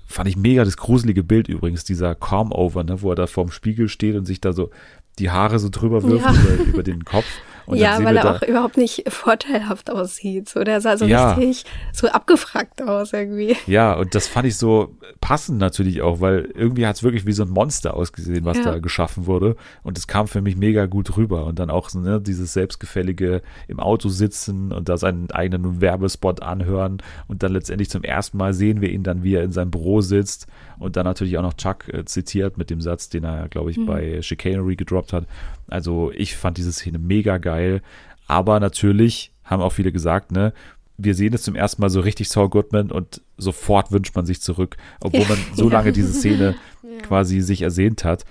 Fand 0.06 0.28
ich 0.28 0.36
mega 0.36 0.64
das 0.64 0.76
gruselige 0.76 1.22
Bild 1.22 1.48
übrigens, 1.48 1.84
dieser 1.84 2.14
Calm-Over, 2.14 2.82
ne, 2.84 3.00
wo 3.02 3.10
er 3.10 3.16
da 3.16 3.26
vorm 3.26 3.50
Spiegel 3.50 3.88
steht 3.88 4.16
und 4.16 4.26
sich 4.26 4.40
da 4.40 4.52
so 4.52 4.70
die 5.18 5.30
Haare 5.30 5.58
so 5.58 5.68
drüber 5.70 6.02
wirft 6.02 6.24
ja. 6.24 6.32
über, 6.32 6.64
über 6.64 6.82
den 6.82 7.04
Kopf. 7.04 7.26
Und 7.70 7.78
ja, 7.78 8.02
weil 8.02 8.16
er 8.16 8.36
auch 8.36 8.42
überhaupt 8.42 8.76
nicht 8.76 9.04
vorteilhaft 9.08 9.90
aussieht. 9.90 10.48
So, 10.48 10.64
der 10.64 10.80
sah 10.80 10.96
so 10.96 11.04
ja. 11.04 11.34
richtig 11.34 11.64
so 11.92 12.08
abgefragt 12.08 12.82
aus 12.82 13.12
irgendwie. 13.12 13.56
Ja, 13.66 13.94
und 13.94 14.14
das 14.14 14.26
fand 14.26 14.46
ich 14.46 14.56
so 14.56 14.96
passend 15.20 15.58
natürlich 15.58 16.02
auch, 16.02 16.20
weil 16.20 16.50
irgendwie 16.54 16.86
hat 16.86 16.96
es 16.96 17.02
wirklich 17.02 17.26
wie 17.26 17.32
so 17.32 17.44
ein 17.44 17.50
Monster 17.50 17.94
ausgesehen, 17.94 18.44
was 18.44 18.58
ja. 18.58 18.64
da 18.64 18.78
geschaffen 18.78 19.26
wurde. 19.26 19.56
Und 19.82 19.98
es 19.98 20.06
kam 20.06 20.26
für 20.26 20.42
mich 20.42 20.56
mega 20.56 20.86
gut 20.86 21.16
rüber. 21.16 21.46
Und 21.46 21.58
dann 21.58 21.70
auch 21.70 21.92
ne, 21.94 22.20
dieses 22.20 22.52
selbstgefällige 22.52 23.42
im 23.68 23.80
Auto 23.80 24.08
sitzen 24.08 24.72
und 24.72 24.88
da 24.88 24.96
seinen 24.96 25.30
eigenen 25.30 25.80
Werbespot 25.80 26.42
anhören. 26.42 26.98
Und 27.28 27.42
dann 27.42 27.52
letztendlich 27.52 27.90
zum 27.90 28.02
ersten 28.02 28.36
Mal 28.36 28.54
sehen 28.54 28.80
wir 28.80 28.90
ihn 28.90 29.02
dann, 29.02 29.22
wie 29.22 29.34
er 29.34 29.44
in 29.44 29.52
seinem 29.52 29.70
Büro 29.70 30.00
sitzt. 30.00 30.46
Und 30.80 30.96
dann 30.96 31.04
natürlich 31.04 31.38
auch 31.38 31.42
noch 31.42 31.54
Chuck 31.54 31.88
äh, 31.88 32.04
zitiert 32.04 32.58
mit 32.58 32.70
dem 32.70 32.80
Satz, 32.80 33.08
den 33.08 33.22
er, 33.22 33.48
glaube 33.48 33.70
ich, 33.70 33.76
mhm. 33.76 33.86
bei 33.86 34.22
Chicanery 34.22 34.74
gedroppt 34.74 35.12
hat. 35.12 35.26
Also 35.68 36.10
ich 36.12 36.36
fand 36.36 36.56
diese 36.56 36.72
Szene 36.72 36.98
mega 36.98 37.38
geil. 37.38 37.82
Aber 38.26 38.58
natürlich 38.58 39.32
haben 39.44 39.62
auch 39.62 39.72
viele 39.72 39.92
gesagt, 39.92 40.32
ne, 40.32 40.52
wir 40.96 41.14
sehen 41.14 41.34
es 41.34 41.42
zum 41.42 41.54
ersten 41.54 41.80
Mal 41.80 41.90
so 41.90 42.00
richtig 42.00 42.28
Saul 42.28 42.48
Goodman 42.48 42.90
und 42.90 43.22
sofort 43.36 43.92
wünscht 43.92 44.14
man 44.14 44.26
sich 44.26 44.40
zurück, 44.40 44.76
obwohl 45.00 45.26
man 45.26 45.38
so 45.54 45.68
lange 45.68 45.92
diese 45.92 46.12
Szene 46.12 46.56
ja. 46.82 47.00
quasi 47.02 47.40
sich 47.40 47.62
ersehnt 47.62 48.04
hat, 48.04 48.24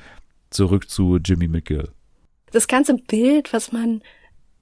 zurück 0.49 0.89
zu 0.89 1.17
Jimmy 1.17 1.47
McGill. 1.47 1.89
Das 2.51 2.67
ganze 2.67 2.95
Bild, 2.95 3.53
was 3.53 3.71
man 3.71 4.01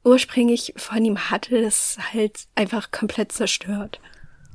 ursprünglich 0.03 0.73
von 0.77 1.03
ihm 1.03 1.29
hatte, 1.29 1.57
ist 1.57 1.99
halt 2.13 2.47
einfach 2.55 2.91
komplett 2.91 3.31
zerstört. 3.31 3.99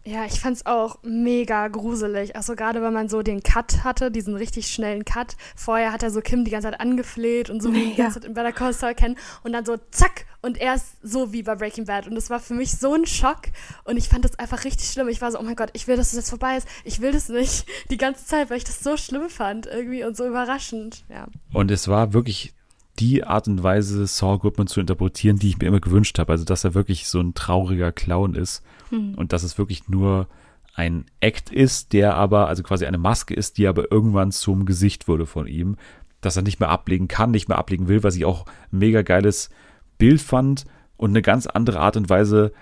Ja, 0.05 0.25
ich 0.25 0.41
fand's 0.41 0.67
auch 0.67 0.99
mega 1.03 1.69
gruselig. 1.69 2.35
Also 2.35 2.57
gerade 2.57 2.83
wenn 2.83 2.93
man 2.93 3.09
so 3.09 3.23
den 3.23 3.43
Cut 3.43 3.85
hatte, 3.85 4.11
diesen 4.11 4.35
richtig 4.35 4.67
schnellen 4.67 5.05
Cut. 5.05 5.37
Vorher 5.55 5.93
hat 5.93 6.03
er 6.03 6.11
so 6.11 6.21
Kim 6.21 6.45
die 6.45 6.51
ganze 6.51 6.71
Zeit 6.71 6.81
angefleht 6.81 7.51
und 7.51 7.63
so 7.63 7.73
wie 7.75 7.91
die 7.91 7.95
ganze 7.95 8.21
Zeit 8.21 8.29
in 8.29 8.35
Better 8.35 8.53
Call 8.53 8.73
Saul 8.73 8.95
kennen. 8.95 9.17
Und 9.45 9.53
dann 9.53 9.65
so 9.65 9.77
zack 9.93 10.27
und 10.41 10.61
er 10.61 10.75
ist 10.75 10.97
so 11.03 11.33
wie 11.33 11.45
bei 11.45 11.55
Breaking 11.55 11.85
Bad. 11.85 12.09
Und 12.09 12.17
das 12.17 12.31
war 12.31 12.41
für 12.41 12.55
mich 12.55 12.73
so 12.73 12.95
ein 12.95 13.07
Schock. 13.07 13.43
Und 13.85 13.97
ich 13.97 14.09
fand 14.09 14.25
das 14.25 14.39
einfach 14.41 14.65
richtig 14.65 14.89
schlimm. 14.89 15.09
Ich 15.09 15.21
war 15.21 15.31
so, 15.31 15.39
oh 15.39 15.43
mein 15.43 15.55
Gott, 15.55 15.71
ich 15.73 15.87
will, 15.87 15.97
dass 15.97 16.09
es 16.09 16.15
jetzt 16.15 16.31
vorbei 16.31 16.57
ist. 16.57 16.67
Ich 16.85 17.01
will 17.01 17.13
das 17.13 17.29
nicht. 17.29 17.67
Die 17.91 17.97
ganze 17.97 18.27
Zeit, 18.27 18.51
weil 18.51 18.57
ich 18.57 18.65
das 18.65 18.81
so 18.81 18.97
schlimm 18.97 19.31
fand 19.31 19.67
irgendwie 19.67 20.03
und 20.03 20.17
so 20.17 20.27
überraschend. 20.27 21.05
Ja. 21.09 21.29
Und 21.53 21.71
es 21.71 21.87
war 21.87 22.13
wirklich 22.13 22.55
die 22.99 23.25
Art 23.25 23.49
und 23.49 23.63
Weise, 23.63 24.07
Saul 24.07 24.39
Goodman 24.39 24.67
zu 24.67 24.81
interpretieren, 24.81 25.39
die 25.39 25.49
ich 25.49 25.59
mir 25.59 25.67
immer 25.67 25.81
gewünscht 25.81 26.19
habe. 26.19 26.33
Also, 26.33 26.45
dass 26.45 26.65
er 26.65 26.75
wirklich 26.75 27.09
so 27.09 27.21
ein 27.21 27.35
trauriger 27.35 27.93
Clown 27.93 28.35
ist 28.35 28.63
hm. 28.91 29.15
und 29.15 29.33
dass 29.33 29.43
es 29.43 29.59
wirklich 29.59 29.89
nur 29.89 30.29
ein 30.75 31.07
Act 31.21 31.51
ist, 31.51 31.93
der 31.93 32.17
aber, 32.17 32.49
also 32.49 32.63
quasi 32.63 32.87
eine 32.87 32.99
Maske 32.99 33.35
ist, 33.35 33.59
die 33.59 33.67
aber 33.67 33.91
irgendwann 33.91 34.33
zum 34.33 34.65
Gesicht 34.65 35.09
wurde 35.09 35.27
von 35.27 35.47
ihm, 35.47 35.77
dass 36.21 36.37
er 36.37 36.43
nicht 36.43 36.61
mehr 36.61 36.71
ablegen 36.71 37.09
kann, 37.09 37.31
nicht 37.31 37.49
mehr 37.49 37.59
ablegen 37.59 37.89
will, 37.89 38.03
was 38.03 38.17
ich 38.17 38.25
auch 38.25 38.47
ein 38.73 38.79
mega 38.79 39.03
geiles 39.03 39.51
Bild 39.99 40.21
fand 40.21 40.65
und 40.97 41.11
eine 41.11 41.23
ganz 41.23 41.47
andere 41.47 41.81
Art 41.81 41.97
und 41.97 42.09
Weise, 42.09 42.53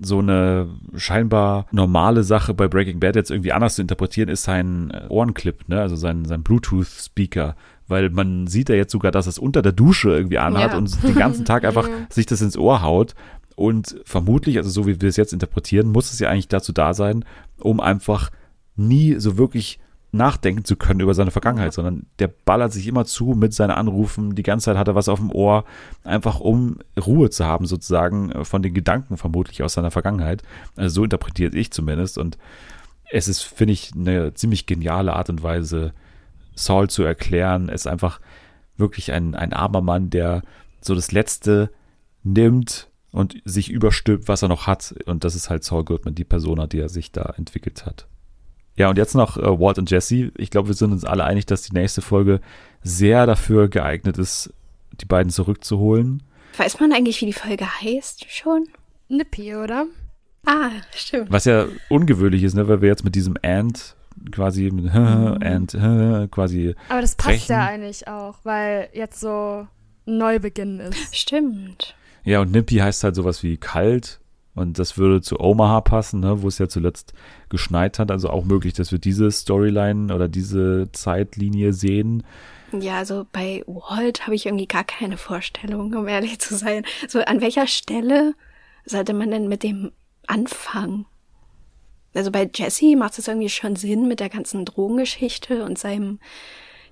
so 0.00 0.20
eine 0.20 0.68
scheinbar 0.94 1.66
normale 1.72 2.22
Sache 2.22 2.54
bei 2.54 2.68
Breaking 2.68 3.00
Bad 3.00 3.16
jetzt 3.16 3.30
irgendwie 3.30 3.52
anders 3.52 3.74
zu 3.74 3.82
interpretieren, 3.82 4.28
ist 4.28 4.44
sein 4.44 4.92
Ohrenclip, 5.08 5.68
ne? 5.68 5.80
also 5.80 5.96
sein, 5.96 6.24
sein 6.24 6.44
Bluetooth-Speaker, 6.44 7.56
weil 7.88 8.10
man 8.10 8.46
sieht 8.46 8.68
ja 8.68 8.74
jetzt 8.74 8.92
sogar, 8.92 9.10
dass 9.10 9.26
es 9.26 9.38
unter 9.38 9.62
der 9.62 9.72
Dusche 9.72 10.10
irgendwie 10.10 10.38
anhat 10.38 10.72
ja. 10.72 10.78
und 10.78 11.02
den 11.02 11.14
ganzen 11.14 11.44
Tag 11.44 11.64
einfach 11.66 11.88
sich 12.10 12.26
das 12.26 12.42
ins 12.42 12.56
Ohr 12.56 12.82
haut. 12.82 13.14
Und 13.56 14.00
vermutlich, 14.04 14.56
also 14.58 14.70
so 14.70 14.86
wie 14.86 15.00
wir 15.00 15.08
es 15.08 15.16
jetzt 15.16 15.32
interpretieren, 15.32 15.90
muss 15.90 16.12
es 16.12 16.20
ja 16.20 16.28
eigentlich 16.28 16.48
dazu 16.48 16.72
da 16.72 16.94
sein, 16.94 17.24
um 17.58 17.80
einfach 17.80 18.30
nie 18.76 19.16
so 19.16 19.36
wirklich 19.36 19.80
nachdenken 20.10 20.64
zu 20.64 20.76
können 20.76 21.00
über 21.00 21.12
seine 21.12 21.30
Vergangenheit, 21.30 21.74
sondern 21.74 22.06
der 22.18 22.28
ballert 22.28 22.72
sich 22.72 22.86
immer 22.86 23.04
zu 23.04 23.34
mit 23.36 23.52
seinen 23.52 23.72
Anrufen, 23.72 24.34
die 24.34 24.42
ganze 24.42 24.66
Zeit 24.66 24.76
hat 24.76 24.88
er 24.88 24.94
was 24.94 25.08
auf 25.08 25.18
dem 25.18 25.30
Ohr, 25.30 25.64
einfach 26.02 26.40
um 26.40 26.78
Ruhe 26.98 27.30
zu 27.30 27.44
haben 27.44 27.66
sozusagen 27.66 28.32
äh, 28.32 28.44
von 28.44 28.62
den 28.62 28.74
Gedanken 28.74 29.16
vermutlich 29.16 29.62
aus 29.62 29.74
seiner 29.74 29.90
Vergangenheit. 29.90 30.42
Also 30.76 30.96
so 30.96 31.04
interpretiere 31.04 31.56
ich 31.56 31.72
zumindest 31.72 32.16
und 32.16 32.38
es 33.10 33.28
ist, 33.28 33.42
finde 33.42 33.72
ich, 33.72 33.92
eine 33.94 34.34
ziemlich 34.34 34.66
geniale 34.66 35.14
Art 35.14 35.30
und 35.30 35.42
Weise, 35.42 35.92
Saul 36.58 36.90
zu 36.90 37.02
erklären. 37.02 37.68
Er 37.68 37.74
ist 37.74 37.86
einfach 37.86 38.20
wirklich 38.76 39.12
ein, 39.12 39.34
ein 39.34 39.52
armer 39.52 39.80
Mann, 39.80 40.10
der 40.10 40.42
so 40.80 40.94
das 40.94 41.12
Letzte 41.12 41.70
nimmt 42.22 42.88
und 43.10 43.40
sich 43.44 43.70
überstülpt, 43.70 44.28
was 44.28 44.42
er 44.42 44.48
noch 44.48 44.66
hat. 44.66 44.94
Und 45.06 45.24
das 45.24 45.34
ist 45.34 45.50
halt 45.50 45.64
Saul 45.64 45.84
Goodman, 45.84 46.14
die 46.14 46.24
Persona, 46.24 46.66
die 46.66 46.80
er 46.80 46.88
sich 46.88 47.12
da 47.12 47.34
entwickelt 47.36 47.86
hat. 47.86 48.06
Ja, 48.76 48.88
und 48.88 48.96
jetzt 48.96 49.14
noch 49.14 49.36
äh, 49.36 49.60
Walt 49.60 49.78
und 49.78 49.90
Jesse. 49.90 50.30
Ich 50.36 50.50
glaube, 50.50 50.68
wir 50.68 50.74
sind 50.74 50.92
uns 50.92 51.04
alle 51.04 51.24
einig, 51.24 51.46
dass 51.46 51.62
die 51.62 51.72
nächste 51.72 52.00
Folge 52.00 52.40
sehr 52.82 53.26
dafür 53.26 53.68
geeignet 53.68 54.18
ist, 54.18 54.54
die 55.00 55.04
beiden 55.04 55.30
zurückzuholen. 55.30 56.22
Weiß 56.56 56.78
man 56.78 56.92
eigentlich, 56.92 57.20
wie 57.20 57.26
die 57.26 57.32
Folge 57.32 57.66
heißt 57.66 58.30
schon? 58.30 58.68
Nippy, 59.08 59.56
oder? 59.56 59.86
Ah, 60.46 60.70
stimmt. 60.94 61.30
Was 61.30 61.44
ja 61.44 61.66
ungewöhnlich 61.88 62.42
ist, 62.42 62.54
ne, 62.54 62.68
weil 62.68 62.80
wir 62.80 62.88
jetzt 62.88 63.04
mit 63.04 63.14
diesem 63.14 63.36
And 63.42 63.96
quasi 64.30 64.70
mit 64.70 64.92
and 64.94 65.72
quasi. 66.30 66.74
Aber 66.88 67.00
das 67.00 67.14
passt 67.14 67.28
brechen. 67.28 67.52
ja 67.52 67.66
eigentlich 67.66 68.08
auch, 68.08 68.38
weil 68.44 68.88
jetzt 68.92 69.20
so 69.20 69.66
ein 70.06 70.18
Neubeginn 70.18 70.80
ist. 70.80 71.16
Stimmt. 71.16 71.94
Ja, 72.24 72.40
und 72.40 72.52
Nippy 72.52 72.76
heißt 72.76 73.04
halt 73.04 73.14
sowas 73.14 73.42
wie 73.42 73.56
kalt. 73.56 74.20
Und 74.54 74.78
das 74.80 74.98
würde 74.98 75.22
zu 75.22 75.38
Omaha 75.38 75.80
passen, 75.82 76.18
ne, 76.18 76.42
wo 76.42 76.48
es 76.48 76.58
ja 76.58 76.68
zuletzt 76.68 77.12
geschneit 77.48 78.00
hat. 78.00 78.10
Also 78.10 78.28
auch 78.28 78.44
möglich, 78.44 78.72
dass 78.72 78.90
wir 78.90 78.98
diese 78.98 79.30
Storyline 79.30 80.12
oder 80.12 80.28
diese 80.28 80.88
Zeitlinie 80.92 81.72
sehen. 81.72 82.24
Ja, 82.72 82.98
also 82.98 83.24
bei 83.30 83.62
Walt 83.66 84.26
habe 84.26 84.34
ich 84.34 84.46
irgendwie 84.46 84.66
gar 84.66 84.84
keine 84.84 85.16
Vorstellung, 85.16 85.94
um 85.94 86.08
ehrlich 86.08 86.40
zu 86.40 86.56
sein. 86.56 86.84
So, 87.06 87.20
an 87.20 87.40
welcher 87.40 87.68
Stelle 87.68 88.34
sollte 88.84 89.14
man 89.14 89.30
denn 89.30 89.48
mit 89.48 89.62
dem 89.62 89.92
anfangen? 90.26 91.06
Also 92.14 92.30
bei 92.30 92.50
Jesse 92.52 92.96
macht 92.96 93.18
es 93.18 93.28
irgendwie 93.28 93.48
schon 93.48 93.76
Sinn 93.76 94.08
mit 94.08 94.20
der 94.20 94.28
ganzen 94.28 94.64
Drogengeschichte 94.64 95.64
und 95.64 95.78
seinem, 95.78 96.18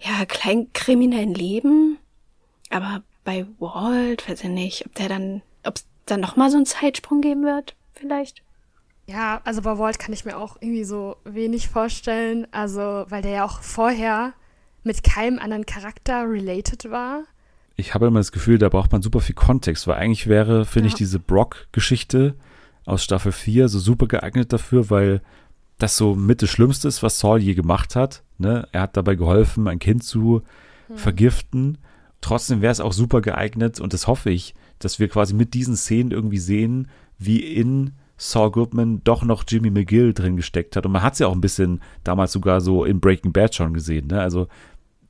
ja, 0.00 0.24
kleinkriminellen 0.26 1.34
Leben. 1.34 1.98
Aber 2.70 3.02
bei 3.24 3.46
Walt 3.58 4.28
weiß 4.28 4.44
ich 4.44 4.50
nicht, 4.50 4.86
ob 4.86 4.94
der 4.94 5.08
dann, 5.08 5.42
ob 5.64 5.76
es 5.76 5.86
dann 6.06 6.20
nochmal 6.20 6.50
so 6.50 6.56
einen 6.56 6.66
Zeitsprung 6.66 7.20
geben 7.20 7.44
wird, 7.44 7.74
vielleicht. 7.94 8.42
Ja, 9.08 9.40
also 9.44 9.62
bei 9.62 9.78
Walt 9.78 9.98
kann 9.98 10.12
ich 10.12 10.24
mir 10.24 10.36
auch 10.36 10.56
irgendwie 10.60 10.84
so 10.84 11.16
wenig 11.24 11.68
vorstellen. 11.68 12.46
Also, 12.52 13.04
weil 13.08 13.22
der 13.22 13.30
ja 13.32 13.44
auch 13.44 13.60
vorher 13.62 14.34
mit 14.82 15.02
keinem 15.02 15.38
anderen 15.38 15.64
Charakter 15.66 16.24
related 16.28 16.90
war. 16.90 17.22
ich 17.76 17.94
habe 17.94 18.06
immer 18.06 18.20
das 18.20 18.32
Gefühl, 18.32 18.58
da 18.58 18.68
braucht 18.68 18.90
man 18.92 19.02
super 19.02 19.20
viel 19.20 19.34
Kontext, 19.34 19.86
weil 19.86 19.96
eigentlich 19.96 20.28
wäre, 20.28 20.64
finde 20.64 20.88
Ja. 20.88 20.92
ich, 20.92 20.94
diese 20.94 21.18
Brock-Geschichte 21.18 22.34
aus 22.86 23.04
Staffel 23.04 23.32
4 23.32 23.68
so 23.68 23.78
super 23.78 24.06
geeignet 24.06 24.52
dafür, 24.52 24.88
weil 24.88 25.20
das 25.78 25.96
so 25.96 26.14
mit 26.14 26.40
das 26.40 26.48
Schlimmste 26.48 26.88
ist, 26.88 27.02
was 27.02 27.18
Saul 27.18 27.40
je 27.40 27.54
gemacht 27.54 27.96
hat. 27.96 28.22
Ne? 28.38 28.66
Er 28.72 28.82
hat 28.82 28.96
dabei 28.96 29.14
geholfen, 29.14 29.68
ein 29.68 29.78
Kind 29.78 30.04
zu 30.04 30.42
vergiften. 30.94 31.78
Trotzdem 32.20 32.62
wäre 32.62 32.72
es 32.72 32.80
auch 32.80 32.92
super 32.92 33.20
geeignet 33.20 33.80
und 33.80 33.92
das 33.92 34.06
hoffe 34.06 34.30
ich, 34.30 34.54
dass 34.78 34.98
wir 34.98 35.08
quasi 35.08 35.34
mit 35.34 35.52
diesen 35.52 35.76
Szenen 35.76 36.12
irgendwie 36.12 36.38
sehen, 36.38 36.88
wie 37.18 37.40
in 37.40 37.92
Saul 38.16 38.50
Goodman 38.50 39.02
doch 39.04 39.24
noch 39.24 39.44
Jimmy 39.46 39.70
McGill 39.70 40.14
drin 40.14 40.36
gesteckt 40.36 40.76
hat. 40.76 40.86
Und 40.86 40.92
man 40.92 41.02
hat 41.02 41.14
es 41.14 41.18
ja 41.18 41.26
auch 41.26 41.34
ein 41.34 41.40
bisschen 41.40 41.82
damals 42.04 42.32
sogar 42.32 42.60
so 42.60 42.84
in 42.84 43.00
Breaking 43.00 43.32
Bad 43.32 43.54
schon 43.54 43.74
gesehen. 43.74 44.06
Ne? 44.06 44.20
Also 44.20 44.48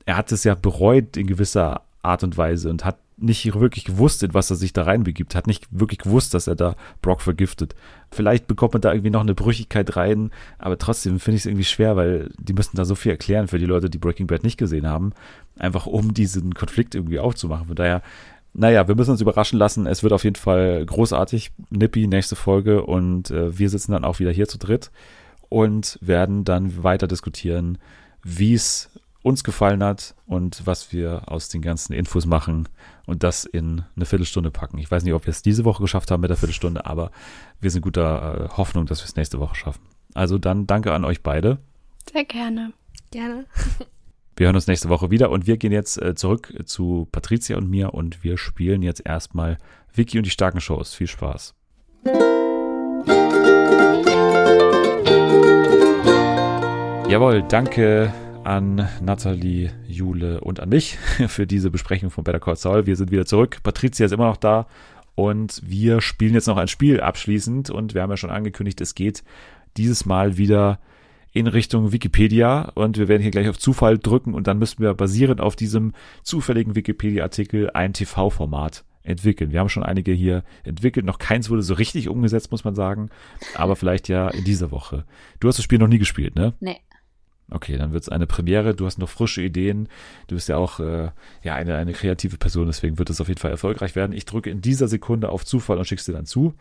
er 0.05 0.17
hat 0.17 0.31
es 0.31 0.43
ja 0.43 0.55
bereut 0.55 1.15
in 1.15 1.27
gewisser 1.27 1.83
Art 2.01 2.23
und 2.23 2.37
Weise 2.37 2.69
und 2.69 2.83
hat 2.83 2.97
nicht 3.17 3.53
wirklich 3.59 3.85
gewusst, 3.85 4.21
in 4.23 4.33
was 4.33 4.49
er 4.49 4.55
sich 4.55 4.73
da 4.73 4.83
reinbegibt, 4.83 5.35
hat 5.35 5.47
nicht 5.47 5.67
wirklich 5.71 5.99
gewusst, 5.99 6.33
dass 6.33 6.47
er 6.47 6.55
da 6.55 6.75
Brock 7.01 7.21
vergiftet. 7.21 7.75
Vielleicht 8.11 8.47
bekommt 8.47 8.73
man 8.73 8.81
da 8.81 8.93
irgendwie 8.93 9.09
noch 9.09 9.21
eine 9.21 9.33
Brüchigkeit 9.33 9.95
rein, 9.95 10.31
aber 10.59 10.77
trotzdem 10.77 11.19
finde 11.19 11.37
ich 11.37 11.41
es 11.41 11.45
irgendwie 11.47 11.65
schwer, 11.65 11.95
weil 11.95 12.29
die 12.39 12.53
müssen 12.53 12.77
da 12.77 12.85
so 12.85 12.95
viel 12.95 13.11
erklären 13.11 13.47
für 13.47 13.57
die 13.57 13.65
Leute, 13.65 13.89
die 13.89 13.97
Breaking 13.97 14.27
Bad 14.27 14.43
nicht 14.43 14.57
gesehen 14.57 14.87
haben, 14.87 15.13
einfach 15.57 15.87
um 15.87 16.13
diesen 16.13 16.53
Konflikt 16.53 16.93
irgendwie 16.93 17.19
aufzumachen. 17.19 17.67
Von 17.67 17.75
daher, 17.75 18.03
naja, 18.53 18.87
wir 18.87 18.95
müssen 18.95 19.11
uns 19.11 19.21
überraschen 19.21 19.59
lassen. 19.59 19.87
Es 19.87 20.03
wird 20.03 20.13
auf 20.13 20.23
jeden 20.23 20.35
Fall 20.35 20.85
großartig. 20.85 21.51
Nippi, 21.69 22.07
nächste 22.07 22.35
Folge 22.35 22.83
und 22.83 23.31
äh, 23.31 23.57
wir 23.57 23.69
sitzen 23.69 23.91
dann 23.91 24.05
auch 24.05 24.19
wieder 24.19 24.31
hier 24.31 24.47
zu 24.47 24.59
dritt 24.59 24.91
und 25.49 25.97
werden 26.01 26.43
dann 26.43 26.83
weiter 26.83 27.07
diskutieren, 27.07 27.77
wie 28.23 28.53
es 28.53 28.89
uns 29.27 29.43
gefallen 29.43 29.83
hat 29.83 30.15
und 30.25 30.65
was 30.65 30.93
wir 30.93 31.23
aus 31.25 31.49
den 31.49 31.61
ganzen 31.61 31.93
Infos 31.93 32.25
machen 32.25 32.69
und 33.05 33.23
das 33.23 33.43
in 33.43 33.83
eine 33.95 34.05
Viertelstunde 34.05 34.51
packen. 34.51 34.77
Ich 34.77 34.89
weiß 34.89 35.03
nicht, 35.03 35.13
ob 35.13 35.25
wir 35.25 35.31
es 35.31 35.41
diese 35.41 35.65
Woche 35.65 35.81
geschafft 35.81 36.09
haben 36.09 36.21
mit 36.21 36.29
der 36.29 36.37
Viertelstunde, 36.37 36.85
aber 36.85 37.11
wir 37.59 37.69
sind 37.69 37.81
guter 37.81 38.45
äh, 38.45 38.57
Hoffnung, 38.57 38.85
dass 38.85 39.01
wir 39.01 39.05
es 39.05 39.17
nächste 39.17 39.39
Woche 39.39 39.55
schaffen. 39.55 39.81
Also 40.13 40.37
dann 40.37 40.65
danke 40.65 40.93
an 40.93 41.03
euch 41.03 41.21
beide. 41.23 41.59
Sehr 42.11 42.23
gerne. 42.23 42.71
Gerne. 43.11 43.45
Wir 44.37 44.45
hören 44.45 44.55
uns 44.55 44.67
nächste 44.67 44.89
Woche 44.89 45.09
wieder 45.09 45.31
und 45.31 45.47
wir 45.47 45.57
gehen 45.57 45.71
jetzt 45.71 46.01
äh, 46.01 46.13
zurück 46.13 46.53
zu 46.65 47.07
Patricia 47.11 47.57
und 47.57 47.69
mir 47.69 47.93
und 47.93 48.23
wir 48.23 48.37
spielen 48.37 48.83
jetzt 48.83 49.01
erstmal 49.03 49.57
Vicky 49.93 50.19
und 50.19 50.25
die 50.25 50.31
starken 50.31 50.61
Shows. 50.61 50.93
Viel 50.93 51.07
Spaß. 51.07 51.55
Jawohl, 57.09 57.41
danke 57.49 58.13
an 58.47 58.87
Nathalie, 59.01 59.71
Jule 59.89 60.39
und 60.39 60.61
an 60.61 60.69
mich 60.69 60.97
für 61.27 61.45
diese 61.45 61.69
Besprechung 61.69 62.09
von 62.09 62.23
Better 62.23 62.39
Call 62.39 62.55
Saul. 62.55 62.85
Wir 62.85 62.95
sind 62.95 63.11
wieder 63.11 63.25
zurück. 63.25 63.57
Patricia 63.61 64.05
ist 64.05 64.13
immer 64.13 64.27
noch 64.27 64.37
da 64.37 64.67
und 65.15 65.61
wir 65.65 65.99
spielen 65.99 66.33
jetzt 66.33 66.47
noch 66.47 66.55
ein 66.55 66.69
Spiel 66.69 67.01
abschließend 67.01 67.69
und 67.69 67.93
wir 67.93 68.01
haben 68.01 68.09
ja 68.09 68.15
schon 68.15 68.29
angekündigt, 68.29 68.79
es 68.79 68.95
geht 68.95 69.25
dieses 69.75 70.05
Mal 70.05 70.37
wieder 70.37 70.79
in 71.33 71.47
Richtung 71.47 71.91
Wikipedia 71.91 72.71
und 72.73 72.97
wir 72.97 73.09
werden 73.09 73.21
hier 73.21 73.31
gleich 73.31 73.49
auf 73.49 73.59
Zufall 73.59 73.97
drücken 73.97 74.33
und 74.33 74.47
dann 74.47 74.59
müssen 74.59 74.81
wir 74.81 74.93
basierend 74.93 75.41
auf 75.41 75.57
diesem 75.57 75.91
zufälligen 76.23 76.73
Wikipedia-Artikel 76.73 77.69
ein 77.71 77.91
TV-Format 77.91 78.85
entwickeln. 79.03 79.51
Wir 79.51 79.59
haben 79.59 79.69
schon 79.69 79.83
einige 79.83 80.13
hier 80.13 80.43
entwickelt, 80.63 81.05
noch 81.05 81.19
keins 81.19 81.49
wurde 81.49 81.63
so 81.63 81.73
richtig 81.73 82.07
umgesetzt, 82.07 82.51
muss 82.51 82.63
man 82.63 82.75
sagen, 82.75 83.09
aber 83.55 83.75
vielleicht 83.75 84.07
ja 84.07 84.29
in 84.29 84.45
dieser 84.45 84.71
Woche. 84.71 85.05
Du 85.41 85.49
hast 85.49 85.57
das 85.57 85.65
Spiel 85.65 85.79
noch 85.79 85.87
nie 85.87 85.99
gespielt, 85.99 86.35
ne? 86.35 86.53
Nee. 86.61 86.77
Okay, 87.49 87.77
dann 87.77 87.93
wird 87.93 88.03
es 88.03 88.09
eine 88.09 88.27
Premiere. 88.27 88.75
Du 88.75 88.85
hast 88.85 88.97
noch 88.97 89.09
frische 89.09 89.41
Ideen. 89.41 89.87
Du 90.27 90.35
bist 90.35 90.49
ja 90.49 90.57
auch 90.57 90.79
äh, 90.79 91.11
ja 91.43 91.55
eine, 91.55 91.75
eine 91.75 91.93
kreative 91.93 92.37
Person, 92.37 92.67
deswegen 92.67 92.97
wird 92.97 93.09
es 93.09 93.21
auf 93.21 93.29
jeden 93.29 93.39
Fall 93.39 93.51
erfolgreich 93.51 93.95
werden. 93.95 94.11
Ich 94.11 94.25
drücke 94.25 94.49
in 94.49 94.61
dieser 94.61 94.87
Sekunde 94.87 95.29
auf 95.29 95.45
Zufall 95.45 95.77
und 95.77 95.85
schick's 95.85 96.05
dir 96.05 96.13
dann 96.13 96.25
zu. 96.25 96.53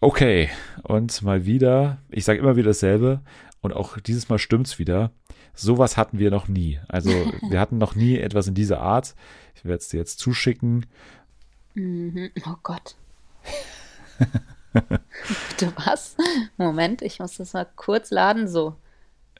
Okay, 0.00 0.50
und 0.82 1.22
mal 1.22 1.46
wieder, 1.46 1.98
ich 2.10 2.24
sage 2.24 2.38
immer 2.38 2.56
wieder 2.56 2.70
dasselbe 2.70 3.22
und 3.62 3.72
auch 3.72 3.98
dieses 3.98 4.28
Mal 4.28 4.38
stimmt's 4.38 4.78
wieder. 4.78 5.10
Sowas 5.54 5.96
hatten 5.96 6.18
wir 6.18 6.30
noch 6.30 6.48
nie. 6.48 6.78
Also 6.86 7.10
wir 7.48 7.58
hatten 7.58 7.78
noch 7.78 7.94
nie 7.94 8.18
etwas 8.18 8.46
in 8.46 8.54
dieser 8.54 8.80
Art. 8.80 9.14
Ich 9.54 9.64
werde 9.64 9.78
es 9.78 9.88
dir 9.88 9.96
jetzt 9.96 10.18
zuschicken. 10.18 10.84
Mhm. 11.72 12.30
Oh 12.46 12.56
Gott. 12.62 12.94
Bitte 14.72 15.72
was? 15.76 16.16
Moment, 16.58 17.00
ich 17.00 17.18
muss 17.18 17.38
das 17.38 17.54
mal 17.54 17.66
kurz 17.76 18.10
laden. 18.10 18.48
So. 18.48 18.76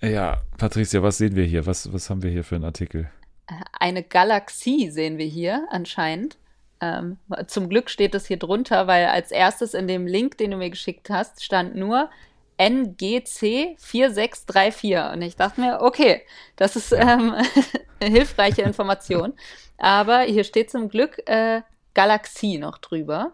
Ja, 0.03 0.43
Patricia, 0.59 1.03
was 1.03 1.19
sehen 1.19 1.37
wir 1.37 1.45
hier? 1.45 1.67
Was, 1.67 1.93
was 1.93 2.11
haben 2.11 2.23
wir 2.23 2.31
hier 2.31 2.45
für 2.45 2.57
einen 2.57 2.65
Artikel? 2.65 3.11
Äh, 3.47 3.55
Eine 3.79 4.03
Galaxie 4.03 4.91
sehen 4.91 5.19
wir 5.19 5.27
hier 5.27 5.67
anscheinend. 5.71 6.37
Ähm, 6.81 7.19
zum 7.47 7.69
Glück 7.71 7.89
steht 7.89 8.13
das 8.13 8.27
hier 8.27 8.37
drunter, 8.39 8.87
weil 8.87 9.07
als 9.07 9.31
erstes 9.31 9.73
in 9.73 9.89
dem 9.89 10.07
Link, 10.07 10.37
den 10.39 10.51
du 10.51 10.59
mir 10.59 10.69
geschickt 10.69 11.09
hast, 11.09 11.43
stand 11.43 11.75
nur 11.75 12.11
NGC 12.59 13.77
4634. 13.79 15.15
Und 15.15 15.23
ich 15.23 15.37
dachte 15.37 15.61
mir, 15.61 15.81
okay, 15.81 16.23
das 16.57 16.77
ist 16.77 16.93
ähm, 16.93 17.35
hilfreiche 18.03 18.63
Information. 18.63 19.33
Aber 19.79 20.21
hier 20.21 20.45
steht 20.45 20.71
zum 20.71 20.89
Glück 20.89 21.27
äh, 21.27 21.63
Galaxie 21.95 22.59
noch 22.59 22.79
drüber. 22.79 23.33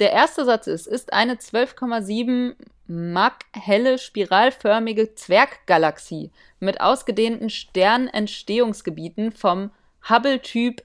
Der 0.00 0.12
erste 0.12 0.44
Satz 0.44 0.66
ist, 0.66 0.86
ist 0.86 1.12
eine 1.12 1.34
12,7 1.34 2.56
Mach 2.92 3.38
helle 3.52 3.98
spiralförmige 3.98 5.14
Zwerggalaxie 5.14 6.32
mit 6.58 6.80
ausgedehnten 6.80 7.48
Sternentstehungsgebieten 7.48 9.30
vom 9.30 9.70
Hubble-Typ 10.08 10.82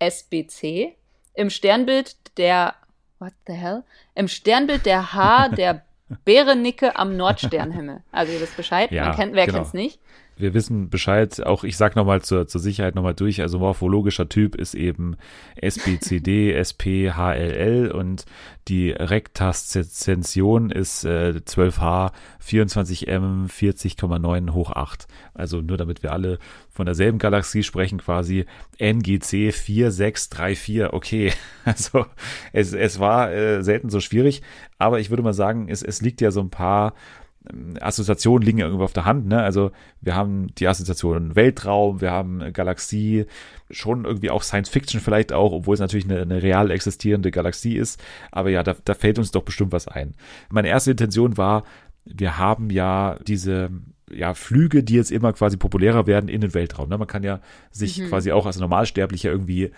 SBC 0.00 0.96
im 1.34 1.50
Sternbild 1.50 2.16
der 2.38 2.74
what 3.20 3.34
the 3.46 3.52
hell? 3.52 3.84
Im 4.16 4.26
Sternbild 4.26 4.84
der 4.84 5.14
H 5.14 5.50
der 5.50 5.82
Berenicke 6.24 6.96
am 6.96 7.16
Nordsternhimmel. 7.16 8.02
Also 8.10 8.32
ihr 8.32 8.40
wisst 8.40 8.56
Bescheid, 8.56 8.90
Ja, 8.90 9.06
man 9.06 9.16
kennt, 9.16 9.34
wer 9.34 9.46
genau. 9.46 9.58
kennt's 9.58 9.74
nicht? 9.74 10.00
Wir 10.36 10.54
wissen 10.54 10.90
Bescheid. 10.90 11.44
Auch 11.44 11.64
ich 11.64 11.76
sag 11.76 11.96
nochmal 11.96 12.22
zur, 12.22 12.46
zur 12.46 12.60
Sicherheit 12.60 12.94
nochmal 12.94 13.14
durch. 13.14 13.40
Also 13.40 13.58
morphologischer 13.58 14.28
Typ 14.28 14.54
ist 14.54 14.74
eben 14.74 15.16
SBCD, 15.56 16.52
SPHLL 16.52 17.90
und 17.94 18.24
die 18.68 18.90
Rektaszension 18.90 20.70
ist 20.70 21.04
äh, 21.04 21.34
12H, 21.44 22.12
24M, 22.42 23.48
40,9 23.48 24.52
hoch 24.52 24.70
8. 24.70 25.06
Also 25.34 25.60
nur 25.60 25.76
damit 25.76 26.02
wir 26.02 26.12
alle 26.12 26.38
von 26.70 26.86
derselben 26.86 27.18
Galaxie 27.18 27.62
sprechen, 27.62 27.98
quasi 27.98 28.46
NGC 28.78 29.52
4634. 29.52 30.92
Okay, 30.92 31.32
also 31.64 32.06
es, 32.52 32.72
es 32.72 32.98
war 32.98 33.32
äh, 33.32 33.62
selten 33.62 33.90
so 33.90 34.00
schwierig, 34.00 34.42
aber 34.78 34.98
ich 34.98 35.10
würde 35.10 35.22
mal 35.22 35.34
sagen, 35.34 35.68
es, 35.68 35.82
es 35.82 36.00
liegt 36.00 36.20
ja 36.20 36.30
so 36.30 36.40
ein 36.40 36.50
paar 36.50 36.94
Assoziationen 37.80 38.44
liegen 38.44 38.58
ja 38.58 38.66
irgendwo 38.66 38.84
auf 38.84 38.94
der 38.94 39.04
Hand, 39.04 39.26
ne? 39.26 39.42
Also 39.42 39.70
wir 40.00 40.14
haben 40.14 40.46
die 40.54 40.66
Assoziation 40.66 41.36
Weltraum, 41.36 42.00
wir 42.00 42.10
haben 42.10 42.52
Galaxie, 42.52 43.26
schon 43.70 44.04
irgendwie 44.04 44.30
auch 44.30 44.42
Science 44.42 44.70
Fiction 44.70 45.00
vielleicht 45.00 45.32
auch, 45.32 45.52
obwohl 45.52 45.74
es 45.74 45.80
natürlich 45.80 46.06
eine, 46.06 46.22
eine 46.22 46.42
real 46.42 46.70
existierende 46.70 47.30
Galaxie 47.30 47.76
ist. 47.76 48.02
Aber 48.30 48.50
ja, 48.50 48.62
da, 48.62 48.74
da 48.84 48.94
fällt 48.94 49.18
uns 49.18 49.30
doch 49.30 49.42
bestimmt 49.42 49.72
was 49.72 49.88
ein. 49.88 50.14
Meine 50.50 50.68
erste 50.68 50.92
Intention 50.92 51.36
war, 51.36 51.64
wir 52.04 52.38
haben 52.38 52.70
ja 52.70 53.18
diese 53.26 53.70
ja, 54.10 54.34
Flüge, 54.34 54.82
die 54.82 54.94
jetzt 54.94 55.10
immer 55.10 55.32
quasi 55.32 55.56
populärer 55.56 56.06
werden 56.06 56.28
in 56.28 56.40
den 56.40 56.54
Weltraum. 56.54 56.88
Ne? 56.88 56.98
Man 56.98 57.08
kann 57.08 57.22
ja 57.22 57.40
sich 57.70 58.06
quasi 58.08 58.32
auch 58.32 58.46
als 58.46 58.58
Normalsterblicher 58.58 59.30
irgendwie 59.30 59.70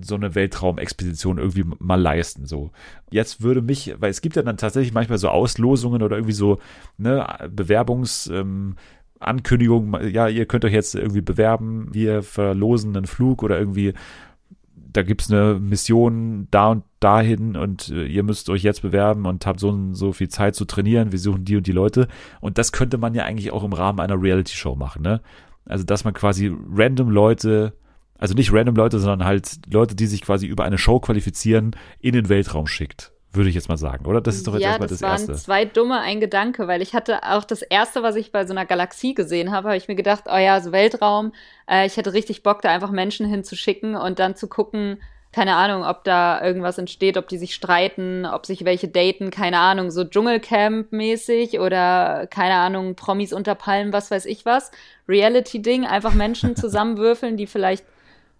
so 0.00 0.14
eine 0.14 0.34
Weltraumexpedition 0.34 1.38
irgendwie 1.38 1.64
mal 1.78 2.00
leisten. 2.00 2.46
So. 2.46 2.70
Jetzt 3.10 3.42
würde 3.42 3.62
mich, 3.62 3.94
weil 3.98 4.10
es 4.10 4.20
gibt 4.20 4.36
ja 4.36 4.42
dann 4.42 4.56
tatsächlich 4.56 4.92
manchmal 4.92 5.18
so 5.18 5.28
Auslosungen 5.28 6.02
oder 6.02 6.16
irgendwie 6.16 6.34
so 6.34 6.58
ne, 6.98 7.26
Bewerbungs. 7.50 8.26
Ähm, 8.28 8.76
Ankündigung, 9.20 9.96
ja, 10.10 10.28
ihr 10.28 10.46
könnt 10.46 10.64
euch 10.64 10.72
jetzt 10.72 10.94
irgendwie 10.94 11.22
bewerben, 11.22 11.88
wir 11.92 12.22
verlosen 12.22 12.96
einen 12.96 13.06
Flug 13.06 13.42
oder 13.42 13.58
irgendwie, 13.58 13.94
da 14.74 15.02
gibt's 15.02 15.32
eine 15.32 15.58
Mission 15.58 16.46
da 16.50 16.72
und 16.72 16.84
dahin 17.00 17.56
und 17.56 17.90
äh, 17.90 18.04
ihr 18.04 18.22
müsst 18.22 18.48
euch 18.50 18.62
jetzt 18.62 18.82
bewerben 18.82 19.26
und 19.26 19.46
habt 19.46 19.60
so, 19.60 19.92
so 19.92 20.12
viel 20.12 20.28
Zeit 20.28 20.54
zu 20.54 20.64
trainieren, 20.64 21.12
wir 21.12 21.18
suchen 21.18 21.44
die 21.44 21.56
und 21.56 21.66
die 21.66 21.72
Leute. 21.72 22.08
Und 22.40 22.58
das 22.58 22.72
könnte 22.72 22.98
man 22.98 23.14
ja 23.14 23.24
eigentlich 23.24 23.50
auch 23.50 23.64
im 23.64 23.72
Rahmen 23.72 24.00
einer 24.00 24.20
Reality-Show 24.20 24.76
machen, 24.76 25.02
ne? 25.02 25.20
Also, 25.66 25.84
dass 25.84 26.04
man 26.04 26.12
quasi 26.12 26.54
random 26.72 27.08
Leute 27.08 27.72
also 28.18 28.34
nicht 28.34 28.52
random 28.52 28.76
Leute, 28.76 28.98
sondern 28.98 29.26
halt 29.26 29.60
Leute, 29.70 29.94
die 29.94 30.06
sich 30.06 30.22
quasi 30.22 30.46
über 30.46 30.64
eine 30.64 30.78
Show 30.78 31.00
qualifizieren, 31.00 31.76
in 32.00 32.12
den 32.12 32.28
Weltraum 32.28 32.66
schickt. 32.66 33.12
Würde 33.32 33.48
ich 33.48 33.56
jetzt 33.56 33.68
mal 33.68 33.76
sagen, 33.76 34.06
oder? 34.06 34.20
Das 34.20 34.36
ist 34.36 34.46
doch 34.46 34.54
jetzt 34.54 34.62
ja, 34.62 34.68
erstmal 34.68 34.88
das, 34.88 35.00
das, 35.00 35.08
waren 35.08 35.28
Erste. 35.28 35.44
zwei 35.44 35.64
dumme 35.64 36.00
ein 36.00 36.20
Gedanke, 36.20 36.68
weil 36.68 36.80
ich 36.80 36.94
hatte 36.94 37.24
auch 37.24 37.42
das 37.42 37.62
erste, 37.62 38.04
was 38.04 38.14
ich 38.14 38.30
bei 38.30 38.46
so 38.46 38.52
einer 38.52 38.64
Galaxie 38.64 39.14
gesehen 39.14 39.50
habe, 39.50 39.68
habe 39.68 39.76
ich 39.76 39.88
mir 39.88 39.96
gedacht, 39.96 40.24
oh 40.32 40.36
ja, 40.36 40.60
so 40.60 40.70
Weltraum, 40.70 41.32
äh, 41.68 41.84
ich 41.86 41.96
hätte 41.96 42.12
richtig 42.12 42.44
Bock, 42.44 42.62
da 42.62 42.70
einfach 42.70 42.92
Menschen 42.92 43.26
hinzuschicken 43.26 43.96
und 43.96 44.20
dann 44.20 44.36
zu 44.36 44.46
gucken, 44.46 44.98
keine 45.34 45.56
Ahnung, 45.56 45.82
ob 45.82 46.04
da 46.04 46.40
irgendwas 46.44 46.78
entsteht, 46.78 47.16
ob 47.16 47.26
die 47.26 47.38
sich 47.38 47.56
streiten, 47.56 48.24
ob 48.24 48.46
sich 48.46 48.64
welche 48.64 48.86
daten, 48.86 49.32
keine 49.32 49.58
Ahnung, 49.58 49.90
so 49.90 50.02
Dschungelcamp-mäßig 50.02 51.58
oder 51.58 52.28
keine 52.28 52.54
Ahnung, 52.54 52.94
Promis 52.94 53.32
unter 53.32 53.56
Palmen, 53.56 53.92
was 53.92 54.12
weiß 54.12 54.26
ich 54.26 54.46
was. 54.46 54.70
Reality-Ding, 55.08 55.86
einfach 55.86 56.14
Menschen 56.14 56.54
zusammenwürfeln, 56.56 57.36
die 57.36 57.48
vielleicht 57.48 57.84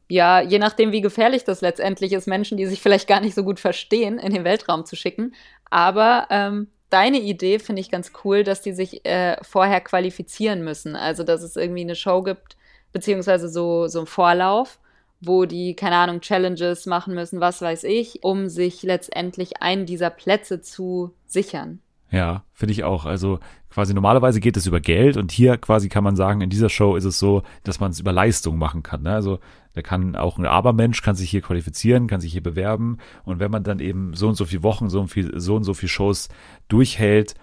ja, 0.08 0.40
je 0.40 0.58
nachdem, 0.58 0.92
wie 0.92 1.00
gefährlich 1.00 1.44
das 1.44 1.60
letztendlich 1.60 2.12
ist, 2.12 2.26
Menschen, 2.26 2.58
die 2.58 2.66
sich 2.66 2.80
vielleicht 2.80 3.08
gar 3.08 3.20
nicht 3.20 3.34
so 3.34 3.42
gut 3.42 3.58
verstehen, 3.58 4.18
in 4.18 4.32
den 4.32 4.44
Weltraum 4.44 4.84
zu 4.84 4.96
schicken. 4.96 5.34
Aber 5.70 6.26
ähm, 6.30 6.68
deine 6.90 7.18
Idee 7.20 7.58
finde 7.58 7.80
ich 7.80 7.90
ganz 7.90 8.12
cool, 8.24 8.44
dass 8.44 8.60
die 8.60 8.72
sich 8.72 9.04
äh, 9.06 9.36
vorher 9.42 9.80
qualifizieren 9.80 10.62
müssen. 10.62 10.94
Also, 10.94 11.24
dass 11.24 11.42
es 11.42 11.56
irgendwie 11.56 11.82
eine 11.82 11.96
Show 11.96 12.22
gibt, 12.22 12.56
beziehungsweise 12.92 13.48
so, 13.48 13.88
so 13.88 14.00
ein 14.00 14.06
Vorlauf, 14.06 14.78
wo 15.20 15.46
die, 15.46 15.74
keine 15.74 15.96
Ahnung, 15.96 16.20
Challenges 16.20 16.86
machen 16.86 17.14
müssen, 17.14 17.40
was 17.40 17.62
weiß 17.62 17.84
ich, 17.84 18.22
um 18.22 18.48
sich 18.48 18.82
letztendlich 18.82 19.62
einen 19.62 19.86
dieser 19.86 20.10
Plätze 20.10 20.60
zu 20.60 21.14
sichern. 21.26 21.80
Ja, 22.14 22.44
finde 22.52 22.70
ich 22.70 22.84
auch. 22.84 23.06
Also 23.06 23.40
quasi 23.70 23.92
normalerweise 23.92 24.38
geht 24.38 24.56
es 24.56 24.68
über 24.68 24.78
Geld 24.80 25.16
und 25.16 25.32
hier 25.32 25.56
quasi 25.56 25.88
kann 25.88 26.04
man 26.04 26.14
sagen, 26.14 26.42
in 26.42 26.48
dieser 26.48 26.68
Show 26.68 26.94
ist 26.94 27.04
es 27.04 27.18
so, 27.18 27.42
dass 27.64 27.80
man 27.80 27.90
es 27.90 27.98
über 27.98 28.12
Leistung 28.12 28.56
machen 28.56 28.84
kann. 28.84 29.02
Ne? 29.02 29.12
Also 29.12 29.40
da 29.72 29.82
kann 29.82 30.14
auch 30.14 30.38
ein 30.38 30.46
Abermensch 30.46 31.02
kann 31.02 31.16
sich 31.16 31.28
hier 31.28 31.40
qualifizieren, 31.40 32.06
kann 32.06 32.20
sich 32.20 32.30
hier 32.30 32.42
bewerben 32.42 32.98
und 33.24 33.40
wenn 33.40 33.50
man 33.50 33.64
dann 33.64 33.80
eben 33.80 34.14
so 34.14 34.28
und 34.28 34.36
so 34.36 34.44
viele 34.44 34.62
Wochen, 34.62 34.88
so 34.88 35.00
und, 35.00 35.08
viel, 35.08 35.40
so 35.40 35.56
und 35.56 35.64
so 35.64 35.74
viele 35.74 35.90
Shows 35.90 36.28
durchhält, 36.68 37.34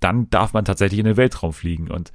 dann 0.00 0.28
darf 0.28 0.52
man 0.52 0.64
tatsächlich 0.64 0.98
in 0.98 1.06
den 1.06 1.16
Weltraum 1.16 1.52
fliegen 1.52 1.88
und 1.88 2.12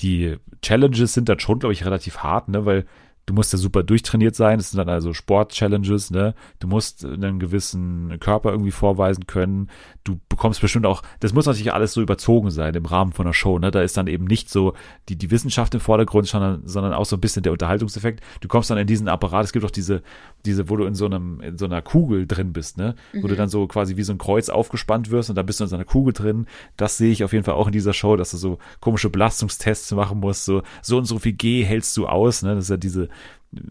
die 0.00 0.36
Challenges 0.60 1.14
sind 1.14 1.30
dann 1.30 1.38
schon, 1.38 1.60
glaube 1.60 1.72
ich, 1.72 1.86
relativ 1.86 2.18
hart, 2.18 2.48
ne, 2.48 2.66
weil 2.66 2.84
Du 3.26 3.32
musst 3.32 3.52
ja 3.52 3.58
super 3.58 3.82
durchtrainiert 3.82 4.36
sein. 4.36 4.58
Das 4.58 4.70
sind 4.70 4.78
dann 4.78 4.88
also 4.88 5.14
Sport-Challenges, 5.14 6.10
ne? 6.10 6.34
Du 6.58 6.68
musst 6.68 7.04
einen 7.04 7.38
gewissen 7.38 8.18
Körper 8.20 8.50
irgendwie 8.50 8.70
vorweisen 8.70 9.26
können. 9.26 9.70
Du 10.04 10.20
bekommst 10.28 10.60
bestimmt 10.60 10.84
auch, 10.84 11.02
das 11.20 11.32
muss 11.32 11.46
natürlich 11.46 11.72
alles 11.72 11.94
so 11.94 12.02
überzogen 12.02 12.50
sein 12.50 12.74
im 12.74 12.84
Rahmen 12.84 13.12
von 13.12 13.26
einer 13.26 13.32
Show, 13.32 13.58
ne? 13.58 13.70
Da 13.70 13.80
ist 13.80 13.96
dann 13.96 14.06
eben 14.06 14.26
nicht 14.26 14.50
so 14.50 14.74
die, 15.08 15.16
die 15.16 15.30
Wissenschaft 15.30 15.74
im 15.74 15.80
Vordergrund, 15.80 16.26
sondern, 16.28 16.60
sondern 16.66 16.92
auch 16.92 17.06
so 17.06 17.16
ein 17.16 17.20
bisschen 17.20 17.42
der 17.42 17.52
Unterhaltungseffekt. 17.52 18.22
Du 18.42 18.48
kommst 18.48 18.70
dann 18.70 18.76
in 18.76 18.86
diesen 18.86 19.08
Apparat. 19.08 19.44
Es 19.44 19.52
gibt 19.52 19.64
auch 19.64 19.70
diese, 19.70 20.02
diese, 20.44 20.68
wo 20.68 20.76
du 20.76 20.84
in 20.84 20.94
so 20.94 21.06
einem, 21.06 21.40
in 21.40 21.56
so 21.56 21.64
einer 21.64 21.80
Kugel 21.80 22.26
drin 22.26 22.52
bist, 22.52 22.76
ne? 22.76 22.94
Mhm. 23.12 23.22
Wo 23.22 23.28
du 23.28 23.34
mhm. 23.34 23.38
dann 23.38 23.48
so 23.48 23.66
quasi 23.66 23.96
wie 23.96 24.02
so 24.02 24.12
ein 24.12 24.18
Kreuz 24.18 24.50
aufgespannt 24.50 25.10
wirst 25.10 25.30
und 25.30 25.36
da 25.36 25.42
bist 25.42 25.60
du 25.60 25.64
in 25.64 25.70
so 25.70 25.76
einer 25.76 25.86
Kugel 25.86 26.12
drin. 26.12 26.46
Das 26.76 26.98
sehe 26.98 27.10
ich 27.10 27.24
auf 27.24 27.32
jeden 27.32 27.44
Fall 27.44 27.54
auch 27.54 27.66
in 27.66 27.72
dieser 27.72 27.94
Show, 27.94 28.16
dass 28.16 28.30
du 28.30 28.36
so 28.36 28.58
komische 28.80 29.08
Belastungstests 29.08 29.90
machen 29.92 30.20
musst. 30.20 30.44
So, 30.44 30.62
so 30.82 30.98
und 30.98 31.06
so 31.06 31.18
viel 31.18 31.32
G 31.32 31.64
hältst 31.64 31.96
du 31.96 32.06
aus, 32.06 32.42
ne? 32.42 32.54
Das 32.54 32.64
ist 32.64 32.70
ja 32.70 32.76
diese, 32.76 33.08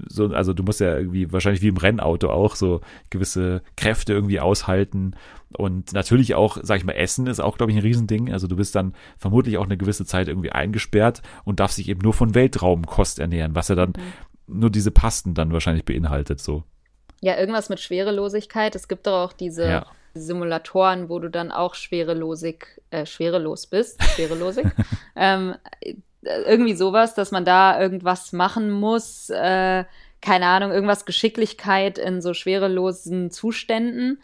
so, 0.07 0.27
also 0.27 0.53
du 0.53 0.63
musst 0.63 0.79
ja 0.79 0.97
irgendwie 0.97 1.31
wahrscheinlich 1.31 1.61
wie 1.61 1.67
im 1.67 1.77
Rennauto 1.77 2.29
auch 2.29 2.55
so 2.55 2.81
gewisse 3.09 3.61
Kräfte 3.75 4.13
irgendwie 4.13 4.39
aushalten 4.39 5.15
und 5.57 5.93
natürlich 5.93 6.35
auch, 6.35 6.57
sag 6.61 6.77
ich 6.77 6.83
mal, 6.83 6.93
Essen 6.93 7.27
ist 7.27 7.39
auch, 7.39 7.57
glaube 7.57 7.71
ich, 7.71 7.77
ein 7.77 7.83
Riesending. 7.83 8.31
Also 8.31 8.47
du 8.47 8.55
bist 8.55 8.75
dann 8.75 8.93
vermutlich 9.17 9.57
auch 9.57 9.65
eine 9.65 9.77
gewisse 9.77 10.05
Zeit 10.05 10.27
irgendwie 10.27 10.51
eingesperrt 10.51 11.21
und 11.45 11.59
darfst 11.59 11.77
dich 11.77 11.89
eben 11.89 12.01
nur 12.01 12.13
von 12.13 12.35
Weltraumkost 12.35 13.19
ernähren, 13.19 13.55
was 13.55 13.67
ja 13.67 13.75
dann 13.75 13.93
mhm. 13.95 14.59
nur 14.59 14.69
diese 14.69 14.91
Pasten 14.91 15.33
dann 15.33 15.53
wahrscheinlich 15.53 15.85
beinhaltet, 15.85 16.39
so. 16.41 16.63
Ja, 17.21 17.37
irgendwas 17.37 17.69
mit 17.69 17.79
Schwerelosigkeit. 17.79 18.75
Es 18.75 18.87
gibt 18.87 19.07
doch 19.07 19.29
auch 19.29 19.33
diese 19.33 19.65
ja. 19.65 19.85
Simulatoren, 20.13 21.07
wo 21.07 21.19
du 21.19 21.29
dann 21.29 21.51
auch 21.51 21.73
schwerelosig, 21.73 22.81
äh, 22.89 23.05
schwerelos 23.05 23.67
bist, 23.67 24.03
schwerelosig. 24.03 24.65
ähm, 25.15 25.55
irgendwie 26.25 26.75
sowas, 26.75 27.15
dass 27.15 27.31
man 27.31 27.45
da 27.45 27.79
irgendwas 27.79 28.33
machen 28.33 28.69
muss, 28.69 29.29
äh, 29.29 29.85
keine 30.21 30.45
Ahnung, 30.45 30.71
irgendwas 30.71 31.05
Geschicklichkeit 31.05 31.97
in 31.97 32.21
so 32.21 32.33
schwerelosen 32.33 33.29
Zuständen. 33.31 34.21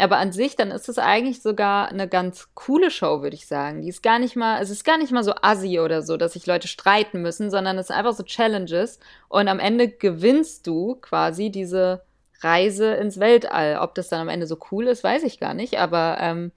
Aber 0.00 0.18
an 0.18 0.30
sich, 0.30 0.54
dann 0.54 0.70
ist 0.70 0.88
es 0.88 0.98
eigentlich 0.98 1.42
sogar 1.42 1.88
eine 1.88 2.06
ganz 2.06 2.50
coole 2.54 2.90
Show, 2.90 3.20
würde 3.22 3.34
ich 3.34 3.48
sagen. 3.48 3.82
Die 3.82 3.88
ist 3.88 4.02
gar 4.02 4.20
nicht 4.20 4.36
mal, 4.36 4.62
es 4.62 4.70
ist 4.70 4.84
gar 4.84 4.96
nicht 4.96 5.10
mal 5.10 5.24
so 5.24 5.34
assi 5.42 5.80
oder 5.80 6.02
so, 6.02 6.16
dass 6.16 6.34
sich 6.34 6.46
Leute 6.46 6.68
streiten 6.68 7.20
müssen, 7.20 7.50
sondern 7.50 7.76
es 7.78 7.88
sind 7.88 7.96
einfach 7.96 8.14
so 8.14 8.22
Challenges. 8.22 9.00
Und 9.28 9.48
am 9.48 9.58
Ende 9.58 9.88
gewinnst 9.88 10.66
du 10.68 10.94
quasi 10.96 11.50
diese 11.50 12.02
Reise 12.40 12.94
ins 12.94 13.18
Weltall. 13.18 13.78
Ob 13.80 13.96
das 13.96 14.08
dann 14.08 14.20
am 14.20 14.28
Ende 14.28 14.46
so 14.46 14.58
cool 14.70 14.86
ist, 14.86 15.02
weiß 15.02 15.24
ich 15.24 15.40
gar 15.40 15.54
nicht. 15.54 15.80
Aber 15.80 16.18
ähm, 16.20 16.52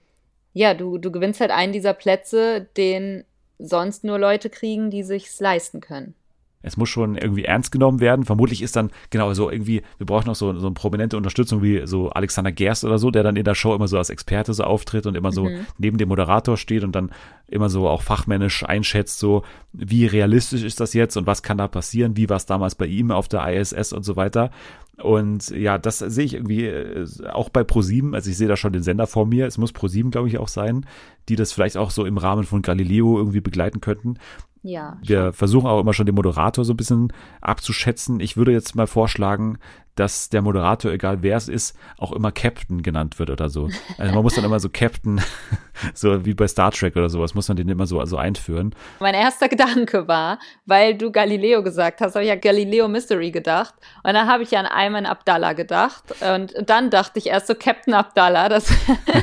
ja, 0.52 0.74
du, 0.74 0.98
du 0.98 1.10
gewinnst 1.10 1.40
halt 1.40 1.50
einen 1.50 1.72
dieser 1.72 1.94
Plätze, 1.94 2.68
den 2.76 3.24
sonst 3.62 4.04
nur 4.04 4.18
Leute 4.18 4.50
kriegen, 4.50 4.90
die 4.90 5.02
sich's 5.02 5.40
leisten 5.40 5.80
können. 5.80 6.14
Es 6.62 6.76
muss 6.76 6.88
schon 6.88 7.16
irgendwie 7.16 7.44
ernst 7.44 7.72
genommen 7.72 8.00
werden. 8.00 8.24
Vermutlich 8.24 8.62
ist 8.62 8.76
dann, 8.76 8.90
genau, 9.10 9.32
so 9.34 9.50
irgendwie, 9.50 9.82
wir 9.98 10.06
brauchen 10.06 10.28
noch 10.28 10.36
so, 10.36 10.56
so 10.58 10.66
eine 10.66 10.74
prominente 10.74 11.16
Unterstützung 11.16 11.62
wie 11.62 11.86
so 11.86 12.10
Alexander 12.10 12.52
Gerst 12.52 12.84
oder 12.84 12.98
so, 12.98 13.10
der 13.10 13.22
dann 13.22 13.36
in 13.36 13.44
der 13.44 13.54
Show 13.54 13.74
immer 13.74 13.88
so 13.88 13.98
als 13.98 14.10
Experte 14.10 14.54
so 14.54 14.64
auftritt 14.64 15.06
und 15.06 15.16
immer 15.16 15.32
so 15.32 15.44
mhm. 15.44 15.66
neben 15.78 15.98
dem 15.98 16.08
Moderator 16.08 16.56
steht 16.56 16.84
und 16.84 16.92
dann 16.92 17.10
immer 17.48 17.68
so 17.68 17.88
auch 17.88 18.02
fachmännisch 18.02 18.64
einschätzt, 18.64 19.18
so 19.18 19.42
wie 19.72 20.06
realistisch 20.06 20.62
ist 20.62 20.80
das 20.80 20.94
jetzt 20.94 21.16
und 21.16 21.26
was 21.26 21.42
kann 21.42 21.58
da 21.58 21.68
passieren, 21.68 22.16
wie 22.16 22.28
war 22.28 22.36
es 22.36 22.46
damals 22.46 22.74
bei 22.74 22.86
ihm 22.86 23.10
auf 23.10 23.28
der 23.28 23.46
ISS 23.52 23.92
und 23.92 24.04
so 24.04 24.16
weiter. 24.16 24.50
Und 24.98 25.50
ja, 25.50 25.78
das 25.78 25.98
sehe 25.98 26.24
ich 26.24 26.34
irgendwie 26.34 26.66
äh, 26.66 27.06
auch 27.30 27.48
bei 27.48 27.64
ProSieben. 27.64 28.14
Also 28.14 28.30
ich 28.30 28.36
sehe 28.36 28.48
da 28.48 28.56
schon 28.56 28.72
den 28.72 28.82
Sender 28.82 29.06
vor 29.06 29.26
mir. 29.26 29.46
Es 29.46 29.58
muss 29.58 29.72
ProSieben, 29.72 30.10
glaube 30.10 30.28
ich, 30.28 30.38
auch 30.38 30.48
sein, 30.48 30.86
die 31.28 31.36
das 31.36 31.52
vielleicht 31.52 31.76
auch 31.76 31.90
so 31.90 32.04
im 32.04 32.18
Rahmen 32.18 32.44
von 32.44 32.62
Galileo 32.62 33.18
irgendwie 33.18 33.40
begleiten 33.40 33.80
könnten. 33.80 34.18
Ja. 34.62 34.98
Wir 35.02 35.32
versuchen 35.32 35.66
auch 35.66 35.80
immer 35.80 35.92
schon 35.92 36.06
den 36.06 36.14
Moderator 36.14 36.64
so 36.64 36.72
ein 36.72 36.76
bisschen 36.76 37.12
abzuschätzen. 37.40 38.20
Ich 38.20 38.36
würde 38.36 38.52
jetzt 38.52 38.76
mal 38.76 38.86
vorschlagen, 38.86 39.58
dass 39.94 40.30
der 40.30 40.40
Moderator, 40.40 40.90
egal 40.90 41.22
wer 41.22 41.36
es 41.36 41.48
ist, 41.48 41.76
auch 41.98 42.12
immer 42.12 42.32
Captain 42.32 42.82
genannt 42.82 43.18
wird 43.18 43.28
oder 43.28 43.50
so. 43.50 43.68
Also 43.98 44.14
man 44.14 44.22
muss 44.22 44.34
dann 44.34 44.44
immer 44.44 44.58
so 44.58 44.70
Captain, 44.70 45.20
so 45.94 46.24
wie 46.24 46.32
bei 46.32 46.48
Star 46.48 46.70
Trek 46.70 46.96
oder 46.96 47.10
sowas, 47.10 47.34
muss 47.34 47.48
man 47.48 47.56
den 47.56 47.68
immer 47.68 47.86
so 47.86 48.00
also 48.00 48.16
einführen. 48.16 48.74
Mein 49.00 49.14
erster 49.14 49.48
Gedanke 49.48 50.08
war, 50.08 50.38
weil 50.64 50.96
du 50.96 51.12
Galileo 51.12 51.62
gesagt 51.62 52.00
hast, 52.00 52.14
habe 52.14 52.24
ich 52.24 52.30
ja 52.30 52.36
Galileo 52.36 52.88
Mystery 52.88 53.30
gedacht. 53.30 53.74
Und 54.02 54.14
dann 54.14 54.26
habe 54.28 54.42
ich 54.42 54.50
ja 54.50 54.60
an 54.60 54.66
Ayman 54.66 55.04
Abdallah 55.04 55.52
gedacht. 55.52 56.04
Und 56.22 56.54
dann 56.66 56.88
dachte 56.88 57.18
ich 57.18 57.26
erst 57.26 57.48
so 57.48 57.54
Captain 57.54 57.92
Abdallah. 57.92 58.48
Das, 58.48 58.72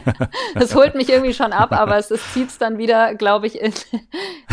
das 0.53 0.75
holt 0.75 0.93
mich 0.93 1.09
irgendwie 1.09 1.33
schon 1.33 1.51
ab, 1.51 1.71
aber 1.71 1.97
es, 1.97 2.11
es 2.11 2.33
zieht 2.33 2.49
es 2.49 2.57
dann 2.59 2.77
wieder, 2.77 3.15
glaube 3.15 3.47
ich, 3.47 3.53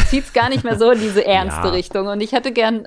zieht 0.08 0.24
es 0.24 0.32
gar 0.32 0.48
nicht 0.48 0.64
mehr 0.64 0.78
so 0.78 0.90
in 0.90 1.00
diese 1.00 1.26
ernste 1.26 1.68
ja. 1.68 1.74
Richtung. 1.74 2.06
Und 2.06 2.22
ich 2.22 2.32
hätte 2.32 2.52
gern, 2.52 2.86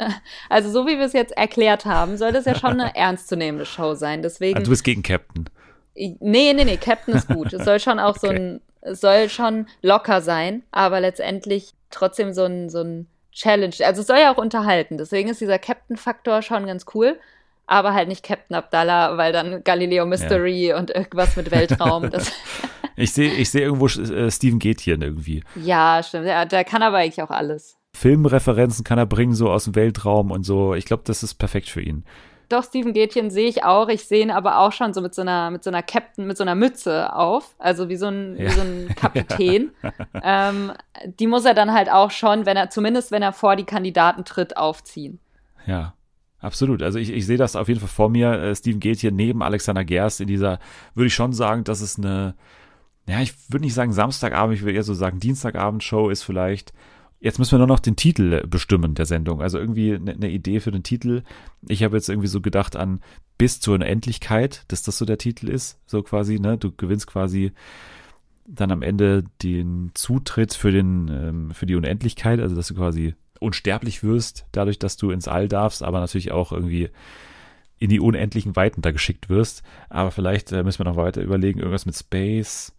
also 0.50 0.72
so 0.72 0.88
wie 0.88 0.98
wir 0.98 1.06
es 1.06 1.14
jetzt 1.14 1.38
erklärt 1.38 1.86
haben, 1.86 2.18
soll 2.18 2.32
das 2.32 2.46
ja 2.46 2.56
schon 2.56 2.80
eine 2.80 2.96
ernste 2.96 3.19
ernstzunehmende 3.20 3.66
Show 3.66 3.94
sein. 3.94 4.22
Deswegen. 4.22 4.58
Also 4.58 4.66
du 4.66 4.72
bist 4.72 4.84
gegen 4.84 5.04
Captain. 5.04 5.46
Nee, 5.96 6.54
nee, 6.54 6.64
nee, 6.64 6.78
Captain 6.78 7.16
ist 7.16 7.28
gut. 7.28 7.52
Es 7.54 7.66
soll 7.66 7.80
schon 7.80 8.00
auch 8.00 8.16
okay. 8.16 8.20
so 8.22 8.28
ein, 8.30 8.62
es 8.82 9.02
soll 9.02 9.30
schon 9.30 9.68
locker 9.82 10.22
sein, 10.22 10.64
aber 10.72 11.02
letztendlich 11.02 11.74
trotzdem 11.90 12.34
so 12.34 12.46
ein, 12.46 12.70
so 12.70 12.82
ein 12.82 13.08
Challenge. 13.34 13.76
Also 13.84 14.02
es 14.02 14.08
soll 14.08 14.20
ja 14.20 14.34
auch 14.34 14.38
unterhalten. 14.38 14.98
Deswegen 14.98 15.30
ist 15.30 15.42
dieser 15.42 15.60
Captain-Faktor 15.60 16.42
schon 16.42 16.66
ganz 16.66 16.86
cool. 16.94 17.20
Aber 17.68 17.94
halt 17.94 18.08
nicht 18.08 18.24
Captain 18.24 18.56
Abdallah, 18.56 19.18
weil 19.18 19.32
dann 19.32 19.64
Galileo 19.64 20.06
Mystery 20.06 20.70
ja. 20.70 20.78
und 20.78 20.90
irgendwas 20.90 21.36
mit 21.36 21.52
Weltraum. 21.52 22.10
Das 22.10 22.32
ich 22.96 23.14
sehe 23.14 23.32
ich 23.32 23.52
seh 23.52 23.62
irgendwo 23.62 23.86
äh, 23.88 24.32
Steven 24.32 24.58
Gätjen 24.58 25.02
irgendwie. 25.02 25.44
Ja, 25.56 26.02
stimmt. 26.02 26.26
Der, 26.26 26.46
der 26.48 26.64
kann 26.64 26.82
aber 26.82 26.98
eigentlich 26.98 27.22
auch 27.22 27.30
alles. 27.30 27.78
Filmreferenzen 27.96 28.84
kann 28.84 28.98
er 28.98 29.06
bringen, 29.06 29.36
so 29.36 29.52
aus 29.52 29.66
dem 29.66 29.76
Weltraum 29.76 30.32
und 30.32 30.44
so. 30.44 30.74
Ich 30.74 30.86
glaube, 30.86 31.04
das 31.06 31.22
ist 31.22 31.36
perfekt 31.36 31.70
für 31.70 31.82
ihn. 31.82 32.06
Doch, 32.50 32.64
Steven 32.64 32.94
Gätchen 32.94 33.30
sehe 33.30 33.48
ich 33.48 33.64
auch. 33.64 33.90
Ich 33.90 34.06
sehe 34.06 34.24
ihn 34.24 34.32
aber 34.32 34.60
auch 34.60 34.72
schon 34.72 34.94
so 34.94 35.02
mit 35.02 35.14
so 35.14 35.22
einer, 35.22 35.52
mit 35.52 35.64
so 35.64 35.70
einer 35.70 35.84
Captain, 35.84 36.26
mit 36.26 36.36
so 36.36 36.44
einer 36.44 36.56
Mütze 36.56 37.16
auf. 37.16 37.56
Also 37.60 37.90
wie 37.90 37.96
so 37.96 38.08
ein, 38.08 38.36
ja. 38.38 38.46
wie 38.46 38.50
so 38.50 38.62
ein 38.62 38.90
Kapitän. 38.96 39.72
ähm, 40.24 40.74
die 41.20 41.28
muss 41.28 41.46
er 41.46 41.54
dann 41.54 41.74
halt 41.74 41.92
auch 41.92 42.12
schon, 42.12 42.46
wenn 42.46 42.58
er, 42.58 42.70
zumindest 42.70 43.12
wenn 43.12 43.22
er 43.22 43.34
vor 43.34 43.56
die 43.56 43.66
Kandidaten 43.66 44.26
tritt, 44.26 44.58
aufziehen. 44.58 45.20
Ja. 45.66 45.94
Absolut. 46.42 46.82
Also 46.82 47.00
ich, 47.00 47.12
ich 47.12 47.26
sehe 47.26 47.38
das 47.38 47.56
auf 47.56 47.68
jeden 47.68 47.82
Fall 47.82 47.90
vor 47.90 48.10
mir. 48.10 48.32
Äh, 48.32 48.56
Steven 48.56 48.80
Gätchen 48.80 49.16
neben 49.16 49.44
Alexander 49.44 49.84
Gerst 49.84 50.22
in 50.22 50.28
dieser, 50.28 50.60
würde 50.96 51.08
ich 51.08 51.14
schon 51.14 51.34
sagen, 51.34 51.64
dass 51.66 51.82
es 51.82 51.98
eine, 51.98 52.36
ja, 53.08 53.20
ich 53.20 53.34
würde 53.50 53.66
nicht 53.66 53.74
sagen 53.74 53.92
Samstagabend, 53.92 54.56
ich 54.56 54.62
würde 54.62 54.74
eher 54.74 54.84
so 54.84 54.94
sagen 54.94 55.20
Dienstagabend-Show 55.20 56.10
ist 56.10 56.24
vielleicht. 56.24 56.74
Jetzt 57.22 57.38
müssen 57.38 57.52
wir 57.52 57.58
nur 57.60 57.68
noch 57.68 57.80
den 57.80 57.98
Titel 57.98 58.48
bestimmen 58.48 58.96
der 58.96 59.06
Sendung. 59.06 59.42
Also 59.42 59.60
irgendwie 59.60 59.94
eine, 59.94 60.12
eine 60.12 60.30
Idee 60.30 60.62
für 60.62 60.72
den 60.72 60.84
Titel. 60.84 61.24
Ich 61.68 61.84
habe 61.84 61.98
jetzt 61.98 62.08
irgendwie 62.08 62.30
so 62.30 62.40
gedacht 62.40 62.78
an 62.78 63.02
bis 63.38 63.60
zur 63.60 63.76
Unendlichkeit, 63.76 64.64
dass 64.70 64.84
das 64.84 64.98
so 64.98 65.06
der 65.06 65.18
Titel 65.18 65.50
ist. 65.50 65.80
So 65.86 66.02
quasi, 66.02 66.40
ne? 66.40 66.58
Du 66.58 66.72
gewinnst 66.72 67.08
quasi 67.08 67.52
dann 68.46 68.72
am 68.72 68.82
Ende 68.82 69.26
den 69.44 69.92
Zutritt 69.94 70.54
für 70.54 70.72
den, 70.72 71.10
ähm, 71.10 71.52
für 71.52 71.66
die 71.66 71.76
Unendlichkeit, 71.76 72.40
also 72.40 72.56
dass 72.56 72.68
du 72.68 72.76
quasi 72.76 73.16
unsterblich 73.40 74.04
wirst, 74.04 74.46
dadurch, 74.52 74.80
dass 74.80 74.98
du 74.98 75.12
ins 75.12 75.28
All 75.28 75.48
darfst, 75.48 75.84
aber 75.84 76.00
natürlich 76.00 76.32
auch 76.32 76.52
irgendwie 76.52 76.90
in 77.78 77.90
die 77.90 78.00
unendlichen 78.00 78.56
Weiten 78.56 78.82
da 78.82 78.92
geschickt 78.92 79.30
wirst. 79.30 79.64
Aber 79.90 80.12
vielleicht 80.12 80.52
äh, 80.52 80.64
müssen 80.64 80.80
wir 80.80 80.86
noch 80.86 80.98
weiter 80.98 81.22
überlegen, 81.22 81.60
irgendwas 81.60 81.86
mit 81.86 81.96
Space. 81.96 82.74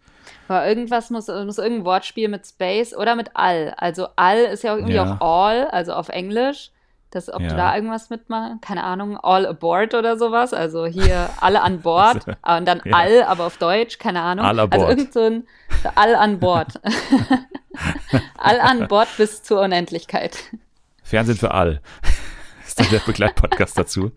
Aber 0.49 0.67
irgendwas 0.67 1.11
muss, 1.11 1.29
muss 1.29 1.59
irgendein 1.59 1.85
Wortspiel 1.85 2.29
mit 2.29 2.47
Space 2.47 2.95
oder 2.95 3.15
mit 3.15 3.31
All. 3.35 3.75
Also 3.77 4.09
All 4.17 4.39
ist 4.39 4.65
ja 4.65 4.75
irgendwie 4.75 4.95
ja. 4.95 5.17
auch 5.21 5.49
All, 5.49 5.69
also 5.69 5.93
auf 5.93 6.09
Englisch. 6.09 6.71
Das, 7.11 7.33
ob 7.33 7.41
ja. 7.41 7.49
du 7.49 7.57
da 7.57 7.75
irgendwas 7.75 8.09
mitmachst, 8.09 8.63
keine 8.63 8.85
Ahnung, 8.85 9.19
all 9.19 9.45
aboard 9.45 9.95
oder 9.95 10.17
sowas. 10.17 10.55
Also 10.55 10.87
hier 10.87 11.29
alle 11.41 11.61
an 11.61 11.81
Bord 11.81 12.25
und 12.27 12.67
dann 12.67 12.81
ja. 12.85 12.97
all, 12.97 13.25
aber 13.25 13.47
auf 13.47 13.57
Deutsch, 13.57 13.99
keine 13.99 14.23
Ahnung. 14.23 14.47
All 14.47 14.61
aboard. 14.61 14.75
Also 14.75 14.89
irgend 14.89 15.13
so 15.13 15.21
ein 15.21 15.47
all 15.97 16.15
an 16.15 16.39
Bord. 16.39 16.81
all 18.39 18.61
an 18.61 18.87
Bord 18.87 19.09
bis 19.17 19.43
zur 19.43 19.61
Unendlichkeit. 19.61 20.39
Fernsehen 21.03 21.37
für 21.37 21.53
all. 21.53 21.81
ist 22.67 22.79
dann 22.79 22.91
der 22.91 23.01
Begleitpodcast 23.01 23.77
dazu. 23.77 24.13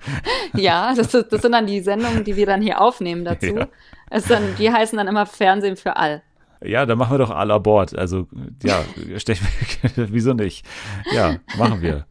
Ja, 0.53 0.93
das, 0.93 1.09
das 1.09 1.41
sind 1.41 1.51
dann 1.51 1.65
die 1.65 1.81
Sendungen, 1.81 2.23
die 2.23 2.35
wir 2.35 2.45
dann 2.45 2.61
hier 2.61 2.79
aufnehmen 2.79 3.25
dazu. 3.25 3.57
Ja. 3.57 3.67
Es 4.09 4.25
dann, 4.25 4.55
die 4.57 4.71
heißen 4.71 4.97
dann 4.97 5.07
immer 5.07 5.25
Fernsehen 5.25 5.75
für 5.75 5.95
all. 5.95 6.21
Ja, 6.63 6.85
dann 6.85 6.97
machen 6.97 7.13
wir 7.13 7.17
doch 7.17 7.31
alle 7.31 7.59
Bord. 7.59 7.97
Also, 7.97 8.27
ja, 8.63 8.83
wieso 9.95 10.33
nicht? 10.33 10.65
Ja, 11.11 11.37
machen 11.57 11.81
wir. 11.81 12.05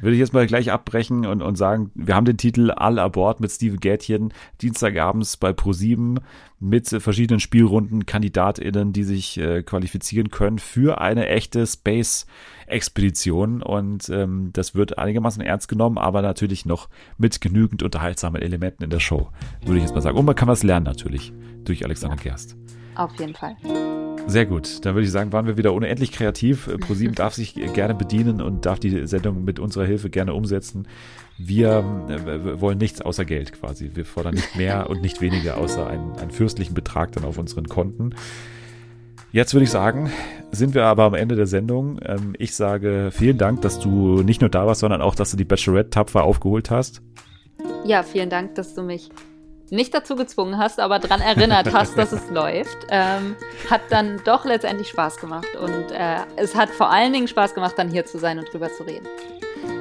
Würde 0.00 0.14
ich 0.14 0.20
jetzt 0.20 0.32
mal 0.32 0.46
gleich 0.46 0.72
abbrechen 0.72 1.26
und, 1.26 1.42
und 1.42 1.56
sagen, 1.56 1.90
wir 1.94 2.14
haben 2.14 2.24
den 2.24 2.36
Titel 2.36 2.70
All 2.70 2.98
Abort 2.98 3.40
mit 3.40 3.50
Steven 3.50 3.80
Gätchen, 3.80 4.32
Dienstagabends 4.60 5.36
bei 5.36 5.50
Pro7 5.50 6.18
mit 6.58 6.88
verschiedenen 6.88 7.40
Spielrunden, 7.40 8.06
KandidatInnen, 8.06 8.92
die 8.92 9.04
sich 9.04 9.38
äh, 9.38 9.62
qualifizieren 9.62 10.30
können 10.30 10.58
für 10.58 11.00
eine 11.00 11.28
echte 11.28 11.66
Space-Expedition. 11.66 13.62
Und 13.62 14.08
ähm, 14.08 14.50
das 14.52 14.74
wird 14.74 14.98
einigermaßen 14.98 15.42
ernst 15.42 15.68
genommen, 15.68 15.98
aber 15.98 16.22
natürlich 16.22 16.64
noch 16.64 16.88
mit 17.18 17.40
genügend 17.40 17.82
unterhaltsamen 17.82 18.40
Elementen 18.40 18.84
in 18.84 18.90
der 18.90 19.00
Show, 19.00 19.28
würde 19.64 19.78
ich 19.78 19.84
jetzt 19.84 19.94
mal 19.94 20.00
sagen. 20.00 20.16
Und 20.16 20.24
man 20.24 20.34
kann 20.34 20.48
was 20.48 20.62
lernen 20.62 20.84
natürlich 20.84 21.32
durch 21.64 21.84
Alexander 21.84 22.16
Gerst. 22.16 22.56
Auf 22.94 23.12
jeden 23.18 23.34
Fall. 23.34 23.56
Sehr 24.28 24.44
gut. 24.44 24.84
Dann 24.84 24.94
würde 24.94 25.06
ich 25.06 25.12
sagen, 25.12 25.32
waren 25.32 25.46
wir 25.46 25.56
wieder 25.56 25.72
unendlich 25.72 26.10
kreativ. 26.10 26.66
Äh, 26.66 26.78
ProSieben 26.78 27.14
darf 27.14 27.34
sich 27.34 27.54
gerne 27.54 27.94
bedienen 27.94 28.42
und 28.42 28.66
darf 28.66 28.80
die 28.80 29.06
Sendung 29.06 29.44
mit 29.44 29.60
unserer 29.60 29.84
Hilfe 29.84 30.10
gerne 30.10 30.34
umsetzen. 30.34 30.88
Wir 31.38 31.84
äh, 32.08 32.60
wollen 32.60 32.78
nichts 32.78 33.00
außer 33.00 33.24
Geld 33.24 33.52
quasi. 33.52 33.92
Wir 33.94 34.04
fordern 34.04 34.34
nicht 34.34 34.56
mehr 34.56 34.90
und 34.90 35.00
nicht 35.00 35.20
weniger 35.20 35.58
außer 35.58 35.86
einen, 35.86 36.12
einen 36.16 36.32
fürstlichen 36.32 36.74
Betrag 36.74 37.12
dann 37.12 37.24
auf 37.24 37.38
unseren 37.38 37.68
Konten. 37.68 38.14
Jetzt 39.30 39.54
würde 39.54 39.64
ich 39.64 39.70
sagen, 39.70 40.10
sind 40.50 40.74
wir 40.74 40.84
aber 40.84 41.04
am 41.04 41.14
Ende 41.14 41.36
der 41.36 41.46
Sendung. 41.46 42.00
Ähm, 42.04 42.34
ich 42.38 42.54
sage 42.54 43.10
vielen 43.12 43.38
Dank, 43.38 43.62
dass 43.62 43.78
du 43.78 44.22
nicht 44.22 44.40
nur 44.40 44.50
da 44.50 44.66
warst, 44.66 44.80
sondern 44.80 45.02
auch, 45.02 45.14
dass 45.14 45.30
du 45.30 45.36
die 45.36 45.44
Bachelorette 45.44 45.90
tapfer 45.90 46.24
aufgeholt 46.24 46.70
hast. 46.70 47.00
Ja, 47.84 48.02
vielen 48.02 48.30
Dank, 48.30 48.56
dass 48.56 48.74
du 48.74 48.82
mich 48.82 49.10
nicht 49.70 49.94
dazu 49.94 50.16
gezwungen 50.16 50.58
hast, 50.58 50.78
aber 50.80 50.98
daran 50.98 51.20
erinnert 51.20 51.72
hast, 51.72 51.96
dass 51.98 52.12
es 52.12 52.30
läuft, 52.30 52.76
ähm, 52.90 53.36
hat 53.70 53.80
dann 53.90 54.20
doch 54.24 54.44
letztendlich 54.44 54.88
Spaß 54.88 55.16
gemacht. 55.18 55.48
Und 55.60 55.90
äh, 55.92 56.16
es 56.36 56.54
hat 56.54 56.70
vor 56.70 56.90
allen 56.90 57.12
Dingen 57.12 57.28
Spaß 57.28 57.54
gemacht, 57.54 57.74
dann 57.76 57.88
hier 57.90 58.04
zu 58.06 58.18
sein 58.18 58.38
und 58.38 58.52
drüber 58.52 58.70
zu 58.70 58.84
reden. 58.84 59.06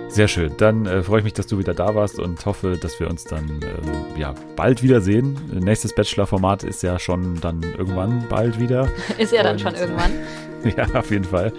Sehr 0.07 0.27
schön. 0.29 0.55
Dann 0.57 0.85
äh, 0.85 1.03
freue 1.03 1.19
ich 1.19 1.23
mich, 1.25 1.33
dass 1.33 1.47
du 1.47 1.57
wieder 1.57 1.73
da 1.73 1.93
warst 1.93 2.19
und 2.19 2.45
hoffe, 2.45 2.77
dass 2.77 2.99
wir 2.99 3.09
uns 3.09 3.25
dann 3.25 3.59
ähm, 3.61 4.05
ja, 4.17 4.33
bald 4.55 4.81
wiedersehen. 4.81 5.37
Nächstes 5.51 5.93
Bachelor-Format 5.93 6.63
ist 6.63 6.83
ja 6.83 6.97
schon 6.99 7.41
dann 7.41 7.61
irgendwann 7.77 8.25
bald 8.29 8.59
wieder. 8.59 8.87
Ist 9.17 9.33
ja 9.33 9.43
dann 9.43 9.53
Und- 9.53 9.59
schon 9.61 9.75
irgendwann. 9.75 10.11
Ja, 10.75 10.87
auf 10.99 11.11
jeden 11.11 11.25
Fall. 11.25 11.53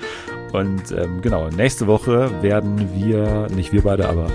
Und 0.52 0.90
ähm, 0.90 1.20
genau, 1.22 1.48
nächste 1.48 1.86
Woche 1.86 2.42
werden 2.42 2.90
wir, 2.92 3.46
nicht 3.54 3.72
wir 3.72 3.82
beide, 3.82 4.08
aber 4.08 4.26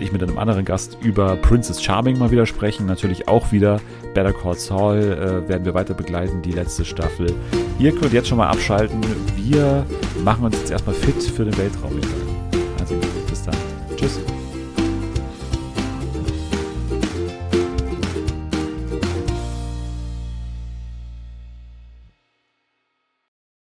ich 0.00 0.12
mit 0.12 0.22
einem 0.22 0.38
anderen 0.38 0.64
Gast 0.64 0.98
über 1.02 1.36
Princess 1.36 1.82
Charming 1.82 2.18
mal 2.18 2.30
wieder 2.30 2.46
sprechen. 2.46 2.86
Natürlich 2.86 3.28
auch 3.28 3.52
wieder 3.52 3.80
Better 4.14 4.32
Call 4.32 4.54
Saul 4.54 4.98
äh, 4.98 5.48
werden 5.48 5.64
wir 5.64 5.74
weiter 5.74 5.94
begleiten, 5.94 6.42
die 6.42 6.52
letzte 6.52 6.84
Staffel. 6.84 7.34
Ihr 7.78 7.94
könnt 7.94 8.12
jetzt 8.12 8.28
schon 8.28 8.38
mal 8.38 8.48
abschalten. 8.48 9.00
Wir 9.36 9.84
machen 10.24 10.44
uns 10.44 10.56
jetzt 10.58 10.70
erstmal 10.70 10.94
fit 10.94 11.22
für 11.22 11.44
den 11.44 11.56
Weltraum. 11.56 11.92
Also 12.80 12.94
bis 13.28 13.42
dann. 13.42 13.56
Tschüss. 13.96 14.20